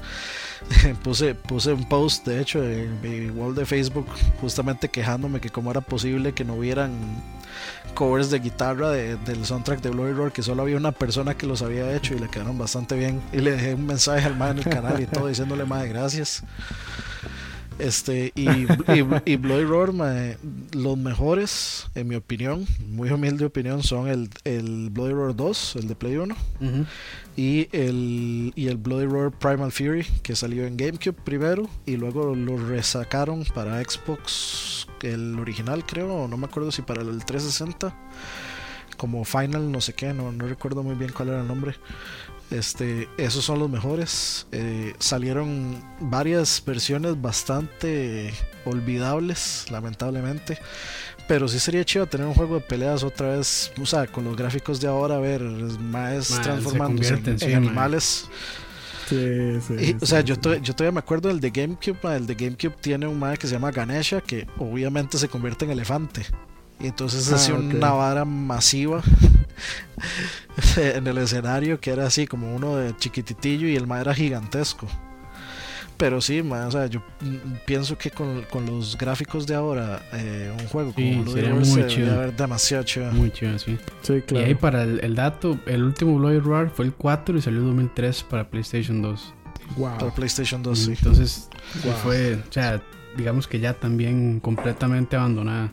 puse, 1.03 1.35
puse 1.35 1.73
un 1.73 1.87
post, 1.87 2.25
de 2.27 2.39
hecho, 2.41 2.63
en 2.63 2.99
mi 3.01 3.29
wall 3.29 3.55
de 3.55 3.65
Facebook, 3.65 4.07
justamente 4.39 4.89
quejándome 4.89 5.39
que 5.39 5.49
cómo 5.49 5.71
era 5.71 5.81
posible 5.81 6.33
que 6.33 6.43
no 6.45 6.55
hubieran 6.55 6.91
covers 7.93 8.29
de 8.31 8.39
guitarra 8.39 8.89
de- 8.91 9.17
del 9.17 9.45
soundtrack 9.45 9.81
de 9.81 9.89
Bloody 9.89 10.13
Roar, 10.13 10.31
que 10.31 10.41
solo 10.43 10.61
había 10.61 10.77
una 10.77 10.91
persona 10.93 11.35
que 11.35 11.45
los 11.45 11.61
había 11.61 11.93
hecho 11.95 12.15
y 12.15 12.19
le 12.19 12.29
quedaron 12.29 12.57
bastante 12.57 12.95
bien. 12.95 13.21
Y 13.33 13.37
le 13.37 13.51
dejé 13.51 13.73
un 13.73 13.85
mensaje 13.85 14.25
al 14.25 14.37
man 14.37 14.51
en 14.51 14.59
el 14.59 14.63
canal 14.73 15.01
y 15.01 15.05
todo 15.07 15.27
diciéndole 15.27 15.65
más 15.65 15.85
gracias. 15.87 16.43
Este, 17.81 18.31
y, 18.35 18.47
y, 18.47 19.05
y 19.25 19.35
Bloody 19.37 19.63
Roar, 19.65 19.91
mae, 19.91 20.37
los 20.71 20.97
mejores, 20.97 21.87
en 21.95 22.07
mi 22.07 22.15
opinión, 22.15 22.65
muy 22.87 23.09
humilde 23.09 23.45
opinión, 23.45 23.81
son 23.81 24.07
el, 24.07 24.29
el 24.43 24.89
Bloody 24.91 25.13
Roar 25.13 25.35
2, 25.35 25.75
el 25.77 25.87
de 25.87 25.95
Play 25.95 26.17
1, 26.17 26.35
Ujú. 26.61 26.85
y 27.35 27.67
el, 27.71 28.53
y 28.55 28.67
el 28.67 28.77
Bloody 28.77 29.05
Roar 29.07 29.31
Primal 29.31 29.71
Fury, 29.71 30.05
que 30.21 30.35
salió 30.35 30.65
en 30.67 30.77
GameCube 30.77 31.13
primero, 31.23 31.67
y 31.87 31.97
luego 31.97 32.35
lo 32.35 32.57
resacaron 32.57 33.43
para 33.55 33.83
Xbox, 33.83 34.87
el 35.01 35.39
original 35.39 35.83
creo, 35.85 36.13
o 36.13 36.27
no 36.27 36.37
me 36.37 36.45
acuerdo 36.45 36.71
si 36.71 36.83
para 36.83 37.01
el 37.01 37.25
360, 37.25 37.95
como 38.97 39.25
Final, 39.25 39.71
no 39.71 39.81
sé 39.81 39.93
qué, 39.93 40.13
no, 40.13 40.31
no 40.31 40.45
recuerdo 40.47 40.83
muy 40.83 40.93
bien 40.93 41.11
cuál 41.11 41.29
era 41.29 41.41
el 41.41 41.47
nombre. 41.47 41.73
Este, 42.51 43.07
esos 43.17 43.45
son 43.45 43.59
los 43.59 43.69
mejores. 43.69 44.45
Eh, 44.51 44.93
salieron 44.99 45.81
varias 46.01 46.61
versiones 46.65 47.19
bastante 47.21 48.33
olvidables, 48.65 49.65
lamentablemente. 49.71 50.57
Pero 51.27 51.47
sí 51.47 51.59
sería 51.59 51.85
chido 51.85 52.07
tener 52.07 52.27
un 52.27 52.33
juego 52.33 52.55
de 52.55 52.61
peleas 52.61 53.03
otra 53.03 53.29
vez, 53.37 53.71
o 53.81 53.85
sea, 53.85 54.05
con 54.07 54.25
los 54.25 54.35
gráficos 54.35 54.81
de 54.81 54.87
ahora, 54.89 55.17
ver 55.19 55.41
más 55.41 56.27
transformándose 56.41 57.13
en, 57.13 57.55
animales. 57.55 58.27
Sí, 59.07 59.59
sí, 59.65 59.73
Y, 59.79 59.85
sí, 59.87 59.95
o 60.01 60.05
sea, 60.05 60.19
sí. 60.21 60.25
yo, 60.27 60.37
to- 60.39 60.55
yo 60.55 60.73
todavía 60.75 60.91
me 60.93 60.99
acuerdo 60.99 61.29
del 61.29 61.39
de 61.39 61.51
GameCube. 61.51 62.15
El 62.15 62.27
de 62.27 62.35
GameCube 62.35 62.75
tiene 62.81 63.07
un 63.07 63.17
mae 63.19 63.37
que 63.37 63.47
se 63.47 63.53
llama 63.53 63.71
Ganesha, 63.71 64.19
que 64.21 64.45
obviamente 64.57 65.17
se 65.17 65.29
convierte 65.29 65.63
en 65.65 65.71
elefante. 65.71 66.25
Y 66.83 66.87
entonces 66.87 67.31
Ah, 67.31 67.35
hacía 67.35 67.53
una 67.55 67.91
vara 67.91 68.25
masiva 68.25 69.01
en 70.77 71.05
el 71.07 71.17
escenario 71.19 71.79
que 71.79 71.91
era 71.91 72.05
así 72.07 72.27
como 72.27 72.55
uno 72.55 72.75
de 72.77 72.95
chiquititillo 72.97 73.67
y 73.67 73.75
el 73.75 73.87
mae 73.87 74.01
era 74.01 74.13
gigantesco. 74.13 74.87
Pero 75.97 76.19
sí, 76.19 76.41
ma, 76.41 76.65
o 76.65 76.71
sea, 76.71 76.87
yo 76.87 77.03
pienso 77.67 77.95
que 77.95 78.09
con, 78.09 78.41
con 78.49 78.65
los 78.65 78.97
gráficos 78.97 79.45
de 79.45 79.53
ahora, 79.53 80.01
eh, 80.13 80.51
un 80.59 80.67
juego 80.67 80.91
Sí, 80.95 81.11
como 81.11 81.23
Bloody 81.25 81.31
sería 81.35 81.49
Roar 81.51 81.65
muy 81.67 81.81
se 81.83 81.87
chido. 81.87 82.17
ver 82.19 82.35
demasiado 82.35 82.83
chido. 82.83 83.11
Muy 83.11 83.29
chido, 83.31 83.59
sí. 83.59 83.77
Sí, 84.01 84.21
claro. 84.25 84.43
Y 84.43 84.49
ahí 84.49 84.55
para 84.55 84.81
el, 84.81 84.99
el 85.03 85.13
dato, 85.13 85.59
el 85.67 85.83
último 85.83 86.17
Bloody 86.17 86.39
Roar 86.39 86.71
fue 86.71 86.85
el 86.85 86.93
4 86.93 87.37
y 87.37 87.41
salió 87.43 87.59
en 87.59 87.67
2003 87.67 88.23
para 88.23 88.49
PlayStation 88.49 88.99
2. 89.03 89.33
Wow. 89.77 89.97
Para 89.99 90.11
PlayStation 90.15 90.63
2, 90.63 90.79
sí. 90.79 90.91
Entonces, 90.97 91.47
Wow. 91.83 91.93
fue, 92.03 92.33
o 92.49 92.51
sea, 92.51 92.81
digamos 93.15 93.47
que 93.47 93.59
ya 93.59 93.73
también 93.75 94.39
completamente 94.39 95.15
abandonada. 95.15 95.71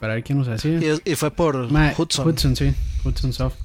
Para 0.00 0.14
ver 0.14 0.22
quién 0.24 0.38
nos 0.38 0.48
hacía. 0.48 0.78
Y, 0.80 0.84
es- 0.86 1.02
y 1.04 1.14
fue 1.16 1.30
por 1.30 1.70
Ma, 1.70 1.92
Hudson, 1.96 2.56
sí. 2.56 2.74
Hudson 3.04 3.32
Soft. 3.32 3.56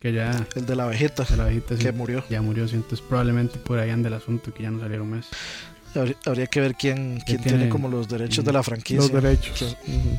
Que 0.00 0.12
ya, 0.12 0.46
el 0.56 0.66
de 0.66 0.74
la 0.74 0.84
abejita, 0.84 1.22
de 1.24 1.36
la 1.36 1.44
bajita, 1.44 1.76
sí, 1.76 1.82
que 1.84 1.92
murió. 1.92 2.24
ya 2.28 2.42
murió. 2.42 2.66
sí, 2.66 2.74
entonces, 2.74 3.00
probablemente 3.00 3.58
por 3.58 3.78
ahí 3.78 3.90
anda 3.90 4.08
el 4.08 4.14
asunto 4.14 4.52
que 4.52 4.64
ya 4.64 4.70
no 4.70 4.80
salieron 4.80 5.08
más. 5.10 5.26
Habría, 5.94 6.16
habría 6.26 6.46
que 6.46 6.60
ver 6.60 6.74
quién, 6.74 7.20
quién 7.24 7.40
tiene, 7.42 7.58
tiene- 7.58 7.68
como 7.68 7.88
los 7.88 8.08
derechos 8.08 8.44
de 8.44 8.52
la 8.52 8.58
Los 8.60 8.66
franquicia. 8.66 9.20
derechos. 9.20 9.58
Sí. 9.58 9.92
Ujú. 9.92 10.18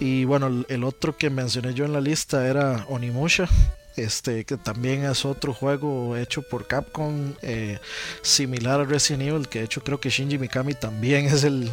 Y 0.00 0.24
bueno, 0.24 0.46
el, 0.46 0.66
el 0.68 0.84
otro 0.84 1.16
que 1.16 1.28
mencioné 1.30 1.74
yo 1.74 1.84
en 1.84 1.92
la 1.92 2.00
lista 2.00 2.46
era 2.46 2.84
Onimusha. 2.88 3.48
Este, 3.96 4.44
que 4.44 4.58
también 4.58 5.04
es 5.06 5.24
otro 5.24 5.54
juego 5.54 6.18
hecho 6.18 6.42
por 6.42 6.66
Capcom, 6.66 7.32
eh, 7.40 7.78
similar 8.20 8.80
a 8.80 8.84
Resident 8.84 9.22
Evil, 9.22 9.48
que 9.48 9.60
de 9.60 9.64
hecho 9.64 9.82
creo 9.82 9.98
que 10.00 10.10
Shinji 10.10 10.36
Mikami 10.36 10.74
también 10.74 11.24
es 11.24 11.44
el, 11.44 11.70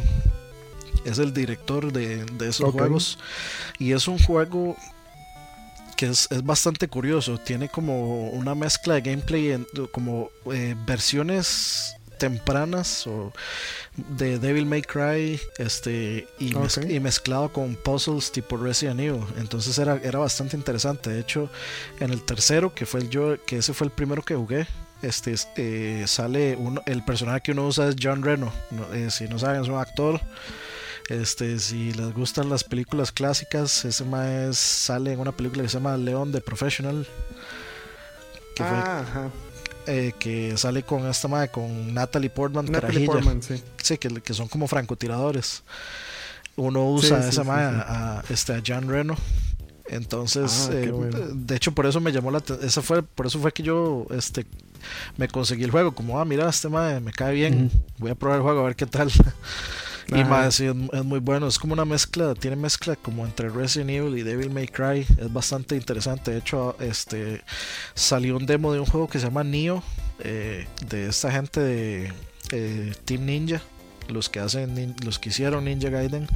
es 1.04 1.18
el 1.18 1.32
director 1.32 1.92
de, 1.92 2.24
de 2.24 2.48
esos 2.48 2.66
juegos. 2.72 3.18
Y 3.78 3.92
es 3.92 4.08
un 4.08 4.18
juego 4.18 4.76
que 5.96 6.06
es, 6.06 6.26
es 6.30 6.42
bastante 6.44 6.88
curioso. 6.88 7.38
Tiene 7.38 7.68
como 7.68 8.28
una 8.30 8.54
mezcla 8.54 8.94
de 8.94 9.00
gameplay, 9.02 9.52
en- 9.52 9.66
como 9.92 10.30
eh, 10.52 10.74
versiones 10.86 11.94
tempranas 12.18 13.06
o 13.08 13.32
de 13.96 14.38
Devil 14.38 14.66
May 14.66 14.82
Cry 14.82 15.38
este 15.58 16.26
y, 16.38 16.54
mezclado 17.00 17.52
con 17.52 17.74
puzzles 17.74 18.30
tipo 18.32 18.56
Resident 18.56 19.00
Evil. 19.00 19.24
Entonces 19.36 19.76
era, 19.78 19.96
era 20.02 20.20
bastante 20.20 20.56
interesante. 20.56 21.10
De 21.10 21.20
hecho 21.20 21.50
en 22.00 22.12
el 22.12 22.22
tercero 22.22 22.72
que 22.74 22.86
fue 22.86 23.00
el 23.00 23.10
yo 23.10 23.36
que 23.44 23.58
ese 23.58 23.74
fue 23.74 23.86
el 23.88 23.92
primero 23.92 24.22
que 24.22 24.34
jugué 24.36 24.66
este 25.02 25.32
es- 25.32 25.48
eh, 25.56 26.04
sale 26.06 26.56
uno, 26.56 26.82
el 26.86 27.04
personaje 27.04 27.40
que 27.42 27.52
uno 27.52 27.66
usa 27.66 27.88
es 27.88 27.96
John 28.00 28.22
Reno. 28.22 28.52
No- 28.70 28.92
eh, 28.94 29.10
si 29.10 29.26
no 29.28 29.38
saben 29.38 29.62
es 29.62 29.68
un 29.68 29.76
actor 29.78 30.20
este, 31.08 31.58
si 31.58 31.92
les 31.92 32.12
gustan 32.14 32.48
las 32.48 32.64
películas 32.64 33.12
clásicas, 33.12 33.84
ese 33.84 34.04
más 34.04 34.56
sale 34.56 35.12
en 35.12 35.20
una 35.20 35.32
película 35.32 35.62
que 35.62 35.68
se 35.68 35.74
llama 35.78 35.96
León 35.96 36.32
de 36.32 36.40
Professional. 36.40 37.06
Que, 38.54 38.62
fue- 38.64 38.76
Ah, 38.76 39.00
ajá. 39.00 39.30
eh, 39.86 40.12
que 40.18 40.56
sale 40.56 40.82
con 40.82 41.06
esta 41.08 41.28
madre, 41.28 41.48
con 41.50 41.92
Natalie 41.92 42.30
Portman, 42.30 42.66
Natalie. 42.66 43.06
Portman, 43.06 43.42
sí. 43.42 43.62
Sí, 43.82 43.98
que, 43.98 44.08
que 44.20 44.32
son 44.34 44.48
como 44.48 44.66
francotiradores. 44.68 45.62
Uno 46.56 46.88
usa 46.88 47.20
Sí, 47.22 47.28
esa 47.30 47.42
sí. 47.42 47.50
a, 47.50 48.18
a, 48.18 48.24
este, 48.30 48.54
a 48.54 48.62
Jan 48.64 48.88
Reno. 48.88 49.16
Entonces, 49.86 50.68
Ah, 50.70 50.74
eh, 50.74 50.90
bueno. 50.90 51.18
de 51.34 51.56
hecho, 51.56 51.72
por 51.72 51.84
eso 51.84 52.00
me 52.00 52.12
llamó 52.12 52.30
la 52.30 52.38
atención. 52.38 52.66
Esa 52.66 52.80
fue, 52.80 53.02
por 53.02 53.26
eso 53.26 53.38
fue 53.40 53.52
que 53.52 53.62
yo 53.62 54.06
este, 54.10 54.46
me 55.18 55.28
conseguí 55.28 55.64
el 55.64 55.70
juego. 55.72 55.94
Como, 55.94 56.18
ah, 56.20 56.24
mira, 56.24 56.48
este 56.48 56.68
madre 56.68 57.00
me 57.00 57.12
cae 57.12 57.34
bien. 57.34 57.70
Voy 57.98 58.10
a 58.10 58.14
probar 58.14 58.38
el 58.38 58.42
juego 58.44 58.60
a 58.60 58.64
ver 58.64 58.76
qué 58.76 58.86
tal. 58.86 59.10
Y 60.08 60.24
más, 60.24 60.56
sí, 60.56 60.66
es, 60.66 60.74
es 60.92 61.04
muy 61.04 61.20
bueno. 61.20 61.46
Es 61.46 61.58
como 61.58 61.72
una 61.72 61.84
mezcla, 61.84 62.34
tiene 62.34 62.56
mezcla 62.56 62.96
como 62.96 63.24
entre 63.24 63.48
Resident 63.48 63.90
Evil 63.90 64.18
y 64.18 64.22
Devil 64.22 64.50
May 64.50 64.68
Cry. 64.68 65.06
Es 65.18 65.32
bastante 65.32 65.76
interesante. 65.76 66.30
De 66.30 66.38
hecho, 66.38 66.76
este 66.80 67.42
salió 67.94 68.36
un 68.36 68.46
demo 68.46 68.72
de 68.72 68.80
un 68.80 68.86
juego 68.86 69.08
que 69.08 69.18
se 69.18 69.26
llama 69.26 69.44
Neo, 69.44 69.82
eh, 70.20 70.66
de 70.88 71.08
esta 71.08 71.30
gente 71.30 71.60
de 71.60 72.12
eh, 72.52 72.92
Team 73.04 73.24
Ninja. 73.26 73.62
Los 74.08 74.28
que 74.28 74.38
hacen, 74.40 74.94
los 75.04 75.18
que 75.18 75.30
hicieron 75.30 75.64
Ninja 75.64 75.88
Gaiden, 75.88 76.26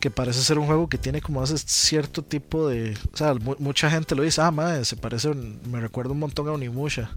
que 0.00 0.10
parece 0.10 0.42
ser 0.42 0.58
un 0.58 0.66
juego 0.66 0.88
que 0.88 0.98
tiene 0.98 1.20
como 1.20 1.42
ese 1.42 1.56
cierto 1.58 2.22
tipo 2.22 2.68
de, 2.68 2.96
o 3.12 3.16
sea, 3.16 3.34
mu- 3.34 3.56
mucha 3.58 3.90
gente 3.90 4.14
lo 4.14 4.22
dice, 4.22 4.40
ah, 4.42 4.50
madre, 4.50 4.84
se 4.84 4.96
parece, 4.96 5.30
me 5.34 5.80
recuerda 5.80 6.12
un 6.12 6.18
montón 6.18 6.48
a 6.48 6.52
Onimusha. 6.52 7.10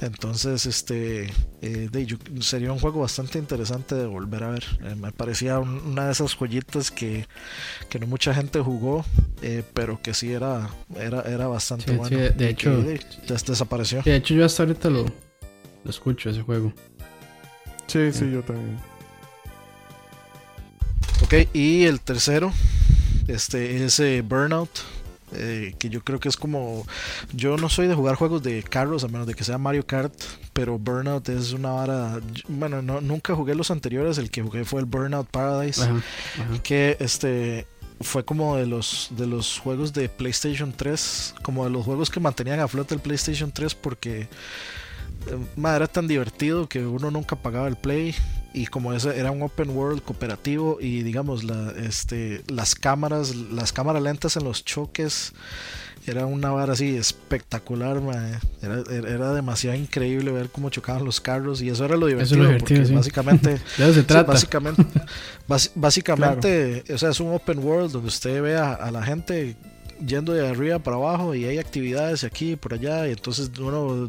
Entonces, 0.00 0.66
este 0.66 1.32
eh, 1.62 1.88
de, 1.90 2.04
yo- 2.06 2.18
sería 2.40 2.72
un 2.72 2.78
juego 2.80 3.00
bastante 3.00 3.38
interesante 3.38 3.94
de 3.94 4.06
volver 4.06 4.42
a 4.44 4.50
ver. 4.50 4.64
Eh, 4.84 4.94
me 4.96 5.12
parecía 5.12 5.58
un- 5.60 5.80
una 5.86 6.06
de 6.06 6.12
esas 6.12 6.34
joyitas 6.36 6.90
que, 6.90 7.26
que 7.88 7.98
no 7.98 8.06
mucha 8.06 8.34
gente 8.34 8.60
jugó, 8.60 9.04
eh, 9.40 9.62
pero 9.72 10.02
que 10.02 10.12
sí 10.12 10.32
era, 10.32 10.68
era, 10.96 11.22
era 11.22 11.46
bastante 11.46 11.92
Sí, 11.92 11.96
bueno. 11.96 12.16
sí, 12.16 12.22
de 12.22 12.34
que, 12.36 12.48
hecho- 12.50 12.82
de- 12.82 13.00
des- 13.26 13.44
desapareció. 13.46 14.02
De 14.02 14.16
hecho, 14.16 14.34
yo 14.34 14.44
hasta 14.44 14.64
ahorita 14.64 14.90
lo, 14.90 15.04
lo 15.04 15.90
escucho, 15.90 16.28
ese 16.28 16.42
juego. 16.42 16.72
Sí, 17.86 18.12
sí, 18.12 18.30
yo 18.32 18.42
también. 18.42 18.78
Ok, 21.24 21.48
y 21.54 21.84
el 21.84 22.00
tercero 22.00 22.52
este 23.28 23.82
es 23.82 23.98
eh, 23.98 24.20
Burnout. 24.20 24.68
eh, 25.32 25.74
que 25.78 25.88
yo 25.88 26.02
creo 26.02 26.20
que 26.20 26.28
es 26.28 26.36
como. 26.36 26.86
Yo 27.32 27.56
no 27.56 27.70
soy 27.70 27.86
de 27.86 27.94
jugar 27.94 28.16
juegos 28.16 28.42
de 28.42 28.62
carros 28.62 29.04
a 29.04 29.08
menos 29.08 29.26
de 29.26 29.34
que 29.34 29.42
sea 29.42 29.56
Mario 29.56 29.86
Kart. 29.86 30.12
Pero 30.52 30.78
Burnout 30.78 31.26
es 31.30 31.54
una 31.54 31.70
vara. 31.70 32.20
Bueno, 32.46 32.82
no, 32.82 33.00
nunca 33.00 33.34
jugué 33.34 33.54
los 33.54 33.70
anteriores. 33.70 34.18
El 34.18 34.30
que 34.30 34.42
jugué 34.42 34.66
fue 34.66 34.80
el 34.80 34.86
Burnout 34.86 35.26
Paradise. 35.28 35.82
Ajá, 35.82 35.94
ajá. 35.94 36.62
que 36.62 36.98
este 37.00 37.66
fue 38.02 38.26
como 38.26 38.56
de 38.56 38.66
los 38.66 39.08
de 39.12 39.26
los 39.26 39.58
juegos 39.58 39.94
de 39.94 40.10
PlayStation 40.10 40.74
3, 40.76 41.36
como 41.42 41.64
de 41.64 41.70
los 41.70 41.86
juegos 41.86 42.10
que 42.10 42.20
mantenían 42.20 42.60
a 42.60 42.68
flote 42.68 42.94
el 42.94 43.00
PlayStation 43.00 43.50
3 43.50 43.74
porque 43.76 44.28
eh, 45.30 45.38
era 45.56 45.86
tan 45.86 46.06
divertido 46.06 46.68
que 46.68 46.84
uno 46.84 47.10
nunca 47.10 47.34
pagaba 47.34 47.66
el 47.66 47.76
play 47.76 48.14
y 48.54 48.66
como 48.66 48.92
ese 48.92 49.18
era 49.18 49.30
un 49.30 49.42
open 49.42 49.70
world 49.70 50.02
cooperativo 50.02 50.78
y 50.80 51.02
digamos 51.02 51.44
la 51.44 51.72
este 51.72 52.42
las 52.46 52.74
cámaras 52.74 53.34
las 53.34 53.72
cámaras 53.72 54.02
lentas 54.02 54.36
en 54.36 54.44
los 54.44 54.64
choques 54.64 55.34
era 56.06 56.26
una 56.26 56.50
vara 56.50 56.74
así 56.74 56.96
espectacular. 56.96 58.00
Era, 58.60 58.82
era, 58.90 59.32
demasiado 59.32 59.76
increíble 59.76 60.32
ver 60.32 60.50
cómo 60.50 60.68
chocaban 60.68 61.04
los 61.04 61.20
carros 61.20 61.62
y 61.62 61.70
eso 61.70 61.84
era 61.84 61.96
lo 61.96 62.06
divertido, 62.06 62.42
lo 62.42 62.48
divertido, 62.48 62.80
porque 62.80 62.88
sí. 62.88 62.94
básicamente 62.94 63.58
se 63.76 64.02
trata. 64.02 64.32
básicamente, 64.32 64.84
básicamente 65.74 66.84
o 66.92 66.98
sea, 66.98 67.10
es 67.10 67.20
un 67.20 67.32
open 67.32 67.58
world 67.58 67.92
donde 67.92 68.08
usted 68.08 68.42
ve 68.42 68.56
a, 68.56 68.74
a 68.74 68.90
la 68.90 69.02
gente 69.02 69.56
yendo 70.06 70.32
de 70.32 70.46
arriba 70.48 70.78
para 70.78 70.96
abajo 70.96 71.34
y 71.34 71.44
hay 71.44 71.58
actividades 71.58 72.24
aquí 72.24 72.52
y 72.52 72.56
por 72.56 72.74
allá 72.74 73.06
y 73.08 73.12
entonces 73.12 73.50
uno 73.58 74.08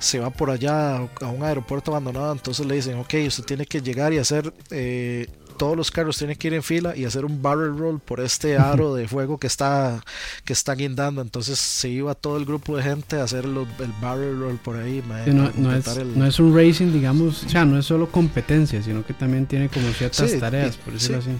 se 0.00 0.18
va 0.18 0.30
por 0.30 0.50
allá 0.50 0.96
a 0.98 1.26
un 1.26 1.42
aeropuerto 1.42 1.90
abandonado 1.90 2.32
entonces 2.32 2.66
le 2.66 2.74
dicen 2.76 2.98
ok 2.98 3.14
usted 3.26 3.44
tiene 3.44 3.66
que 3.66 3.80
llegar 3.80 4.12
y 4.12 4.18
hacer 4.18 4.52
eh, 4.70 5.26
todos 5.56 5.76
los 5.76 5.90
carros 5.90 6.16
tienen 6.16 6.36
que 6.36 6.46
ir 6.46 6.54
en 6.54 6.62
fila 6.62 6.96
y 6.96 7.04
hacer 7.04 7.24
un 7.24 7.42
barrel 7.42 7.76
roll 7.76 7.98
por 7.98 8.20
este 8.20 8.56
aro 8.58 8.94
de 8.94 9.08
fuego 9.08 9.38
que 9.38 9.48
está 9.48 10.00
que 10.44 10.52
está 10.52 10.74
guindando 10.76 11.20
entonces 11.20 11.58
se 11.58 11.88
iba 11.88 12.14
todo 12.14 12.36
el 12.36 12.44
grupo 12.44 12.76
de 12.76 12.84
gente 12.84 13.16
a 13.18 13.24
hacer 13.24 13.44
lo- 13.44 13.62
el 13.80 13.92
barrel 14.00 14.38
roll 14.38 14.56
por 14.58 14.76
ahí 14.76 15.02
Sí, 15.24 15.30
no, 15.32 15.46
es, 15.46 15.50
completar 15.54 15.98
el- 15.98 16.16
no 16.16 16.26
es 16.26 16.38
un 16.38 16.56
racing, 16.56 16.92
digamos, 16.92 17.42
o 17.44 17.48
sea, 17.48 17.64
no 17.64 17.76
es 17.78 17.86
solo 17.86 18.08
competencia, 18.08 18.80
sino 18.82 19.04
que 19.04 19.14
también 19.14 19.46
tiene 19.46 19.68
como 19.68 19.88
ciertas 19.92 20.30
Sí, 20.30 20.38
tareas, 20.38 20.76
por 20.76 20.92
decirlo 20.94 21.22
sí. 21.22 21.30
así. 21.30 21.38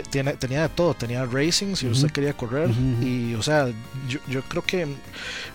Tiene, 0.00 0.32
tenía 0.34 0.62
de 0.62 0.68
todo, 0.70 0.94
tenía 0.94 1.26
racing 1.26 1.74
si 1.76 1.86
usted 1.86 2.10
quería 2.10 2.32
correr 2.34 2.70
y 3.02 3.34
o 3.34 3.42
sea, 3.42 3.68
yo, 4.08 4.18
yo 4.26 4.42
creo 4.42 4.62
que 4.64 4.86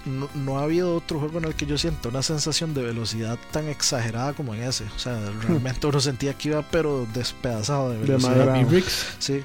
no, 0.06 0.30
no 0.36 0.60
ha 0.60 0.64
habido 0.64 0.96
otro 0.96 1.20
juego 1.20 1.40
en 1.40 1.46
el 1.46 1.56
que 1.56 1.66
yo 1.66 1.78
sienta 1.78 2.10
una 2.10 2.22
sensación 2.22 2.74
de 2.76 2.84
velocidad 2.84 3.40
tan 3.52 3.68
exagerada 3.68 4.34
como 4.34 4.54
en 4.54 4.62
ese, 4.64 4.84
o 4.96 5.00
sea, 5.00 5.20
realmente 5.48 5.88
uno 5.88 6.00
sentía 6.00 6.34
que 6.36 6.50
iba 6.50 6.62
pero 6.70 7.08
despedazado 7.14 7.90
de 7.92 7.98
De 7.98 8.06
velocidad. 8.06 8.36
madera. 8.46 8.54
Big 8.60 8.70
Rigs, 8.70 9.06
Sí, 9.18 9.44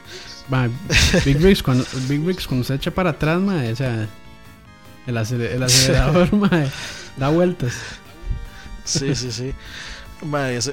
ma, 0.51 0.69
Big 1.25 1.39
Rigs 1.41 1.63
cuando, 1.63 1.85
Big 2.09 2.23
Rigs 2.27 2.47
cuando 2.47 2.65
se 2.65 2.75
echa 2.75 2.91
para 2.91 3.11
atrás, 3.11 3.41
ma, 3.41 3.63
o 3.73 3.77
sea, 3.77 4.07
el, 5.07 5.17
el 5.17 5.63
acelerador, 5.63 6.33
ma, 6.37 6.51
da 7.17 7.29
vueltas. 7.31 7.73
sí, 8.85 9.15
sí, 9.15 9.33
sí. 9.33 9.55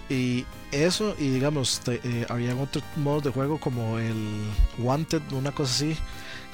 Y 0.10 0.46
eso, 0.72 1.16
y 1.18 1.30
digamos, 1.30 1.80
te- 1.82 2.00
eh, 2.04 2.26
habían 2.30 2.60
otros 2.60 2.84
modos 2.96 3.24
de 3.24 3.32
juego 3.32 3.60
como 3.60 3.98
el 4.00 4.52
Wanted, 4.78 5.22
una 5.32 5.52
cosa 5.52 5.74
así, 5.74 5.98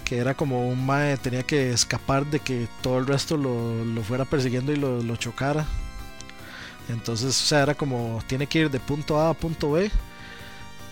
que 0.05 0.17
era 0.17 0.35
como 0.35 0.67
un 0.69 0.85
mae 0.85 1.17
tenía 1.17 1.43
que 1.43 1.71
escapar 1.71 2.25
de 2.27 2.39
que 2.39 2.67
todo 2.81 2.99
el 2.99 3.07
resto 3.07 3.37
lo, 3.37 3.83
lo 3.85 4.03
fuera 4.03 4.25
persiguiendo 4.25 4.71
y 4.73 4.77
lo, 4.77 5.01
lo 5.03 5.15
chocara. 5.17 5.65
Entonces, 6.89 7.29
o 7.41 7.45
sea, 7.45 7.63
era 7.63 7.75
como 7.75 8.21
tiene 8.27 8.47
que 8.47 8.59
ir 8.59 8.69
de 8.69 8.79
punto 8.79 9.19
A 9.19 9.29
a 9.29 9.33
punto 9.33 9.71
B. 9.71 9.91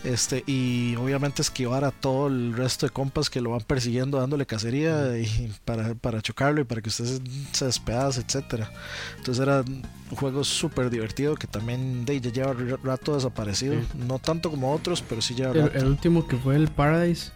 Este, 0.03 0.43
y 0.45 0.97
obviamente 0.97 1.41
esquivar 1.41 1.85
a 1.85 1.91
todo 1.91 2.27
el 2.27 2.53
resto 2.53 2.85
de 2.85 2.91
compas 2.91 3.29
que 3.29 3.39
lo 3.39 3.51
van 3.51 3.61
persiguiendo, 3.61 4.19
dándole 4.19 4.45
cacería 4.45 5.17
y 5.17 5.53
para, 5.63 5.95
para 5.95 6.21
chocarlo 6.21 6.59
y 6.59 6.65
para 6.65 6.81
que 6.81 6.89
usted 6.89 7.05
se, 7.05 7.21
se 7.53 7.65
despedace, 7.65 8.19
etcétera. 8.21 8.69
Entonces 9.17 9.41
era 9.41 9.61
un 9.61 10.17
juego 10.17 10.43
súper 10.43 10.89
divertido 10.89 11.35
que 11.35 11.47
también 11.47 12.03
de, 12.03 12.19
ya 12.19 12.31
lleva 12.31 12.53
rato 12.83 13.15
desaparecido. 13.15 13.75
Sí. 13.75 13.87
No 14.05 14.19
tanto 14.19 14.51
como 14.51 14.73
otros, 14.73 15.01
pero 15.07 15.21
sí 15.21 15.35
lleva 15.35 15.53
El, 15.53 15.61
rato. 15.63 15.77
el 15.77 15.85
último 15.85 16.27
que 16.27 16.35
fue 16.35 16.57
el 16.57 16.67
Paradise. 16.67 17.31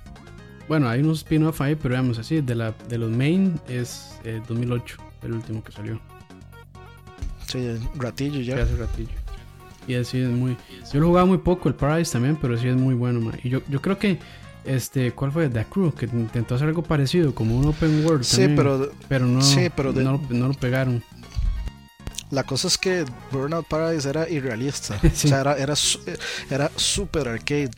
Bueno, 0.68 0.90
hay 0.90 1.00
unos 1.00 1.20
spin-off 1.20 1.62
ahí, 1.62 1.76
pero 1.76 1.96
digamos 1.96 2.20
así, 2.20 2.42
de, 2.42 2.54
la, 2.54 2.74
de 2.90 2.98
los 2.98 3.10
main 3.10 3.58
es 3.70 4.18
eh, 4.26 4.42
2008, 4.46 4.98
el 5.24 5.32
último 5.34 5.64
que 5.64 5.72
salió. 5.72 6.02
Sí, 7.48 7.66
ratillo 7.96 8.42
ya. 8.42 8.62
hace 8.62 8.76
ratillo. 8.76 9.27
Y 9.88 9.96
así 9.96 10.20
es 10.20 10.30
muy. 10.30 10.58
Yo 10.94 11.00
lo 11.00 11.08
jugaba 11.08 11.26
muy 11.26 11.38
poco, 11.38 11.70
el 11.70 11.76
Paradise 11.76 12.12
también, 12.12 12.36
pero 12.36 12.58
sí 12.58 12.68
es 12.68 12.76
muy 12.76 12.94
bueno, 12.94 13.22
ma. 13.22 13.32
Y 13.44 13.50
yo, 13.50 13.62
yo 13.70 13.82
creo 13.82 13.98
que. 13.98 14.20
Este, 14.66 15.14
¿cuál 15.14 15.32
fue? 15.32 15.48
The 15.48 15.64
Crew, 15.64 15.94
que 15.94 16.08
intentó 16.08 16.56
hacer 16.56 16.68
algo 16.68 16.84
parecido, 16.84 17.34
como 17.34 17.58
un 17.58 17.68
open 17.68 18.06
world. 18.06 18.24
Sí, 18.26 18.36
también, 18.38 18.56
pero 18.58 18.92
pero 19.08 19.26
no, 19.26 19.42
sí, 19.42 19.70
pero 19.74 19.94
de- 19.94 20.04
no, 20.04 20.12
lo- 20.14 20.22
no 20.38 20.48
lo 20.50 20.54
pegaron. 20.56 21.02
La 22.32 22.44
cosa 22.44 22.68
es 22.68 22.78
que 22.78 23.06
Burnout 23.32 23.66
Paradise 23.70 24.10
era 24.10 24.28
irrealista. 24.30 25.00
Sí. 25.14 25.28
O 25.28 25.30
sea, 25.30 25.40
era, 25.40 25.56
era, 25.58 25.74
era 26.50 26.70
super 26.76 27.30
arcade. 27.30 27.70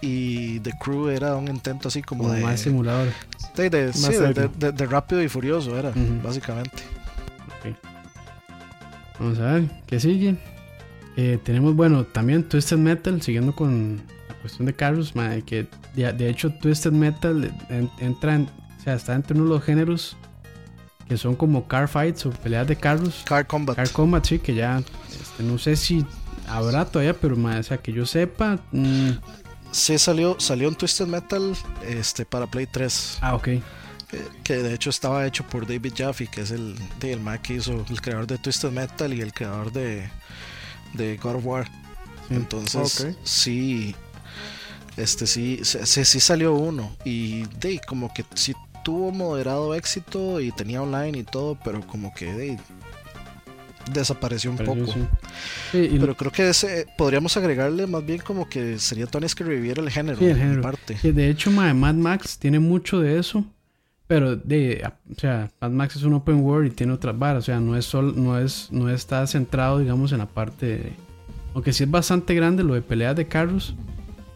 y 0.00 0.60
The 0.60 0.70
Crew 0.80 1.08
era 1.08 1.34
un 1.34 1.48
intento 1.48 1.88
así 1.88 2.00
como, 2.02 2.22
Como 2.22 2.34
de, 2.34 2.42
más 2.42 2.60
simulador. 2.60 3.08
de, 3.56 3.68
de- 3.68 3.92
sí, 3.92 4.12
de- 4.12 4.86
rápido 4.86 5.20
y 5.24 5.28
furioso 5.28 5.76
era, 5.76 5.92
básicamente. 6.22 6.84
Ok. 7.58 7.74
Vamos 9.18 9.38
a 9.40 9.52
ver, 9.54 9.64
¿qué 9.86 9.98
sigue? 9.98 10.36
Eh, 11.16 11.38
tenemos, 11.42 11.74
bueno, 11.74 12.04
también 12.04 12.46
Twisted 12.48 12.76
Metal, 12.76 13.20
siguiendo 13.22 13.54
con 13.54 14.02
la 14.28 14.34
cuestión 14.40 14.66
de 14.66 14.74
carros, 14.74 15.16
ma, 15.16 15.30
que 15.40 15.66
de, 15.94 16.12
de 16.12 16.28
hecho 16.28 16.50
Twisted 16.52 16.92
Metal 16.92 17.52
en- 17.70 17.90
entra 17.98 18.34
en, 18.34 18.42
o 18.42 18.82
sea, 18.84 18.94
está 18.94 19.14
entre 19.14 19.34
uno 19.34 19.44
de 19.44 19.50
los 19.50 19.64
géneros 19.64 20.16
que 21.08 21.16
son 21.16 21.36
como 21.36 21.68
car 21.68 21.88
fights 21.88 22.26
o 22.26 22.30
peleas 22.30 22.66
de 22.66 22.76
carros. 22.76 23.22
Car 23.24 23.46
Combat. 23.46 23.76
Car 23.76 23.88
Combat, 23.90 24.24
sí, 24.26 24.38
que 24.40 24.54
ya, 24.54 24.82
este, 25.08 25.42
no 25.44 25.56
sé 25.56 25.76
si 25.76 26.04
habrá 26.48 26.84
todavía, 26.84 27.14
pero 27.14 27.36
ma, 27.36 27.58
o 27.58 27.62
sea, 27.62 27.78
que 27.78 27.92
yo 27.92 28.04
sepa. 28.06 28.58
mm, 28.72 29.10
Sí, 29.72 29.98
salió, 29.98 30.36
salió 30.38 30.68
un 30.68 30.74
Twisted 30.74 31.06
Metal 31.06 31.54
este, 31.86 32.24
para 32.24 32.46
Play 32.46 32.66
3. 32.66 33.18
ah, 33.20 33.34
ok. 33.34 33.48
eh, 33.48 33.62
que 34.44 34.54
de 34.56 34.72
hecho 34.74 34.90
estaba 34.90 35.26
hecho 35.26 35.44
por 35.46 35.66
David 35.66 35.92
Jaffe, 35.96 36.28
que 36.28 36.40
es 36.42 36.50
el, 36.50 36.76
el 37.02 37.20
Mac 37.20 37.42
que 37.42 37.54
hizo 37.54 37.84
el 37.90 38.00
creador 38.00 38.26
de 38.26 38.38
Twisted 38.38 38.70
Metal 38.70 39.12
y 39.12 39.20
el 39.20 39.32
creador 39.34 39.72
de, 39.72 40.08
de 40.94 41.16
God 41.16 41.36
of 41.36 41.46
War. 41.46 41.66
Sí. 42.28 42.34
Entonces, 42.34 43.16
sí, 43.24 43.94
este 44.96 45.26
sí, 45.26 45.60
sí, 45.62 45.78
sí, 45.84 46.04
sí 46.04 46.20
salió 46.20 46.54
uno. 46.54 46.90
Y 47.04 47.42
de 47.60 47.80
como 47.86 48.12
que 48.12 48.24
sí 48.34 48.54
tuvo 48.84 49.10
moderado 49.12 49.74
éxito 49.74 50.40
y 50.40 50.52
tenía 50.52 50.82
online 50.82 51.18
y 51.18 51.22
todo, 51.24 51.58
pero 51.64 51.86
como 51.86 52.12
que 52.14 52.32
de, 52.32 52.58
desapareció 53.92 54.50
un 54.50 54.58
poco. 54.58 54.86
sí. 54.86 55.00
Sí, 55.72 55.88
y- 55.92 55.98
Pero 55.98 56.16
creo 56.16 56.32
que 56.32 56.48
ese 56.48 56.86
podríamos 56.96 57.36
agregarle 57.36 57.86
más 57.86 58.04
bien 58.04 58.18
como 58.20 58.48
que 58.48 58.78
sería 58.78 59.06
Tony 59.06 59.26
que 59.28 59.44
reviviera 59.44 59.82
el 59.82 59.90
género, 59.90 60.18
Sí, 60.18 60.24
el 60.24 60.30
en 60.32 60.38
género. 60.38 60.62
parte. 60.62 60.96
Que 61.00 61.12
de 61.12 61.30
hecho, 61.30 61.50
ma, 61.50 61.72
Mad 61.74 61.94
Max 61.94 62.38
tiene 62.38 62.58
mucho 62.58 63.00
de 63.00 63.18
eso. 63.18 63.44
Pero 64.06 64.36
de, 64.36 64.88
o 65.10 65.18
sea, 65.20 65.50
Mad 65.60 65.70
Max 65.70 65.96
es 65.96 66.02
un 66.04 66.14
open 66.14 66.36
world 66.42 66.70
y 66.70 66.74
tiene 66.74 66.92
otras 66.92 67.18
varas. 67.18 67.42
O 67.42 67.46
sea, 67.46 67.58
no 67.60 67.76
es 67.76 67.84
solo, 67.84 68.12
no 68.12 68.38
es, 68.38 68.68
no 68.70 68.88
está 68.88 69.26
centrado, 69.26 69.78
digamos, 69.80 70.12
en 70.12 70.18
la 70.18 70.26
parte 70.26 70.66
de. 70.66 70.92
Aunque 71.54 71.72
sí 71.72 71.84
es 71.84 71.90
bastante 71.90 72.34
grande 72.34 72.62
lo 72.62 72.74
de 72.74 72.82
peleas 72.82 73.16
de 73.16 73.26
carros. 73.26 73.74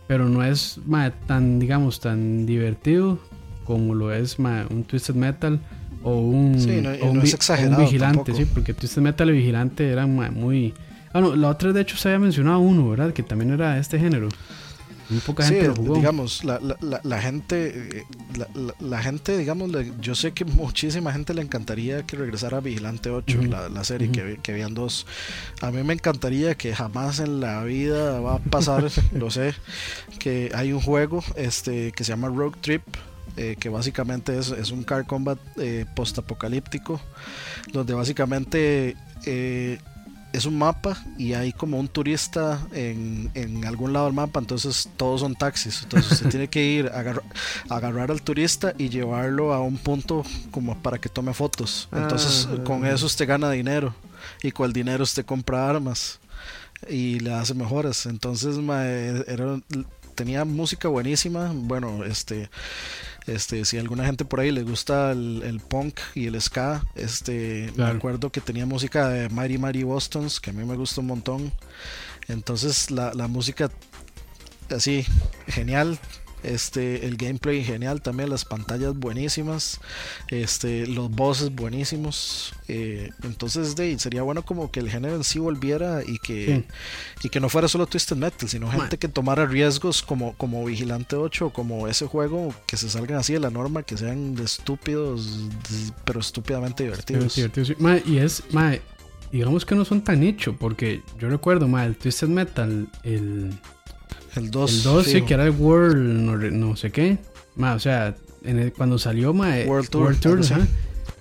Pero 0.08 0.28
no 0.28 0.42
es 0.42 0.80
ma, 0.86 1.12
tan, 1.12 1.60
digamos, 1.60 2.00
tan 2.00 2.44
divertido 2.46 3.20
como 3.64 3.94
lo 3.94 4.12
es 4.12 4.40
ma, 4.40 4.66
un 4.68 4.82
Twisted 4.82 5.14
Metal 5.14 5.60
o 6.02 6.18
un, 6.18 6.58
Sí, 6.58 6.80
no- 6.82 6.92
y 6.92 7.00
o 7.02 7.10
un 7.12 7.18
no 7.18 7.22
es 7.22 7.26
vi- 7.26 7.30
o 7.30 7.30
un 7.30 7.34
exagerado 7.36 7.82
vigilante, 7.82 8.16
tampoco. 8.16 8.36
sí, 8.38 8.44
porque 8.52 8.74
Twisted 8.74 9.02
Metal 9.02 9.28
y 9.28 9.32
Vigilante 9.34 9.88
eran 9.88 10.16
ma, 10.16 10.30
muy. 10.32 10.74
Ah, 11.12 11.20
no, 11.20 11.36
la 11.36 11.48
otra 11.48 11.72
de 11.72 11.80
hecho 11.80 11.96
se 11.96 12.08
había 12.08 12.18
mencionado 12.18 12.58
uno, 12.58 12.88
¿verdad? 12.90 13.12
Que 13.12 13.22
también 13.22 13.52
era 13.52 13.74
de 13.74 13.80
este 13.80 14.00
género. 14.00 14.28
Muy 15.10 15.20
poca 15.20 15.42
Sí, 15.46 15.60
lo 15.60 15.74
jugó. 15.74 15.96
digamos, 15.96 16.44
la, 16.44 16.58
la, 16.60 16.76
la, 16.80 17.00
la 17.02 17.20
gente, 17.20 17.98
eh, 17.98 18.04
la, 18.78 19.02
gente, 19.02 19.36
digamos, 19.36 19.70
yo 20.00 20.14
sé 20.14 20.32
que 20.32 20.44
muchísima 20.44 21.12
gente 21.12 21.34
le 21.34 21.42
encantaría 21.42 22.06
que 22.06 22.16
regresara 22.16 22.58
a 22.58 22.60
Vigilante 22.60 23.10
8, 23.10 23.38
Ujú. 23.38 23.46
la, 23.48 23.68
la 23.68 23.84
serie, 23.84 24.10
que, 24.12 24.38
que 24.42 24.52
habían 24.52 24.72
dos. 24.74 25.06
A 25.60 25.70
mí 25.70 25.82
me 25.82 25.92
encantaría 25.94 26.54
que 26.54 26.74
jamás 26.74 27.18
en 27.20 27.40
la 27.40 27.62
vida 27.64 28.20
va 28.20 28.34
a 28.36 28.38
pasar, 28.38 28.88
lo 29.12 29.30
sé, 29.30 29.54
que 30.18 30.50
hay 30.54 30.72
un 30.72 30.80
juego 30.80 31.22
este 31.36 31.92
que 31.92 32.04
se 32.04 32.12
llama 32.12 32.28
Rogue 32.28 32.56
Trip. 32.60 32.82
eh, 33.36 33.56
que 33.58 33.68
básicamente 33.68 34.36
es, 34.38 34.50
es 34.50 34.70
un 34.70 34.82
car 34.84 35.06
combat 35.06 35.38
eh, 35.58 35.86
post-apocalíptico, 35.96 37.00
donde 37.72 37.94
básicamente 37.94 38.96
eh, 39.24 39.78
es 40.32 40.44
un 40.46 40.56
mapa 40.58 40.96
y 41.18 41.34
hay 41.34 41.52
como 41.52 41.78
un 41.78 41.88
turista 41.88 42.60
en, 42.72 43.30
en 43.34 43.64
algún 43.64 43.92
lado 43.92 44.06
del 44.06 44.14
mapa, 44.14 44.38
entonces 44.40 44.88
todos 44.96 45.20
son 45.20 45.34
taxis. 45.34 45.82
Entonces 45.82 46.12
usted 46.12 46.28
tiene 46.30 46.48
que 46.48 46.64
ir 46.64 46.86
a 46.88 47.00
agarrar, 47.00 47.24
a 47.68 47.76
agarrar 47.76 48.10
al 48.10 48.22
turista 48.22 48.72
y 48.78 48.88
llevarlo 48.88 49.52
a 49.52 49.60
un 49.60 49.76
punto 49.78 50.24
como 50.50 50.76
para 50.80 50.98
que 50.98 51.08
tome 51.08 51.34
fotos. 51.34 51.88
Entonces 51.92 52.48
Ah. 52.50 52.62
con 52.64 52.86
eso 52.86 53.06
usted 53.06 53.26
gana 53.26 53.50
dinero 53.50 53.94
y 54.42 54.52
con 54.52 54.66
el 54.66 54.72
dinero 54.72 55.02
usted 55.02 55.24
compra 55.24 55.68
armas 55.68 56.20
y 56.88 57.20
le 57.20 57.32
hace 57.34 57.54
mejoras. 57.54 58.06
Entonces 58.06 58.56
mae, 58.58 59.24
era, 59.26 59.60
tenía 60.14 60.44
música 60.44 60.88
buenísima. 60.88 61.50
Bueno, 61.54 62.04
este 62.04 62.50
este, 63.26 63.64
si 63.64 63.76
a 63.76 63.80
alguna 63.80 64.04
gente 64.06 64.24
por 64.24 64.40
ahí 64.40 64.50
le 64.50 64.62
gusta 64.62 65.12
el, 65.12 65.42
el 65.44 65.60
punk 65.60 65.98
y 66.14 66.26
el 66.26 66.40
ska, 66.40 66.82
este, 66.94 67.70
Claro. 67.74 67.92
me 67.92 67.98
acuerdo 67.98 68.30
que 68.30 68.40
tenía 68.40 68.66
música 68.66 69.08
de 69.08 69.28
Mighty 69.28 69.58
Mighty 69.58 69.82
Bostons, 69.84 70.40
que 70.40 70.50
a 70.50 70.52
mí 70.52 70.64
me 70.64 70.76
gusta 70.76 71.00
un 71.00 71.06
montón. 71.08 71.52
Entonces 72.28 72.90
la, 72.90 73.12
la 73.14 73.28
música 73.28 73.70
así, 74.74 75.04
genial. 75.48 75.98
Este, 76.42 77.06
el 77.06 77.16
gameplay 77.16 77.62
genial 77.62 78.00
también, 78.02 78.30
las 78.30 78.44
pantallas 78.44 78.94
buenísimas, 78.94 79.80
este, 80.28 80.86
los 80.86 81.10
bosses 81.10 81.54
buenísimos. 81.54 82.52
eh, 82.68 83.10
entonces, 83.22 83.76
de, 83.76 83.98
sería 83.98 84.22
bueno 84.22 84.42
como 84.44 84.70
que 84.70 84.80
el 84.80 84.90
género 84.90 85.16
en 85.16 85.24
sí 85.24 85.38
volviera 85.38 86.02
y 86.06 86.18
que, 86.18 86.64
y 87.22 87.28
que 87.28 87.40
no 87.40 87.48
fuera 87.48 87.68
solo 87.68 87.86
Twisted 87.86 88.16
Metal, 88.16 88.48
sino 88.48 88.70
gente 88.70 88.96
que 88.98 89.08
tomara 89.08 89.44
riesgos 89.46 90.02
como, 90.02 90.34
como 90.34 90.64
Vigilante 90.64 91.16
8 91.16 91.46
o 91.46 91.52
como 91.52 91.88
ese 91.88 92.06
juego 92.06 92.54
que 92.66 92.76
se 92.76 92.88
salgan 92.88 93.18
así 93.18 93.32
de 93.34 93.40
la 93.40 93.50
norma, 93.50 93.82
que 93.82 93.96
sean 93.96 94.34
de 94.34 94.44
estúpidos, 94.44 95.48
de- 95.48 95.92
pero 96.04 96.20
estúpidamente 96.20 96.84
divertidos. 96.84 97.32
Sí, 97.32 97.40
divertido, 97.42 97.66
sí. 97.66 97.74
Ma, 97.78 97.98
y 97.98 98.18
es, 98.18 98.42
ma, 98.52 98.74
digamos 99.32 99.64
que 99.64 99.74
no 99.74 99.84
son 99.84 100.02
tan 100.02 100.20
nicho, 100.20 100.56
porque 100.56 101.02
yo 101.18 101.28
recuerdo, 101.28 101.68
ma, 101.68 101.84
el 101.84 101.96
Twisted 101.96 102.28
Metal, 102.28 102.88
el, 103.04 103.52
El 104.36 104.50
2, 104.50 104.72
el 104.78 104.82
2, 104.82 105.06
sí, 105.06 105.22
que 105.22 105.34
era 105.34 105.44
el 105.44 105.50
World, 105.50 105.96
no, 105.96 106.36
no 106.36 106.76
sé 106.76 106.90
qué. 106.90 107.18
Ma, 107.56 107.74
o 107.74 107.78
sea, 107.78 108.14
en 108.44 108.58
el- 108.58 108.72
cuando 108.72 108.98
salió, 108.98 109.34
ma, 109.34 109.58
eh, 109.58 109.66
World 109.66 109.88
Tour, 110.20 110.40
ajá. 110.40 110.66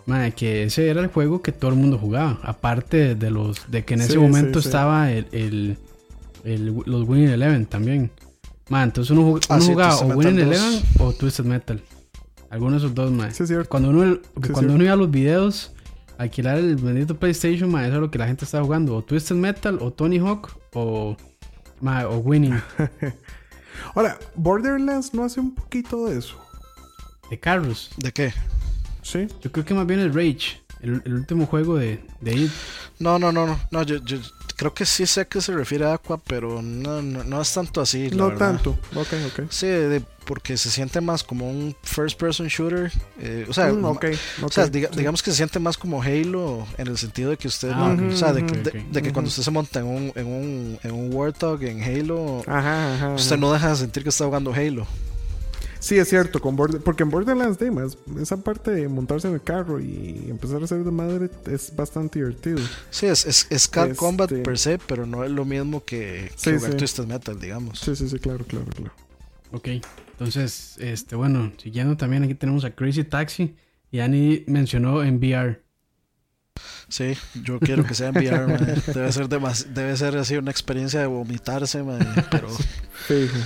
Ma, 0.05 0.31
que 0.31 0.63
ese 0.63 0.87
era 0.89 1.01
el 1.01 1.07
juego 1.07 1.41
que 1.41 1.51
todo 1.51 1.71
el 1.71 1.77
mundo 1.77 1.97
jugaba. 1.97 2.39
Aparte 2.43 3.15
de 3.15 3.29
los 3.31 3.69
de 3.71 3.83
que 3.85 3.93
en 3.95 4.01
ese 4.01 4.13
Sí, 4.13 4.17
momento 4.17 4.61
sí, 4.61 4.67
estaba 4.67 5.11
el, 5.11 5.27
el, 5.31 5.77
el- 6.43 6.65
los 6.85 7.07
Winning 7.07 7.29
Eleven 7.29 7.65
también. 7.65 8.11
Ma, 8.69 8.83
entonces 8.83 9.11
uno, 9.11 9.39
Ah, 9.49 9.55
uno 9.57 9.65
jugaba 9.65 9.97
o 9.97 10.07
Winning 10.15 10.39
Eleven 10.39 10.71
2. 10.71 10.83
o 10.99 11.13
Twisted 11.13 11.45
Metal. 11.45 11.81
Alguno 12.51 12.71
de 12.71 12.77
esos 12.77 12.95
dos, 12.95 13.11
ma. 13.11 13.29
Sí, 13.31 13.43
es 13.43 13.49
cierto. 13.49 13.69
Cuando 13.69 13.89
uno, 13.89 14.17
cuando 14.51 14.73
uno 14.73 14.83
iba 14.83 14.93
a 14.93 14.95
los 14.95 15.11
videos, 15.11 15.71
alquilar 16.17 16.57
el 16.57 16.75
bendito 16.75 17.15
PlayStation, 17.17 17.69
ma, 17.71 17.85
eso 17.85 17.95
es 17.95 18.01
lo 18.01 18.09
que 18.09 18.17
la 18.17 18.27
gente 18.27 18.45
estaba 18.45 18.63
jugando. 18.63 18.95
O 18.95 19.03
Twisted 19.03 19.35
Metal, 19.35 19.77
o 19.81 19.91
Tony 19.91 20.17
Hawk, 20.17 20.49
o, 20.73 21.15
ma, 21.81 22.07
o 22.07 22.17
Winning. 22.17 22.61
Ahora, 23.95 24.17
Borderlands 24.35 25.13
no 25.13 25.23
hace 25.23 25.39
un 25.39 25.53
poquito 25.53 26.07
de 26.07 26.19
eso. 26.19 26.35
De 27.29 27.39
carros. 27.39 27.91
¿De 27.97 28.11
qué? 28.11 28.33
Sí. 29.01 29.27
Yo 29.41 29.51
creo 29.51 29.65
que 29.65 29.73
más 29.73 29.85
bien 29.85 29.99
el 29.99 30.13
Rage. 30.13 30.61
El, 30.81 31.01
el 31.05 31.13
último 31.13 31.45
juego 31.45 31.75
de, 31.75 32.03
de 32.21 32.33
Id. 32.33 32.49
No, 32.99 33.19
no, 33.19 33.31
no, 33.31 33.45
no. 33.45 33.59
no 33.71 33.83
yo, 33.83 33.97
yo 34.05 34.17
creo 34.59 34.73
que 34.73 34.85
sí 34.85 35.05
sé 35.05 35.25
que 35.25 35.39
se 35.39 35.53
refiere 35.53 35.85
a 35.85 35.93
Aqua, 35.93 36.17
pero 36.17 36.61
no, 36.61 37.01
no, 37.01 37.23
no 37.23 37.41
es 37.41 37.53
tanto 37.53 37.79
así. 37.79 38.09
la 38.09 38.17
No 38.17 38.27
verdad. 38.27 38.51
tanto. 38.55 38.71
Ok, 38.93 39.07
ok. 39.27 39.45
Sí, 39.49 39.67
de- 39.67 40.03
porque 40.25 40.57
se 40.57 40.69
siente 40.69 40.99
más 40.99 41.23
como 41.23 41.49
un 41.49 41.73
first 41.81 42.19
person 42.19 42.47
shooter. 42.47 42.91
eh, 43.21 43.45
o 43.49 43.53
sea, 43.53 43.71
Mm, 43.71 43.79
ma- 43.81 43.89
ok, 43.91 44.05
o 44.41 44.45
ok, 44.47 44.51
sea, 44.51 44.67
diga- 44.67 44.89
sí. 44.91 44.97
digamos 44.99 45.23
que 45.23 45.31
se 45.31 45.37
siente 45.37 45.59
más 45.59 45.77
como 45.77 46.03
Halo 46.03 46.67
en 46.77 46.87
el 46.87 46.97
sentido 46.97 47.29
de 47.31 47.37
que 47.37 47.47
usted, 47.47 47.71
Ah, 47.73 47.95
no- 47.95 48.05
ok. 48.07 48.13
o 48.13 48.17
sea, 48.17 48.33
de, 48.33 48.45
que- 48.45 48.53
Ujú, 48.59 48.63
de- 48.63 48.79
ok. 48.81 48.85
de 48.91 49.01
que 49.01 49.13
cuando 49.13 49.29
usted 49.29 49.43
se 49.43 49.51
monta 49.51 49.79
en 49.79 49.85
un, 49.87 50.11
en 50.15 50.27
un, 50.27 50.79
en 50.83 50.91
un 50.91 51.13
Warthog 51.13 51.63
en 51.63 51.81
Halo, 51.81 52.41
Ajá, 52.45 52.95
ajá. 52.95 53.09
usted 53.13 53.35
ajá. 53.35 53.37
no 53.41 53.53
deja 53.53 53.69
de 53.69 53.75
sentir 53.77 54.03
que 54.03 54.09
está 54.09 54.25
jugando 54.25 54.53
Halo. 54.53 54.85
Sí, 55.79 55.97
es 55.97 56.09
cierto, 56.09 56.41
con 56.41 56.55
Border- 56.57 56.81
porque 56.81 57.03
en 57.03 57.09
Borderlands 57.09 57.57
Damas, 57.57 57.97
esa 58.21 58.37
parte 58.37 58.71
de 58.71 58.87
montarse 58.89 59.27
en 59.29 59.35
el 59.35 59.41
carro 59.41 59.79
y 59.79 60.25
empezar 60.29 60.61
a 60.61 60.65
hacer 60.65 60.83
de 60.83 60.91
madre 60.91 61.29
es 61.49 61.73
bastante 61.75 62.19
divertido. 62.19 62.59
Sí, 62.89 63.05
es, 63.05 63.25
es, 63.25 63.47
es 63.49 63.67
Car 63.67 63.87
Este- 63.87 63.97
Combat 63.97 64.29
per 64.31 64.57
se, 64.57 64.77
pero 64.77 65.05
no 65.05 65.23
es 65.23 65.31
lo 65.31 65.45
mismo 65.45 65.83
que, 65.85 66.31
que 66.31 66.33
Sí, 66.35 66.51
jugar 66.57 66.71
sí. 66.71 66.77
Twisted 66.77 67.05
Metal, 67.05 67.39
digamos. 67.39 67.79
Sí, 67.79 67.95
sí, 67.95 68.09
sí, 68.09 68.19
claro, 68.19 68.43
claro, 68.45 68.65
claro. 68.75 68.91
Ok. 69.51 69.67
Entonces, 70.11 70.75
este, 70.79 71.15
bueno, 71.15 71.51
siguiendo 71.57 71.95
también 71.95 72.23
aquí 72.23 72.35
tenemos 72.35 72.65
a 72.65 72.71
Crazy 72.71 73.05
Taxi. 73.05 73.55
Y 73.91 74.01
Annie 74.01 74.43
mencionó 74.47 75.01
en 75.01 75.15
VR. 75.17 75.63
Sí, 76.89 77.13
yo 77.43 77.59
quiero 77.59 77.85
que 77.85 77.93
sea 77.93 78.09
en 78.09 78.17
VR, 78.17 78.47
mae. 78.47 78.75
Debe 78.93 79.11
ser, 79.11 79.29
debe 79.29 79.95
ser 79.97 80.17
así 80.17 80.35
una 80.35 80.51
experiencia 80.51 80.99
de 80.99 81.07
vomitarse, 81.07 81.81
mae, 81.83 81.99
pero, 82.29 82.49
Fijo. 83.07 83.37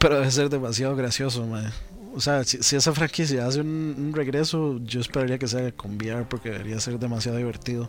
Pero 0.00 0.16
debe 0.16 0.30
ser 0.32 0.48
demasiado 0.50 0.96
gracioso, 0.96 1.46
mae. 1.46 1.70
O 2.12 2.20
sea, 2.20 2.42
si, 2.42 2.60
si 2.60 2.74
esa 2.74 2.92
franquicia 2.92 3.46
hace 3.46 3.60
un, 3.60 3.94
un 3.96 4.12
regreso, 4.12 4.80
yo 4.84 5.00
esperaría 5.00 5.38
que 5.38 5.46
sea 5.46 5.70
con 5.70 5.94
VR 5.96 6.24
porque 6.28 6.50
debería 6.50 6.80
ser 6.80 6.98
demasiado 6.98 7.38
divertido. 7.38 7.88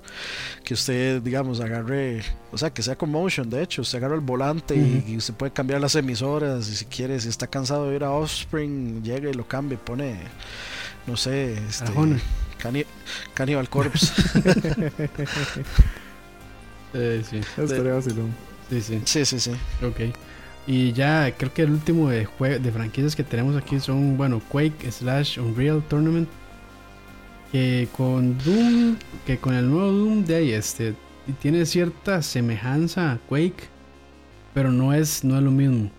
Que 0.63 0.75
usted, 0.75 1.23
digamos, 1.23 1.59
agarre, 1.59 2.21
o 2.51 2.57
sea, 2.59 2.69
que 2.71 2.83
sea 2.83 2.95
con 2.95 3.09
motion, 3.09 3.49
de 3.49 3.63
hecho, 3.63 3.81
usted 3.81 3.97
agarra 3.97 4.13
el 4.13 4.21
volante 4.21 4.75
y, 4.75 5.05
y 5.07 5.17
usted 5.17 5.33
puede 5.33 5.51
cambiar 5.51 5.81
las 5.81 5.95
emisoras 5.95 6.69
y 6.69 6.75
si 6.75 6.85
quiere, 6.85 7.19
si 7.19 7.29
está 7.29 7.47
cansado 7.47 7.89
de 7.89 7.95
ir 7.95 8.03
a 8.03 8.11
Offspring, 8.11 9.01
llega 9.03 9.27
y 9.27 9.33
lo 9.33 9.47
cambia 9.47 9.73
y 9.73 9.79
pone, 9.83 10.19
no 11.07 11.17
sé, 11.17 11.53
este. 11.67 11.91
Cani- 12.61 12.85
Cannibal 13.33 13.67
Corpse. 13.69 14.13
Eh, 16.93 17.23
sí, 17.27 17.37
Estaría 17.57 17.93
vacilón. 17.93 18.35
sí, 18.69 18.81
sí. 18.81 19.01
sí, 19.05 19.25
sí, 19.25 19.39
sí. 19.39 19.51
Ok. 19.83 20.13
Y 20.67 20.93
ya 20.93 21.33
creo 21.37 21.53
que 21.53 21.63
el 21.63 21.71
último 21.71 22.09
de, 22.09 22.27
jue- 22.27 22.59
de 22.59 22.71
franquicias 22.71 23.15
que 23.15 23.23
tenemos 23.23 23.55
aquí 23.55 23.79
son, 23.79 24.15
bueno, 24.17 24.41
Quake 24.49 24.91
slash 24.91 25.39
Unreal 25.39 25.81
Tournament. 25.89 26.29
Que 27.51 27.87
con 27.97 28.37
Doom, 28.37 28.95
que 29.25 29.37
con 29.37 29.53
el 29.55 29.69
nuevo 29.69 29.91
Doom 29.91 30.23
de 30.23 30.35
ahí, 30.35 30.51
este, 30.51 30.93
tiene 31.41 31.65
cierta 31.65 32.21
semejanza 32.21 33.11
a 33.11 33.17
Quake, 33.27 33.63
pero 34.53 34.71
no 34.71 34.93
es, 34.93 35.23
no 35.25 35.35
es 35.37 35.43
lo 35.43 35.51
mismo. 35.51 35.91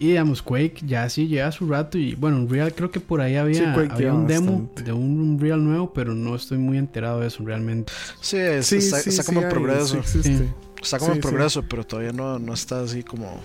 Y 0.00 0.08
digamos, 0.08 0.42
Quake 0.42 0.82
ya 0.84 1.08
sí 1.08 1.28
lleva 1.28 1.52
su 1.52 1.68
rato 1.68 1.96
y 1.96 2.16
bueno, 2.16 2.38
Unreal 2.38 2.74
creo 2.74 2.90
que 2.90 2.98
por 2.98 3.20
ahí 3.20 3.36
había, 3.36 3.72
Sí, 3.76 3.88
había 3.88 4.12
un 4.12 4.26
demo 4.26 4.50
bastante. 4.52 4.82
de 4.82 4.92
un 4.92 5.20
Unreal 5.20 5.62
nuevo, 5.62 5.92
pero 5.92 6.12
no 6.12 6.34
estoy 6.34 6.58
muy 6.58 6.76
enterado 6.76 7.20
de 7.20 7.28
eso 7.28 7.44
realmente. 7.44 7.92
Sí, 8.20 8.36
es- 8.38 8.66
Sí, 8.66 8.76
está, 8.78 8.98
sí, 8.98 9.10
está 9.10 9.22
sí 9.22 9.26
como 9.28 9.42
en 9.42 9.48
progreso. 9.48 10.02
sí 10.02 10.18
existe. 10.18 10.48
Está 10.82 10.98
como 10.98 11.12
Sí, 11.12 11.18
en 11.18 11.22
sí. 11.22 11.28
progreso, 11.28 11.62
pero 11.62 11.84
todavía 11.84 12.12
no, 12.12 12.38
no 12.38 12.52
está 12.54 12.80
así 12.82 13.02
como. 13.02 13.40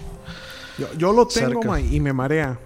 Yo, 0.78 0.88
yo 0.98 1.14
lo 1.14 1.28
tengo, 1.28 1.50
Cerca. 1.62 1.68
ma, 1.68 1.80
y 1.80 2.00
me 2.00 2.12
marea. 2.14 2.60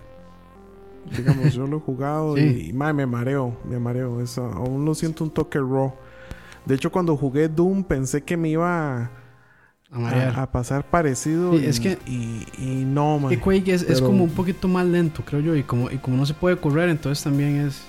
Digamos, 1.15 1.53
yo 1.53 1.65
lo 1.67 1.77
he 1.77 1.79
jugado 1.79 2.35
Sí. 2.37 2.67
y, 2.69 2.73
ma, 2.73 2.93
me 2.93 3.05
mareo, 3.05 3.57
me 3.65 3.79
mareo. 3.79 4.21
Eso, 4.21 4.45
aún 4.45 4.85
lo 4.85 4.93
siento 4.95 5.23
un 5.23 5.31
toque 5.31 5.59
raw. 5.59 5.93
De 6.65 6.75
hecho, 6.75 6.91
cuando 6.91 7.17
jugué 7.17 7.47
Doom 7.49 7.83
pensé 7.83 8.21
que 8.23 8.37
me 8.37 8.49
iba 8.49 9.09
A 9.91 9.99
marear. 9.99 10.39
a, 10.39 10.43
a 10.43 10.51
pasar 10.51 10.85
parecido. 10.85 11.57
Sí, 11.57 11.63
y, 11.63 11.65
es 11.65 11.79
que- 11.79 11.97
y, 12.05 12.45
y 12.57 12.85
no, 12.85 13.17
man. 13.19 13.29
Que 13.29 13.39
Quake 13.39 13.73
es, 13.73 13.99
como 14.01 14.23
un 14.23 14.29
poquito 14.29 14.67
más 14.67 14.85
lento, 14.85 15.23
creo 15.25 15.41
yo, 15.41 15.55
y 15.55 15.63
como, 15.63 15.89
y 15.89 15.97
como 15.97 16.17
no 16.17 16.25
se 16.25 16.33
puede 16.35 16.55
correr, 16.57 16.89
entonces 16.89 17.23
también 17.23 17.67
es... 17.67 17.81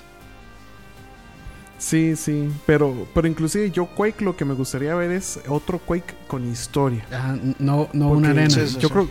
Sí, 1.82 2.14
sí. 2.14 2.48
Pero, 2.64 3.08
pero 3.12 3.26
inclusive 3.26 3.72
yo 3.72 3.86
Quake 3.86 4.22
lo 4.24 4.36
que 4.36 4.44
me 4.44 4.54
gustaría 4.54 4.94
ver 4.94 5.10
es 5.10 5.40
otro 5.48 5.80
Quake 5.80 6.14
con 6.28 6.48
historia. 6.48 7.04
ah, 7.12 7.36
no, 7.58 7.88
no 7.92 8.08
Porque 8.10 8.18
una 8.18 8.30
arena. 8.30 8.56
Yo 8.78 8.88
creo, 8.88 9.08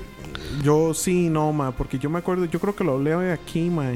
yo 0.64 0.94
sí, 0.94 1.28
no, 1.30 1.52
ma, 1.52 1.72
porque 1.74 2.00
yo 2.00 2.10
me 2.10 2.20
acuerdo, 2.20 2.46
yo 2.46 2.60
creo 2.62 2.74
que 2.74 2.86
lo 2.86 2.98
leo 2.98 3.20
de 3.20 3.34
aquí, 3.34 3.70
ma. 3.70 3.92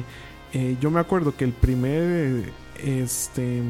eh, 0.52 0.76
yo 0.82 0.92
me 0.92 1.00
acuerdo 1.00 1.34
que 1.38 1.46
el 1.46 1.54
primer, 1.54 2.52
este, 2.84 3.62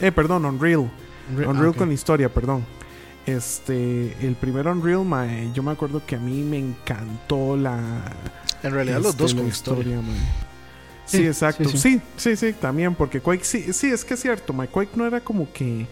eh, 0.00 0.12
perdón, 0.12 0.44
Unreal, 0.44 0.88
Unre- 1.34 1.44
ah, 1.46 1.48
Unreal 1.50 1.68
ok. 1.70 1.76
con 1.78 1.90
historia, 1.92 2.32
perdón. 2.32 2.64
Este, 3.26 4.16
el 4.26 4.34
primer 4.36 4.68
Unreal, 4.68 5.04
ma, 5.04 5.26
eh, 5.26 5.50
yo 5.52 5.62
me 5.64 5.72
acuerdo 5.72 6.02
que 6.06 6.14
a 6.14 6.18
mí 6.20 6.42
me 6.44 6.58
encantó 6.58 7.56
la, 7.56 7.80
En 8.62 8.72
realidad, 8.72 8.98
los 8.98 9.10
este, 9.10 9.22
dos 9.24 9.34
la 9.34 9.40
con 9.40 9.48
historia. 9.48 9.96
ma. 10.00 10.14
Sí, 11.10 11.26
exacto. 11.26 11.68
sí, 11.68 12.00
Sí 12.16 12.36
sí. 12.36 12.52
también, 12.52 12.94
porque 12.94 13.20
Quake, 13.20 13.44
sí, 13.44 13.72
sí, 13.72 13.88
es 13.88 14.04
que 14.04 14.14
es 14.14 14.20
cierto, 14.20 14.52
ma, 14.52 14.66
Quake 14.66 14.96
no 14.96 15.06
era 15.06 15.20
como 15.20 15.52
que, 15.52 15.86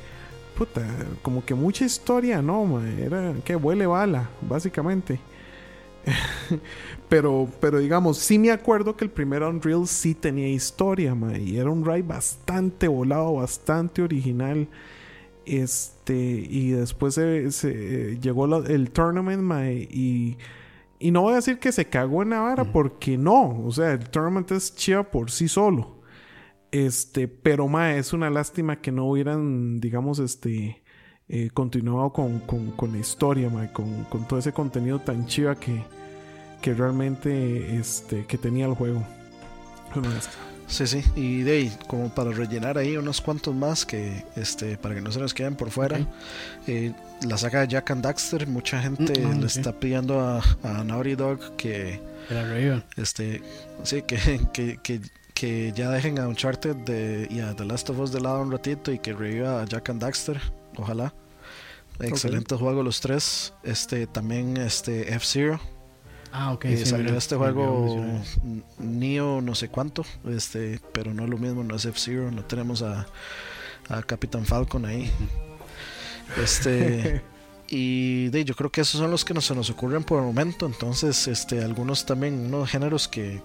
puta, 0.56 0.86
como 1.22 1.44
que 1.44 1.54
mucha 1.54 1.84
historia, 1.84 2.40
no, 2.42 2.64
ma, 2.64 2.88
era 2.88 3.34
que 3.44 3.56
huele 3.56 3.86
bala, 3.86 4.30
básicamente. 4.40 5.20
pero, 7.08 7.48
pero 7.60 7.78
digamos, 7.78 8.18
sí 8.18 8.38
me 8.38 8.50
acuerdo 8.50 8.96
que 8.96 9.04
el 9.04 9.10
primer 9.10 9.42
Unreal 9.42 9.86
sí 9.86 10.14
tenía 10.14 10.48
historia, 10.48 11.14
ma, 11.14 11.36
y 11.36 11.58
era 11.58 11.70
un 11.70 11.84
ride 11.84 12.02
bastante 12.02 12.88
volado, 12.88 13.34
bastante 13.34 14.02
original. 14.02 14.68
Este, 15.46 16.14
y 16.16 16.70
después 16.72 17.14
se, 17.14 17.50
se, 17.52 18.12
eh, 18.12 18.18
llegó 18.20 18.46
la- 18.46 18.58
el 18.68 18.90
tournament, 18.90 19.42
ma, 19.42 19.70
y, 19.70 20.36
y 20.98 21.10
no 21.10 21.22
voy 21.22 21.32
a 21.32 21.36
decir 21.36 21.58
que 21.58 21.72
se 21.72 21.86
cagó 21.86 22.22
en 22.22 22.30
la 22.30 22.40
vara, 22.40 22.64
porque 22.72 23.16
no, 23.16 23.64
o 23.64 23.70
sea, 23.70 23.92
el 23.92 24.08
tournament 24.10 24.50
es 24.50 24.74
chiva 24.74 25.04
por 25.10 25.30
sí 25.30 25.48
solo. 25.48 26.02
Este, 26.70 27.28
pero 27.28 27.68
ma, 27.68 27.94
es 27.94 28.12
una 28.12 28.30
lástima 28.30 28.80
que 28.80 28.92
no 28.92 29.06
hubieran, 29.06 29.80
digamos, 29.80 30.18
este, 30.18 30.82
eh, 31.28 31.50
continuado 31.54 32.12
con, 32.12 32.40
con, 32.40 32.72
con 32.72 32.92
la 32.92 32.98
historia, 32.98 33.48
ma, 33.48 33.72
con, 33.72 34.04
con 34.04 34.26
todo 34.26 34.38
ese 34.38 34.52
contenido 34.52 34.98
tan 34.98 35.26
chiva 35.26 35.54
que, 35.54 35.82
que 36.60 36.74
realmente, 36.74 37.76
este, 37.76 38.26
que 38.26 38.36
tenía 38.36 38.66
el 38.66 38.74
juego. 38.74 39.02
Una 39.94 40.10
lástima. 40.10 40.57
Sí, 40.68 40.86
sí. 40.86 41.02
Y 41.16 41.42
de 41.42 41.52
ahí, 41.52 41.76
como 41.86 42.10
para 42.10 42.30
rellenar 42.30 42.78
ahí 42.78 42.96
unos 42.96 43.20
cuantos 43.20 43.54
más 43.54 43.86
que, 43.86 44.24
este, 44.36 44.76
para 44.76 44.94
que 44.94 45.00
no 45.00 45.10
se 45.10 45.18
nos 45.18 45.34
queden 45.34 45.56
por 45.56 45.70
fuera. 45.70 45.98
Eh, 46.66 46.92
la 47.26 47.38
saga 47.38 47.60
de 47.62 47.68
Jack 47.68 47.90
and 47.90 48.02
Daxter, 48.02 48.46
mucha 48.46 48.80
gente 48.80 49.18
Mm, 49.20 49.30
ah, 49.30 49.34
le 49.40 49.46
está 49.46 49.72
pidiendo 49.72 50.20
a, 50.20 50.42
a 50.62 50.84
Naughty 50.84 51.14
Dog 51.14 51.56
que, 51.56 52.00
este, 52.96 53.42
sí, 53.82 54.02
que, 54.02 54.18
que, 54.52 54.78
que, 54.82 55.00
que 55.34 55.72
ya 55.74 55.90
dejen 55.90 56.18
a 56.18 56.28
Uncharted 56.28 56.76
de, 56.76 57.26
y 57.30 57.40
a 57.40 57.56
The 57.56 57.64
Last 57.64 57.90
of 57.90 57.98
Us 57.98 58.12
de 58.12 58.20
lado 58.20 58.42
un 58.42 58.52
ratito 58.52 58.92
y 58.92 58.98
que 58.98 59.14
reviva 59.14 59.62
a 59.62 59.64
Jack 59.64 59.88
and 59.88 60.02
Daxter, 60.02 60.40
ojalá. 60.76 61.14
Excelente 62.00 62.54
juego 62.54 62.82
los 62.82 63.00
tres. 63.00 63.52
Este, 63.64 64.06
también 64.06 64.56
este 64.56 65.12
F-Zero. 65.14 65.60
Ah, 66.32 66.52
ok. 66.52 66.64
Eh, 66.66 66.76
sí, 66.76 66.86
salió 66.86 67.06
mira, 67.06 67.18
este 67.18 67.36
juego. 67.36 68.04
Neo 68.78 69.40
no 69.40 69.54
sé 69.54 69.68
cuánto, 69.68 70.04
este, 70.28 70.80
pero 70.92 71.14
no 71.14 71.24
es 71.24 71.30
lo 71.30 71.38
mismo, 71.38 71.64
no 71.64 71.74
es 71.76 71.84
F-Zero, 71.84 72.30
no 72.30 72.44
tenemos 72.44 72.82
a, 72.82 73.06
a 73.88 74.02
Capitán 74.02 74.44
Falcon 74.44 74.84
ahí. 74.84 75.10
Este 76.42 77.22
y 77.70 78.28
de, 78.28 78.44
yo 78.44 78.54
creo 78.54 78.70
que 78.70 78.82
esos 78.82 79.00
son 79.00 79.10
los 79.10 79.24
que 79.24 79.32
nos, 79.34 79.46
se 79.46 79.54
nos 79.54 79.70
ocurren 79.70 80.04
por 80.04 80.18
el 80.20 80.26
momento, 80.26 80.66
entonces 80.66 81.26
este 81.26 81.62
algunos 81.64 82.04
también 82.06 82.34
unos 82.46 82.68
géneros 82.70 83.08
que 83.08 83.40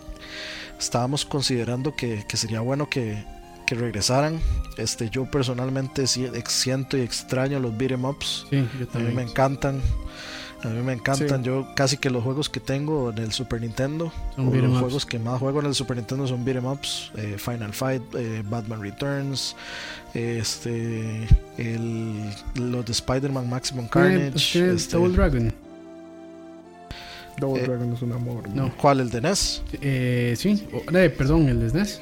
estábamos 0.80 1.26
considerando 1.26 1.95
que, 1.95 2.26
que 2.27 2.35
sería 2.38 2.60
bueno 2.60 2.89
que, 2.89 3.23
que 3.65 3.76
regresaran. 3.76 4.39
Este 4.77 5.10
yo 5.10 5.30
personalmente 5.31 6.07
sí 6.07 6.27
siento 6.47 6.97
y 6.97 7.01
extraño 7.01 7.60
los 7.60 7.77
beat 7.77 7.91
'em 7.91 8.03
ups. 8.05 8.47
Sí, 8.49 8.57
yo 8.80 8.85
A 8.93 8.99
mí 8.99 9.14
también. 9.14 9.15
me 9.15 9.22
encantan. 9.23 9.81
A 10.64 10.68
mí 10.69 10.81
me 10.81 10.94
encantan. 10.94 11.40
Sí. 11.44 11.45
Yo 11.45 11.68
casi 11.76 11.98
que 11.98 12.10
los 12.10 12.23
juegos 12.23 12.49
que 12.49 12.60
tengo 12.60 13.10
en 13.11 13.18
el 13.18 13.31
Super 13.34 13.60
Nintendo, 13.61 14.11
Son 14.35 14.45
los 14.45 14.72
ups. 14.72 14.80
juegos 14.80 15.06
que 15.06 15.19
más 15.19 15.40
juego 15.40 15.60
en 15.60 15.65
el 15.65 15.76
Super 15.76 15.98
Nintendo 15.98 16.26
son 16.27 16.45
beat'em 16.45 16.65
ups, 16.65 17.11
eh, 17.18 17.35
Final 17.38 17.73
Fight, 17.73 18.02
eh, 18.15 18.44
Batman 18.49 18.81
Returns, 18.81 19.56
este, 20.14 21.27
el, 21.57 22.30
los 22.56 22.85
de 22.85 22.91
Spider-Man 22.94 23.49
Maximum 23.49 23.90
¿Tiene- 23.90 24.07
Carnage. 24.30 24.52
tiene 24.53 24.73
este, 24.73 24.95
Double 24.98 25.14
Dragon? 25.14 25.53
Double 27.40 27.61
Eh, 27.64 27.68
Dragon 27.68 27.94
es 27.94 28.02
un 28.02 28.11
amor. 28.14 28.48
No. 28.49 28.72
¿Cuál? 28.77 28.99
¿El 29.02 29.10
de 29.10 29.22
NES? 29.22 29.64
Eh, 29.81 30.35
sí, 30.38 30.65
perdón, 31.18 31.49
el 31.49 31.60
de 31.60 31.69
SNES. 31.72 31.99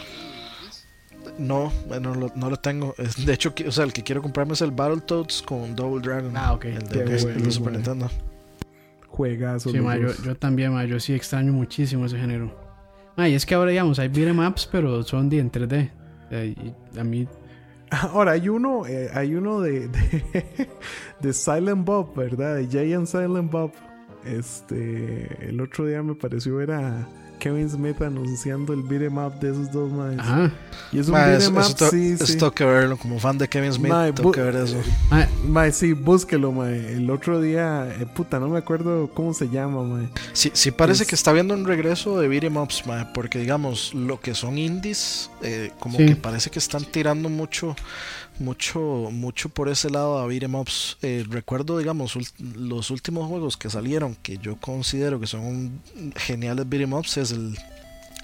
No, 1.38 1.72
no 2.02 2.14
lo, 2.14 2.32
no 2.36 2.50
lo 2.50 2.58
tengo. 2.58 2.94
Es- 2.98 3.26
de 3.26 3.34
hecho, 3.34 3.56
que- 3.56 3.68
o 3.68 3.72
sea, 3.72 3.86
el 3.86 3.94
que 3.94 4.04
quiero 4.04 4.22
comprarme 4.22 4.54
es 4.54 4.62
el 4.62 4.72
Battletoads 4.72 5.42
con 5.42 5.76
Double 5.76 6.02
Dragon. 6.06 6.36
Ah, 6.36 6.54
ok. 6.54 6.66
El 6.66 6.84
Qué 6.90 7.00
de, 7.00 7.06
NES, 7.06 7.24
bueno, 7.24 7.38
el 7.40 7.44
de 7.46 7.52
Super 7.52 7.74
bueno. 7.74 7.78
Nintendo. 7.78 8.31
Juegazo. 9.12 9.70
Sí, 9.70 9.80
ma, 9.80 9.98
yo, 9.98 10.10
yo, 10.24 10.36
también, 10.36 10.74
ma, 10.74 10.86
yo 10.86 11.00
sí 11.00 11.14
extraño 11.14 11.54
muchísimo 11.54 12.06
ese 12.06 12.18
género. 12.18 12.52
Ma, 13.16 13.30
y 13.30 13.36
es 13.36 13.46
que 13.46 13.54
ahora, 13.54 13.72
digamos, 13.72 14.00
hay 14.00 14.08
beat'em 14.08 14.40
ups, 14.40 14.68
pero 14.72 15.04
son 15.04 15.30
de 15.30 15.40
en 15.40 15.52
3D. 15.52 15.92
Y 16.32 17.00
a 17.00 17.04
mí 17.04 17.28
Ahora 17.92 18.32
hay 18.32 18.48
uno, 18.48 18.88
eh, 18.88 19.10
hay 19.14 19.36
uno 19.36 19.60
de, 19.60 19.88
de, 19.90 20.70
de, 21.20 21.34
Silent 21.34 21.86
Bob, 21.86 22.16
¿verdad? 22.16 22.56
De 22.56 22.68
Jay 22.68 22.94
and 22.94 23.06
Silent 23.06 23.52
Bob. 23.52 23.72
Este, 24.24 25.50
el 25.50 25.60
otro 25.60 25.86
día 25.86 26.02
me 26.02 26.16
pareció 26.16 26.56
ver 26.56 26.72
a 26.72 27.08
Kevin 27.42 27.68
Smith 27.68 28.00
anunciando 28.04 28.72
el 28.72 28.84
beat'em 28.84 29.18
up 29.18 29.34
de 29.40 29.50
esos 29.50 29.72
dos 29.72 29.92
más. 29.92 30.16
Ajá. 30.20 30.52
Y 30.92 31.00
es 31.00 31.08
un 31.08 31.16
beat'em 31.16 31.58
up, 31.58 31.76
to 31.76 31.90
sí, 31.90 32.16
sí. 32.18 32.24
Esto 32.24 32.52
que 32.54 32.64
verlo, 32.64 32.98
como 32.98 33.20
fan 33.20 33.36
de 33.40 33.50
Kevin 33.50 33.74
Smith, 33.74 33.92
Mae, 33.92 34.14
tengo 34.14 34.32
que 34.32 34.42
ver 34.42 34.56
eso. 34.58 34.78
Mae, 35.10 35.28
mae, 35.44 35.72
sí, 35.72 35.94
búsquelo, 35.94 36.52
mae. 36.52 36.94
El 36.98 37.10
otro 37.10 37.42
día, 37.42 37.88
eh, 38.00 38.06
puta, 38.06 38.40
no 38.40 38.48
me 38.48 38.60
acuerdo 38.60 39.10
cómo 39.16 39.34
se 39.34 39.50
llama, 39.50 39.82
mae. 39.82 40.08
Sí, 40.34 40.52
sí 40.54 40.70
parece 40.70 41.02
Es- 41.02 41.10
que 41.10 41.16
está 41.16 41.34
viendo 41.34 41.56
un 41.56 41.66
regreso 41.66 42.20
de 42.20 42.28
beat'em 42.28 42.56
ups, 42.58 42.86
mae, 42.86 43.08
porque 43.14 43.40
digamos, 43.40 43.96
lo 43.96 44.20
que 44.20 44.36
son 44.36 44.60
indies, 44.60 45.32
eh, 45.42 45.72
como 45.80 45.98
Sí. 45.98 46.06
que 46.06 46.16
parece 46.16 46.52
que 46.52 46.60
están 46.60 46.86
tirando 46.86 47.28
mucho, 47.28 47.76
mucho, 48.40 49.10
mucho 49.12 49.50
por 49.50 49.70
ese 49.70 49.90
lado 49.90 50.18
a 50.20 50.28
beat'em 50.28 50.56
ups. 50.56 50.98
Eh, 51.02 51.26
recuerdo, 51.30 51.78
digamos, 51.78 52.18
los 52.40 52.90
últimos 52.90 53.28
juegos 53.28 53.58
que 53.58 53.70
salieron, 53.70 54.16
que 54.16 54.38
yo 54.38 54.58
considero 54.58 55.20
que 55.20 55.28
son 55.28 55.80
geniales 56.16 56.68
beat'em 56.68 56.94
ups, 56.94 57.18
es 57.18 57.32
el, 57.32 57.58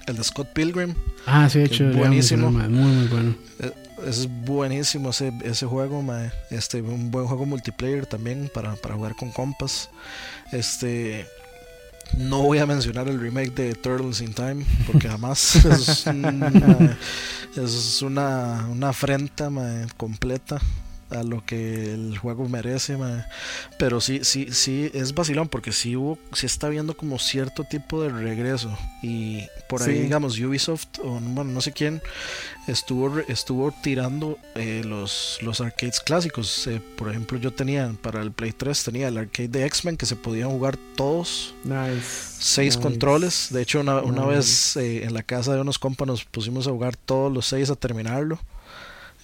el 0.06 0.16
de 0.16 0.24
Scott 0.24 0.48
Pilgrim. 0.52 0.94
Ah, 1.26 1.48
sí, 1.48 1.58
de 1.60 1.64
hecho, 1.66 1.84
buenísimo. 1.92 2.50
Muy, 2.50 2.68
muy 2.68 3.06
bueno. 3.08 3.34
Eh, 3.60 3.72
Es 4.06 4.28
buenísimo 4.44 5.10
ese, 5.10 5.32
ese 5.42 5.66
juego, 5.66 6.02
mae. 6.02 6.30
Este, 6.50 6.80
un 6.80 7.10
buen 7.10 7.26
juego 7.26 7.46
multiplayer 7.46 8.06
también 8.06 8.48
para, 8.54 8.76
para 8.76 8.94
jugar 8.94 9.16
con 9.16 9.32
compas. 9.32 9.90
Este. 10.52 11.26
No 12.16 12.42
voy 12.42 12.58
a 12.58 12.66
mencionar 12.66 13.08
el 13.08 13.20
remake 13.20 13.54
de 13.54 13.74
Turtles 13.74 14.20
in 14.20 14.32
Time, 14.32 14.64
porque 14.86 15.08
jamás. 15.08 15.56
Es 15.64 16.06
una, 16.06 16.96
es 17.56 18.02
una, 18.02 18.88
afrenta 18.88 19.50
completa 19.96 20.58
a 21.10 21.22
lo 21.22 21.44
que 21.44 21.92
el 21.94 22.18
juego 22.18 22.48
merece, 22.48 22.96
mae. 22.96 23.24
pero 23.78 24.00
sí, 24.00 24.20
sí, 24.24 24.48
sí, 24.52 24.90
es 24.94 25.14
vacilón 25.14 25.48
porque 25.48 25.72
sí 25.72 25.96
hubo, 25.96 26.18
sí 26.32 26.46
está 26.46 26.68
viendo 26.68 26.96
como 26.96 27.18
cierto 27.18 27.64
tipo 27.64 28.02
de 28.02 28.10
regreso 28.10 28.76
y 29.02 29.44
por 29.68 29.82
ahí 29.82 29.94
Sí. 29.96 30.02
digamos 30.02 30.38
Ubisoft 30.38 30.98
o 31.02 31.18
bueno, 31.20 31.44
no 31.44 31.60
sé 31.60 31.72
quién 31.72 32.02
estuvo 32.66 33.18
estuvo 33.28 33.72
tirando 33.82 34.38
eh, 34.54 34.82
los, 34.84 35.38
los 35.42 35.60
arcades 35.60 36.00
clásicos. 36.00 36.66
Eh, 36.66 36.80
por 36.96 37.08
ejemplo, 37.10 37.38
yo 37.38 37.52
tenía 37.52 37.92
para 38.02 38.20
el 38.22 38.32
Play 38.32 38.52
3 38.52 38.84
tenía 38.84 39.08
el 39.08 39.16
arcade 39.18 39.48
de 39.48 39.64
X-Men 39.66 39.96
que 39.96 40.06
se 40.06 40.16
podían 40.16 40.50
jugar 40.50 40.76
todos 40.96 41.54
Nice. 41.64 42.02
seis 42.38 42.76
nice. 42.76 42.80
controles. 42.80 43.48
De 43.50 43.62
hecho, 43.62 43.80
una, 43.80 44.00
una 44.02 44.22
Nice. 44.26 44.34
vez 44.34 44.76
eh, 44.76 45.04
en 45.04 45.14
la 45.14 45.22
casa 45.22 45.54
de 45.54 45.60
unos 45.60 45.78
compas 45.78 46.06
nos 46.06 46.24
pusimos 46.24 46.66
a 46.66 46.70
jugar 46.70 46.96
todos 46.96 47.32
los 47.32 47.46
seis 47.46 47.70
a 47.70 47.76
terminarlo. 47.76 48.38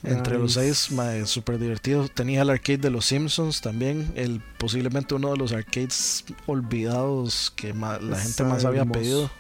Entre 0.05 0.39
los 0.39 0.53
seis, 0.55 0.91
mae, 0.91 1.27
súper 1.27 1.59
divertido. 1.59 2.09
Tenía 2.09 2.43
el 2.43 2.51
arcade 2.51 2.79
de 2.79 2.91
los 2.91 3.07
Simpsons 3.07 3.61
también. 3.61 4.13
El, 4.17 4.43
posiblemente 4.59 5.15
uno 5.15 5.31
de 5.31 5.39
los 5.39 5.53
arcades 5.53 6.25
olvidados 6.47 7.53
que 7.57 7.73
ma- 7.73 7.99
la 7.99 8.19
gente 8.19 8.45
más 8.45 8.65
había 8.65 8.85
pedido. 8.85 9.31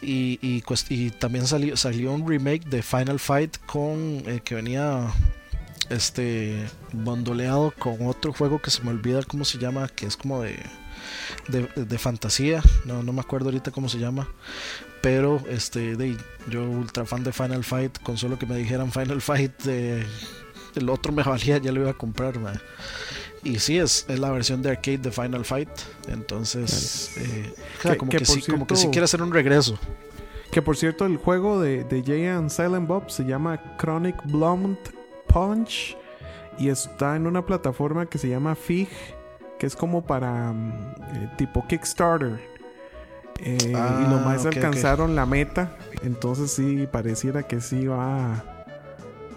Y, 0.00 0.38
y, 0.40 0.62
y 0.90 1.10
también 1.10 1.46
salió, 1.46 1.76
salió 1.76 2.12
un 2.12 2.26
remake 2.28 2.64
de 2.68 2.82
Final 2.82 3.18
Fight 3.18 3.56
con 3.66 4.22
eh, 4.26 4.40
que 4.44 4.54
venía 4.54 5.12
este 5.90 6.66
bondoleado 6.92 7.74
con 7.78 8.06
otro 8.06 8.32
juego 8.32 8.60
que 8.62 8.70
se 8.70 8.82
me 8.82 8.90
olvida 8.90 9.22
cómo 9.24 9.44
se 9.44 9.58
llama, 9.58 9.88
que 9.88 10.06
es 10.06 10.16
como 10.16 10.42
de, 10.42 10.56
de, 11.48 11.66
de 11.74 11.98
fantasía. 11.98 12.62
No, 12.84 13.02
no 13.02 13.12
me 13.12 13.20
acuerdo 13.20 13.46
ahorita 13.46 13.70
cómo 13.70 13.88
se 13.88 13.98
llama. 13.98 14.28
Pero 15.00 15.42
este 15.48 15.96
de, 15.96 16.16
yo 16.48 16.64
ultra 16.64 17.04
fan 17.04 17.22
de 17.22 17.32
Final 17.32 17.64
Fight, 17.64 18.02
con 18.02 18.16
solo 18.18 18.38
que 18.38 18.46
me 18.46 18.56
dijeran 18.56 18.90
Final 18.90 19.20
Fight 19.20 19.52
eh, 19.66 20.04
el 20.74 20.88
otro 20.88 21.12
me 21.12 21.22
valía, 21.22 21.58
ya 21.58 21.72
lo 21.72 21.80
iba 21.80 21.90
a 21.90 21.94
comprar. 21.94 22.34
Y 23.44 23.58
sí, 23.58 23.78
es, 23.78 24.06
es 24.08 24.18
la 24.18 24.30
versión 24.30 24.62
de 24.62 24.70
arcade 24.70 24.98
de 24.98 25.10
Final 25.10 25.44
Fight. 25.44 25.68
Entonces, 26.08 27.12
eh, 27.16 27.54
como, 27.98 28.10
que 28.10 28.18
que 28.18 28.24
sí, 28.24 28.42
como 28.42 28.66
que 28.66 28.76
sí 28.76 28.88
quiere 28.88 29.04
hacer 29.04 29.22
un 29.22 29.32
regreso. 29.32 29.78
Que 30.50 30.62
por 30.62 30.76
cierto, 30.76 31.04
el 31.06 31.16
juego 31.18 31.60
de, 31.60 31.84
de 31.84 32.02
Jay 32.02 32.26
and 32.26 32.50
Silent 32.50 32.88
Bob 32.88 33.10
se 33.10 33.24
llama 33.24 33.76
Chronic 33.78 34.16
Blunt 34.24 34.78
Punch 35.28 35.96
y 36.58 36.68
está 36.68 37.16
en 37.16 37.26
una 37.26 37.44
plataforma 37.44 38.06
que 38.06 38.18
se 38.18 38.28
llama 38.28 38.54
Fig, 38.54 38.88
que 39.58 39.66
es 39.66 39.76
como 39.76 40.04
para 40.04 40.52
mm, 40.52 40.94
eh, 41.14 41.30
tipo 41.36 41.66
Kickstarter. 41.66 42.57
Eh, 43.40 43.56
y 43.70 43.72
Ah, 43.74 44.06
los 44.10 44.20
más 44.24 44.40
ok, 44.40 44.46
ok. 44.48 44.56
alcanzaron 44.56 45.14
la 45.14 45.24
meta, 45.26 45.76
entonces 46.02 46.50
sí 46.50 46.86
pareciera 46.90 47.44
que 47.44 47.60
sí 47.60 47.86
va 47.86 48.34
a, 48.34 48.44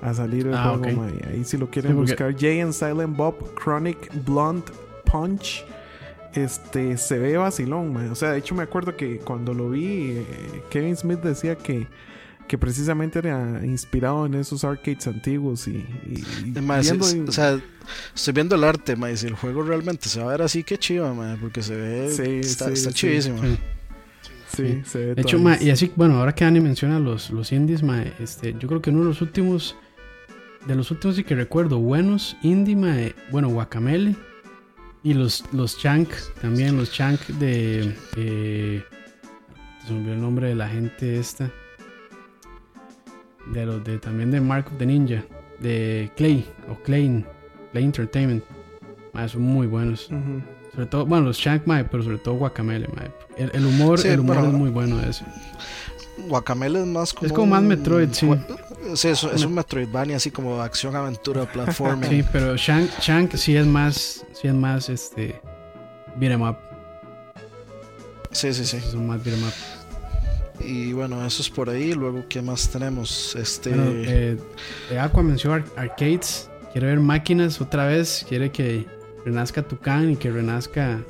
a 0.01 0.13
salir 0.13 0.47
el 0.47 0.53
Ah, 0.55 0.75
juego. 0.77 1.05
Ahí 1.29 1.43
si 1.43 1.57
lo 1.57 1.69
quieren 1.69 1.91
Sí, 1.91 1.95
porque- 1.97 2.11
buscar, 2.13 2.35
Jay 2.39 2.59
and 2.61 2.73
Silent 2.73 3.15
Bob 3.15 3.35
Chronic 3.61 4.09
Blunt 4.25 4.69
Punch. 5.05 5.63
Este 6.33 6.97
se 6.97 7.19
ve 7.19 7.35
vacilón, 7.37 7.91
mae. 7.93 8.09
O 8.09 8.15
sea, 8.15 8.31
de 8.31 8.39
hecho 8.39 8.55
me 8.55 8.63
acuerdo 8.63 8.95
que 8.95 9.17
cuando 9.17 9.53
lo 9.53 9.69
vi, 9.69 10.11
eh, 10.17 10.63
Kevin 10.69 10.95
Smith 10.95 11.19
decía 11.19 11.57
que, 11.57 11.87
que 12.47 12.57
precisamente 12.57 13.19
era 13.19 13.59
inspirado 13.65 14.25
en 14.25 14.35
esos 14.35 14.63
arcades 14.63 15.05
antiguos 15.07 15.67
y, 15.67 15.71
y- 15.71 16.23
y 16.45 16.53
Eh, 16.57 16.61
viendo- 16.81 17.03
sí, 17.03 17.23
o 17.27 17.31
sea, 17.33 17.59
estoy 18.15 18.33
viendo 18.33 18.55
el 18.55 18.63
arte, 18.63 18.95
y 19.11 19.17
si 19.17 19.27
el 19.27 19.35
juego 19.35 19.61
realmente 19.63 20.07
se 20.07 20.19
va 20.21 20.27
a 20.27 20.29
ver 20.29 20.41
así, 20.41 20.63
que 20.63 20.77
chiva, 20.77 21.13
porque 21.41 21.61
se 21.61 21.75
ve, 21.75 22.09
Sí, 22.15 22.21
está, 22.49 22.67
sí, 22.67 22.73
está 22.73 22.89
sí. 22.91 22.95
chivísimo. 22.95 23.41
Sí. 24.55 24.67
sí, 24.67 24.81
se 24.83 25.05
ve 25.05 25.15
De 25.15 25.21
hecho, 25.21 25.39
ma, 25.39 25.57
y 25.59 25.69
así, 25.69 25.91
bueno, 25.95 26.17
ahora 26.17 26.33
que 26.33 26.43
Dani 26.43 26.59
menciona 26.59 26.99
los, 26.99 27.29
los 27.29 27.51
indies, 27.51 27.83
ma, 27.83 28.03
este, 28.19 28.53
yo 28.59 28.67
creo 28.67 28.81
que 28.81 28.89
uno 28.89 28.99
de 28.99 29.05
los 29.05 29.21
últimos, 29.21 29.75
de 30.65 30.75
los 30.75 30.91
últimos 30.91 31.15
sí 31.15 31.23
que 31.23 31.35
recuerdo, 31.35 31.79
buenos 31.79 32.35
indie, 32.41 32.75
ma, 32.75 32.99
eh, 32.99 33.15
bueno, 33.31 33.49
Guacamele 33.49 34.15
y 35.03 35.13
los, 35.13 35.45
los 35.53 35.77
Chank, 35.77 36.09
también 36.41 36.77
los 36.77 36.91
Chank 36.91 37.19
de, 37.27 37.95
eh, 38.17 38.83
se 39.85 39.93
me 39.93 39.99
olvidó 39.99 40.13
el 40.13 40.21
nombre 40.21 40.47
de 40.49 40.55
la 40.55 40.67
gente 40.67 41.17
esta, 41.17 41.49
de 43.53 43.65
los 43.65 43.83
de, 43.83 43.97
también 43.99 44.31
de 44.31 44.41
Mark 44.41 44.67
of 44.67 44.77
the 44.77 44.85
Ninja, 44.85 45.23
de 45.59 46.11
Clay, 46.17 46.45
o 46.69 46.75
Clay, 46.83 47.25
Clay 47.71 47.83
Entertainment, 47.85 48.43
ma, 49.13 49.27
son 49.27 49.43
muy 49.43 49.67
buenos. 49.67 50.09
Sobre 50.73 50.85
todo, 50.85 51.05
bueno, 51.05 51.25
los 51.25 51.37
Shank, 51.37 51.65
mae, 51.65 51.83
pero 51.85 52.03
sobre 52.03 52.17
todo 52.17 52.35
Guacamele, 52.35 52.87
mae. 52.95 53.11
El, 53.37 53.51
el 53.53 53.65
humor, 53.65 53.99
Sí, 53.99 54.07
el 54.07 54.21
humor 54.21 54.37
es 54.37 54.43
muy 54.53 54.69
bueno 54.69 54.97
de 54.97 55.09
ese. 55.09 55.25
Guacamele 56.27 56.79
es 56.81 56.87
más 56.87 57.13
como. 57.13 57.27
Es 57.27 57.33
como 57.33 57.47
más 57.47 57.61
un 57.61 57.67
Metroid, 57.67 58.09
sí. 58.11 58.29
Sí, 58.95 59.07
es, 59.09 59.23
es 59.23 59.43
un 59.43 59.53
Metroidvania 59.53 60.17
así 60.17 60.31
como 60.31 60.61
acción, 60.61 60.95
aventura, 60.95 61.45
platforming. 61.51 62.09
Sí, 62.09 62.23
pero 62.31 62.55
Shank, 62.57 62.89
Shank 62.99 63.35
sí 63.35 63.55
es 63.55 63.65
más, 63.65 64.25
sí 64.33 64.47
es 64.47 64.53
más, 64.53 64.89
este, 64.89 65.39
beat'em 66.15 66.41
up. 66.41 66.57
sí, 68.31 68.53
sí, 68.53 68.65
sí. 68.65 68.79
Son 68.91 69.07
más 69.07 69.23
beat'em 69.23 69.43
up. 69.43 69.53
Y 70.65 70.93
bueno, 70.93 71.25
eso 71.25 71.41
es 71.41 71.49
por 71.49 71.69
ahí. 71.69 71.93
Luego, 71.93 72.23
¿qué 72.29 72.41
más 72.41 72.69
tenemos? 72.69 73.35
Este. 73.35 73.69
Bueno, 73.71 73.91
eh, 73.93 74.37
eh, 74.91 74.99
Aqua 74.99 75.23
mencionó 75.23 75.55
ar- 75.55 75.65
arcades. 75.75 76.49
Quiere 76.71 76.87
ver 76.87 76.99
máquinas 76.99 77.59
otra 77.59 77.85
vez. 77.87 78.25
Quiere 78.29 78.51
que 78.51 78.85
renazca 79.25 79.61
Tucán 79.63 80.11
y 80.11 80.15
que 80.15 80.31
renazca. 80.31 81.01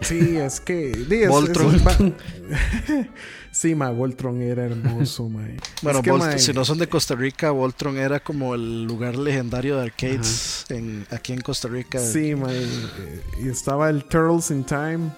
Sí, 0.00 0.36
es 0.36 0.60
que. 0.60 0.90
es- 0.90 1.28
Voltron. 1.28 1.74
es- 1.76 1.86
va- 1.86 1.96
sí, 3.52 3.74
ma, 3.74 3.90
Voltron 3.90 4.42
era 4.42 4.64
hermoso, 4.66 5.28
ma. 5.28 5.46
bueno, 5.82 6.02
que, 6.02 6.38
si 6.38 6.52
no 6.52 6.64
son 6.64 6.78
de 6.78 6.88
Costa 6.88 7.14
Rica, 7.14 7.50
Voltron 7.52 7.96
era 7.96 8.20
como 8.20 8.54
el 8.54 8.84
lugar 8.84 9.16
legendario 9.16 9.76
de 9.78 9.84
arcades 9.84 10.66
en, 10.68 11.06
aquí 11.10 11.32
en 11.32 11.40
Costa 11.40 11.68
Rica. 11.68 11.98
Sí, 12.00 12.34
ma, 12.34 12.52
y, 12.52 13.44
y 13.44 13.48
estaba 13.48 13.88
el 13.88 14.04
Turtles 14.04 14.50
in 14.50 14.64
Time, 14.64 15.10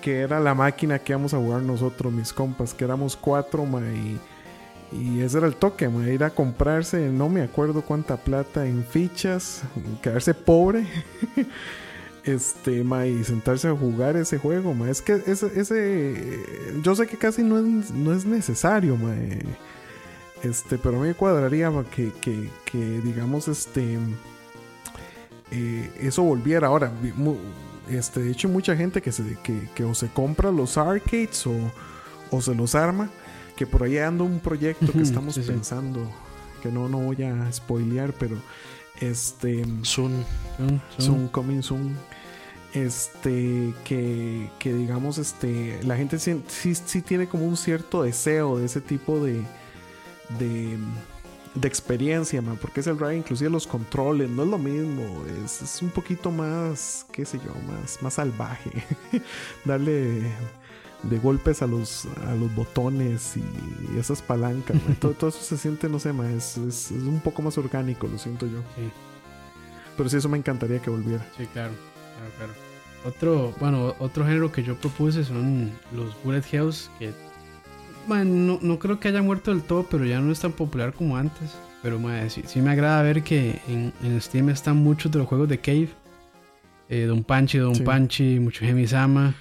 que 0.00 0.20
era 0.20 0.40
la 0.40 0.54
máquina 0.54 0.98
que 0.98 1.12
íbamos 1.12 1.34
a 1.34 1.36
jugar 1.36 1.62
nosotros, 1.62 2.12
mis 2.12 2.32
compas, 2.32 2.74
que 2.74 2.84
éramos 2.84 3.16
cuatro, 3.16 3.64
ma, 3.66 3.80
y, 3.80 4.18
y 4.92 5.20
ese 5.20 5.38
era 5.38 5.46
el 5.46 5.56
toque, 5.56 5.88
ma, 5.88 6.08
ir 6.08 6.24
a 6.24 6.30
comprarse, 6.30 7.08
no 7.10 7.28
me 7.28 7.42
acuerdo 7.42 7.82
cuánta 7.82 8.16
plata 8.16 8.66
en 8.66 8.84
fichas, 8.84 9.62
quedarse 10.02 10.34
pobre. 10.34 10.86
Este, 12.24 12.84
ma, 12.84 13.06
y 13.06 13.24
sentarse 13.24 13.68
a 13.68 13.74
jugar 13.74 14.16
ese 14.16 14.38
juego, 14.38 14.74
ma. 14.74 14.90
Es 14.90 15.00
que 15.02 15.22
ese, 15.26 15.50
ese 15.58 16.44
yo 16.82 16.94
sé 16.94 17.06
que 17.06 17.16
casi 17.16 17.42
no 17.42 17.58
es, 18.12 18.26
necesario, 18.26 18.96
ma. 18.96 19.14
eh, 19.16 19.58
Este, 20.42 20.78
pero 20.78 20.98
me 21.00 21.14
cuadraría 21.14 21.70
que, 21.94 22.12
que, 22.20 22.50
que 22.64 22.78
digamos, 23.02 23.48
este, 23.48 23.98
eh, 25.50 25.90
eso 26.00 26.22
volviera. 26.22 26.68
Ahora, 26.68 26.92
este, 27.88 28.20
de 28.20 28.30
hecho, 28.32 28.48
mucha 28.48 28.76
gente 28.76 29.02
que, 29.02 29.12
se, 29.12 29.36
que, 29.42 29.68
que 29.74 29.84
o 29.84 29.94
se 29.94 30.08
compra 30.12 30.50
los 30.50 30.78
arcades 30.78 31.46
o, 31.46 31.54
o 32.30 32.40
se 32.40 32.54
los 32.54 32.74
arma, 32.74 33.10
que 33.60 33.66
por 33.66 33.82
ahí 33.82 33.98
anda 33.98 34.24
un 34.24 34.40
proyecto 34.40 34.90
que 34.90 35.02
estamos 35.02 35.34
sí, 35.34 35.42
sí. 35.42 35.48
pensando, 35.50 36.00
que 36.62 36.70
no, 36.72 36.88
no 36.88 36.96
voy 37.00 37.22
a 37.24 37.52
spoilear, 37.52 38.14
pero 38.18 38.36
este... 39.02 39.62
Zoom. 39.84 39.84
Son- 39.84 40.24
son- 40.56 40.82
Soon, 40.98 41.28
coming 41.28 41.60
soon. 41.62 41.94
este 42.72 43.74
que, 43.84 44.48
que 44.58 44.72
digamos 44.72 45.18
este 45.18 45.78
la 45.82 45.94
gente 45.96 46.18
sí, 46.18 46.42
sí, 46.48 46.74
sí 46.74 47.02
tiene 47.02 47.28
como 47.28 47.44
un 47.46 47.56
cierto 47.58 48.02
deseo 48.02 48.58
de 48.58 48.64
ese 48.64 48.80
tipo 48.80 49.22
de 49.22 49.42
de, 50.38 50.78
de 51.54 51.68
experiencia 51.68 52.40
man, 52.40 52.56
porque 52.62 52.80
es 52.80 52.86
el 52.86 52.98
ride 52.98 53.16
inclusive 53.18 53.50
los 53.50 53.66
controles 53.66 54.30
no 54.30 54.44
es 54.44 54.48
lo 54.48 54.56
mismo 54.58 55.24
es, 55.44 55.60
es 55.60 55.82
un 55.82 55.90
poquito 55.90 56.30
más 56.30 57.04
qué 57.12 57.24
sé 57.26 57.38
yo 57.38 57.52
más 57.70 58.00
más 58.02 58.14
salvaje 58.14 58.70
darle 59.66 60.30
de 61.02 61.18
golpes 61.18 61.62
a 61.62 61.66
los, 61.66 62.06
a 62.28 62.34
los 62.34 62.54
botones 62.54 63.36
y 63.36 63.98
esas 63.98 64.20
palancas. 64.22 64.76
man. 64.84 64.96
todo, 65.00 65.12
todo 65.12 65.30
eso 65.30 65.40
se 65.40 65.56
siente, 65.56 65.88
no 65.88 65.98
sé, 65.98 66.12
ma, 66.12 66.30
es, 66.30 66.56
es, 66.58 66.90
es 66.90 67.02
un 67.02 67.20
poco 67.20 67.42
más 67.42 67.56
orgánico, 67.58 68.06
lo 68.06 68.18
siento 68.18 68.46
yo. 68.46 68.58
Sí, 68.76 68.90
Pero 69.96 70.08
sí, 70.08 70.16
eso 70.16 70.28
me 70.28 70.38
encantaría 70.38 70.80
que 70.80 70.90
volviera. 70.90 71.24
sí, 71.36 71.46
claro, 71.52 71.72
claro, 72.16 72.32
claro. 72.36 72.52
Otro, 73.06 73.54
bueno, 73.58 73.94
otro 73.98 74.26
género 74.26 74.52
que 74.52 74.62
yo 74.62 74.76
propuse 74.76 75.24
son 75.24 75.70
los 75.96 76.14
bullet 76.22 76.42
hells, 76.52 76.90
que 76.98 77.12
bueno, 78.06 78.24
no, 78.24 78.58
no 78.60 78.78
creo 78.78 78.98
que 79.00 79.08
haya 79.08 79.22
muerto 79.22 79.50
del 79.52 79.62
todo, 79.62 79.86
pero 79.90 80.04
ya 80.04 80.20
no 80.20 80.30
es 80.32 80.40
tan 80.40 80.52
popular 80.52 80.92
como 80.92 81.16
antes. 81.16 81.50
Pero 81.82 81.98
ma, 81.98 82.28
sí, 82.28 82.42
sí 82.46 82.60
me 82.60 82.70
agrada 82.70 83.02
ver 83.02 83.22
que 83.22 83.60
en, 83.68 83.92
en 84.02 84.20
Steam 84.20 84.50
están 84.50 84.76
muchos 84.76 85.10
de 85.12 85.18
los 85.18 85.28
juegos 85.28 85.48
de 85.48 85.58
Cave. 85.58 85.88
Eh, 86.90 87.04
Don 87.04 87.22
Panchi, 87.24 87.56
Don 87.58 87.74
Sí. 87.74 87.82
Panchi, 87.84 88.38
mucho 88.40 88.64
Gemisama. 88.66 89.32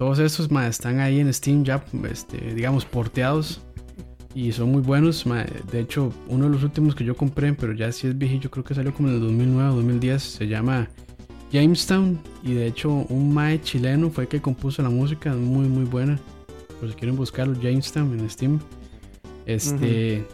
Todos 0.00 0.18
estos 0.18 0.50
ma, 0.50 0.66
están 0.66 0.98
ahí 0.98 1.20
en 1.20 1.30
Steam 1.30 1.62
ya, 1.62 1.84
este, 2.10 2.54
digamos, 2.54 2.86
porteados. 2.86 3.60
Y 4.34 4.50
son 4.50 4.72
muy 4.72 4.80
buenos. 4.80 5.26
ma. 5.26 5.44
De 5.70 5.78
hecho, 5.78 6.10
uno 6.26 6.46
de 6.46 6.52
los 6.52 6.62
últimos 6.62 6.94
que 6.94 7.04
yo 7.04 7.14
compré, 7.14 7.52
pero 7.52 7.74
ya 7.74 7.92
sí 7.92 8.06
es 8.06 8.16
viejillo, 8.16 8.50
creo 8.50 8.64
que 8.64 8.74
salió 8.74 8.94
como 8.94 9.08
en 9.08 9.16
el 9.16 9.20
2009 9.20 9.68
o 9.68 9.74
2010, 9.74 10.22
se 10.22 10.48
llama 10.48 10.88
Jamestown. 11.52 12.18
Y 12.42 12.54
de 12.54 12.66
hecho, 12.66 12.90
un 12.90 13.34
mae 13.34 13.60
chileno 13.60 14.08
fue 14.08 14.24
el 14.24 14.28
que 14.28 14.40
compuso 14.40 14.80
la 14.80 14.88
música, 14.88 15.34
muy, 15.34 15.68
muy 15.68 15.84
buena. 15.84 16.18
Por 16.80 16.88
si 16.88 16.94
quieren 16.94 17.14
buscarlo, 17.14 17.54
Jamestown 17.60 18.18
en 18.18 18.30
Steam. 18.30 18.58
Este. 19.44 20.24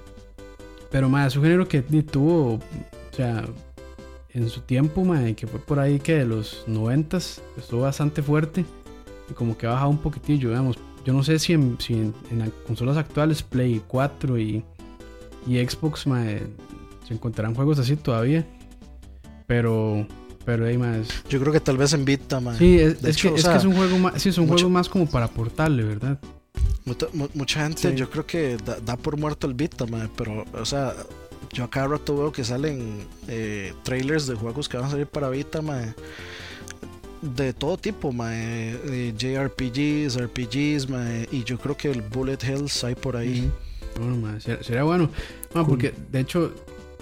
Pero 0.92 1.08
más, 1.08 1.32
es 1.32 1.36
un 1.38 1.42
género 1.42 1.66
que 1.66 1.82
ni 1.88 2.04
tuvo. 2.04 2.54
O 2.54 2.60
sea, 3.16 3.44
en 4.32 4.48
su 4.48 4.60
tiempo, 4.60 5.04
mae, 5.04 5.34
que 5.34 5.48
fue 5.48 5.58
por 5.58 5.80
ahí 5.80 5.98
que 5.98 6.14
de 6.14 6.24
los 6.24 6.62
90 6.68 7.16
estuvo 7.16 7.80
bastante 7.80 8.22
fuerte. 8.22 8.64
Y 9.30 9.34
como 9.34 9.56
que 9.58 9.66
ha 9.66 9.70
bajado 9.70 9.90
un 9.90 9.98
poquitillo, 9.98 10.48
digamos. 10.50 10.76
Yo 11.04 11.12
no 11.12 11.22
sé 11.22 11.38
si 11.38 11.52
en, 11.52 11.76
si 11.80 11.94
en, 11.94 12.14
en 12.30 12.38
las 12.40 12.50
consolas 12.66 12.96
actuales, 12.96 13.42
Play 13.42 13.80
4 13.86 14.38
y, 14.38 14.64
y 15.46 15.58
Xbox, 15.66 16.06
mae, 16.06 16.42
se 17.06 17.14
encontrarán 17.14 17.54
juegos 17.54 17.78
así 17.78 17.96
todavía. 17.96 18.44
Pero. 19.46 20.06
Pero 20.44 20.64
ahí 20.66 20.78
más. 20.78 21.08
Yo 21.28 21.40
creo 21.40 21.52
que 21.52 21.58
tal 21.60 21.76
vez 21.76 21.92
en 21.92 22.04
Vita. 22.04 22.40
Sí, 22.56 22.78
es, 22.78 23.02
De 23.02 23.10
es 23.10 23.16
hecho, 23.16 23.30
que, 23.30 23.34
es 23.40 23.42
que 23.44 23.48
sea, 23.50 23.56
es 23.56 23.64
un 23.64 23.74
juego 23.74 23.98
más, 23.98 24.22
sí, 24.22 24.28
es 24.28 24.38
un 24.38 24.44
mucho- 24.46 24.58
juego 24.58 24.70
más 24.70 24.88
como 24.88 25.06
para 25.06 25.26
portarle, 25.26 25.82
¿verdad? 25.82 26.20
Mucha, 26.84 27.06
mu- 27.12 27.28
mucha 27.34 27.62
gente, 27.64 27.90
Sí. 27.90 27.96
yo 27.96 28.08
creo 28.08 28.26
que 28.26 28.56
da, 28.64 28.78
da 28.78 28.96
por 28.96 29.16
muerto 29.18 29.48
el 29.48 29.54
Vita, 29.54 29.86
pero, 30.16 30.44
o 30.52 30.64
sea, 30.64 30.94
yo 31.52 31.64
a 31.64 31.70
cada 31.70 31.88
rato 31.88 32.16
veo 32.16 32.30
que 32.30 32.44
salen 32.44 33.08
eh, 33.26 33.72
trailers 33.82 34.28
de 34.28 34.36
juegos 34.36 34.68
que 34.68 34.76
van 34.76 34.86
a 34.86 34.90
salir 34.90 35.08
para 35.08 35.28
Vita, 35.30 35.60
de 37.34 37.52
todo 37.52 37.76
tipo, 37.76 38.12
man, 38.12 38.32
eh, 38.34 39.12
JRPGs, 39.16 40.16
RPGs, 40.20 40.88
man, 40.88 41.26
y 41.32 41.44
yo 41.44 41.58
creo 41.58 41.76
que 41.76 41.90
el 41.90 42.02
Bullet 42.02 42.38
Hells 42.42 42.84
hay 42.84 42.94
por 42.94 43.16
ahí. 43.16 43.50
Bueno, 43.98 44.16
ma, 44.16 44.38
ser- 44.40 44.62
sería 44.64 44.82
bueno. 44.84 45.10
Ma, 45.54 45.62
Cool. 45.62 45.66
porque 45.66 45.94
de 46.12 46.20
hecho, 46.20 46.52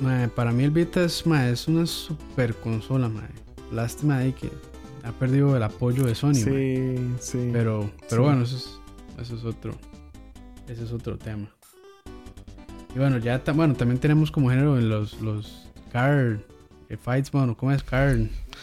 ma, 0.01 0.29
para 0.35 0.53
mí 0.53 0.65
el 0.65 0.71
Vita 0.71 1.05
es, 1.05 1.27
ma, 1.27 1.49
es 1.49 1.67
una 1.69 1.87
super 1.87 2.55
consola, 2.55 3.09
ma. 3.09 3.29
Lástima 3.73 4.19
ahí 4.19 4.33
que 4.33 4.51
ha 5.03 5.13
perdido 5.13 5.57
el 5.57 5.63
apoyo 5.63 6.05
de 6.05 6.15
Sony. 6.15 6.35
Sí, 6.35 6.97
sí. 7.21 7.51
Pero, 7.53 7.91
pero 8.09 8.23
Sí. 8.23 8.29
bueno, 8.29 8.43
eso 8.45 8.57
es, 8.57 8.79
eso 9.21 9.35
es 9.37 9.45
otro. 9.45 9.75
Ese 10.69 10.85
es 10.85 10.93
otro 10.93 11.19
tema. 11.19 11.49
Y 12.95 12.99
bueno, 12.99 13.19
ya 13.19 13.43
ta- 13.43 13.53
bueno, 13.53 13.75
también 13.75 13.99
tenemos 13.99 14.31
como 14.31 14.51
género 14.51 14.79
en 14.79 14.89
los, 14.89 15.21
los 15.21 15.69
car 15.93 16.39
eh, 16.89 16.97
fights, 16.97 17.31
bueno, 17.31 17.57
¿cómo 17.57 17.73
es? 17.73 17.83
Car. 17.83 18.17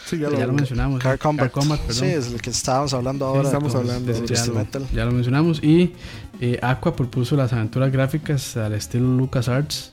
Sí, 0.05 0.17
Ya, 0.17 0.29
ya, 0.29 0.47
lo 0.47 0.53
mencionamos. 0.53 1.01
Car. 1.01 1.17
Combat. 1.19 1.51
perdón. 1.51 1.77
sí, 1.89 2.05
es 2.05 2.27
el 2.27 2.41
que 2.41 2.49
estábamos 2.49 2.93
hablando 2.93 3.25
Sí, 3.31 3.35
ahora. 3.37 3.47
estamos 3.49 3.75
hablando 3.75 4.11
de 4.13 4.27
ya, 4.27 4.45
lo, 4.45 4.53
Metal. 4.55 4.87
ya 4.93 5.05
lo 5.05 5.11
mencionamos. 5.11 5.63
Y 5.63 5.93
eh, 6.39 6.59
Aqua 6.61 6.95
propuso 6.95 7.35
las 7.35 7.53
aventuras 7.53 7.91
gráficas 7.91 8.57
al 8.57 8.73
estilo 8.73 9.07
LucasArts. 9.17 9.91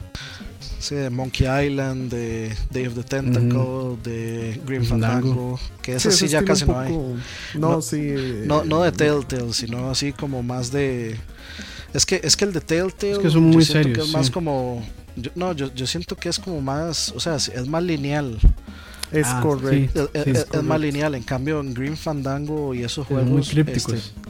Sí, 0.80 0.94
de 0.94 1.10
Monkey 1.10 1.46
Island, 1.66 2.09
de 2.10 2.55
Day 2.70 2.86
of 2.86 2.94
the 2.94 3.02
Tentacle, 3.02 3.96
de 4.05 4.60
Grim 4.64 4.84
Fandango. 4.84 5.59
Que 5.82 5.98
Sí, 5.98 6.09
ese 6.09 6.12
sí 6.18 6.24
ese 6.26 6.32
ya 6.34 6.44
casi 6.44 6.64
un 6.64 6.70
no 6.70 6.78
hay. 6.78 6.88
poco- 6.92 7.14
No, 7.55 7.70
No, 7.72 7.82
sí. 7.82 7.96
eh, 8.00 8.44
No, 8.46 8.64
no 8.64 8.82
de 8.82 8.92
Telltale, 8.92 9.52
sino 9.52 9.90
así 9.90 10.12
como 10.12 10.42
más 10.44 10.70
de. 10.70 11.16
Es 11.92 12.06
que, 12.06 12.20
es 12.22 12.36
que 12.36 12.44
el 12.44 12.52
de 12.52 12.60
Telltale. 12.60 13.12
Es 13.12 13.18
que 13.18 13.30
son 13.30 13.42
muy 13.50 13.64
serios, 13.64 13.98
Que 13.98 14.05
es 14.05 14.12
más 14.12 14.26
sí. 14.26 14.32
como. 14.32 14.86
Yo- 15.22 15.30
no, 15.34 15.52
yo, 15.52 15.72
yo 15.74 15.86
siento 15.86 16.16
que 16.16 16.28
es 16.28 16.38
como 16.38 16.60
más. 16.60 17.12
O 17.16 17.20
sea, 17.20 17.36
es 17.36 17.66
más 17.68 17.82
lineal. 17.82 18.38
Es 19.12 19.26
Ah, 19.28 19.40
correcto. 19.42 20.10
Es, 20.12 20.24
Sí, 20.24 20.30
es- 20.30 20.36
es 20.38 20.46
es 20.52 20.62
más 20.62 20.80
lineal. 20.80 21.14
En 21.14 21.22
cambio, 21.22 21.60
en 21.60 21.72
Grim 21.74 21.96
Fandango 21.96 22.74
y 22.74 22.80
esos 22.82 23.06
Son 23.06 23.16
juegos. 23.16 23.26
muy 23.30 23.42
crípticos. 23.42 23.94
este, 23.94 24.28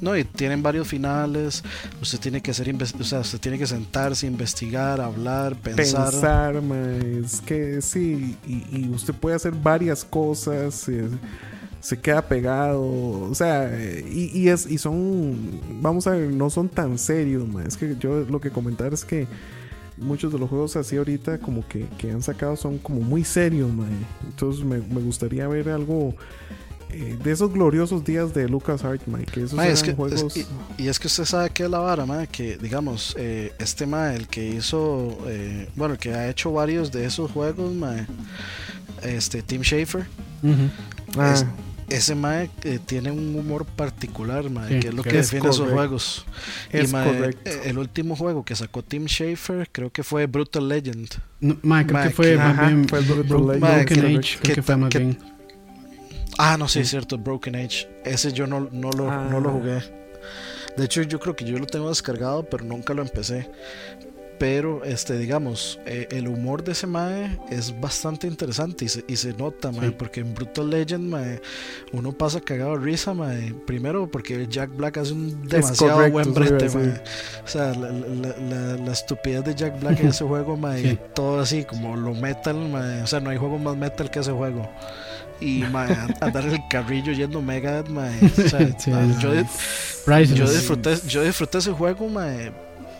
no, 0.00 0.16
y 0.16 0.24
tienen 0.24 0.62
varios 0.62 0.86
finales. 0.86 1.64
Usted 2.00 2.20
tiene 2.20 2.40
que 2.40 2.50
hacer. 2.52 2.68
inves- 2.68 2.94
O 3.00 3.04
sea, 3.04 3.20
usted 3.20 3.40
tiene 3.40 3.58
que 3.58 3.66
sentarse, 3.66 4.26
investigar, 4.26 5.00
hablar, 5.00 5.56
pensar. 5.56 6.10
Pensar, 6.12 6.62
ma, 6.62 6.76
es 7.24 7.40
que 7.40 7.80
sí, 7.82 8.36
y, 8.46 8.64
y 8.78 8.88
usted 8.94 9.12
puede 9.14 9.36
hacer 9.36 9.52
varias 9.52 10.04
cosas, 10.04 10.88
eh, 10.88 11.08
se 11.80 11.98
queda 12.00 12.22
pegado, 12.22 12.82
o 12.82 13.34
sea, 13.34 13.70
y, 14.10 14.30
y 14.34 14.48
es, 14.48 14.66
y 14.70 14.76
son, 14.78 15.60
vamos 15.80 16.06
a 16.06 16.10
ver, 16.12 16.30
no 16.32 16.50
son 16.50 16.68
tan 16.68 16.98
serios, 16.98 17.46
ma, 17.46 17.62
es 17.64 17.76
que 17.76 17.96
yo 17.98 18.20
lo 18.28 18.40
que 18.40 18.50
comentar 18.50 18.92
es 18.92 19.04
que 19.04 19.26
muchos 19.98 20.32
de 20.32 20.38
los 20.38 20.48
juegos 20.50 20.76
así 20.76 20.96
ahorita 20.96 21.38
como 21.38 21.66
que, 21.66 21.86
que 21.98 22.10
han 22.10 22.22
sacado 22.22 22.56
son 22.56 22.78
como 22.78 23.00
muy 23.00 23.24
serios, 23.24 23.72
ma, 23.72 23.86
entonces 24.24 24.64
me, 24.64 24.78
me 24.78 25.00
gustaría 25.00 25.46
ver 25.48 25.68
algo 25.70 26.14
eh, 26.90 27.18
de 27.22 27.32
esos 27.32 27.52
gloriosos 27.52 28.04
días 28.04 28.32
de 28.32 28.48
LucasArts, 28.48 29.08
ma, 29.08 29.18
que 29.18 29.40
esos 29.40 29.54
Ma, 29.54 29.64
eran 29.64 29.74
es 29.74 29.82
que- 29.82 29.90
es- 29.90 29.96
juegos... 29.96 30.36
y, 30.36 30.46
y 30.78 30.88
es 30.88 30.98
que 30.98 31.08
usted 31.08 31.24
sabe 31.24 31.50
que 31.50 31.64
es 31.64 31.70
la 31.70 31.78
vara, 31.80 32.06
ma, 32.06 32.26
que 32.26 32.56
digamos, 32.58 33.14
eh, 33.18 33.52
este 33.58 33.86
ma, 33.86 34.14
el 34.14 34.28
que 34.28 34.46
hizo, 34.46 35.18
eh, 35.26 35.68
bueno, 35.74 35.94
el 35.94 35.98
que 36.00 36.14
ha 36.14 36.28
hecho 36.28 36.52
varios 36.52 36.92
de 36.92 37.04
esos 37.06 37.30
juegos, 37.32 37.74
ma, 37.74 38.06
este 39.02 39.42
Tim 39.42 39.62
Schafer, 39.62 40.06
Ah, 41.16 41.32
es- 41.34 41.44
ese 41.88 42.14
ma 42.14 42.42
eh, 42.42 42.50
tiene 42.84 43.10
un 43.10 43.34
humor 43.36 43.64
particular, 43.64 44.48
ma, 44.50 44.66
Sí, 44.68 44.80
que 44.80 44.88
es 44.88 44.94
lo 44.94 45.02
que 45.02 45.10
que 45.10 45.18
es 45.20 45.30
define 45.30 45.48
esos 45.48 45.58
correcto. 45.60 45.76
juegos. 45.76 46.26
es 46.72 46.88
y 46.90 46.92
ma, 46.92 47.04
correcto. 47.04 47.50
eh, 47.50 47.60
el 47.66 47.78
último 47.78 48.16
juego 48.16 48.44
que 48.44 48.54
sacó 48.56 48.82
Tim 48.82 49.06
Schafer, 49.06 49.68
creo 49.70 49.90
que 49.90 50.02
fue 50.02 50.26
Brutal 50.26 50.68
Legend. 50.68 51.08
No, 51.40 51.56
ma, 51.62 51.86
creo 51.86 52.02
que 52.04 52.10
fue 52.10 52.30
que- 52.32 52.36
más 52.36 52.58
Ajá, 52.58 52.66
bien 52.68 52.88
fue 52.88 53.00
Brutal 53.00 53.46
Legend, 53.46 53.60
Broken 53.60 53.86
que- 53.86 54.06
Age, 54.18 54.38
creo 54.38 54.42
que 54.42 54.54
que 54.54 54.62
fue 54.62 54.76
más 54.76 54.90
que- 54.90 54.98
bien. 54.98 55.18
Ah, 56.38 56.56
no, 56.58 56.68
sí, 56.68 56.74
Sí. 56.74 56.80
es 56.80 56.88
cierto, 56.90 57.16
Broken 57.18 57.56
Age. 57.56 57.88
Ese 58.04 58.32
yo 58.32 58.46
no, 58.46 58.68
no, 58.72 58.90
lo, 58.90 59.10
Ah. 59.10 59.26
no 59.30 59.40
lo 59.40 59.50
jugué. 59.52 59.80
De 60.76 60.84
hecho, 60.84 61.00
yo 61.02 61.18
creo 61.18 61.34
que 61.34 61.46
yo 61.46 61.56
lo 61.58 61.64
tengo 61.66 61.88
descargado, 61.88 62.42
pero 62.42 62.62
nunca 62.64 62.92
lo 62.92 63.00
empecé. 63.00 63.48
Pero, 64.38 64.84
este, 64.84 65.16
digamos, 65.18 65.80
eh, 65.86 66.08
el 66.10 66.28
humor 66.28 66.62
de 66.62 66.72
ese 66.72 66.86
mae 66.86 67.38
es 67.50 67.78
bastante 67.80 68.26
interesante 68.26 68.84
y 68.84 68.88
se, 68.88 69.04
y 69.08 69.16
se 69.16 69.32
nota, 69.32 69.72
mae, 69.72 69.88
Sí. 69.88 69.94
porque 69.98 70.20
en 70.20 70.34
Brutal 70.34 70.68
Legend, 70.68 71.08
mae, 71.08 71.40
uno 71.92 72.12
pasa 72.12 72.40
cagado 72.40 72.76
de 72.78 72.84
risa, 72.84 73.14
mae. 73.14 73.54
Primero, 73.66 74.10
porque 74.10 74.46
Jack 74.48 74.76
Black 74.76 74.98
hace 74.98 75.12
un 75.14 75.48
demasiado 75.48 75.94
correcto, 75.94 76.12
buen 76.12 76.34
brete, 76.34 76.68
mae. 76.76 77.02
O 77.44 77.48
sea, 77.48 77.72
la, 77.74 77.90
la- 77.90 78.36
la- 78.38 78.76
la 78.76 78.92
estupidez 78.92 79.44
de 79.44 79.54
Jack 79.54 79.80
Black 79.80 80.00
en 80.00 80.08
ese 80.08 80.24
juego, 80.28 80.56
mae, 80.56 80.96
todo 81.14 81.40
así, 81.40 81.64
como 81.64 81.96
lo 81.96 82.12
metal, 82.12 82.56
mae. 82.68 83.02
O 83.02 83.06
sea, 83.06 83.20
no 83.20 83.30
hay 83.30 83.38
juego 83.38 83.58
más 83.58 83.76
metal 83.76 84.10
que 84.10 84.18
ese 84.20 84.32
juego. 84.32 84.70
Y 85.40 85.60
mae, 85.70 85.92
an- 85.94 86.14
andar 86.20 86.44
el 86.46 86.58
carrillo 86.68 87.12
yendo 87.12 87.40
Megadeth, 87.40 87.88
mae. 87.88 88.18
O 88.22 88.28
sea, 88.48 88.78
Sí, 88.78 88.90
ah, 88.92 89.02
es- 89.06 89.18
yo, 89.20 90.34
yo 90.34 90.50
disfruté, 90.50 90.94
yo 91.08 91.22
disfruté 91.24 91.58
ese 91.58 91.72
juego, 91.72 92.06
mae. 92.08 92.52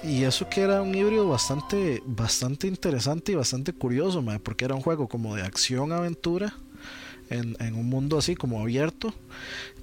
Y 0.07 0.24
eso 0.24 0.49
que 0.49 0.62
era 0.62 0.83
un 0.83 0.95
híbrido 0.95 1.28
bastante, 1.28 2.03
bastante 2.07 2.66
interesante 2.69 3.33
y 3.33 3.35
bastante 3.35 3.73
curioso, 3.73 4.23
mae, 4.23 4.39
porque 4.39 4.65
era 4.65 4.74
un 4.74 4.81
juego 4.83 5.09
como 5.09 5.35
de 5.35 5.43
acción-aventura 5.43 6.55
en, 7.31 7.57
en 7.59 7.74
un 7.74 7.89
mundo 7.89 8.19
así 8.19 8.37
como 8.37 8.61
abierto, 8.61 9.12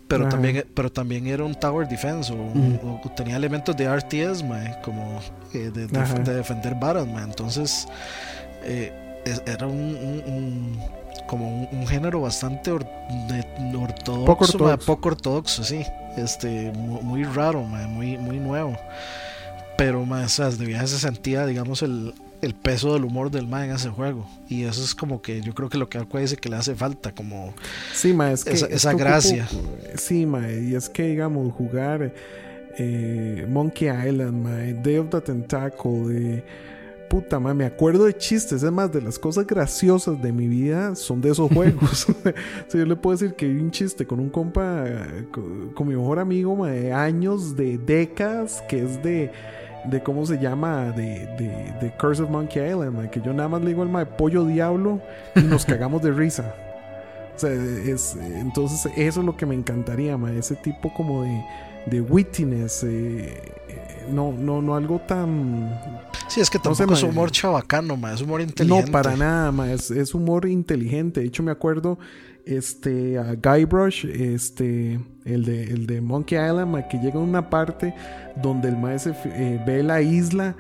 pero 0.08 0.24
Ajá. 0.24 0.32
también, 0.32 0.66
pero 0.74 0.91
también 0.91 1.28
era 1.28 1.44
un 1.44 1.56
tower 1.56 1.88
defense 1.88 2.32
o, 2.34 3.02
tenía 3.16 3.36
elementos 3.36 3.76
de 3.76 3.86
RTS, 3.88 4.44
mae, 4.44 4.78
como 4.84 5.20
eh, 5.54 5.72
de, 5.74 5.88
de- 5.88 6.00
Ajá. 6.00 6.14
de 6.20 6.36
defender 6.36 6.76
varas, 6.76 7.06
mae. 7.08 7.24
Entonces 7.24 7.88
eh, 8.64 8.94
es- 9.26 9.41
era 9.45 9.68
un, 9.68 9.74
un- 9.95 10.24
un- 10.34 10.80
como 11.28 11.48
un, 11.70 11.80
un 11.80 11.88
género 11.88 12.22
bastante 12.22 12.72
or- 12.72 12.86
de- 13.28 13.78
ortodoxo, 13.78 14.26
Poco 14.26 14.45
ortodoxo. 14.45 14.86
poco 14.86 15.10
ortodoxo, 15.10 15.64
sí, 15.64 15.84
este, 16.16 16.72
mu- 16.72 17.02
muy, 17.02 17.24
raro, 17.24 17.64
mae, 17.64 17.88
muy, 17.88 18.18
muy 18.18 18.40
nuevo. 18.40 18.78
Pero 19.78 20.06
más 20.06 20.38
de 20.58 20.66
viaje 20.66 20.88
se 20.88 21.00
sentía, 21.00 21.45
digamos, 21.45 21.82
el, 21.82 22.14
el 22.41 22.54
peso 22.54 22.94
del 22.94 23.04
humor 23.06 23.32
del 23.32 23.48
mae 23.48 23.68
en 23.70 23.76
ese 23.76 23.90
juego. 23.90 24.28
Y 24.48 24.64
eso 24.64 24.84
es 24.84 24.94
como 24.94 25.22
que 25.22 25.41
yo 25.41 25.54
creo 25.56 25.70
que 25.70 25.78
lo 25.78 25.90
que 25.90 25.98
Aqua 25.98 26.20
dice 26.22 26.38
que 26.38 26.48
le 26.50 26.58
hace 26.58 26.76
falta, 26.76 27.12
como 27.14 27.54
Sí, 27.94 28.14
ma, 28.14 28.32
es 28.32 28.45
que. 28.45 28.52
esa, 28.52 28.68
ocupo- 28.91 28.98
gracia. 29.00 29.48
Sí, 29.95 30.26
ma, 30.26 30.50
y 30.52 30.76
es 30.76 30.90
que, 30.90 31.04
digamos, 31.08 31.52
jugar 31.54 32.14
eh, 32.78 33.45
Monkey 33.50 33.88
Island, 33.90 34.34
ma, 34.44 34.82
Day 34.84 34.98
of 34.98 35.10
the 35.10 35.22
Tentacle, 35.22 35.91
eh, 36.38 36.44
puta, 37.10 37.40
ma, 37.40 37.54
me 37.56 37.66
acuerdo 37.66 38.06
de 38.06 38.16
chistes. 38.16 38.62
Es 38.64 38.72
más, 38.72 38.91
de 38.91 39.02
las 39.02 39.18
cosas 39.18 39.48
graciosas 39.48 40.22
de 40.22 40.32
mi 40.32 40.48
vida 40.48 40.95
son 40.95 41.20
de 41.20 41.32
esos 41.32 41.52
juegos. 41.54 42.08
sea, 42.68 42.80
yo 42.80 42.86
le 42.86 42.95
puedo 42.95 43.18
decir 43.18 43.36
que 43.36 43.48
vi 43.48 43.60
un 43.60 43.72
chiste 43.72 44.06
con 44.06 44.20
un 44.20 44.30
compa, 44.30 44.84
eh, 44.88 45.26
con, 45.32 45.70
con 45.74 45.88
mi 45.88 45.95
mejor 45.95 46.20
amigo, 46.20 46.56
ma, 46.56 46.70
de 46.70 46.94
años, 46.94 47.56
de 47.56 47.80
décadas, 47.80 48.64
que 48.70 48.84
es 48.84 49.02
de. 49.02 49.32
De 49.85 50.01
cómo 50.01 50.26
se 50.26 50.39
llama, 50.39 50.91
de, 50.91 51.27
de, 51.38 51.73
de 51.81 51.93
Curse 51.97 52.23
of 52.23 52.30
Monkey 52.30 52.69
Island, 52.69 53.10
que 53.10 53.22
yo 53.22 53.34
nada 53.34 53.49
más 53.49 53.61
le 53.61 53.69
digo 53.69 53.81
al 53.81 53.89
ma, 53.89 54.05
pollo 54.05 54.45
diablo 54.45 55.01
y 55.35 55.41
nos 55.41 55.65
cagamos 55.65 56.01
de 56.01 56.11
risa. 56.11 56.55
O 57.35 57.39
sea, 57.39 57.51
es, 57.51 58.15
entonces 58.15 58.91
eso 58.95 59.19
es 59.19 59.26
lo 59.26 59.35
que 59.35 59.45
me 59.45 59.55
encantaría, 59.55 60.18
ma, 60.18 60.31
ese 60.31 60.55
tipo 60.55 60.93
como 60.93 61.23
de, 61.23 61.43
de 61.88 62.01
wittiness, 62.01 62.84
eh, 62.84 63.41
eh, 63.68 64.07
no, 64.10 64.31
no, 64.31 64.61
no 64.61 64.76
algo 64.76 64.99
tan... 64.99 65.80
Sí, 66.27 66.39
es 66.39 66.49
que 66.49 66.57
no 66.60 66.76
sé, 66.76 66.84
tampoco 66.84 66.93
es 66.93 67.03
mae. 67.03 67.11
humor 67.11 67.31
chabacano, 67.31 67.97
ma, 67.97 68.14
es 68.14 68.22
humor 68.22 68.41
inteligente. 68.41 68.85
No, 68.85 68.91
para 68.91 69.15
nada, 69.18 69.51
ma, 69.51 69.72
es, 69.72 69.91
es 69.91 70.14
humor 70.14 70.47
inteligente. 70.47 71.22
De 71.22 71.27
hecho, 71.27 71.43
me 71.43 71.51
acuerdo 71.51 71.97
este, 72.45 73.18
a 73.18 73.36
Guybrush, 73.36 74.06
este, 74.06 74.99
el 75.26 75.45
de, 75.45 75.64
el 75.64 75.88
de 75.88 76.02
Monkey 76.02 76.38
Island, 76.38 76.72
ma, 76.72 76.88
que 76.88 76.98
llega 76.98 77.15
a 77.20 77.22
una 77.22 77.49
parte 77.49 77.94
donde 78.41 78.70
el 78.70 78.78
maestro 78.78 79.14
ve 79.24 79.84
la 79.84 80.02
isla 80.02 80.56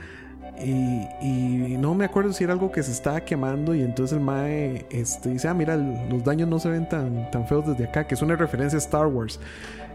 y, 0.63 1.01
y 1.21 1.77
no 1.79 1.95
me 1.95 2.05
acuerdo 2.05 2.31
si 2.31 2.43
era 2.43 2.53
algo 2.53 2.71
que 2.71 2.83
se 2.83 2.91
estaba 2.91 3.21
quemando 3.21 3.73
y 3.73 3.81
entonces 3.81 4.17
el 4.17 4.23
mae 4.23 4.85
este, 4.91 5.29
dice, 5.29 5.47
ah, 5.47 5.53
mira, 5.53 5.75
los 5.75 6.23
daños 6.23 6.47
no 6.47 6.59
se 6.59 6.69
ven 6.69 6.87
tan, 6.87 7.29
tan 7.31 7.47
feos 7.47 7.65
desde 7.67 7.85
acá, 7.85 8.05
que 8.05 8.13
es 8.15 8.21
una 8.21 8.35
referencia 8.35 8.77
a 8.77 8.81
Star 8.81 9.07
Wars. 9.07 9.39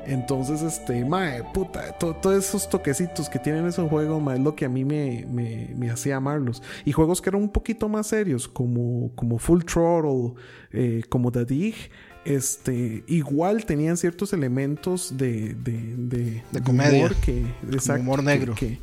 Entonces, 0.07 0.63
este, 0.63 1.05
mae, 1.05 1.43
puta, 1.53 1.93
to- 1.99 2.15
todos 2.15 2.37
esos 2.43 2.67
toquecitos 2.69 3.29
que 3.29 3.39
tienen 3.39 3.67
esos 3.67 3.91
juegos, 3.91 4.23
mae, 4.23 4.39
es 4.39 4.43
lo 4.43 4.55
que 4.57 4.65
a 4.65 4.69
mí 4.69 4.83
me, 4.85 5.27
me, 5.31 5.71
me 5.77 5.91
hacía 5.91 6.17
amarlos. 6.17 6.63
Y 6.87 6.93
juegos 6.93 7.21
que 7.21 7.29
eran 7.29 7.43
un 7.43 7.51
poquito 7.51 7.89
más 7.91 8.07
serios, 8.07 8.49
como, 8.49 9.11
como 9.15 9.39
Full 9.39 9.65
Throttle, 9.65 10.33
eh, 10.73 11.03
como 11.09 11.31
The 11.33 11.45
Dig, 11.45 11.75
este, 12.25 13.05
igual 13.07 13.65
tenían 13.65 13.97
ciertos 13.97 14.33
elementos 14.33 15.17
de, 15.17 15.55
de, 15.55 15.95
de, 15.97 16.43
De 16.53 16.63
comedia. 16.63 16.99
humor 17.07 17.15
que, 17.17 17.47
exacto, 17.73 18.01
humor 18.03 18.19
que- 18.21 18.25
negro. 18.27 18.55
que- 18.55 18.79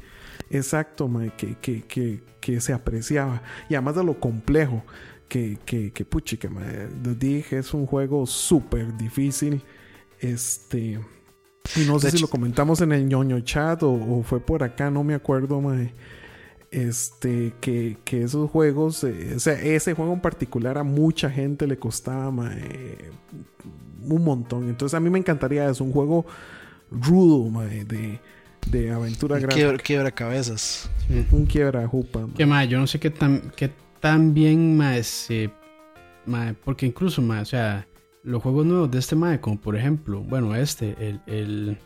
exacto, 0.50 1.08
mae, 1.08 1.32
que, 1.38 1.56
que, 1.62 1.84
que, 1.84 2.24
que 2.40 2.62
se 2.62 2.74
apreciaba. 2.74 3.42
Y 3.70 3.76
además 3.76 3.96
de 3.96 4.04
lo 4.04 4.20
complejo, 4.20 4.84
que, 5.28 5.58
que, 5.66 5.92
que 5.92 6.06
puchica, 6.06 6.50
mae, 6.50 6.88
The 7.04 7.16
Dig 7.16 7.46
es 7.54 7.74
un 7.74 7.86
juego 7.86 8.26
súper 8.26 8.96
difícil. 8.98 9.62
Este. 10.20 11.00
Y 11.76 11.80
no 11.88 12.00
sé 12.00 12.12
si 12.12 12.20
lo 12.20 12.28
comentamos 12.28 12.82
en 12.82 12.92
el 12.92 13.08
ñoño 13.08 13.40
chat 13.42 13.82
o, 13.84 13.92
o 13.92 14.24
fue 14.24 14.40
por 14.40 14.64
acá, 14.64 14.90
no 14.92 15.04
me 15.04 15.16
acuerdo, 15.16 15.60
mae. 15.62 15.94
Este, 16.72 17.54
que, 17.62 17.98
que 18.04 18.24
esos 18.24 18.50
juegos, 18.50 19.04
eh, 19.04 19.34
o 19.36 19.40
sea, 19.40 19.54
ese 19.54 19.94
juego 19.94 20.14
en 20.14 20.20
particular 20.20 20.78
a 20.78 20.84
mucha 20.84 21.30
gente 21.30 21.68
le 21.68 21.78
costaba 21.78 22.30
mae, 22.32 22.98
un 24.02 24.24
montón. 24.24 24.68
Entonces 24.70 24.94
a 24.96 25.00
mí 25.00 25.10
me 25.10 25.20
encantaría, 25.20 25.70
es 25.70 25.80
un 25.80 25.92
juego 25.92 26.26
rudo, 26.92 27.50
mae, 27.50 27.86
de, 27.86 28.20
de 28.70 28.92
aventura 28.92 29.38
gráfica. 29.38 29.56
quiebra, 29.56 29.78
quiebra 29.78 30.12
cabezas. 30.12 30.90
Sí. 31.08 31.26
Un 31.32 31.46
quiebra 31.46 31.88
jupa. 31.88 32.28
Que 32.36 32.46
mae, 32.46 32.68
yo 32.68 32.78
no 32.80 32.88
sé 32.88 33.00
qué 33.00 33.10
tan, 33.10 33.52
qué 33.56 33.72
tan 34.00 34.34
bien 34.34 34.80
se- 35.04 35.52
mae, 36.26 36.54
porque 36.54 36.86
incluso 36.88 37.22
mae, 37.22 37.42
o 37.42 37.46
sea, 37.46 37.88
los 38.24 38.42
juegos 38.42 38.66
nuevos 38.66 38.92
de 38.92 39.00
este 39.00 39.16
mae, 39.16 39.40
como 39.40 39.62
por 39.62 39.76
ejemplo, 39.78 40.22
bueno, 40.22 40.56
este, 40.56 40.96
el, 41.00 41.22
el 41.28 41.78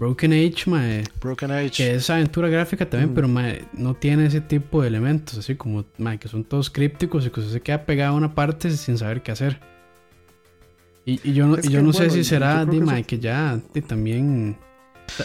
Broken 0.00 0.32
Age, 0.32 0.64
mae, 0.66 1.04
Broken 1.20 1.50
Age. 1.52 1.70
que 1.70 1.94
es 1.96 2.08
aventura 2.10 2.48
gráfica 2.48 2.88
también, 2.88 3.10
Mm. 3.12 3.14
pero 3.14 3.28
mae, 3.28 3.64
no 3.74 3.94
tiene 3.94 4.26
ese 4.26 4.40
tipo 4.40 4.80
de 4.82 4.88
elementos, 4.88 5.36
así 5.38 5.54
como 5.54 5.84
mae, 5.98 6.18
que 6.18 6.26
son 6.26 6.42
todos 6.42 6.70
crípticos 6.70 7.26
y 7.26 7.30
que 7.30 7.40
usted 7.40 7.52
se 7.52 7.60
queda 7.60 7.84
pegado 7.84 8.14
a 8.14 8.16
una 8.16 8.34
parte 8.34 8.70
sin 8.70 8.96
saber 8.96 9.22
qué 9.22 9.30
hacer. 9.32 9.60
Y, 11.04 11.20
y 11.28 11.32
yo 11.34 11.46
no, 11.46 11.58
y 11.58 11.68
yo 11.68 11.80
que, 11.80 11.82
no 11.82 11.92
sé 11.92 12.10
si 12.10 12.18
yo 12.18 12.24
será 12.24 12.64
de 12.64 12.78
que 12.78 12.84
mae, 12.84 13.00
eso- 13.00 13.06
que 13.08 13.18
ya 13.18 13.60
de, 13.74 13.82
también 13.82 14.56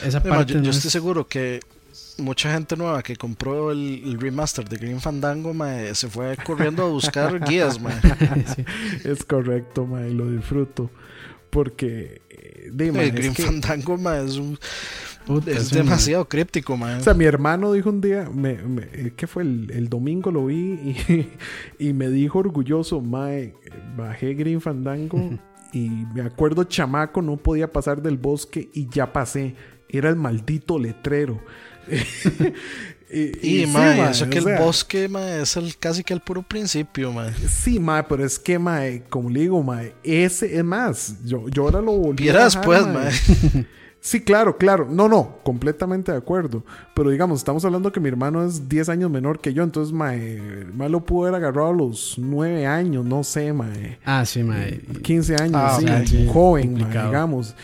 esa 0.04 0.22
parte 0.22 0.54
yo, 0.54 0.60
yo 0.60 0.66
no 0.66 0.70
estoy 0.72 0.88
es- 0.88 0.92
seguro 0.92 1.28
que 1.28 1.60
mucha 2.18 2.52
gente 2.54 2.76
nueva 2.76 3.04
que 3.04 3.16
compró 3.16 3.72
el, 3.72 4.02
el 4.04 4.20
remaster 4.20 4.68
de 4.68 4.78
Green 4.78 5.00
Fandango 5.02 5.54
ma, 5.54 5.74
se 5.94 6.08
fue 6.10 6.36
corriendo 6.38 6.84
a 6.84 6.90
buscar 6.90 7.40
guías. 7.48 7.80
ma. 7.82 7.92
sí. 8.56 8.66
Es 9.04 9.24
correcto, 9.24 9.86
mae, 9.86 10.12
lo 10.12 10.30
disfruto. 10.32 10.90
Porque, 11.50 12.22
de, 12.72 12.88
es 12.90 13.14
Green 13.14 13.34
que- 13.34 13.44
Fandango 13.44 13.96
es, 14.14 14.38
un- 14.38 14.58
Puta, 15.26 15.52
es 15.52 15.72
demasiado 15.72 16.28
críptico. 16.30 16.78
ma. 16.78 16.98
O 16.98 17.02
sea, 17.04 17.14
mi 17.16 17.26
hermano 17.26 17.74
dijo 17.74 17.90
un 17.90 18.00
día, 18.02 18.30
me, 18.32 18.56
me- 18.62 18.84
eh, 18.94 19.14
¿qué 19.16 19.26
fue? 19.26 19.42
El, 19.44 19.72
el 19.72 19.90
domingo 19.90 20.32
lo 20.32 20.46
vi 20.46 20.56
y, 20.56 21.28
y 21.90 21.94
me 21.94 22.10
dijo 22.10 22.40
orgulloso, 22.40 23.02
Mae, 23.02 23.56
bajé 23.98 24.34
Green 24.36 24.62
Fandango 24.62 25.18
y 25.74 25.90
me 26.14 26.22
acuerdo 26.22 26.64
chamaco, 26.66 27.22
no 27.22 27.38
podía 27.38 27.72
pasar 27.72 28.02
del 28.02 28.18
bosque 28.18 28.70
y 28.74 28.88
ya 28.90 29.12
pasé. 29.12 29.56
Era 29.90 30.10
el 30.10 30.16
maldito 30.16 30.78
letrero. 30.80 31.40
y, 33.18 33.62
Y, 33.62 33.66
sí, 33.66 33.72
ma, 33.72 33.80
mae, 33.80 34.12
eso 34.12 34.30
que 34.30 34.38
el 34.40 34.44
sea, 34.44 34.60
bosque 34.60 35.08
ma, 35.10 35.36
es 35.38 35.56
el, 35.58 35.78
casi 35.78 36.04
que 36.04 36.14
el 36.14 36.20
puro 36.22 36.42
principio. 36.44 37.12
ma. 37.14 37.32
Sí, 37.50 37.80
mae, 37.80 38.04
pero 38.04 38.26
es 38.26 38.38
que, 38.38 38.60
mae, 38.60 39.04
como 39.10 39.30
le 39.30 39.42
digo, 39.42 39.64
mae, 39.64 39.94
ese 40.04 40.58
es 40.58 40.64
más. 40.64 41.16
Yo, 41.24 41.48
yo 41.50 41.64
ahora 41.64 41.82
lo 41.82 41.94
volví 41.94 42.30
a 42.30 42.34
Viera 42.34 42.44
bajar, 42.46 42.60
después, 42.60 42.88
mae. 42.88 43.12
ma. 43.62 43.66
Sí, 44.06 44.22
claro, 44.22 44.56
claro. 44.60 44.88
No, 44.88 45.10
no, 45.10 45.40
completamente 45.42 46.12
de 46.12 46.18
acuerdo. 46.20 46.64
Pero 46.94 47.10
digamos, 47.10 47.40
estamos 47.40 47.66
hablando 47.66 47.92
que 47.92 48.00
mi 48.00 48.08
hermano 48.08 48.46
es 48.46 48.70
10 48.70 48.90
años 48.90 49.10
menor 49.10 49.40
que 49.40 49.52
yo, 49.52 49.64
entonces, 49.64 49.92
mae, 49.92 50.40
mae 50.76 50.90
lo 50.90 51.04
pudo 51.04 51.24
haber 51.26 51.42
agarrado 51.42 51.70
a 51.70 51.74
los 51.74 52.14
9 52.20 52.68
años, 52.68 53.04
no 53.04 53.24
sé, 53.24 53.52
mae. 53.52 53.98
Ah, 54.06 54.24
sí, 54.24 54.44
mae. 54.44 54.80
15 55.02 55.36
años, 55.42 55.56
Ah, 55.56 55.78
sí, 55.80 55.86
ok, 55.88 56.06
sí, 56.06 56.30
joven, 56.32 56.74
mae, 56.76 57.06
digamos. 57.08 57.56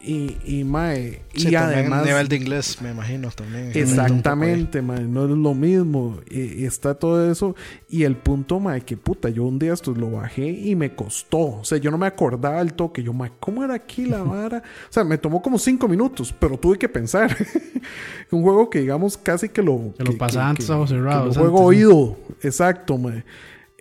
Y, 0.00 0.36
y 0.44 0.62
mae, 0.62 1.22
Sí, 1.34 1.48
y 1.50 1.54
además... 1.56 2.06
nivel 2.06 2.28
de 2.28 2.36
inglés, 2.36 2.80
me 2.80 2.92
imagino 2.92 3.30
también. 3.30 3.72
Exactamente, 3.74 4.80
mae, 4.80 5.02
no 5.02 5.24
es 5.24 5.30
lo 5.30 5.54
mismo. 5.54 6.18
Y, 6.30 6.62
y 6.62 6.64
está 6.66 6.94
todo 6.94 7.30
eso. 7.30 7.56
Y 7.88 8.04
el 8.04 8.16
punto, 8.16 8.60
mae, 8.60 8.80
que 8.82 8.96
puta, 8.96 9.28
yo 9.28 9.44
un 9.44 9.58
día 9.58 9.72
esto 9.72 9.92
lo 9.92 10.12
bajé 10.12 10.48
y 10.48 10.76
me 10.76 10.94
costó. 10.94 11.38
O 11.60 11.64
sea, 11.64 11.78
yo 11.78 11.90
no 11.90 11.98
me 11.98 12.06
acordaba 12.06 12.60
el 12.60 12.74
toque. 12.74 13.02
Yo, 13.02 13.12
mae, 13.12 13.32
¿cómo 13.40 13.64
era 13.64 13.74
aquí 13.74 14.06
la 14.06 14.22
vara? 14.22 14.58
O 14.88 14.92
sea, 14.92 15.02
me 15.02 15.18
tomó 15.18 15.42
como 15.42 15.58
cinco 15.58 15.88
minutos, 15.88 16.32
pero 16.38 16.56
tuve 16.56 16.78
que 16.78 16.88
pensar. 16.88 17.36
un 18.30 18.42
juego 18.42 18.70
que, 18.70 18.80
digamos, 18.80 19.16
casi 19.18 19.48
que 19.48 19.62
lo. 19.62 19.92
Que 19.98 20.04
lo 20.04 20.16
pasaba 20.16 20.50
antes 20.50 20.70
a 20.70 20.74
que 20.74 20.94
lo 20.94 21.32
juego 21.34 21.58
antes, 21.58 21.58
oído. 21.58 22.16
Exacto, 22.42 22.98
mae. 22.98 23.24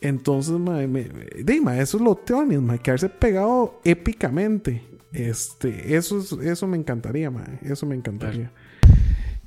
Entonces, 0.01 0.53
mae, 0.53 0.87
me, 0.87 1.05
me- 1.09 1.43
de, 1.43 1.61
mae, 1.61 1.81
eso 1.81 1.97
es 1.97 2.03
lo 2.03 2.15
teonis, 2.15 2.59
mae, 2.59 2.79
quedarse 2.79 3.07
pegado 3.07 3.79
épicamente. 3.83 4.81
Este, 5.13 5.95
eso, 5.95 6.19
es- 6.19 6.31
eso 6.33 6.67
me 6.67 6.77
encantaría, 6.77 7.31
mae. 7.31 7.59
Eso 7.63 7.85
me 7.85 7.95
encantaría. 7.95 8.51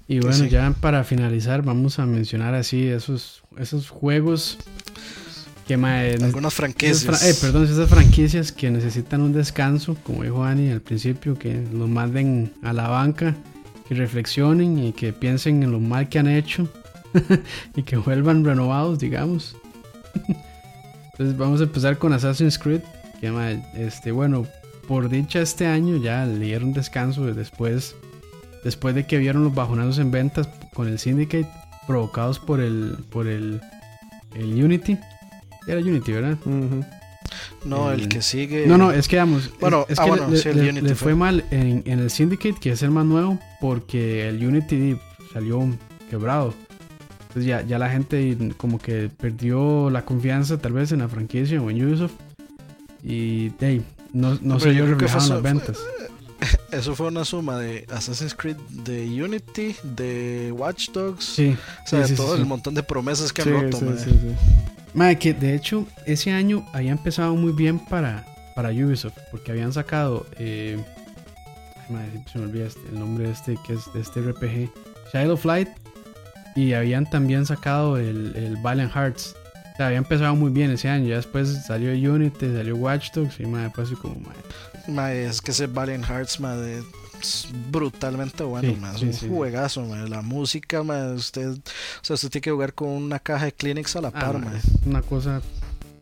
Y 0.09 0.19
bueno, 0.21 0.35
sí. 0.37 0.49
ya 0.49 0.73
para 0.81 1.05
finalizar, 1.05 1.63
vamos 1.63 1.99
a 1.99 2.07
mencionar 2.07 2.55
así 2.55 2.87
esos, 2.89 3.43
esos 3.59 3.89
juegos 3.91 4.59
que 5.69 5.77
mae, 5.77 6.15
Algunas 6.15 6.53
esas 6.53 6.55
franquicias. 6.55 7.05
fra- 7.05 7.29
eh, 7.29 7.35
perdón, 7.41 7.65
esas 7.65 7.89
franquicias 7.89 8.51
que 8.51 8.71
necesitan 8.71 9.21
un 9.21 9.33
descanso, 9.33 9.97
como 10.03 10.25
dijo 10.25 10.43
Ani 10.43 10.71
al 10.71 10.81
principio, 10.81 11.39
que 11.39 11.63
los 11.73 11.89
manden 11.89 12.53
a 12.63 12.73
la 12.73 12.89
banca, 12.89 13.37
que 13.89 13.95
reflexionen 13.95 14.79
y 14.79 14.93
que 14.93 15.13
piensen 15.13 15.63
en 15.63 15.71
lo 15.71 15.79
mal 15.79 16.09
que 16.09 16.19
han 16.19 16.27
hecho 16.29 16.69
y 17.77 17.85
que 17.85 17.97
vuelvan 17.97 18.45
renovados, 18.45 18.99
digamos. 18.99 19.55
Entonces 21.13 21.37
vamos 21.37 21.61
a 21.61 21.65
empezar 21.65 21.99
con 21.99 22.13
Assassin's 22.13 22.59
Creed, 22.59 22.81
que 23.21 23.31
mae, 23.31 23.63
este, 23.75 24.11
bueno, 24.11 24.47
por 24.91 25.09
dicha 25.09 25.41
este 25.41 25.69
año 25.69 25.99
ya 25.99 26.27
le 26.27 26.47
dieron 26.47 26.73
descanso 26.73 27.25
después, 27.33 27.95
después 28.65 28.93
de 28.93 29.07
que 29.07 29.19
vieron 29.19 29.45
los 29.45 29.55
bajonazos 29.55 30.01
en 30.01 30.11
ventas 30.11 30.49
con 30.75 30.89
el 30.89 30.99
Syndicate 30.99 31.47
provocados 31.87 32.41
por 32.41 32.59
el, 32.61 32.97
por 33.09 33.29
el, 33.29 33.61
el 34.35 34.65
Unity. 34.65 34.99
Era 35.69 35.79
Unity, 35.79 36.11
¿verdad? 36.11 36.37
No, 37.65 37.93
el 37.93 38.01
el- 38.01 38.09
que 38.09 38.21
sigue. 38.21 38.67
No, 38.67 38.77
no, 38.79 38.91
es 38.91 39.07
que 39.07 39.17
vamos. 39.19 39.53
Bueno, 39.61 39.85
es, 39.89 39.93
es 39.93 39.99
ah, 40.01 40.05
que 40.07 40.11
bueno, 40.11 40.29
le, 40.29 40.37
sí, 40.37 40.49
el 40.49 40.57
le- 40.57 40.63
Unity 40.71 40.81
le 40.81 40.89
fue. 40.97 40.97
fue 40.97 41.15
mal 41.15 41.45
en, 41.53 41.85
en 41.87 42.01
el 42.01 42.11
Syndicate, 42.11 42.57
que 42.61 42.73
es 42.73 42.83
el 42.83 42.91
más 42.91 43.07
nuevo, 43.07 43.39
porque 43.61 44.29
el 44.29 44.45
Unity 44.45 44.97
salió 45.33 45.65
quebrado. 46.11 46.53
Entonces 47.29 47.45
ya, 47.45 47.63
ya 47.63 47.79
la 47.79 47.91
gente 47.91 48.37
como 48.57 48.81
que 48.81 49.09
perdió 49.09 49.89
la 49.89 50.05
confianza 50.05 50.59
tal 50.59 50.73
vez 50.73 50.91
en 50.91 50.99
la 50.99 51.09
franquicia 51.09 51.63
o 51.63 51.71
en 51.71 51.87
Ubisoft. 51.87 52.15
Y 53.05 53.53
hey, 53.61 53.85
no, 54.13 54.39
no 54.41 54.61
se 54.61 54.75
yo 54.75 54.87
reflejado 54.87 55.25
en 55.25 55.31
las 55.31 55.43
ventas. 55.43 55.79
eso 56.73 56.95
fue 56.95 57.09
una 57.09 57.25
suma 57.25 57.59
de 57.59 57.87
Assassin's 57.91 58.35
Creed, 58.35 58.57
de 58.71 59.05
Unity, 59.23 59.77
de 59.83 60.53
Watch 60.57 60.91
Dogs. 60.91 61.25
Sí. 61.25 61.57
O 61.85 61.89
sea, 61.89 62.05
sí, 62.07 62.11
sí, 62.11 62.17
todo 62.17 62.35
sí, 62.35 62.41
el 62.41 62.47
montón 62.47 62.75
de 62.75 62.83
promesas 62.83 63.33
que 63.33 63.43
han 63.43 63.51
roto, 63.51 63.79
que 65.19 65.35
de 65.35 65.55
hecho 65.55 65.87
ese 66.07 66.33
año 66.33 66.67
había 66.73 66.93
empezado 66.93 67.35
muy 67.37 67.53
bien 67.53 67.79
para, 67.79 68.27
para 68.55 68.71
Ubisoft, 68.71 69.17
porque 69.31 69.53
habían 69.53 69.73
sacado, 69.73 70.27
eh, 70.39 70.83
ay, 71.91 72.25
se 72.33 72.39
me 72.39 72.45
olvida 72.47 72.67
este- 72.67 72.89
el 72.91 72.99
nombre 72.99 73.27
de 73.27 73.33
este, 73.33 73.59
que 73.67 73.75
es 73.75 73.81
de 73.93 74.01
este 74.01 74.21
RPG, 74.21 74.71
Child 75.13 75.31
of 75.31 75.45
Light, 75.45 75.69
y 76.57 76.73
habían 76.73 77.09
también 77.09 77.47
sacado 77.47 77.97
el, 77.99 78.35
el 78.35 78.57
Valiant 78.57 78.93
Hearts. 78.93 79.37
Sea, 79.81 79.87
había 79.87 79.97
empezado 79.97 80.37
muy 80.37 80.51
bien 80.51 80.71
ese 80.73 80.91
año, 80.91 81.09
ya 81.09 81.17
después 81.17 81.65
salió 81.67 81.91
Unity, 82.13 82.53
salió 82.55 82.77
Watch 82.77 83.13
Dogs, 83.15 83.41
y 83.41 83.47
mae, 83.47 83.71
fue 83.71 83.85
así 83.85 83.95
como, 83.95 84.15
mae, 84.17 84.93
Mae, 84.95 85.25
es 85.25 85.41
que 85.41 85.53
ese 85.53 85.69
Valiant 85.69 86.05
Hearts, 86.05 86.39
mae, 86.39 86.81
es 87.19 87.49
brutalmente 87.71 88.43
bueno, 88.43 88.69
Sí, 88.69 88.77
es 88.93 88.99
sí, 89.01 89.07
un 89.07 89.13
sí. 89.15 89.29
juegazo, 89.31 89.83
mae. 89.87 90.07
La 90.07 90.21
música, 90.21 90.83
mae, 90.83 91.15
usted, 91.15 91.49
o 91.53 91.55
sea, 92.03 92.13
usted 92.13 92.29
tiene 92.29 92.43
que 92.43 92.51
jugar 92.51 92.75
con 92.75 92.89
una 92.91 93.19
caja 93.21 93.47
de 93.47 93.53
Kleenex 93.53 93.97
a 93.97 94.03
la 94.03 94.09
Ah, 94.09 94.13
par, 94.13 94.39
mae. 94.39 94.59
es 94.59 94.65
una 94.85 95.01
cosa 95.01 95.41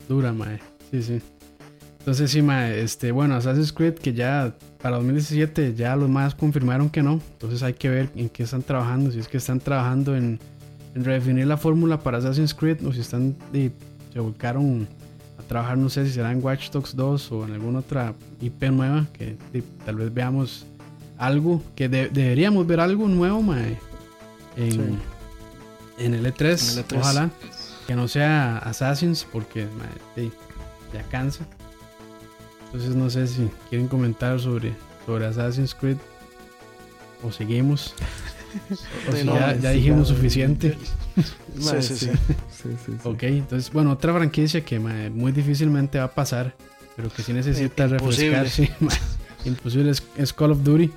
dura, 0.09 0.32
mae. 0.32 0.59
Sí, 0.90 1.00
sí. 1.05 1.22
Entonces, 2.00 2.32
sí, 2.32 2.42
mae, 2.42 2.80
este, 2.80 3.12
bueno, 3.12 3.36
Assassin's 3.36 3.72
Creed, 3.72 3.94
que 3.94 4.12
ya 4.12 4.56
para 4.82 4.96
2017 4.96 5.74
ya 5.76 5.94
los 5.94 6.09
más 6.09 6.34
confirmaron 6.34 6.90
que 6.90 7.05
no. 7.05 7.20
Entonces 7.34 7.62
hay 7.62 7.74
que 7.74 7.88
ver 7.90 8.10
en 8.16 8.28
qué 8.28 8.42
están 8.42 8.62
trabajando. 8.64 9.12
Si 9.12 9.20
es 9.20 9.28
que 9.28 9.36
están 9.36 9.60
trabajando 9.60 10.16
en 10.16 10.40
redefinir 11.05 11.47
la 11.47 11.57
fórmula 11.57 12.01
para 12.01 12.19
Assassin's 12.19 12.55
Creed 12.55 12.85
o 12.87 12.93
si 12.93 13.01
están 13.01 13.37
y 13.53 13.70
se 14.12 14.20
volcaron 14.20 14.89
a 15.39 15.43
trabajar, 15.43 15.79
no 15.79 15.89
sé 15.91 16.07
si 16.07 16.12
será 16.12 16.33
en 16.33 16.43
Watch 16.45 16.70
Dogs 16.70 16.95
2 16.97 17.33
o 17.33 17.45
en 17.47 17.53
alguna 17.55 17.81
otra 17.81 18.15
IP 18.41 18.65
nueva 18.70 19.07
que 19.12 19.37
y, 19.53 19.61
tal 19.85 19.97
vez 19.97 20.12
veamos 20.12 20.66
algo, 21.16 21.62
que 21.77 21.89
de- 21.89 22.09
deberíamos 22.09 22.66
ver 22.66 22.81
algo 22.81 23.09
nuevo, 23.09 23.43
mae, 23.43 23.77
en, 24.57 24.73
Sí. 24.73 24.99
en 25.99 26.15
el 26.15 26.27
E3, 26.27 26.73
En 26.73 26.79
el 26.79 26.85
E3. 26.85 26.99
ojalá. 27.01 27.31
Que 27.87 27.97
no 27.97 28.07
sea 28.09 28.59
Assassins 28.59 29.27
porque 29.33 29.66
mae, 29.66 30.31
ya 30.93 31.03
cansa. 31.11 31.47
Entonces 32.66 32.95
no 32.95 33.09
sé 33.09 33.27
si 33.27 33.49
quieren 33.70 33.89
comentar 33.89 34.39
sobre, 34.41 34.75
sobre 35.07 35.27
Assassin's 35.27 35.75
Creed 35.75 35.97
o 37.23 37.33
seguimos. 37.33 37.95
O 39.11 39.16
ya, 39.16 39.57
ya 39.57 39.70
dijimos 39.70 40.09
suficiente. 40.09 40.77
Sí, 41.59 41.83
sí. 41.83 41.97
Sí, 41.97 42.09
sí, 42.62 42.69
sí. 42.87 42.93
Ok, 43.03 43.25
entonces, 43.25 43.73
bueno, 43.73 43.91
otra 43.91 44.15
franquicia 44.15 44.65
que 44.65 44.79
muy 44.79 45.33
difícilmente 45.33 45.99
va 45.99 46.05
a 46.05 46.15
pasar, 46.15 46.55
pero 46.95 47.09
que 47.11 47.23
sí 47.25 47.33
necesita 47.33 47.87
Imposible. 47.87 48.45
refrescar. 48.45 48.49
sí, 48.49 48.70
mae, 48.85 48.97
imposible 49.45 49.91
es, 49.91 50.03
es 50.16 50.33
Call 50.33 50.53
of 50.53 50.62
Duty. 50.62 50.91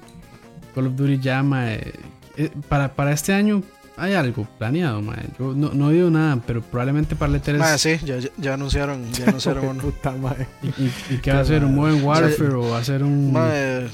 Call 0.75 0.87
of 0.87 0.95
Duty 0.95 1.17
ya, 1.19 1.41
mae, 1.41 1.93
eh, 2.37 2.51
para, 2.69 2.93
para 2.93 3.11
este 3.13 3.33
año 3.33 3.63
hay 3.97 4.13
algo 4.13 4.47
planeado, 4.59 5.01
mae. 5.01 5.25
Yo 5.39 5.53
no, 5.55 5.71
no 5.73 5.89
digo 5.89 6.11
nada, 6.11 6.39
pero 6.45 6.61
probablemente 6.61 7.15
para 7.15 7.33
el 7.33 7.41
E3. 7.41 7.57
Mae, 7.57 7.79
sí, 7.79 7.97
ya, 8.05 8.17
ya- 8.37 8.53
anunciaron, 8.53 9.11
ya 9.13 9.25
anunciaron 9.29 9.65
uno. 9.65 9.81
Puta 9.81 10.11
madre. 10.11 10.45
¿Y, 10.61 10.67
y, 10.67 10.93
y 11.09 11.17
qué 11.17 11.31
va 11.31 11.39
a 11.39 11.41
hacer? 11.41 11.65
¿Un 11.65 11.73
Modern 11.73 12.03
Warfare 12.03 12.53
o 12.53 12.69
va 12.69 12.77
a 12.77 12.83
ser 12.83 13.01
un.? 13.03 13.33
Mae, 13.33 13.87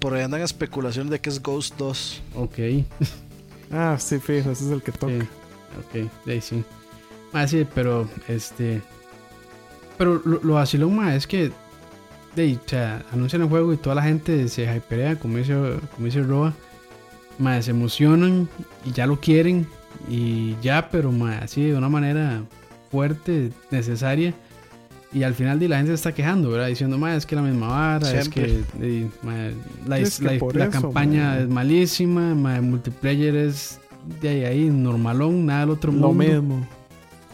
por 0.00 0.14
ahí 0.14 0.22
andan 0.22 0.40
especulaciones 0.42 1.10
de 1.10 1.20
que 1.20 1.30
es 1.30 1.42
Ghost 1.42 1.76
2. 1.76 2.22
Ok, 2.36 2.58
Ah, 3.72 3.96
sí, 4.00 4.18
fijo, 4.18 4.50
ese 4.50 4.64
es 4.64 4.70
el 4.72 4.82
que 4.82 4.90
toca. 4.90 5.12
ok, 5.14 5.22
ok, 5.78 6.10
de 6.26 6.32
ahí 6.32 6.40
sí. 6.40 6.64
Ah, 7.32 7.46
sí, 7.46 7.64
pero 7.72 8.08
este. 8.26 8.82
Pero 9.96 10.20
lo, 10.24 10.40
lo 10.42 10.54
vacilón, 10.54 10.96
mae, 10.96 11.16
es 11.16 11.26
que. 11.26 11.52
De 12.34 12.42
ahí, 12.42 12.58
o 12.64 12.68
sea, 12.68 13.04
anuncian 13.12 13.42
el 13.42 13.48
juego 13.48 13.72
y 13.72 13.76
toda 13.76 13.94
la 13.94 14.02
gente 14.02 14.48
se 14.48 14.62
hyperea, 14.64 15.16
como 15.16 15.36
dice, 15.36 15.54
como 15.94 16.06
dice 16.06 16.22
Roa. 16.22 16.52
Mae, 17.38 17.62
se 17.62 17.70
emocionan 17.70 18.48
y 18.84 18.90
ya 18.92 19.06
lo 19.06 19.20
quieren. 19.20 19.68
Y 20.08 20.56
ya, 20.60 20.88
pero 20.90 21.12
mae, 21.12 21.38
así 21.38 21.62
de 21.62 21.76
una 21.76 21.88
manera 21.88 22.42
fuerte, 22.90 23.52
necesaria. 23.70 24.34
Y 25.12 25.24
al 25.24 25.34
final 25.34 25.58
de 25.58 25.68
la 25.68 25.76
gente 25.78 25.90
se 25.90 25.94
está 25.96 26.12
quejando, 26.14 26.50
¿verdad? 26.50 26.68
Diciendo, 26.68 26.96
mae, 26.96 27.16
es 27.16 27.26
que 27.26 27.34
la 27.34 27.42
misma 27.42 27.66
vara, 27.68 28.12
es 28.20 28.28
que 28.28 28.62
la, 29.86 29.98
Es 29.98 30.20
la- 30.20 30.38
por 30.38 30.54
la 30.54 30.66
eso, 30.66 30.80
campaña 30.82 31.40
es 31.40 31.48
malísima, 31.48 32.30
el 32.56 32.62
multiplayer 32.62 33.34
es 33.34 33.80
de 34.20 34.28
ahí, 34.28 34.44
ahí, 34.44 34.64
normalón, 34.70 35.46
nada 35.46 35.60
del 35.60 35.70
otro 35.70 35.90
Lo 35.90 36.12
mundo. 36.12 36.14
mismo. 36.24 36.66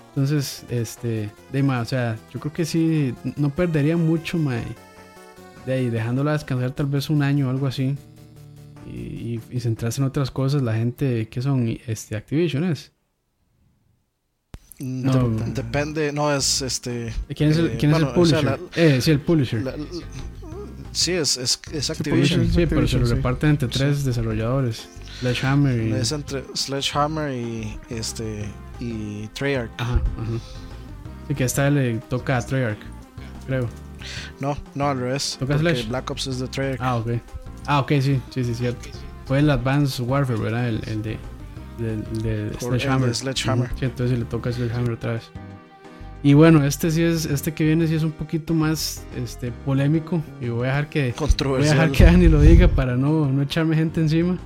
Entonces, 0.09 0.65
este, 0.70 1.31
de 1.53 1.62
mae, 1.62 1.82
o 1.82 1.85
sea, 1.85 2.16
yo 2.32 2.40
creo 2.40 2.53
que 2.53 2.65
sí, 2.65 3.15
no 3.36 3.51
perdería 3.51 3.98
mucho, 3.98 4.39
mae, 4.39 4.62
de 5.66 5.73
ahí, 5.74 5.90
dejándola 5.90 6.32
descansar 6.32 6.70
tal 6.70 6.86
vez 6.86 7.11
un 7.11 7.23
año 7.23 7.48
o 7.48 7.51
algo 7.51 7.66
así. 7.66 7.94
Y, 8.86 8.90
y- 8.97 9.40
y 9.51 9.61
centrarse 9.61 10.01
en 10.01 10.07
otras 10.07 10.31
cosas, 10.31 10.62
la 10.62 10.74
gente 10.74 11.28
que 11.28 11.43
son 11.43 11.69
este 11.86 12.16
Activision 12.16 12.65
es. 12.65 12.93
No. 14.78 15.31
de- 15.31 15.53
depende, 15.53 16.12
no 16.12 16.32
es 16.35 16.61
este. 16.62 17.15
¿Quién 17.35 17.51
es 17.51 17.57
el, 17.57 17.66
eh, 17.69 17.77
quién 17.78 17.93
es 17.93 17.97
el 17.98 18.05
o 18.05 18.07
sea, 18.07 18.15
publisher? 18.15 18.44
la- 18.44 18.59
eh, 18.77 19.01
sí, 19.01 19.11
el 19.11 19.20
publisher. 19.20 19.62
la- 19.62 19.77
la- 19.77 19.85
sí, 20.93 21.12
es, 21.12 21.36
es, 21.39 21.59
es 21.73 21.89
publisher. 21.89 21.97
Activision. 21.97 22.51
sí, 22.53 22.66
pero 22.66 22.86
se 22.86 22.98
lo 22.98 23.07
sí. 23.07 23.15
reparten 23.15 23.51
entre 23.51 23.69
tres 23.69 24.05
desarrolladores. 24.05 24.89
Sledgehammer 25.20 25.81
y... 25.89 25.93
Es 25.93 26.12
entre 26.12 26.44
Sledgehammer 26.55 27.32
y 27.32 27.78
este 27.89 28.44
y 28.78 29.28
Treyarch. 29.28 29.70
Ajá, 29.78 29.94
ajá. 29.94 30.31
Sí, 31.28 31.35
que 31.35 31.44
esta 31.44 31.70
le 31.70 31.94
toca 32.01 32.36
a 32.36 32.43
Treyarch, 32.44 32.78
creo. 33.47 33.66
No, 34.40 34.57
no 34.74 34.89
al 34.90 34.98
revés. 35.01 35.36
¿Toca 35.40 35.59
Sledge? 35.59 35.89
Black 35.89 36.11
Ops 36.11 36.27
es 36.27 36.39
de 36.39 36.48
Treyarch. 36.48 36.81
Ah, 36.82 36.97
ok. 36.97 37.12
Ah, 37.65 37.81
ok, 37.81 37.93
sí, 38.03 38.20
sí, 38.31 38.44
sí, 38.44 38.55
cierto. 38.55 38.90
Fue 39.24 39.39
el 39.39 39.48
Advanced 39.51 40.05
Warfare, 40.05 40.39
¿verdad? 40.39 40.69
El, 40.69 40.82
el 40.86 41.03
de, 41.03 41.19
del- 41.78 42.05
de, 42.23 42.51
Por- 42.59 42.70
Sledgehammer. 42.78 43.15
Sledgehammer. 43.15 43.70
Sí, 43.78 43.85
entonces 43.85 44.19
le 44.19 44.24
toca 44.24 44.53
Sledgehammer 44.53 44.93
otra 44.93 45.15
vez. 45.15 45.23
Y 46.23 46.35
bueno, 46.35 46.65
este 46.65 46.90
sí 46.90 47.03
es, 47.03 47.27
este 47.27 47.53
que 47.55 47.65
viene 47.65 47.86
sí 47.86 47.94
es 47.94 48.03
un 48.03 48.11
poquito 48.12 48.53
más 48.55 49.05
este, 49.16 49.53
polémico. 49.65 50.23
Y 50.40 50.48
voy 50.48 50.65
a 50.65 50.70
dejar 50.70 50.89
que, 50.89 51.15
voy 51.44 51.65
a 51.66 51.70
dejar 51.70 51.93
que 51.93 52.05
Dani 52.05 52.28
lo 52.28 52.40
diga 52.40 52.69
para 52.69 52.97
no, 52.97 53.31
no 53.31 53.43
echarme 53.43 53.77
gente 53.77 54.01
encima. 54.01 54.39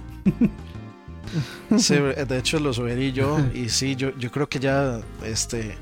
Sí, 1.78 1.94
de 1.94 2.39
hecho 2.39 2.59
lo 2.59 2.73
sugerí 2.73 3.12
yo 3.12 3.39
y 3.55 3.69
sí, 3.69 3.94
yo, 3.94 4.11
yo 4.19 4.31
creo 4.32 4.48
que 4.48 4.59
ya 4.59 4.98
este 5.24 5.77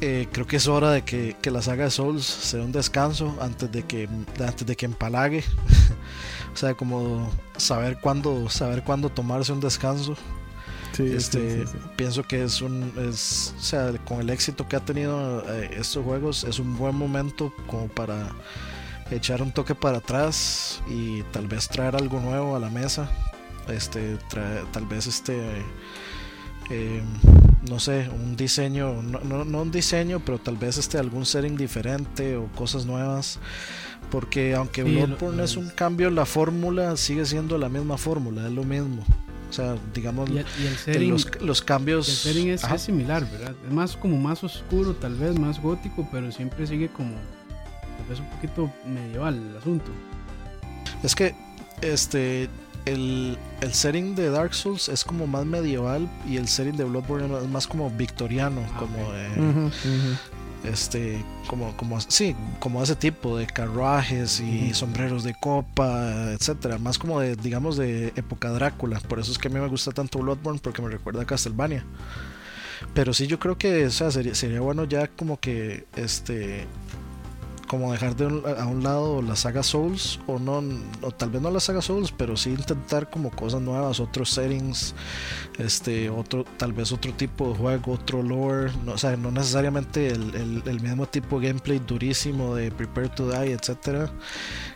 eh, 0.00 0.28
creo 0.32 0.46
que 0.46 0.56
es 0.56 0.66
hora 0.68 0.90
de 0.92 1.02
que, 1.02 1.36
que 1.40 1.50
la 1.50 1.62
saga 1.62 1.84
de 1.84 1.90
Souls 1.90 2.24
se 2.24 2.56
dé 2.58 2.64
un 2.64 2.72
descanso 2.72 3.36
antes 3.40 3.70
de 3.70 3.82
que 3.84 4.08
antes 4.40 4.66
de 4.66 4.76
que 4.76 4.86
empalague. 4.86 5.44
o 6.54 6.56
sea, 6.56 6.74
como 6.74 7.30
saber 7.56 7.98
cuándo 8.00 8.48
saber 8.48 8.82
cuándo 8.84 9.08
tomarse 9.10 9.52
un 9.52 9.60
descanso. 9.60 10.16
Sí, 10.92 11.04
Este, 11.14 11.66
sí, 11.66 11.72
sí. 11.72 11.78
pienso 11.96 12.24
que 12.24 12.42
es 12.42 12.60
un 12.62 12.92
es 13.08 13.54
o 13.56 13.60
sea, 13.62 13.92
con 14.04 14.20
el 14.20 14.30
éxito 14.30 14.66
que 14.68 14.76
ha 14.76 14.80
tenido 14.84 15.44
eh, 15.48 15.70
estos 15.78 16.04
juegos 16.04 16.44
es 16.44 16.58
un 16.58 16.76
buen 16.76 16.96
momento 16.96 17.54
como 17.68 17.88
para 17.88 18.28
echar 19.10 19.40
un 19.42 19.52
toque 19.52 19.74
para 19.74 19.98
atrás 19.98 20.82
y 20.88 21.22
tal 21.32 21.46
vez 21.46 21.68
traer 21.68 21.96
algo 21.96 22.20
nuevo 22.20 22.56
a 22.56 22.60
la 22.60 22.70
mesa 22.70 23.08
este 23.68 24.18
trae- 24.28 24.64
tal 24.72 24.86
vez 24.86 25.06
este 25.06 25.62
eh, 26.70 27.02
no 27.68 27.78
sé 27.78 28.08
un 28.08 28.36
diseño 28.36 29.02
no, 29.02 29.20
no, 29.20 29.44
no 29.44 29.62
un 29.62 29.70
diseño 29.70 30.20
pero 30.24 30.38
tal 30.38 30.56
vez 30.56 30.78
este 30.78 30.96
algún 30.98 31.26
setting 31.26 31.56
diferente 31.56 32.36
o 32.36 32.46
cosas 32.52 32.86
nuevas 32.86 33.38
porque 34.10 34.54
aunque 34.54 34.82
Sí, 34.82 34.92
lo- 34.92 35.06
Bloodborne 35.06 35.36
lo 35.38 35.44
es 35.44 35.56
un 35.56 35.68
cambio 35.70 36.10
la 36.10 36.24
fórmula 36.26 36.96
sigue 36.96 37.26
siendo 37.26 37.58
la 37.58 37.68
misma 37.68 37.98
fórmula 37.98 38.46
es 38.46 38.52
lo 38.52 38.64
mismo 38.64 39.04
o 39.48 39.52
sea 39.52 39.76
digamos 39.92 40.30
Y 40.30 40.38
el, 40.38 40.46
y 40.62 40.66
el 40.66 40.72
que 40.72 40.78
setting, 40.78 41.10
los, 41.10 41.42
los 41.42 41.60
cambios 41.62 42.08
el 42.08 42.14
setting 42.14 42.48
es 42.50 42.62
similar, 42.82 43.30
¿verdad? 43.30 43.54
Es 43.66 43.72
más 43.72 43.96
como 43.96 44.16
más 44.16 44.42
oscuro, 44.44 44.94
tal 44.94 45.14
vez 45.16 45.38
más 45.38 45.60
gótico, 45.60 46.08
pero 46.12 46.30
siempre 46.32 46.66
sigue 46.66 46.88
como 46.88 47.10
tal 47.98 48.06
vez 48.08 48.20
un 48.20 48.26
poquito 48.30 48.72
medieval 48.86 49.34
el 49.50 49.56
asunto. 49.56 49.90
Es 51.02 51.14
que 51.16 51.34
este 51.82 52.48
el, 52.92 53.38
el 53.60 53.72
setting 53.72 54.14
de 54.14 54.30
Dark 54.30 54.54
Souls 54.54 54.88
es 54.88 55.04
como 55.04 55.26
más 55.26 55.46
medieval 55.46 56.08
y 56.28 56.36
el 56.36 56.48
setting 56.48 56.76
de 56.76 56.84
Bloodborne 56.84 57.36
es 57.38 57.48
más 57.48 57.66
como 57.66 57.90
victoriano, 57.90 58.62
Ah, 58.74 58.78
como 58.78 58.96
eh, 59.14 59.70
este 60.64 61.24
como 61.46 61.76
como 61.76 62.00
sí, 62.00 62.36
como 62.58 62.82
ese 62.82 62.94
tipo 62.94 63.36
de 63.36 63.46
carruajes 63.46 64.40
y 64.40 64.74
sombreros 64.74 65.24
de 65.24 65.34
copa, 65.40 66.32
etcétera, 66.32 66.78
más 66.78 66.98
como 66.98 67.20
de 67.20 67.36
digamos 67.36 67.76
de 67.76 68.08
época 68.16 68.50
Drácula, 68.50 69.00
por 69.00 69.18
eso 69.18 69.32
es 69.32 69.38
que 69.38 69.48
a 69.48 69.50
mí 69.50 69.58
me 69.58 69.68
gusta 69.68 69.92
tanto 69.92 70.18
Bloodborne 70.18 70.60
porque 70.62 70.82
me 70.82 70.88
recuerda 70.90 71.22
a 71.22 71.26
Castlevania. 71.26 71.84
Pero 72.94 73.12
sí 73.12 73.26
yo 73.26 73.38
creo 73.38 73.58
que 73.58 73.86
o 73.86 73.90
sea, 73.90 74.10
sería, 74.10 74.34
sería 74.34 74.60
bueno 74.60 74.84
ya 74.84 75.06
como 75.08 75.38
que 75.38 75.84
este 75.96 76.66
como 77.70 77.92
dejar 77.92 78.16
de 78.16 78.26
un- 78.26 78.42
a 78.58 78.66
un 78.66 78.82
lado 78.82 79.22
la 79.22 79.36
saga 79.36 79.62
Souls, 79.62 80.18
o 80.26 80.40
no, 80.40 80.60
o 81.02 81.12
tal 81.12 81.30
vez 81.30 81.40
no 81.40 81.52
la 81.52 81.60
saga 81.60 81.80
Souls, 81.80 82.10
pero 82.10 82.36
sí 82.36 82.50
intentar 82.50 83.08
como 83.08 83.30
cosas 83.30 83.60
nuevas, 83.62 84.00
otros 84.00 84.30
settings, 84.30 84.92
este, 85.56 86.10
otro, 86.10 86.44
tal 86.56 86.72
vez 86.72 86.90
otro 86.90 87.12
tipo 87.12 87.50
de 87.52 87.54
juego, 87.56 87.92
otro 87.92 88.24
lore, 88.24 88.72
no, 88.84 88.94
o 88.94 88.98
sea, 88.98 89.16
no 89.16 89.30
necesariamente 89.30 90.08
el, 90.08 90.34
el- 90.34 90.62
el 90.66 90.80
mismo 90.80 91.06
tipo 91.06 91.38
de 91.38 91.46
gameplay 91.46 91.78
durísimo 91.78 92.56
de 92.56 92.72
Prepare 92.72 93.08
to 93.10 93.30
Die, 93.30 93.52
etcétera. 93.52 94.10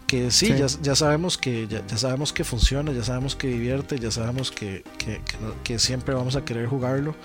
Que 0.07 0.31
sí, 0.31 0.47
Sí. 0.47 0.53
Ya, 0.57 0.66
ya 0.83 0.95
sabemos 0.95 1.37
que 1.37 1.66
ya, 1.66 1.85
ya 1.85 1.97
sabemos 1.99 2.33
que 2.33 2.45
funciona, 2.45 2.93
ya 2.93 3.03
sabemos 3.03 3.35
que 3.35 3.49
divierte, 3.49 3.99
ya 3.99 4.12
sabemos 4.12 4.53
que, 4.53 4.85
que, 4.99 5.21
que 5.65 5.81
siempre 5.81 6.15
vamos 6.15 6.37
a 6.37 6.45
querer 6.45 6.69
jugarlo, 6.69 7.16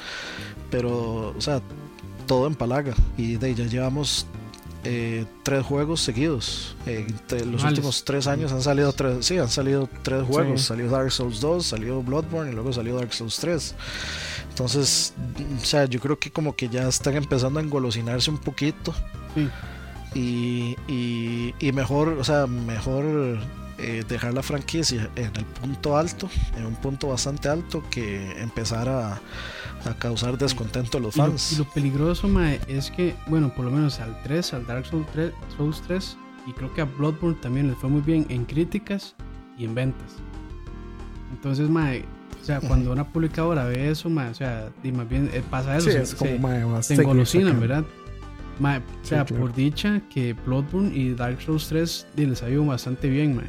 pero, 0.71 1.35
o 1.37 1.41
sea, 1.41 1.61
todo 2.25 2.47
empalaga. 2.47 2.95
Y 3.17 3.35
de 3.35 3.47
ahí 3.47 3.53
ya 3.55 3.65
llevamos 3.65 4.25
eh, 4.83 5.25
tres 5.43 5.65
juegos 5.65 6.01
seguidos. 6.01 6.75
Eh, 6.85 7.05
los 7.29 7.45
Males. 7.45 7.63
últimos 7.63 8.03
tres 8.03 8.27
años 8.27 8.51
han 8.51 8.61
salido 8.61 8.93
tres, 8.93 9.25
sí, 9.25 9.37
han 9.37 9.49
salido 9.49 9.89
tres 10.03 10.23
juegos. 10.23 10.61
Sí. 10.61 10.67
Salió 10.67 10.89
Dark 10.89 11.11
Souls 11.11 11.41
2, 11.41 11.65
salió 11.65 12.01
Bloodborne 12.01 12.51
y 12.51 12.53
luego 12.53 12.71
salió 12.71 12.95
Dark 12.95 13.13
Souls 13.13 13.37
3. 13.37 13.75
Entonces, 14.49 15.13
o 15.61 15.65
sea, 15.65 15.85
yo 15.85 15.99
creo 15.99 16.19
que 16.19 16.31
como 16.31 16.55
que 16.55 16.69
ya 16.69 16.87
están 16.87 17.15
empezando 17.15 17.59
a 17.59 17.63
engolosinarse 17.63 18.29
un 18.29 18.37
poquito. 18.37 18.93
Sí. 19.35 19.49
Y, 20.15 20.75
y, 20.87 21.53
y 21.59 21.71
mejor, 21.71 22.09
o 22.09 22.23
sea, 22.23 22.47
mejor 22.47 23.39
eh, 23.81 24.03
dejar 24.09 24.33
la 24.33 24.43
franquicia 24.43 25.09
en 25.15 25.33
el 25.37 25.45
punto 25.45 25.95
alto, 25.95 26.29
en 26.57 26.65
un 26.65 26.75
punto 26.75 27.07
bastante 27.07 27.47
alto, 27.47 27.81
que 27.89 28.41
empezar 28.41 28.89
a, 28.89 29.21
a 29.85 29.93
causar 29.93 30.37
descontento 30.37 30.97
a 30.97 31.01
los 31.01 31.15
Y 31.15 31.19
lo, 31.19 31.25
fans. 31.27 31.53
y 31.53 31.55
lo 31.57 31.65
peligroso, 31.65 32.27
mae, 32.27 32.59
es 32.67 32.91
que, 32.91 33.15
bueno, 33.27 33.53
por 33.53 33.65
lo 33.65 33.71
menos 33.71 33.99
al 33.99 34.21
3, 34.23 34.53
al 34.53 34.65
Dark 34.65 34.85
Souls 34.85 35.07
3, 35.13 35.31
Souls 35.57 35.81
3, 35.87 36.17
y 36.47 36.53
creo 36.53 36.73
que 36.73 36.81
a 36.81 36.85
Bloodborne 36.85 37.37
también 37.41 37.67
les 37.67 37.77
fue 37.77 37.89
muy 37.89 38.01
bien 38.01 38.25
en 38.29 38.45
críticas 38.45 39.15
y 39.57 39.65
en 39.65 39.75
ventas. 39.75 40.15
Entonces, 41.31 41.69
mae, 41.69 42.05
o 42.41 42.43
sea, 42.43 42.59
cuando 42.61 42.91
una 42.91 43.07
publicadora 43.07 43.65
ve 43.65 43.89
eso, 43.89 44.09
mae, 44.09 44.29
o 44.29 44.33
sea, 44.33 44.69
y 44.83 44.91
más 44.91 45.07
bien 45.07 45.29
eh, 45.33 45.43
pasa 45.49 45.77
eso, 45.77 45.87
Sí, 45.87 45.91
se, 45.93 46.01
es 46.01 46.15
como, 46.15 46.31
se- 46.31 46.39
mae, 46.39 46.83
se 46.83 46.93
engolosinan. 46.95 47.59
¿verdad? 47.59 47.85
Mae, 48.59 48.79
o 48.79 48.81
Sí, 49.03 49.09
sea, 49.09 49.25
claro. 49.25 49.43
por 49.43 49.55
dicha 49.55 50.01
que 50.09 50.33
Bloodborne 50.33 50.93
y 50.95 51.13
Dark 51.13 51.41
Souls 51.41 51.67
3 51.67 52.07
di, 52.15 52.25
les 52.25 52.41
ha 52.43 52.49
ido 52.49 52.65
bastante 52.65 53.09
bien, 53.09 53.35
mae. 53.35 53.45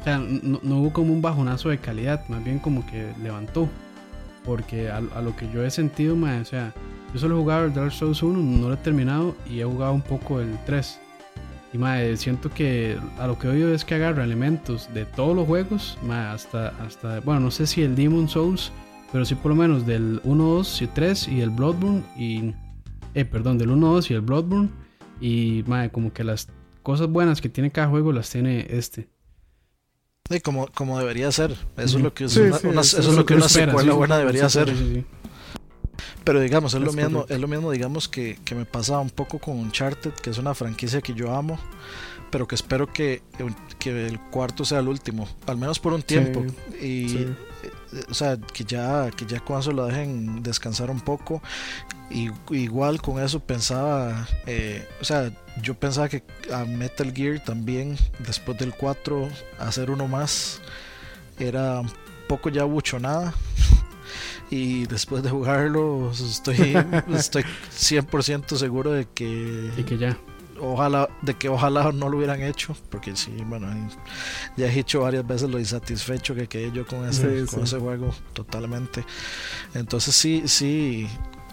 O 0.00 0.04
sea, 0.04 0.18
no, 0.18 0.60
no 0.62 0.76
hubo 0.78 0.92
como 0.92 1.12
un 1.12 1.20
bajonazo 1.22 1.68
de 1.70 1.78
calidad, 1.78 2.28
más 2.28 2.44
bien 2.44 2.58
como 2.60 2.86
que 2.86 3.12
levantó. 3.22 3.68
Porque 4.46 4.88
a, 4.88 4.98
a 4.98 5.20
lo 5.20 5.34
que 5.36 5.50
yo 5.52 5.64
he 5.64 5.70
sentido, 5.70 6.16
mae, 6.16 6.40
o 6.40 6.44
sea, 6.44 6.72
yo 7.12 7.18
solo 7.18 7.36
he 7.36 7.40
jugado 7.40 7.66
el 7.66 7.74
Dark 7.74 7.92
Souls 7.92 8.22
1, 8.22 8.38
no 8.38 8.68
lo 8.68 8.74
he 8.74 8.78
terminado 8.78 9.36
y 9.50 9.60
he 9.60 9.64
jugado 9.64 9.92
un 9.92 10.02
poco 10.02 10.40
el 10.40 10.56
3. 10.64 11.00
Y 11.72 11.78
mae, 11.78 12.16
siento 12.16 12.48
que 12.50 12.96
a 13.18 13.26
lo 13.26 13.38
que 13.38 13.48
oído 13.48 13.74
es 13.74 13.84
que 13.84 13.96
agarra 13.96 14.24
elementos 14.24 14.88
de 14.94 15.04
todos 15.04 15.34
los 15.34 15.46
juegos, 15.46 15.98
mae, 16.02 16.26
hasta, 16.26 16.68
hasta, 16.84 17.20
bueno, 17.20 17.40
no 17.40 17.50
sé 17.50 17.66
si 17.66 17.82
el 17.82 17.96
Demon 17.96 18.28
Souls, 18.28 18.72
pero 19.12 19.24
sí 19.24 19.34
por 19.34 19.50
lo 19.50 19.56
menos 19.56 19.84
del 19.84 20.20
1, 20.24 20.44
2 20.44 20.82
y 20.82 20.86
3 20.86 21.28
y 21.28 21.40
el 21.40 21.50
Bloodborne 21.50 22.02
y 22.16 22.54
eh, 23.16 23.24
perdón, 23.24 23.56
del 23.56 23.70
1, 23.70 23.94
2 23.94 24.10
y 24.10 24.14
el 24.14 24.20
Bloodborne. 24.20 24.68
Y 25.20 25.64
mae, 25.66 25.90
como 25.90 26.12
que 26.12 26.22
las 26.22 26.48
cosas 26.82 27.08
buenas 27.08 27.40
que 27.40 27.48
tiene 27.48 27.72
cada 27.72 27.88
juego 27.88 28.12
las 28.12 28.30
tiene 28.30 28.66
este. 28.68 29.08
Sí, 30.30 30.40
como, 30.40 30.66
como 30.68 30.98
debería 30.98 31.30
ser. 31.32 31.52
Eso 31.76 31.98
es 31.98 32.02
lo 32.02 32.12
que, 32.14 32.24
es 32.24 32.32
Sí, 32.32 32.40
una, 32.40 32.58
sí, 32.58 32.66
una- 32.66 32.80
eso 32.80 32.98
eso 33.00 33.10
es 33.10 33.16
lo 33.16 33.24
que 33.26 33.34
una 33.34 33.46
espera, 33.46 33.66
secuela 33.72 33.92
sí, 33.92 33.96
buena 33.98 34.18
debería 34.18 34.48
sí, 34.48 34.54
ser. 34.58 34.68
sí, 34.70 34.92
sí. 34.94 35.04
Pero 36.24 36.40
digamos, 36.40 36.74
es 36.74 36.80
lo 36.80 36.92
mismo, 36.92 37.20
correcto. 37.20 37.34
es 37.34 37.40
lo 37.40 37.46
mismo, 37.48 37.70
digamos, 37.70 38.08
que, 38.08 38.38
que 38.44 38.54
me 38.56 38.64
pasa 38.64 38.98
un 38.98 39.10
poco 39.10 39.38
con 39.38 39.58
Uncharted, 39.58 40.10
que 40.12 40.30
es 40.30 40.38
una 40.38 40.54
franquicia 40.54 41.00
que 41.00 41.14
yo 41.14 41.32
amo, 41.34 41.58
pero 42.32 42.48
que 42.48 42.56
espero 42.56 42.92
que, 42.92 43.22
que 43.78 44.06
el 44.08 44.18
cuarto 44.20 44.64
sea 44.64 44.80
el 44.80 44.88
último, 44.88 45.28
al 45.46 45.56
menos 45.56 45.78
por 45.78 45.92
un 45.92 46.02
tiempo. 46.02 46.44
Y 46.82 47.08
Sí. 47.08 47.26
O 48.08 48.14
sea, 48.14 48.36
que 48.38 48.64
ya, 48.64 49.10
que 49.10 49.26
ya 49.26 49.40
con 49.40 49.58
eso 49.58 49.72
lo 49.72 49.86
dejen 49.86 50.42
descansar 50.42 50.90
un 50.90 51.00
poco. 51.00 51.42
Y 52.10 52.30
igual 52.50 53.00
con 53.02 53.22
eso 53.22 53.40
pensaba, 53.40 54.28
eh, 54.46 54.86
o 55.00 55.04
sea, 55.04 55.32
yo 55.62 55.74
pensaba 55.74 56.08
que 56.08 56.22
a 56.52 56.64
Metal 56.64 57.12
Gear 57.12 57.42
también, 57.42 57.98
después 58.20 58.58
del 58.58 58.74
4, 58.74 59.28
hacer 59.58 59.90
uno 59.90 60.06
más 60.06 60.60
era 61.38 61.80
un 61.80 61.92
poco 62.28 62.48
ya 62.48 62.64
buchonada. 62.64 63.34
Y 64.48 64.86
después 64.86 65.24
de 65.24 65.30
jugarlo, 65.30 66.12
estoy, 66.12 66.76
estoy 67.12 67.42
100% 67.42 68.56
seguro 68.56 68.92
de 68.92 69.04
que 69.06 69.72
Y 69.76 69.82
que 69.82 69.98
ya. 69.98 70.16
Ojalá 70.60 71.08
de 71.22 71.34
que 71.34 71.48
ojalá 71.48 71.92
no 71.92 72.08
lo 72.08 72.16
hubieran 72.18 72.42
hecho 72.42 72.76
porque 72.90 73.14
sí 73.16 73.32
bueno 73.46 73.66
ya 74.56 74.66
he 74.66 74.70
dicho 74.70 75.00
varias 75.00 75.26
veces 75.26 75.50
lo 75.50 75.58
insatisfecho 75.58 76.34
que 76.34 76.46
quedé 76.48 76.72
yo 76.72 76.86
con 76.86 77.06
ese 77.08 77.40
Sí, 77.46 77.46
con 77.54 77.66
sí. 77.66 77.74
ese 77.74 77.78
juego 77.78 78.14
totalmente 78.32 79.04
entonces 79.74 80.14
sí 80.14 80.42
sí 80.46 81.06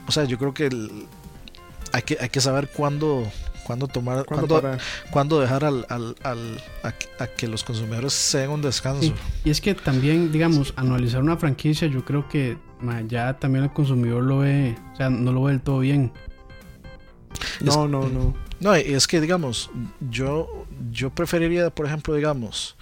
o 0.08 0.12
sea 0.12 0.26
yo 0.26 0.38
creo 0.38 0.54
que 0.54 0.68
el- 0.68 1.06
hay 1.92 2.02
que 2.02 2.18
hay 2.20 2.30
que 2.30 2.42
saber 2.42 2.70
cuándo 2.76 3.24
cuándo 3.66 3.88
tomar 3.88 4.26
¿Cuándo 4.26 4.62
cuándo, 5.12 5.40
dejar 5.40 5.64
al, 5.64 5.86
al, 5.90 6.16
al- 6.24 6.62
a, 6.84 6.92
que- 6.92 7.08
a 7.20 7.28
que 7.28 7.48
los 7.48 7.64
consumidores 7.64 8.12
se 8.12 8.40
den 8.40 8.50
un 8.50 8.62
descanso 8.62 9.02
Sí. 9.04 9.14
Y 9.46 9.52
es 9.52 9.62
que 9.62 9.74
también, 9.74 10.34
digamos, 10.34 10.74
anualizar 10.76 11.22
una 11.22 11.38
franquicia, 11.38 11.88
yo 11.88 12.04
creo 12.04 12.28
que 12.28 12.58
ma, 12.82 13.00
ya 13.02 13.40
también 13.40 13.64
el 13.64 13.72
consumidor 13.72 14.22
lo 14.24 14.40
ve, 14.40 14.76
o 14.92 14.96
sea, 14.98 15.10
no 15.10 15.32
lo 15.32 15.44
ve 15.44 15.54
del 15.54 15.62
todo 15.62 15.80
bien. 15.80 16.12
No, 17.62 17.88
no, 17.88 18.10
no. 18.10 18.34
No, 18.60 18.78
y 18.78 18.94
es 18.94 19.08
que 19.08 19.20
digamos, 19.22 19.70
yo, 20.10 20.66
yo 20.92 21.10
preferiría, 21.10 21.70
por 21.70 21.86
ejemplo, 21.86 22.14
digamos, 22.16 22.76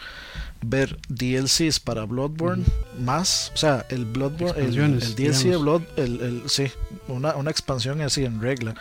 ver 0.64 1.00
DLCs 1.10 1.80
para 1.80 2.06
Bloodborne 2.06 2.64
más, 3.00 3.52
o 3.56 3.58
sea, 3.58 3.84
el 3.90 4.06
Bloodborne, 4.06 4.60
el, 4.64 4.78
el 4.78 5.00
DLC 5.00 5.16
de 5.16 5.24
digamos. 5.48 5.62
Blood, 5.64 5.82
el, 5.98 6.22
el- 6.22 6.44
sí, 6.50 6.66
una, 7.08 7.36
una 7.36 7.50
expansión 7.50 8.00
así 8.02 8.24
en 8.26 8.40
regla, 8.42 8.76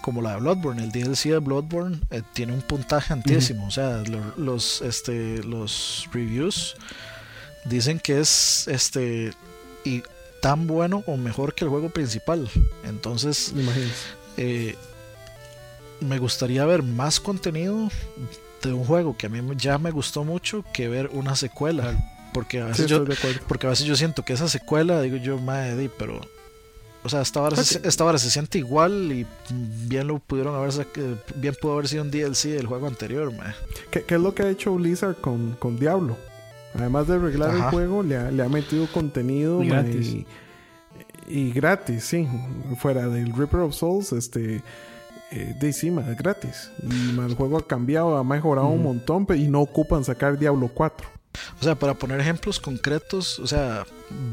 como 0.00 0.22
la 0.22 0.34
de 0.34 0.40
Bloodborne, 0.40 0.84
el 0.84 0.92
DLC 0.92 1.30
de 1.30 1.38
Bloodborne 1.38 1.98
eh, 2.10 2.22
tiene 2.34 2.52
un 2.52 2.62
puntaje 2.62 3.12
altísimo, 3.12 3.66
o 3.66 3.70
sea, 3.72 4.02
lo- 4.04 4.34
los, 4.36 4.80
este, 4.82 5.42
los 5.42 6.08
reviews 6.12 6.76
dicen 7.64 7.98
que 7.98 8.20
es, 8.20 8.68
este, 8.68 9.32
y 9.84 10.02
tan 10.40 10.66
bueno 10.68 11.02
o 11.06 11.16
mejor 11.16 11.54
que 11.54 11.64
el 11.64 11.70
juego 11.70 11.88
principal, 11.90 12.48
entonces 12.84 13.52
Imagínense. 13.56 13.94
eh, 14.36 14.76
me 16.00 16.18
gustaría 16.18 16.64
ver 16.64 16.82
más 16.82 17.20
contenido 17.20 17.88
de 18.62 18.72
un 18.72 18.84
juego 18.84 19.16
que 19.16 19.26
a 19.26 19.28
mí 19.28 19.40
ya 19.56 19.78
me 19.78 19.90
gustó 19.90 20.24
mucho 20.24 20.64
que 20.72 20.88
ver 20.88 21.10
una 21.12 21.36
secuela. 21.36 22.10
Porque 22.32 22.60
a 22.60 22.74
Sí, 22.74 22.82
veces, 22.82 22.86
yo, 22.88 23.04
porque 23.46 23.66
a 23.66 23.70
veces 23.70 23.86
yo 23.86 23.94
siento 23.94 24.24
que 24.24 24.32
esa 24.32 24.48
secuela, 24.48 25.00
digo 25.02 25.16
yo, 25.18 25.38
madre, 25.38 25.76
di, 25.76 25.88
pero. 25.98 26.20
O 27.04 27.08
sea, 27.08 27.20
esta 27.20 27.42
hora, 27.42 27.56
se, 27.62 27.78
Ok. 27.78 27.84
esta 27.86 28.04
hora 28.04 28.18
se 28.18 28.30
siente 28.30 28.58
igual 28.58 29.12
y 29.12 29.26
bien 29.86 30.06
lo 30.06 30.18
pudieron 30.18 30.54
haber 30.54 30.72
bien 31.36 31.54
pudo 31.60 31.74
haber 31.74 31.86
sido 31.86 32.02
un 32.02 32.10
DLC 32.10 32.48
del 32.48 32.66
juego 32.66 32.86
anterior, 32.86 33.30
mae. 33.32 33.54
¿Qué, 33.90 34.02
qué 34.02 34.14
es 34.14 34.20
lo 34.20 34.34
que 34.34 34.42
ha 34.42 34.48
hecho 34.50 34.74
Blizzard 34.74 35.16
con, 35.20 35.54
con 35.58 35.78
Diablo? 35.78 36.16
Además 36.74 37.06
de 37.06 37.14
arreglar 37.16 37.50
Ajá. 37.50 37.64
el 37.66 37.70
juego, 37.70 38.02
le 38.02 38.16
ha, 38.16 38.30
le 38.30 38.42
ha 38.42 38.48
metido 38.48 38.86
contenido 38.90 39.62
Y 39.62 39.68
gratis. 39.68 40.06
Y, 40.08 40.26
y 41.28 41.52
gratis, 41.52 42.04
sí. 42.04 42.26
Fuera 42.80 43.06
del 43.08 43.32
Reaper 43.32 43.60
of 43.60 43.74
Souls, 43.74 44.12
este. 44.12 44.62
Eh, 45.36 45.54
de 45.58 45.66
encima, 45.66 46.00
es 46.08 46.16
gratis. 46.16 46.70
Y 46.82 47.18
el 47.18 47.34
juego 47.34 47.58
ha 47.58 47.66
cambiado, 47.66 48.16
ha 48.16 48.22
mejorado 48.24 48.68
un 48.68 48.82
montón, 48.84 49.26
y 49.36 49.48
no 49.48 49.60
ocupan 49.62 50.04
sacar 50.04 50.38
Diablo 50.38 50.70
4. 50.72 51.08
O 51.60 51.64
sea, 51.64 51.74
para 51.74 51.94
poner 51.94 52.20
ejemplos 52.20 52.60
concretos, 52.60 53.40
o 53.40 53.46
sea, 53.48 53.84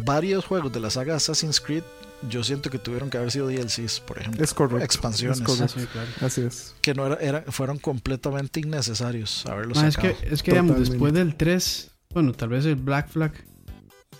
varios 0.05 0.45
juegos 0.45 0.71
de 0.71 0.79
la 0.79 0.91
saga 0.91 1.15
Assassin's 1.15 1.59
Creed, 1.59 1.81
yo 2.29 2.43
siento 2.43 2.69
que 2.69 2.77
tuvieron 2.77 3.09
que 3.09 3.17
haber 3.17 3.31
sido 3.31 3.47
DLCs, 3.47 3.99
por 4.01 4.19
ejemplo. 4.19 4.43
Es 4.43 4.53
correcto. 4.53 4.85
Expansiones. 4.85 5.37
Es 5.39 5.41
Ah, 5.41 5.45
correcto. 5.47 5.79
sí, 5.79 5.87
claro. 5.87 6.07
Así 6.21 6.41
es. 6.41 6.75
Que 6.81 6.93
no 6.93 7.07
era, 7.07 7.15
era- 7.15 7.43
fueron 7.51 7.79
completamente 7.79 8.59
innecesarios 8.59 9.43
haberlos 9.47 9.77
Ma, 9.79 9.87
es 9.87 9.95
sacado. 9.95 10.13
que, 10.19 10.29
es 10.31 10.43
que 10.43 10.51
digamos, 10.51 10.77
después 10.77 11.13
del 11.13 11.35
3, 11.35 11.89
bueno, 12.13 12.33
tal 12.33 12.49
vez 12.49 12.63
el 12.65 12.75
Black 12.75 13.09
Flag 13.09 13.33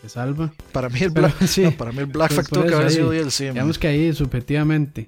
se 0.02 0.10
salva. 0.10 0.52
Para 0.72 0.90
mí 0.90 1.00
el 1.02 1.14
Pero, 1.14 1.28
Black, 1.28 1.42
sí, 1.48 1.62
no, 1.62 1.72
para 1.74 1.92
mí 1.92 2.00
el 2.00 2.06
Black 2.08 2.34
Pues 2.34 2.48
Flag 2.48 2.60
tuvo 2.64 2.68
que 2.68 2.74
haber 2.74 2.92
sido 2.92 3.12
DLC. 3.12 3.42
man. 3.46 3.54
digamos 3.54 3.78
que 3.78 3.88
ahí 3.88 4.12
subjetivamente. 4.14 5.06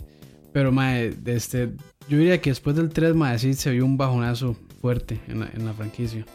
Pero, 0.53 0.71
mae, 0.71 1.13
este, 1.25 1.71
yo 2.07 2.17
diría 2.17 2.39
que 2.39 2.51
después 2.51 2.75
del 2.75 2.89
3, 2.89 3.15
mae, 3.15 3.39
sí 3.39 3.53
se 3.55 3.71
vio 3.71 3.85
un 3.85 3.97
bajonazo 3.97 4.55
fuerte 4.81 5.19
en 5.27 5.39
la, 5.41 5.49
en 5.53 5.65
la 5.65 5.73
franquicia. 5.73 6.25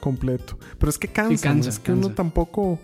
completo. 0.00 0.56
Pero 0.78 0.90
es 0.90 0.98
que 0.98 1.08
cansa, 1.08 1.48
cansa, 1.48 1.68
ma, 1.68 1.72
es 1.74 1.78
que 1.80 1.92
uno 1.92 2.02
cansa. 2.02 2.14
tampoco. 2.14 2.78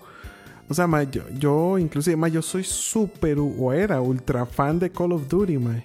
O 0.69 0.74
sea, 0.74 0.87
ma, 0.87 1.03
yo, 1.05 1.23
yo 1.39 1.79
inclusive, 1.79 2.16
ma, 2.16 2.29
yo 2.29 2.43
soy 2.43 2.65
súper 2.65 3.39
o 3.39 3.73
era 3.73 4.01
ultra 4.01 4.45
fan 4.47 4.79
de 4.79 4.91
Call 4.91 5.12
of 5.12 5.29
Duty, 5.29 5.59
ma. 5.59 5.81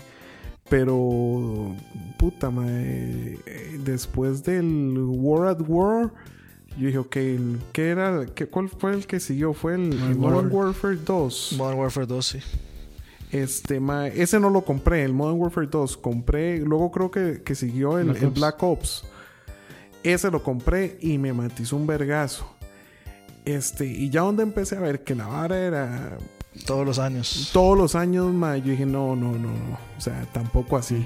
Pero, 0.69 1.75
puta, 2.17 2.49
ma, 2.49 2.65
eh, 2.67 3.37
después 3.83 4.43
del 4.43 4.97
War 4.97 5.47
at 5.49 5.61
War, 5.67 6.11
yo 6.77 6.87
dije, 6.87 6.97
ok, 6.97 7.17
¿qué 7.71 7.89
era? 7.89 8.25
¿Qué, 8.33 8.47
¿Cuál 8.47 8.69
fue 8.69 8.93
el 8.93 9.05
que 9.07 9.19
siguió? 9.19 9.53
Fue 9.53 9.75
el 9.75 10.15
Modern. 10.17 10.51
Warfare 10.51 10.97
2. 10.97 11.55
Modern 11.57 11.79
Warfare 11.79 12.07
2, 12.07 12.25
sí. 12.25 12.39
Este, 13.31 13.79
ma, 13.79 14.07
ese 14.07 14.39
no 14.39 14.49
lo 14.49 14.63
compré, 14.63 15.03
el 15.03 15.13
Modern 15.13 15.39
Warfare 15.39 15.67
2. 15.67 15.97
Compré, 15.97 16.59
luego 16.59 16.91
creo 16.91 17.11
que, 17.11 17.41
que 17.43 17.55
siguió 17.55 17.97
el 17.99 18.05
Black 18.05 18.21
el 18.21 18.27
Ops. 18.27 18.39
Black 18.39 18.63
Ops. 18.63 19.03
Ese 20.03 20.31
lo 20.31 20.41
compré 20.41 20.97
y 21.01 21.17
me 21.17 21.33
matizó 21.33 21.75
un 21.75 21.87
vergazo. 21.87 22.47
Este, 23.45 23.85
y 23.85 24.09
ya 24.09 24.21
donde 24.21 24.43
empecé 24.43 24.75
a 24.75 24.79
ver 24.79 25.03
que 25.03 25.15
la 25.15 25.27
vara 25.27 25.57
era 25.57 26.17
Todos 26.65 26.85
los 26.85 26.99
años. 26.99 27.49
todos 27.53 27.77
los 27.77 27.95
años, 27.95 28.33
ma, 28.33 28.57
yo 28.57 28.71
dije, 28.71 28.85
no, 28.85 29.15
no, 29.15 29.31
no, 29.33 29.49
no. 29.49 29.77
O 29.97 30.01
sea, 30.01 30.25
tampoco 30.33 30.77
así. 30.77 31.05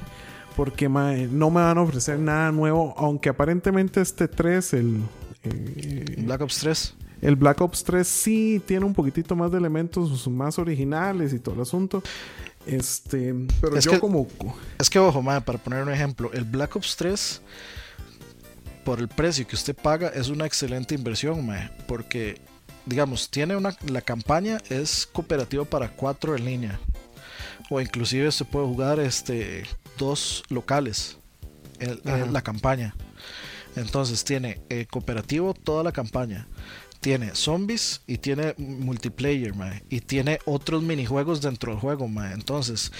Porque 0.56 0.89
ma, 0.89 1.14
no 1.14 1.49
me 1.49 1.61
van 1.61 1.77
a 1.77 1.81
ofrecer 1.81 2.19
nada 2.19 2.52
nuevo, 2.52 2.93
aunque 2.98 3.30
aparentemente 3.30 4.02
este 4.02 4.27
3, 4.27 4.73
el, 4.73 5.02
eh, 5.43 6.15
Black 6.26 6.41
Ops 6.41 6.60
3. 6.60 6.95
El 7.22 7.35
Black 7.35 7.61
Ops 7.61 7.84
3 7.84 8.07
sí 8.07 8.61
tiene 8.65 8.85
un 8.85 8.93
poquitito 8.93 9.35
más 9.35 9.52
de 9.52 9.57
elementos 9.57 10.27
más 10.27 10.57
originales 10.60 11.34
y 11.34 11.39
todo 11.39 11.56
el 11.56 11.61
asunto. 11.61 12.02
Este, 12.65 13.34
pero 13.60 13.77
Es 13.77 13.85
yo 13.85 13.91
que- 13.91 13.99
como 13.99 14.27
Es 14.77 14.89
que, 14.89 14.99
ojo, 14.99 15.22
mae, 15.22 15.41
para 15.41 15.57
poner 15.57 15.81
un 15.84 15.91
ejemplo, 15.91 16.31
el 16.34 16.43
Black 16.43 16.76
Ops 16.76 16.95
3, 16.95 17.41
por 18.84 18.99
el 18.99 19.07
precio 19.07 19.48
que 19.48 19.56
usted 19.56 19.76
paga, 19.76 20.10
es 20.10 20.30
una 20.30 20.45
excelente 20.45 20.95
inversión, 20.95 21.45
mae, 21.45 21.69
porque, 21.88 22.39
digamos, 22.85 23.30
tiene 23.30 23.56
una, 23.56 23.76
la 23.88 24.02
campaña 24.02 24.60
es 24.69 25.07
cooperativa 25.11 25.65
para 25.65 25.89
cuatro 25.89 26.35
en 26.35 26.45
línea, 26.45 26.80
o 27.69 27.80
inclusive 27.81 28.31
se 28.31 28.45
puede 28.45 28.65
jugar 28.68 28.99
este, 28.99 29.64
dos 29.98 30.43
locales, 30.49 31.18
eh, 31.80 31.98
la 32.31 32.41
campaña. 32.41 32.95
Entonces 33.76 34.23
tiene 34.26 34.60
eh, 34.69 34.85
cooperativo 34.89 35.53
toda 35.53 35.84
la 35.84 35.91
campaña. 35.93 36.45
Tiene 37.02 37.36
zombies 37.36 38.02
y 38.07 38.18
tiene 38.19 38.53
multiplayer, 38.57 39.53
mae, 39.56 39.84
Y 39.90 39.99
tiene 40.02 40.40
otros 40.45 40.84
minijuegos 40.84 41.41
dentro 41.41 41.72
del 41.73 41.82
juego, 41.82 42.07
mae. 42.07 42.34
Entonces, 42.34 42.91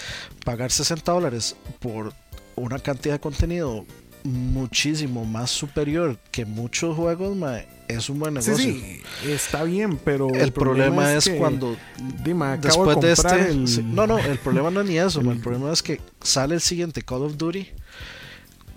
pagar 0.44 0.70
60 0.70 1.10
dólares 1.12 1.56
por 1.78 2.12
una 2.56 2.78
cantidad 2.80 3.14
de 3.14 3.20
contenido 3.20 3.86
muchísimo 4.24 5.24
más 5.24 5.50
superior 5.50 6.18
que 6.30 6.44
muchos 6.44 6.96
juegos, 6.96 7.36
mae, 7.36 7.66
es 7.88 8.08
un 8.08 8.18
buen 8.20 8.34
negocio. 8.34 8.56
sí, 8.56 9.02
está 9.26 9.64
bien, 9.64 9.96
pero 9.98 10.28
El, 10.34 10.52
problema, 10.52 11.12
es, 11.14 11.24
que, 11.24 11.36
cuando 11.38 11.76
dime, 12.24 12.56
después 12.58 13.00
de, 13.00 13.06
de 13.08 13.12
este 13.12 13.48
el- 13.50 13.66
sí, 13.68 13.82
no 13.82 14.06
no 14.06 14.18
el 14.18 14.38
problema 14.38 14.70
no 14.70 14.80
es 14.82 14.86
ni 14.88 14.98
eso 14.98 15.20
el 15.20 15.28
el- 15.28 15.40
problema 15.40 15.72
es 15.72 15.82
que 15.82 16.00
sale 16.22 16.54
el 16.54 16.60
siguiente 16.60 17.02
Call 17.02 17.22
of 17.22 17.36
Duty 17.36 17.68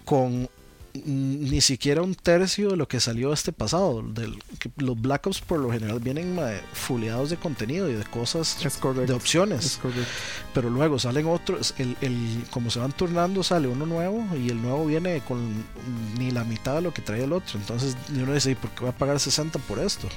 con 0.03 0.49
ni 1.05 1.61
siquiera 1.61 2.01
un 2.01 2.15
tercio 2.15 2.69
de 2.69 2.77
lo 2.77 2.87
que 2.87 2.99
salió 2.99 3.33
este 3.33 3.51
pasado 3.51 4.01
del, 4.01 4.41
que 4.59 4.69
los 4.77 4.99
Black 4.99 5.27
Ops 5.27 5.41
por 5.41 5.59
lo 5.59 5.71
general 5.71 5.99
vienen 5.99 6.37
fuleados 6.73 7.29
de 7.29 7.37
contenido 7.37 7.89
y 7.89 7.93
de 7.93 8.03
cosas 8.05 8.57
de 9.07 9.13
opciones 9.13 9.79
pero 10.53 10.69
luego 10.69 10.99
salen 10.99 11.27
otros 11.27 11.73
el, 11.77 11.97
el 12.01 12.43
como 12.51 12.69
se 12.69 12.79
van 12.79 12.91
turnando 12.91 13.43
sale 13.43 13.67
uno 13.67 13.85
nuevo 13.85 14.25
y 14.35 14.49
el 14.49 14.61
nuevo 14.61 14.85
viene 14.85 15.21
con 15.21 15.65
ni 16.17 16.31
la 16.31 16.43
mitad 16.43 16.75
de 16.75 16.81
lo 16.81 16.93
que 16.93 17.01
trae 17.01 17.23
el 17.23 17.33
otro 17.33 17.59
entonces 17.59 17.97
uno 18.09 18.33
dice 18.33 18.51
¿y 18.51 18.55
por 18.55 18.69
qué 18.71 18.81
voy 18.81 18.89
a 18.89 18.97
pagar 18.97 19.19
60 19.19 19.59
por 19.59 19.79
esto? 19.79 20.07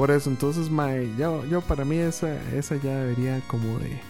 Por 0.00 0.10
eso, 0.10 0.30
entonces, 0.30 0.70
yo, 1.18 1.44
yo 1.44 1.60
para 1.60 1.84
mí 1.84 1.98
esa, 1.98 2.34
esa 2.54 2.76
ya 2.76 3.00
debería 3.00 3.42
como 3.46 3.78
de... 3.78 4.00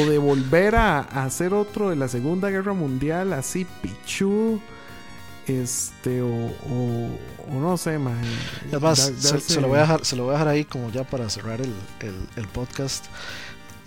o 0.00 0.08
de 0.08 0.18
volver 0.18 0.76
a, 0.76 1.00
a 1.00 1.24
hacer 1.24 1.52
otro 1.52 1.90
de 1.90 1.96
la 1.96 2.06
Segunda 2.06 2.48
Guerra 2.48 2.74
Mundial, 2.74 3.32
así 3.32 3.66
pichu. 3.82 4.60
Este, 5.46 6.22
o, 6.22 6.28
o, 6.28 7.08
o 7.48 7.60
no 7.60 7.76
sé, 7.76 7.98
más, 7.98 8.16
dar- 8.70 8.96
se, 8.96 9.14
darse- 9.14 9.38
se 9.40 9.60
lo 9.60 9.68
voy 9.68 9.78
a 9.78 9.82
dejar, 9.82 10.04
se 10.04 10.16
lo 10.16 10.24
voy 10.24 10.30
a 10.30 10.38
dejar 10.38 10.48
ahí 10.48 10.64
como 10.64 10.90
ya 10.90 11.04
para 11.04 11.30
cerrar 11.30 11.60
el, 11.60 11.72
el- 12.00 12.28
el 12.36 12.48
podcast. 12.48 13.04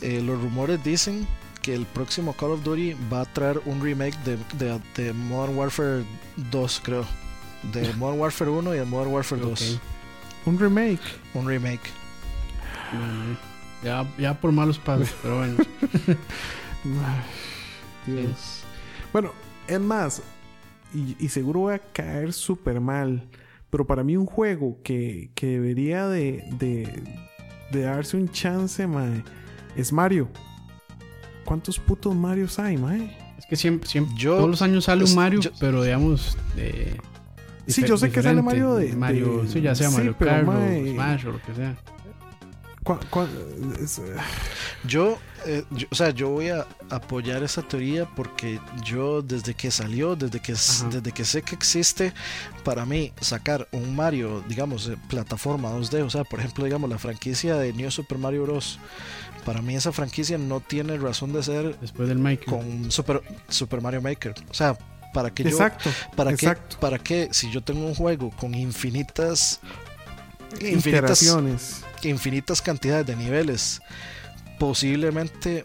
Eh, 0.01 0.21
los 0.21 0.41
rumores 0.41 0.81
dicen 0.83 1.27
que 1.61 1.75
el 1.75 1.85
próximo 1.85 2.31
Call 2.33 2.51
of 2.51 2.63
Duty 2.63 2.95
va 3.11 3.21
a 3.21 3.25
traer 3.25 3.59
un 3.65 3.81
remake 3.83 4.17
de, 4.23 4.37
de- 4.57 4.79
de 4.95 5.11
Modern 5.13 5.57
Warfare 5.57 6.05
2, 6.37 6.81
creo. 6.83 7.05
De 7.73 7.91
Modern 7.97 8.19
Warfare 8.21 8.49
1 8.51 8.75
y 8.75 8.77
de 8.77 8.85
Modern 8.85 9.11
Warfare 9.11 9.41
2. 9.41 9.51
Ok. 9.73 9.81
Un 10.45 10.57
remake. 10.59 11.01
Un 11.33 11.45
remake. 11.45 11.81
Bueno, 12.93 13.37
ya, 13.83 14.07
ya 14.17 14.33
por 14.39 14.53
malos 14.53 14.79
pasos, 14.79 15.09
pero 15.21 15.39
bueno. 15.39 15.57
Dios. 18.05 18.63
Bueno, 19.11 19.33
es 19.67 19.79
más, 19.79 20.21
y, 20.93 21.15
y 21.19 21.29
seguro 21.29 21.61
voy 21.61 21.73
a 21.75 21.79
caer 21.79 22.33
súper 22.33 22.79
mal, 22.79 23.27
pero 23.69 23.85
para 23.85 24.03
mí 24.03 24.17
un 24.17 24.25
juego 24.25 24.77
que, 24.83 25.29
que 25.35 25.47
debería 25.47 26.07
de, 26.07 26.43
de, 26.57 27.01
de 27.71 27.81
darse 27.81 28.17
un 28.17 28.29
chance, 28.29 28.85
mae, 28.87 29.23
es 29.75 29.93
Mario. 29.93 30.27
¿Cuántos 31.45 31.79
putos 31.79 32.15
Marios 32.15 32.59
hay, 32.59 32.77
mae? 32.77 33.17
Es 33.37 33.45
que 33.45 33.55
siempre, 33.55 33.89
siempre 33.89 34.13
Yo- 34.17 34.35
todos 34.37 34.49
los 34.49 34.61
años 34.61 34.85
sale 34.85 35.03
un 35.03 35.15
Mario, 35.15 35.39
yo- 35.41 35.51
pero 35.59 35.83
digamos. 35.83 36.37
eh, 36.57 36.97
Sí, 37.67 37.83
yo 37.85 37.97
sé 37.97 38.09
que 38.09 38.23
sale. 38.23 38.41
Mario 38.41 38.75
de- 38.75 38.95
Mario, 38.95 39.43
de- 39.43 39.47
sí, 39.47 39.61
ya 39.61 39.75
sea 39.75 39.89
sí, 39.89 39.95
Mario 39.97 40.15
pero, 40.17 40.31
Kart 40.31 40.47
o 40.47 40.51
mae- 40.51 40.91
Smash 40.93 41.25
o 41.27 41.31
lo 41.33 41.41
que 41.43 41.53
sea. 41.53 41.77
¿Cuá- 42.89 42.99
cuá- 43.11 43.27
es- 43.83 44.01
Yo, 44.83 45.19
eh, 45.45 45.63
yo- 45.69 45.87
o 45.91 45.95
sea, 45.95 46.09
yo 46.09 46.29
voy 46.29 46.49
a 46.49 46.65
apoyar 46.89 47.43
esa 47.43 47.61
teoría 47.61 48.05
porque 48.15 48.59
yo 48.83 49.21
desde 49.21 49.53
que 49.53 49.69
salió, 49.69 50.15
desde 50.15 50.39
que, 50.39 50.53
Ajá. 50.53 50.87
desde 50.89 51.11
que 51.11 51.23
sé 51.23 51.43
que 51.43 51.53
existe, 51.53 52.13
para 52.63 52.85
mí 52.87 53.13
sacar 53.21 53.67
un 53.71 53.95
Mario, 53.95 54.43
digamos, 54.47 54.87
eh, 54.87 54.97
plataforma 55.07 55.69
2D, 55.71 56.01
o 56.01 56.09
sea, 56.09 56.23
por 56.23 56.39
ejemplo, 56.39 56.65
digamos, 56.65 56.89
la 56.89 56.97
franquicia 56.97 57.55
de 57.57 57.73
New 57.73 57.91
Super 57.91 58.17
Mario 58.17 58.43
Bros. 58.43 58.79
Para 59.45 59.61
mí 59.61 59.75
esa 59.75 59.91
franquicia 59.91 60.37
no 60.39 60.59
tiene 60.59 60.97
razón 60.97 61.31
de 61.31 61.43
ser 61.43 61.77
Después 61.79 62.09
del 62.09 62.17
Mike. 62.17 62.45
con 62.45 62.91
Super, 62.91 63.21
Super 63.49 63.81
Mario 63.81 64.01
Maker. 64.01 64.33
O 64.49 64.53
sea, 64.55 64.75
para 65.13 65.29
que 65.31 65.43
yo, 65.43 65.49
exacto. 65.49 65.91
para 66.15 66.31
qué, 66.35 66.45
exacto. 66.47 66.77
para 66.79 66.97
qué, 66.99 67.29
si 67.31 67.51
yo 67.51 67.61
tengo 67.63 67.85
un 67.85 67.93
juego 67.95 68.31
con 68.31 68.55
infinitas, 68.55 69.59
infinitas. 70.59 71.19
Infinitas 72.03 72.61
cantidades 72.61 73.05
de 73.07 73.15
niveles 73.15 73.81
posiblemente 74.59 75.63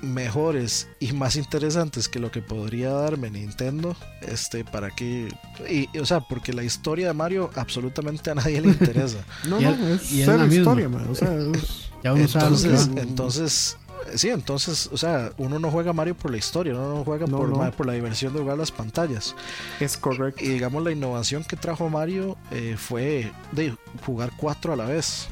mejores 0.00 0.88
y 0.98 1.12
más 1.12 1.36
interesantes 1.36 2.08
que 2.08 2.18
lo 2.18 2.32
que 2.32 2.42
podría 2.42 2.90
darme 2.90 3.30
Nintendo 3.30 3.94
este 4.20 4.64
para 4.64 4.90
que 4.90 5.28
y, 5.70 5.88
y, 5.94 5.98
o 5.98 6.06
sea 6.06 6.20
porque 6.20 6.52
la 6.52 6.64
historia 6.64 7.06
de 7.08 7.12
Mario 7.14 7.50
absolutamente 7.54 8.30
a 8.30 8.34
nadie 8.34 8.60
le 8.60 8.68
interesa 8.70 9.18
No, 9.48 9.60
no, 9.60 9.70
es 9.94 10.10
y 10.12 10.22
es 10.22 10.26
cero 10.26 10.44
la 10.44 10.52
historia, 10.54 10.88
mae. 10.88 11.06
O 11.08 11.14
sea, 11.14 11.32
es- 11.54 11.90
Ya 12.02 12.12
uno 12.14 12.26
sabe 12.26 12.50
lo 12.50 12.56
que 12.56 12.64
entonces 12.66 12.90
entonces 12.96 13.76
sí 14.16 14.28
entonces 14.30 14.90
o 14.92 14.96
sea 14.96 15.30
uno 15.38 15.60
no 15.60 15.70
juega 15.70 15.92
Mario 15.92 16.16
por 16.16 16.32
la 16.32 16.36
historia 16.38 16.74
uno 16.74 16.96
no 16.96 17.04
juega 17.04 17.26
No, 17.28 17.36
por, 17.38 17.48
no. 17.50 17.70
por 17.70 17.86
la 17.86 17.92
diversión 17.92 18.32
de 18.32 18.40
jugar 18.40 18.58
las 18.58 18.72
pantallas 18.72 19.36
es 19.78 19.96
correcto. 19.96 20.42
y 20.44 20.48
digamos 20.48 20.82
la 20.82 20.90
innovación 20.90 21.44
que 21.44 21.54
trajo 21.54 21.88
Mario 21.88 22.36
eh, 22.50 22.74
fue 22.76 23.30
de 23.52 23.76
jugar 24.04 24.32
cuatro 24.36 24.72
a 24.72 24.76
la 24.76 24.86
vez. 24.86 25.28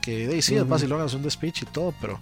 Que 0.00 0.26
de, 0.28 0.42
sí, 0.42 0.54
es 0.54 0.62
Ujú. 0.62 0.70
vacilón, 0.70 1.04
es 1.04 1.14
un 1.14 1.22
despiche 1.22 1.66
y 1.68 1.72
todo, 1.72 1.94
pero 2.00 2.14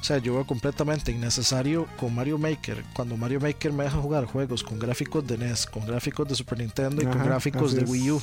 o 0.00 0.04
sea, 0.04 0.18
yo 0.18 0.34
veo 0.34 0.46
completamente 0.46 1.10
innecesario 1.12 1.86
con 1.98 2.14
Mario 2.14 2.38
Maker. 2.38 2.84
Cuando 2.94 3.16
Mario 3.16 3.40
Maker 3.40 3.72
me 3.72 3.84
deja 3.84 3.98
jugar 3.98 4.24
juegos 4.26 4.62
con 4.62 4.78
gráficos 4.78 5.26
de 5.26 5.38
NES, 5.38 5.66
con 5.66 5.86
gráficos 5.86 6.28
de 6.28 6.34
Super 6.34 6.58
Nintendo 6.58 7.02
y 7.02 7.06
con 7.06 7.24
gráficos 7.24 7.74
de 7.74 7.82
es. 7.82 7.90
Wii 7.90 8.10
U. 8.12 8.22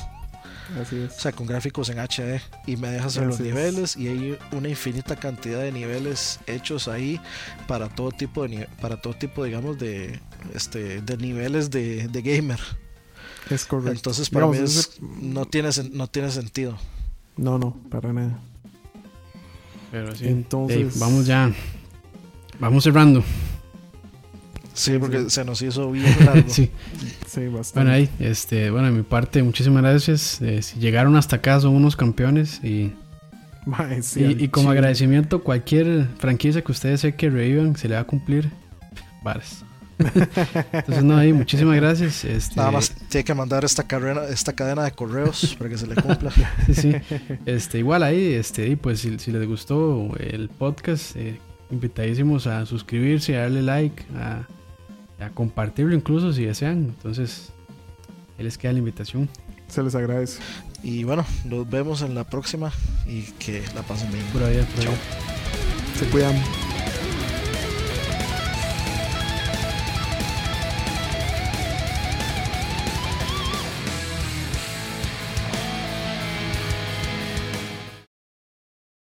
Así 0.80 0.96
es. 0.96 1.16
O 1.16 1.20
sea, 1.20 1.32
con 1.32 1.46
gráficos 1.46 1.88
en 1.90 1.98
HD. 1.98 2.40
Y 2.66 2.76
me 2.76 2.88
deja 2.88 3.06
hacer 3.06 3.26
los 3.26 3.38
niveles 3.40 3.96
y 3.96 4.08
hay 4.08 4.38
una 4.52 4.68
infinita 4.68 5.16
cantidad 5.16 5.60
de 5.60 5.70
niveles 5.72 6.40
hechos 6.46 6.88
ahí 6.88 7.20
para 7.68 7.88
todo 7.88 8.10
tipo 8.10 8.46
de 8.48 8.66
para 8.80 9.00
todo 9.00 9.14
tipo, 9.14 9.44
digamos, 9.44 9.78
de 9.78 10.20
este 10.54 11.02
de 11.02 11.16
niveles 11.18 11.70
de, 11.70 12.08
de 12.08 12.22
gamer. 12.22 12.60
Es 13.50 13.66
correcto. 13.66 13.92
Entonces 13.92 14.30
para 14.30 14.46
Digamos, 14.46 14.70
mí 14.72 14.78
es- 14.78 15.22
no, 15.22 15.44
tiene, 15.46 15.68
no 15.92 16.06
tiene 16.06 16.30
sentido. 16.30 16.78
No, 17.36 17.58
no, 17.58 17.76
para 17.90 18.12
nada. 18.12 18.40
Pero 19.92 20.12
sí. 20.16 20.26
Entonces- 20.26 20.98
vamos 20.98 21.26
ya. 21.26 21.52
Vamos 22.58 22.82
cerrando. 22.82 23.22
Sí, 24.74 24.98
porque 24.98 25.28
se 25.28 25.44
nos 25.44 25.60
hizo 25.62 25.90
bien 25.92 26.06
largo. 26.24 26.44
sí. 26.48 26.70
Sí, 27.26 27.46
bastante. 27.48 27.72
Bueno, 27.74 27.90
ahí, 27.92 28.08
este, 28.18 28.70
bueno, 28.70 28.86
de 28.86 28.92
mi 28.92 29.02
parte, 29.02 29.42
muchísimas 29.42 29.82
gracias. 29.82 30.40
Eh, 30.40 30.62
si 30.62 30.80
llegaron 30.80 31.14
hasta 31.16 31.36
acá, 31.36 31.60
son 31.60 31.74
unos 31.74 31.94
campeones. 31.94 32.58
Y, 32.64 32.92
Mae, 33.66 34.02
sí, 34.02 34.24
y, 34.38 34.48
como 34.48 34.68
chile. 34.68 34.78
agradecimiento, 34.78 35.42
cualquier 35.42 36.08
franquicia 36.18 36.62
que 36.62 36.72
ustedes 36.72 37.02
sé 37.02 37.14
que 37.14 37.28
revivan, 37.30 37.76
se 37.76 37.88
le 37.88 37.94
va 37.96 38.00
a 38.00 38.04
cumplir. 38.04 38.50
Varas. 39.22 39.64
Entonces, 40.72 41.04
no, 41.04 41.16
ahí, 41.16 41.32
muchísimas 41.32 41.76
gracias. 41.76 42.24
Este, 42.24 42.56
Nada 42.56 42.70
más 42.70 42.90
tiene 43.08 43.24
que 43.24 43.34
mandar 43.34 43.64
esta 43.64 43.82
carrera, 43.84 44.28
esta 44.28 44.52
cadena 44.52 44.84
de 44.84 44.92
correos 44.92 45.54
para 45.58 45.70
que 45.70 45.78
se 45.78 45.86
le 45.86 45.94
cumpla. 45.94 46.32
Sí, 46.66 46.74
sí. 46.74 46.94
Este, 47.46 47.78
igual 47.78 48.02
ahí, 48.02 48.34
este, 48.34 48.68
y 48.68 48.76
pues 48.76 49.00
si, 49.00 49.18
si 49.18 49.30
les 49.32 49.46
gustó 49.46 50.12
el 50.18 50.48
podcast, 50.48 51.16
eh, 51.16 51.38
invitadísimos 51.70 52.46
a 52.46 52.66
suscribirse, 52.66 53.36
a 53.36 53.42
darle 53.42 53.62
like, 53.62 54.04
a, 54.16 54.46
a 55.24 55.30
compartirlo 55.30 55.94
incluso 55.94 56.32
si 56.32 56.44
desean. 56.44 56.94
Entonces, 56.96 57.52
ahí 58.38 58.44
les 58.44 58.58
queda 58.58 58.72
la 58.72 58.78
invitación. 58.78 59.28
Se 59.68 59.82
les 59.82 59.94
agradece. 59.94 60.40
Y 60.82 61.04
bueno, 61.04 61.24
nos 61.44 61.68
vemos 61.70 62.02
en 62.02 62.14
la 62.14 62.24
próxima 62.24 62.72
y 63.06 63.22
que 63.38 63.62
la 63.74 63.82
pasen 63.82 64.10
bien. 64.12 64.24
Por 64.32 64.42
allá, 64.42 64.66
por 64.74 64.80
allá. 64.80 64.96
Se 65.98 66.06
cuidan. 66.06 66.71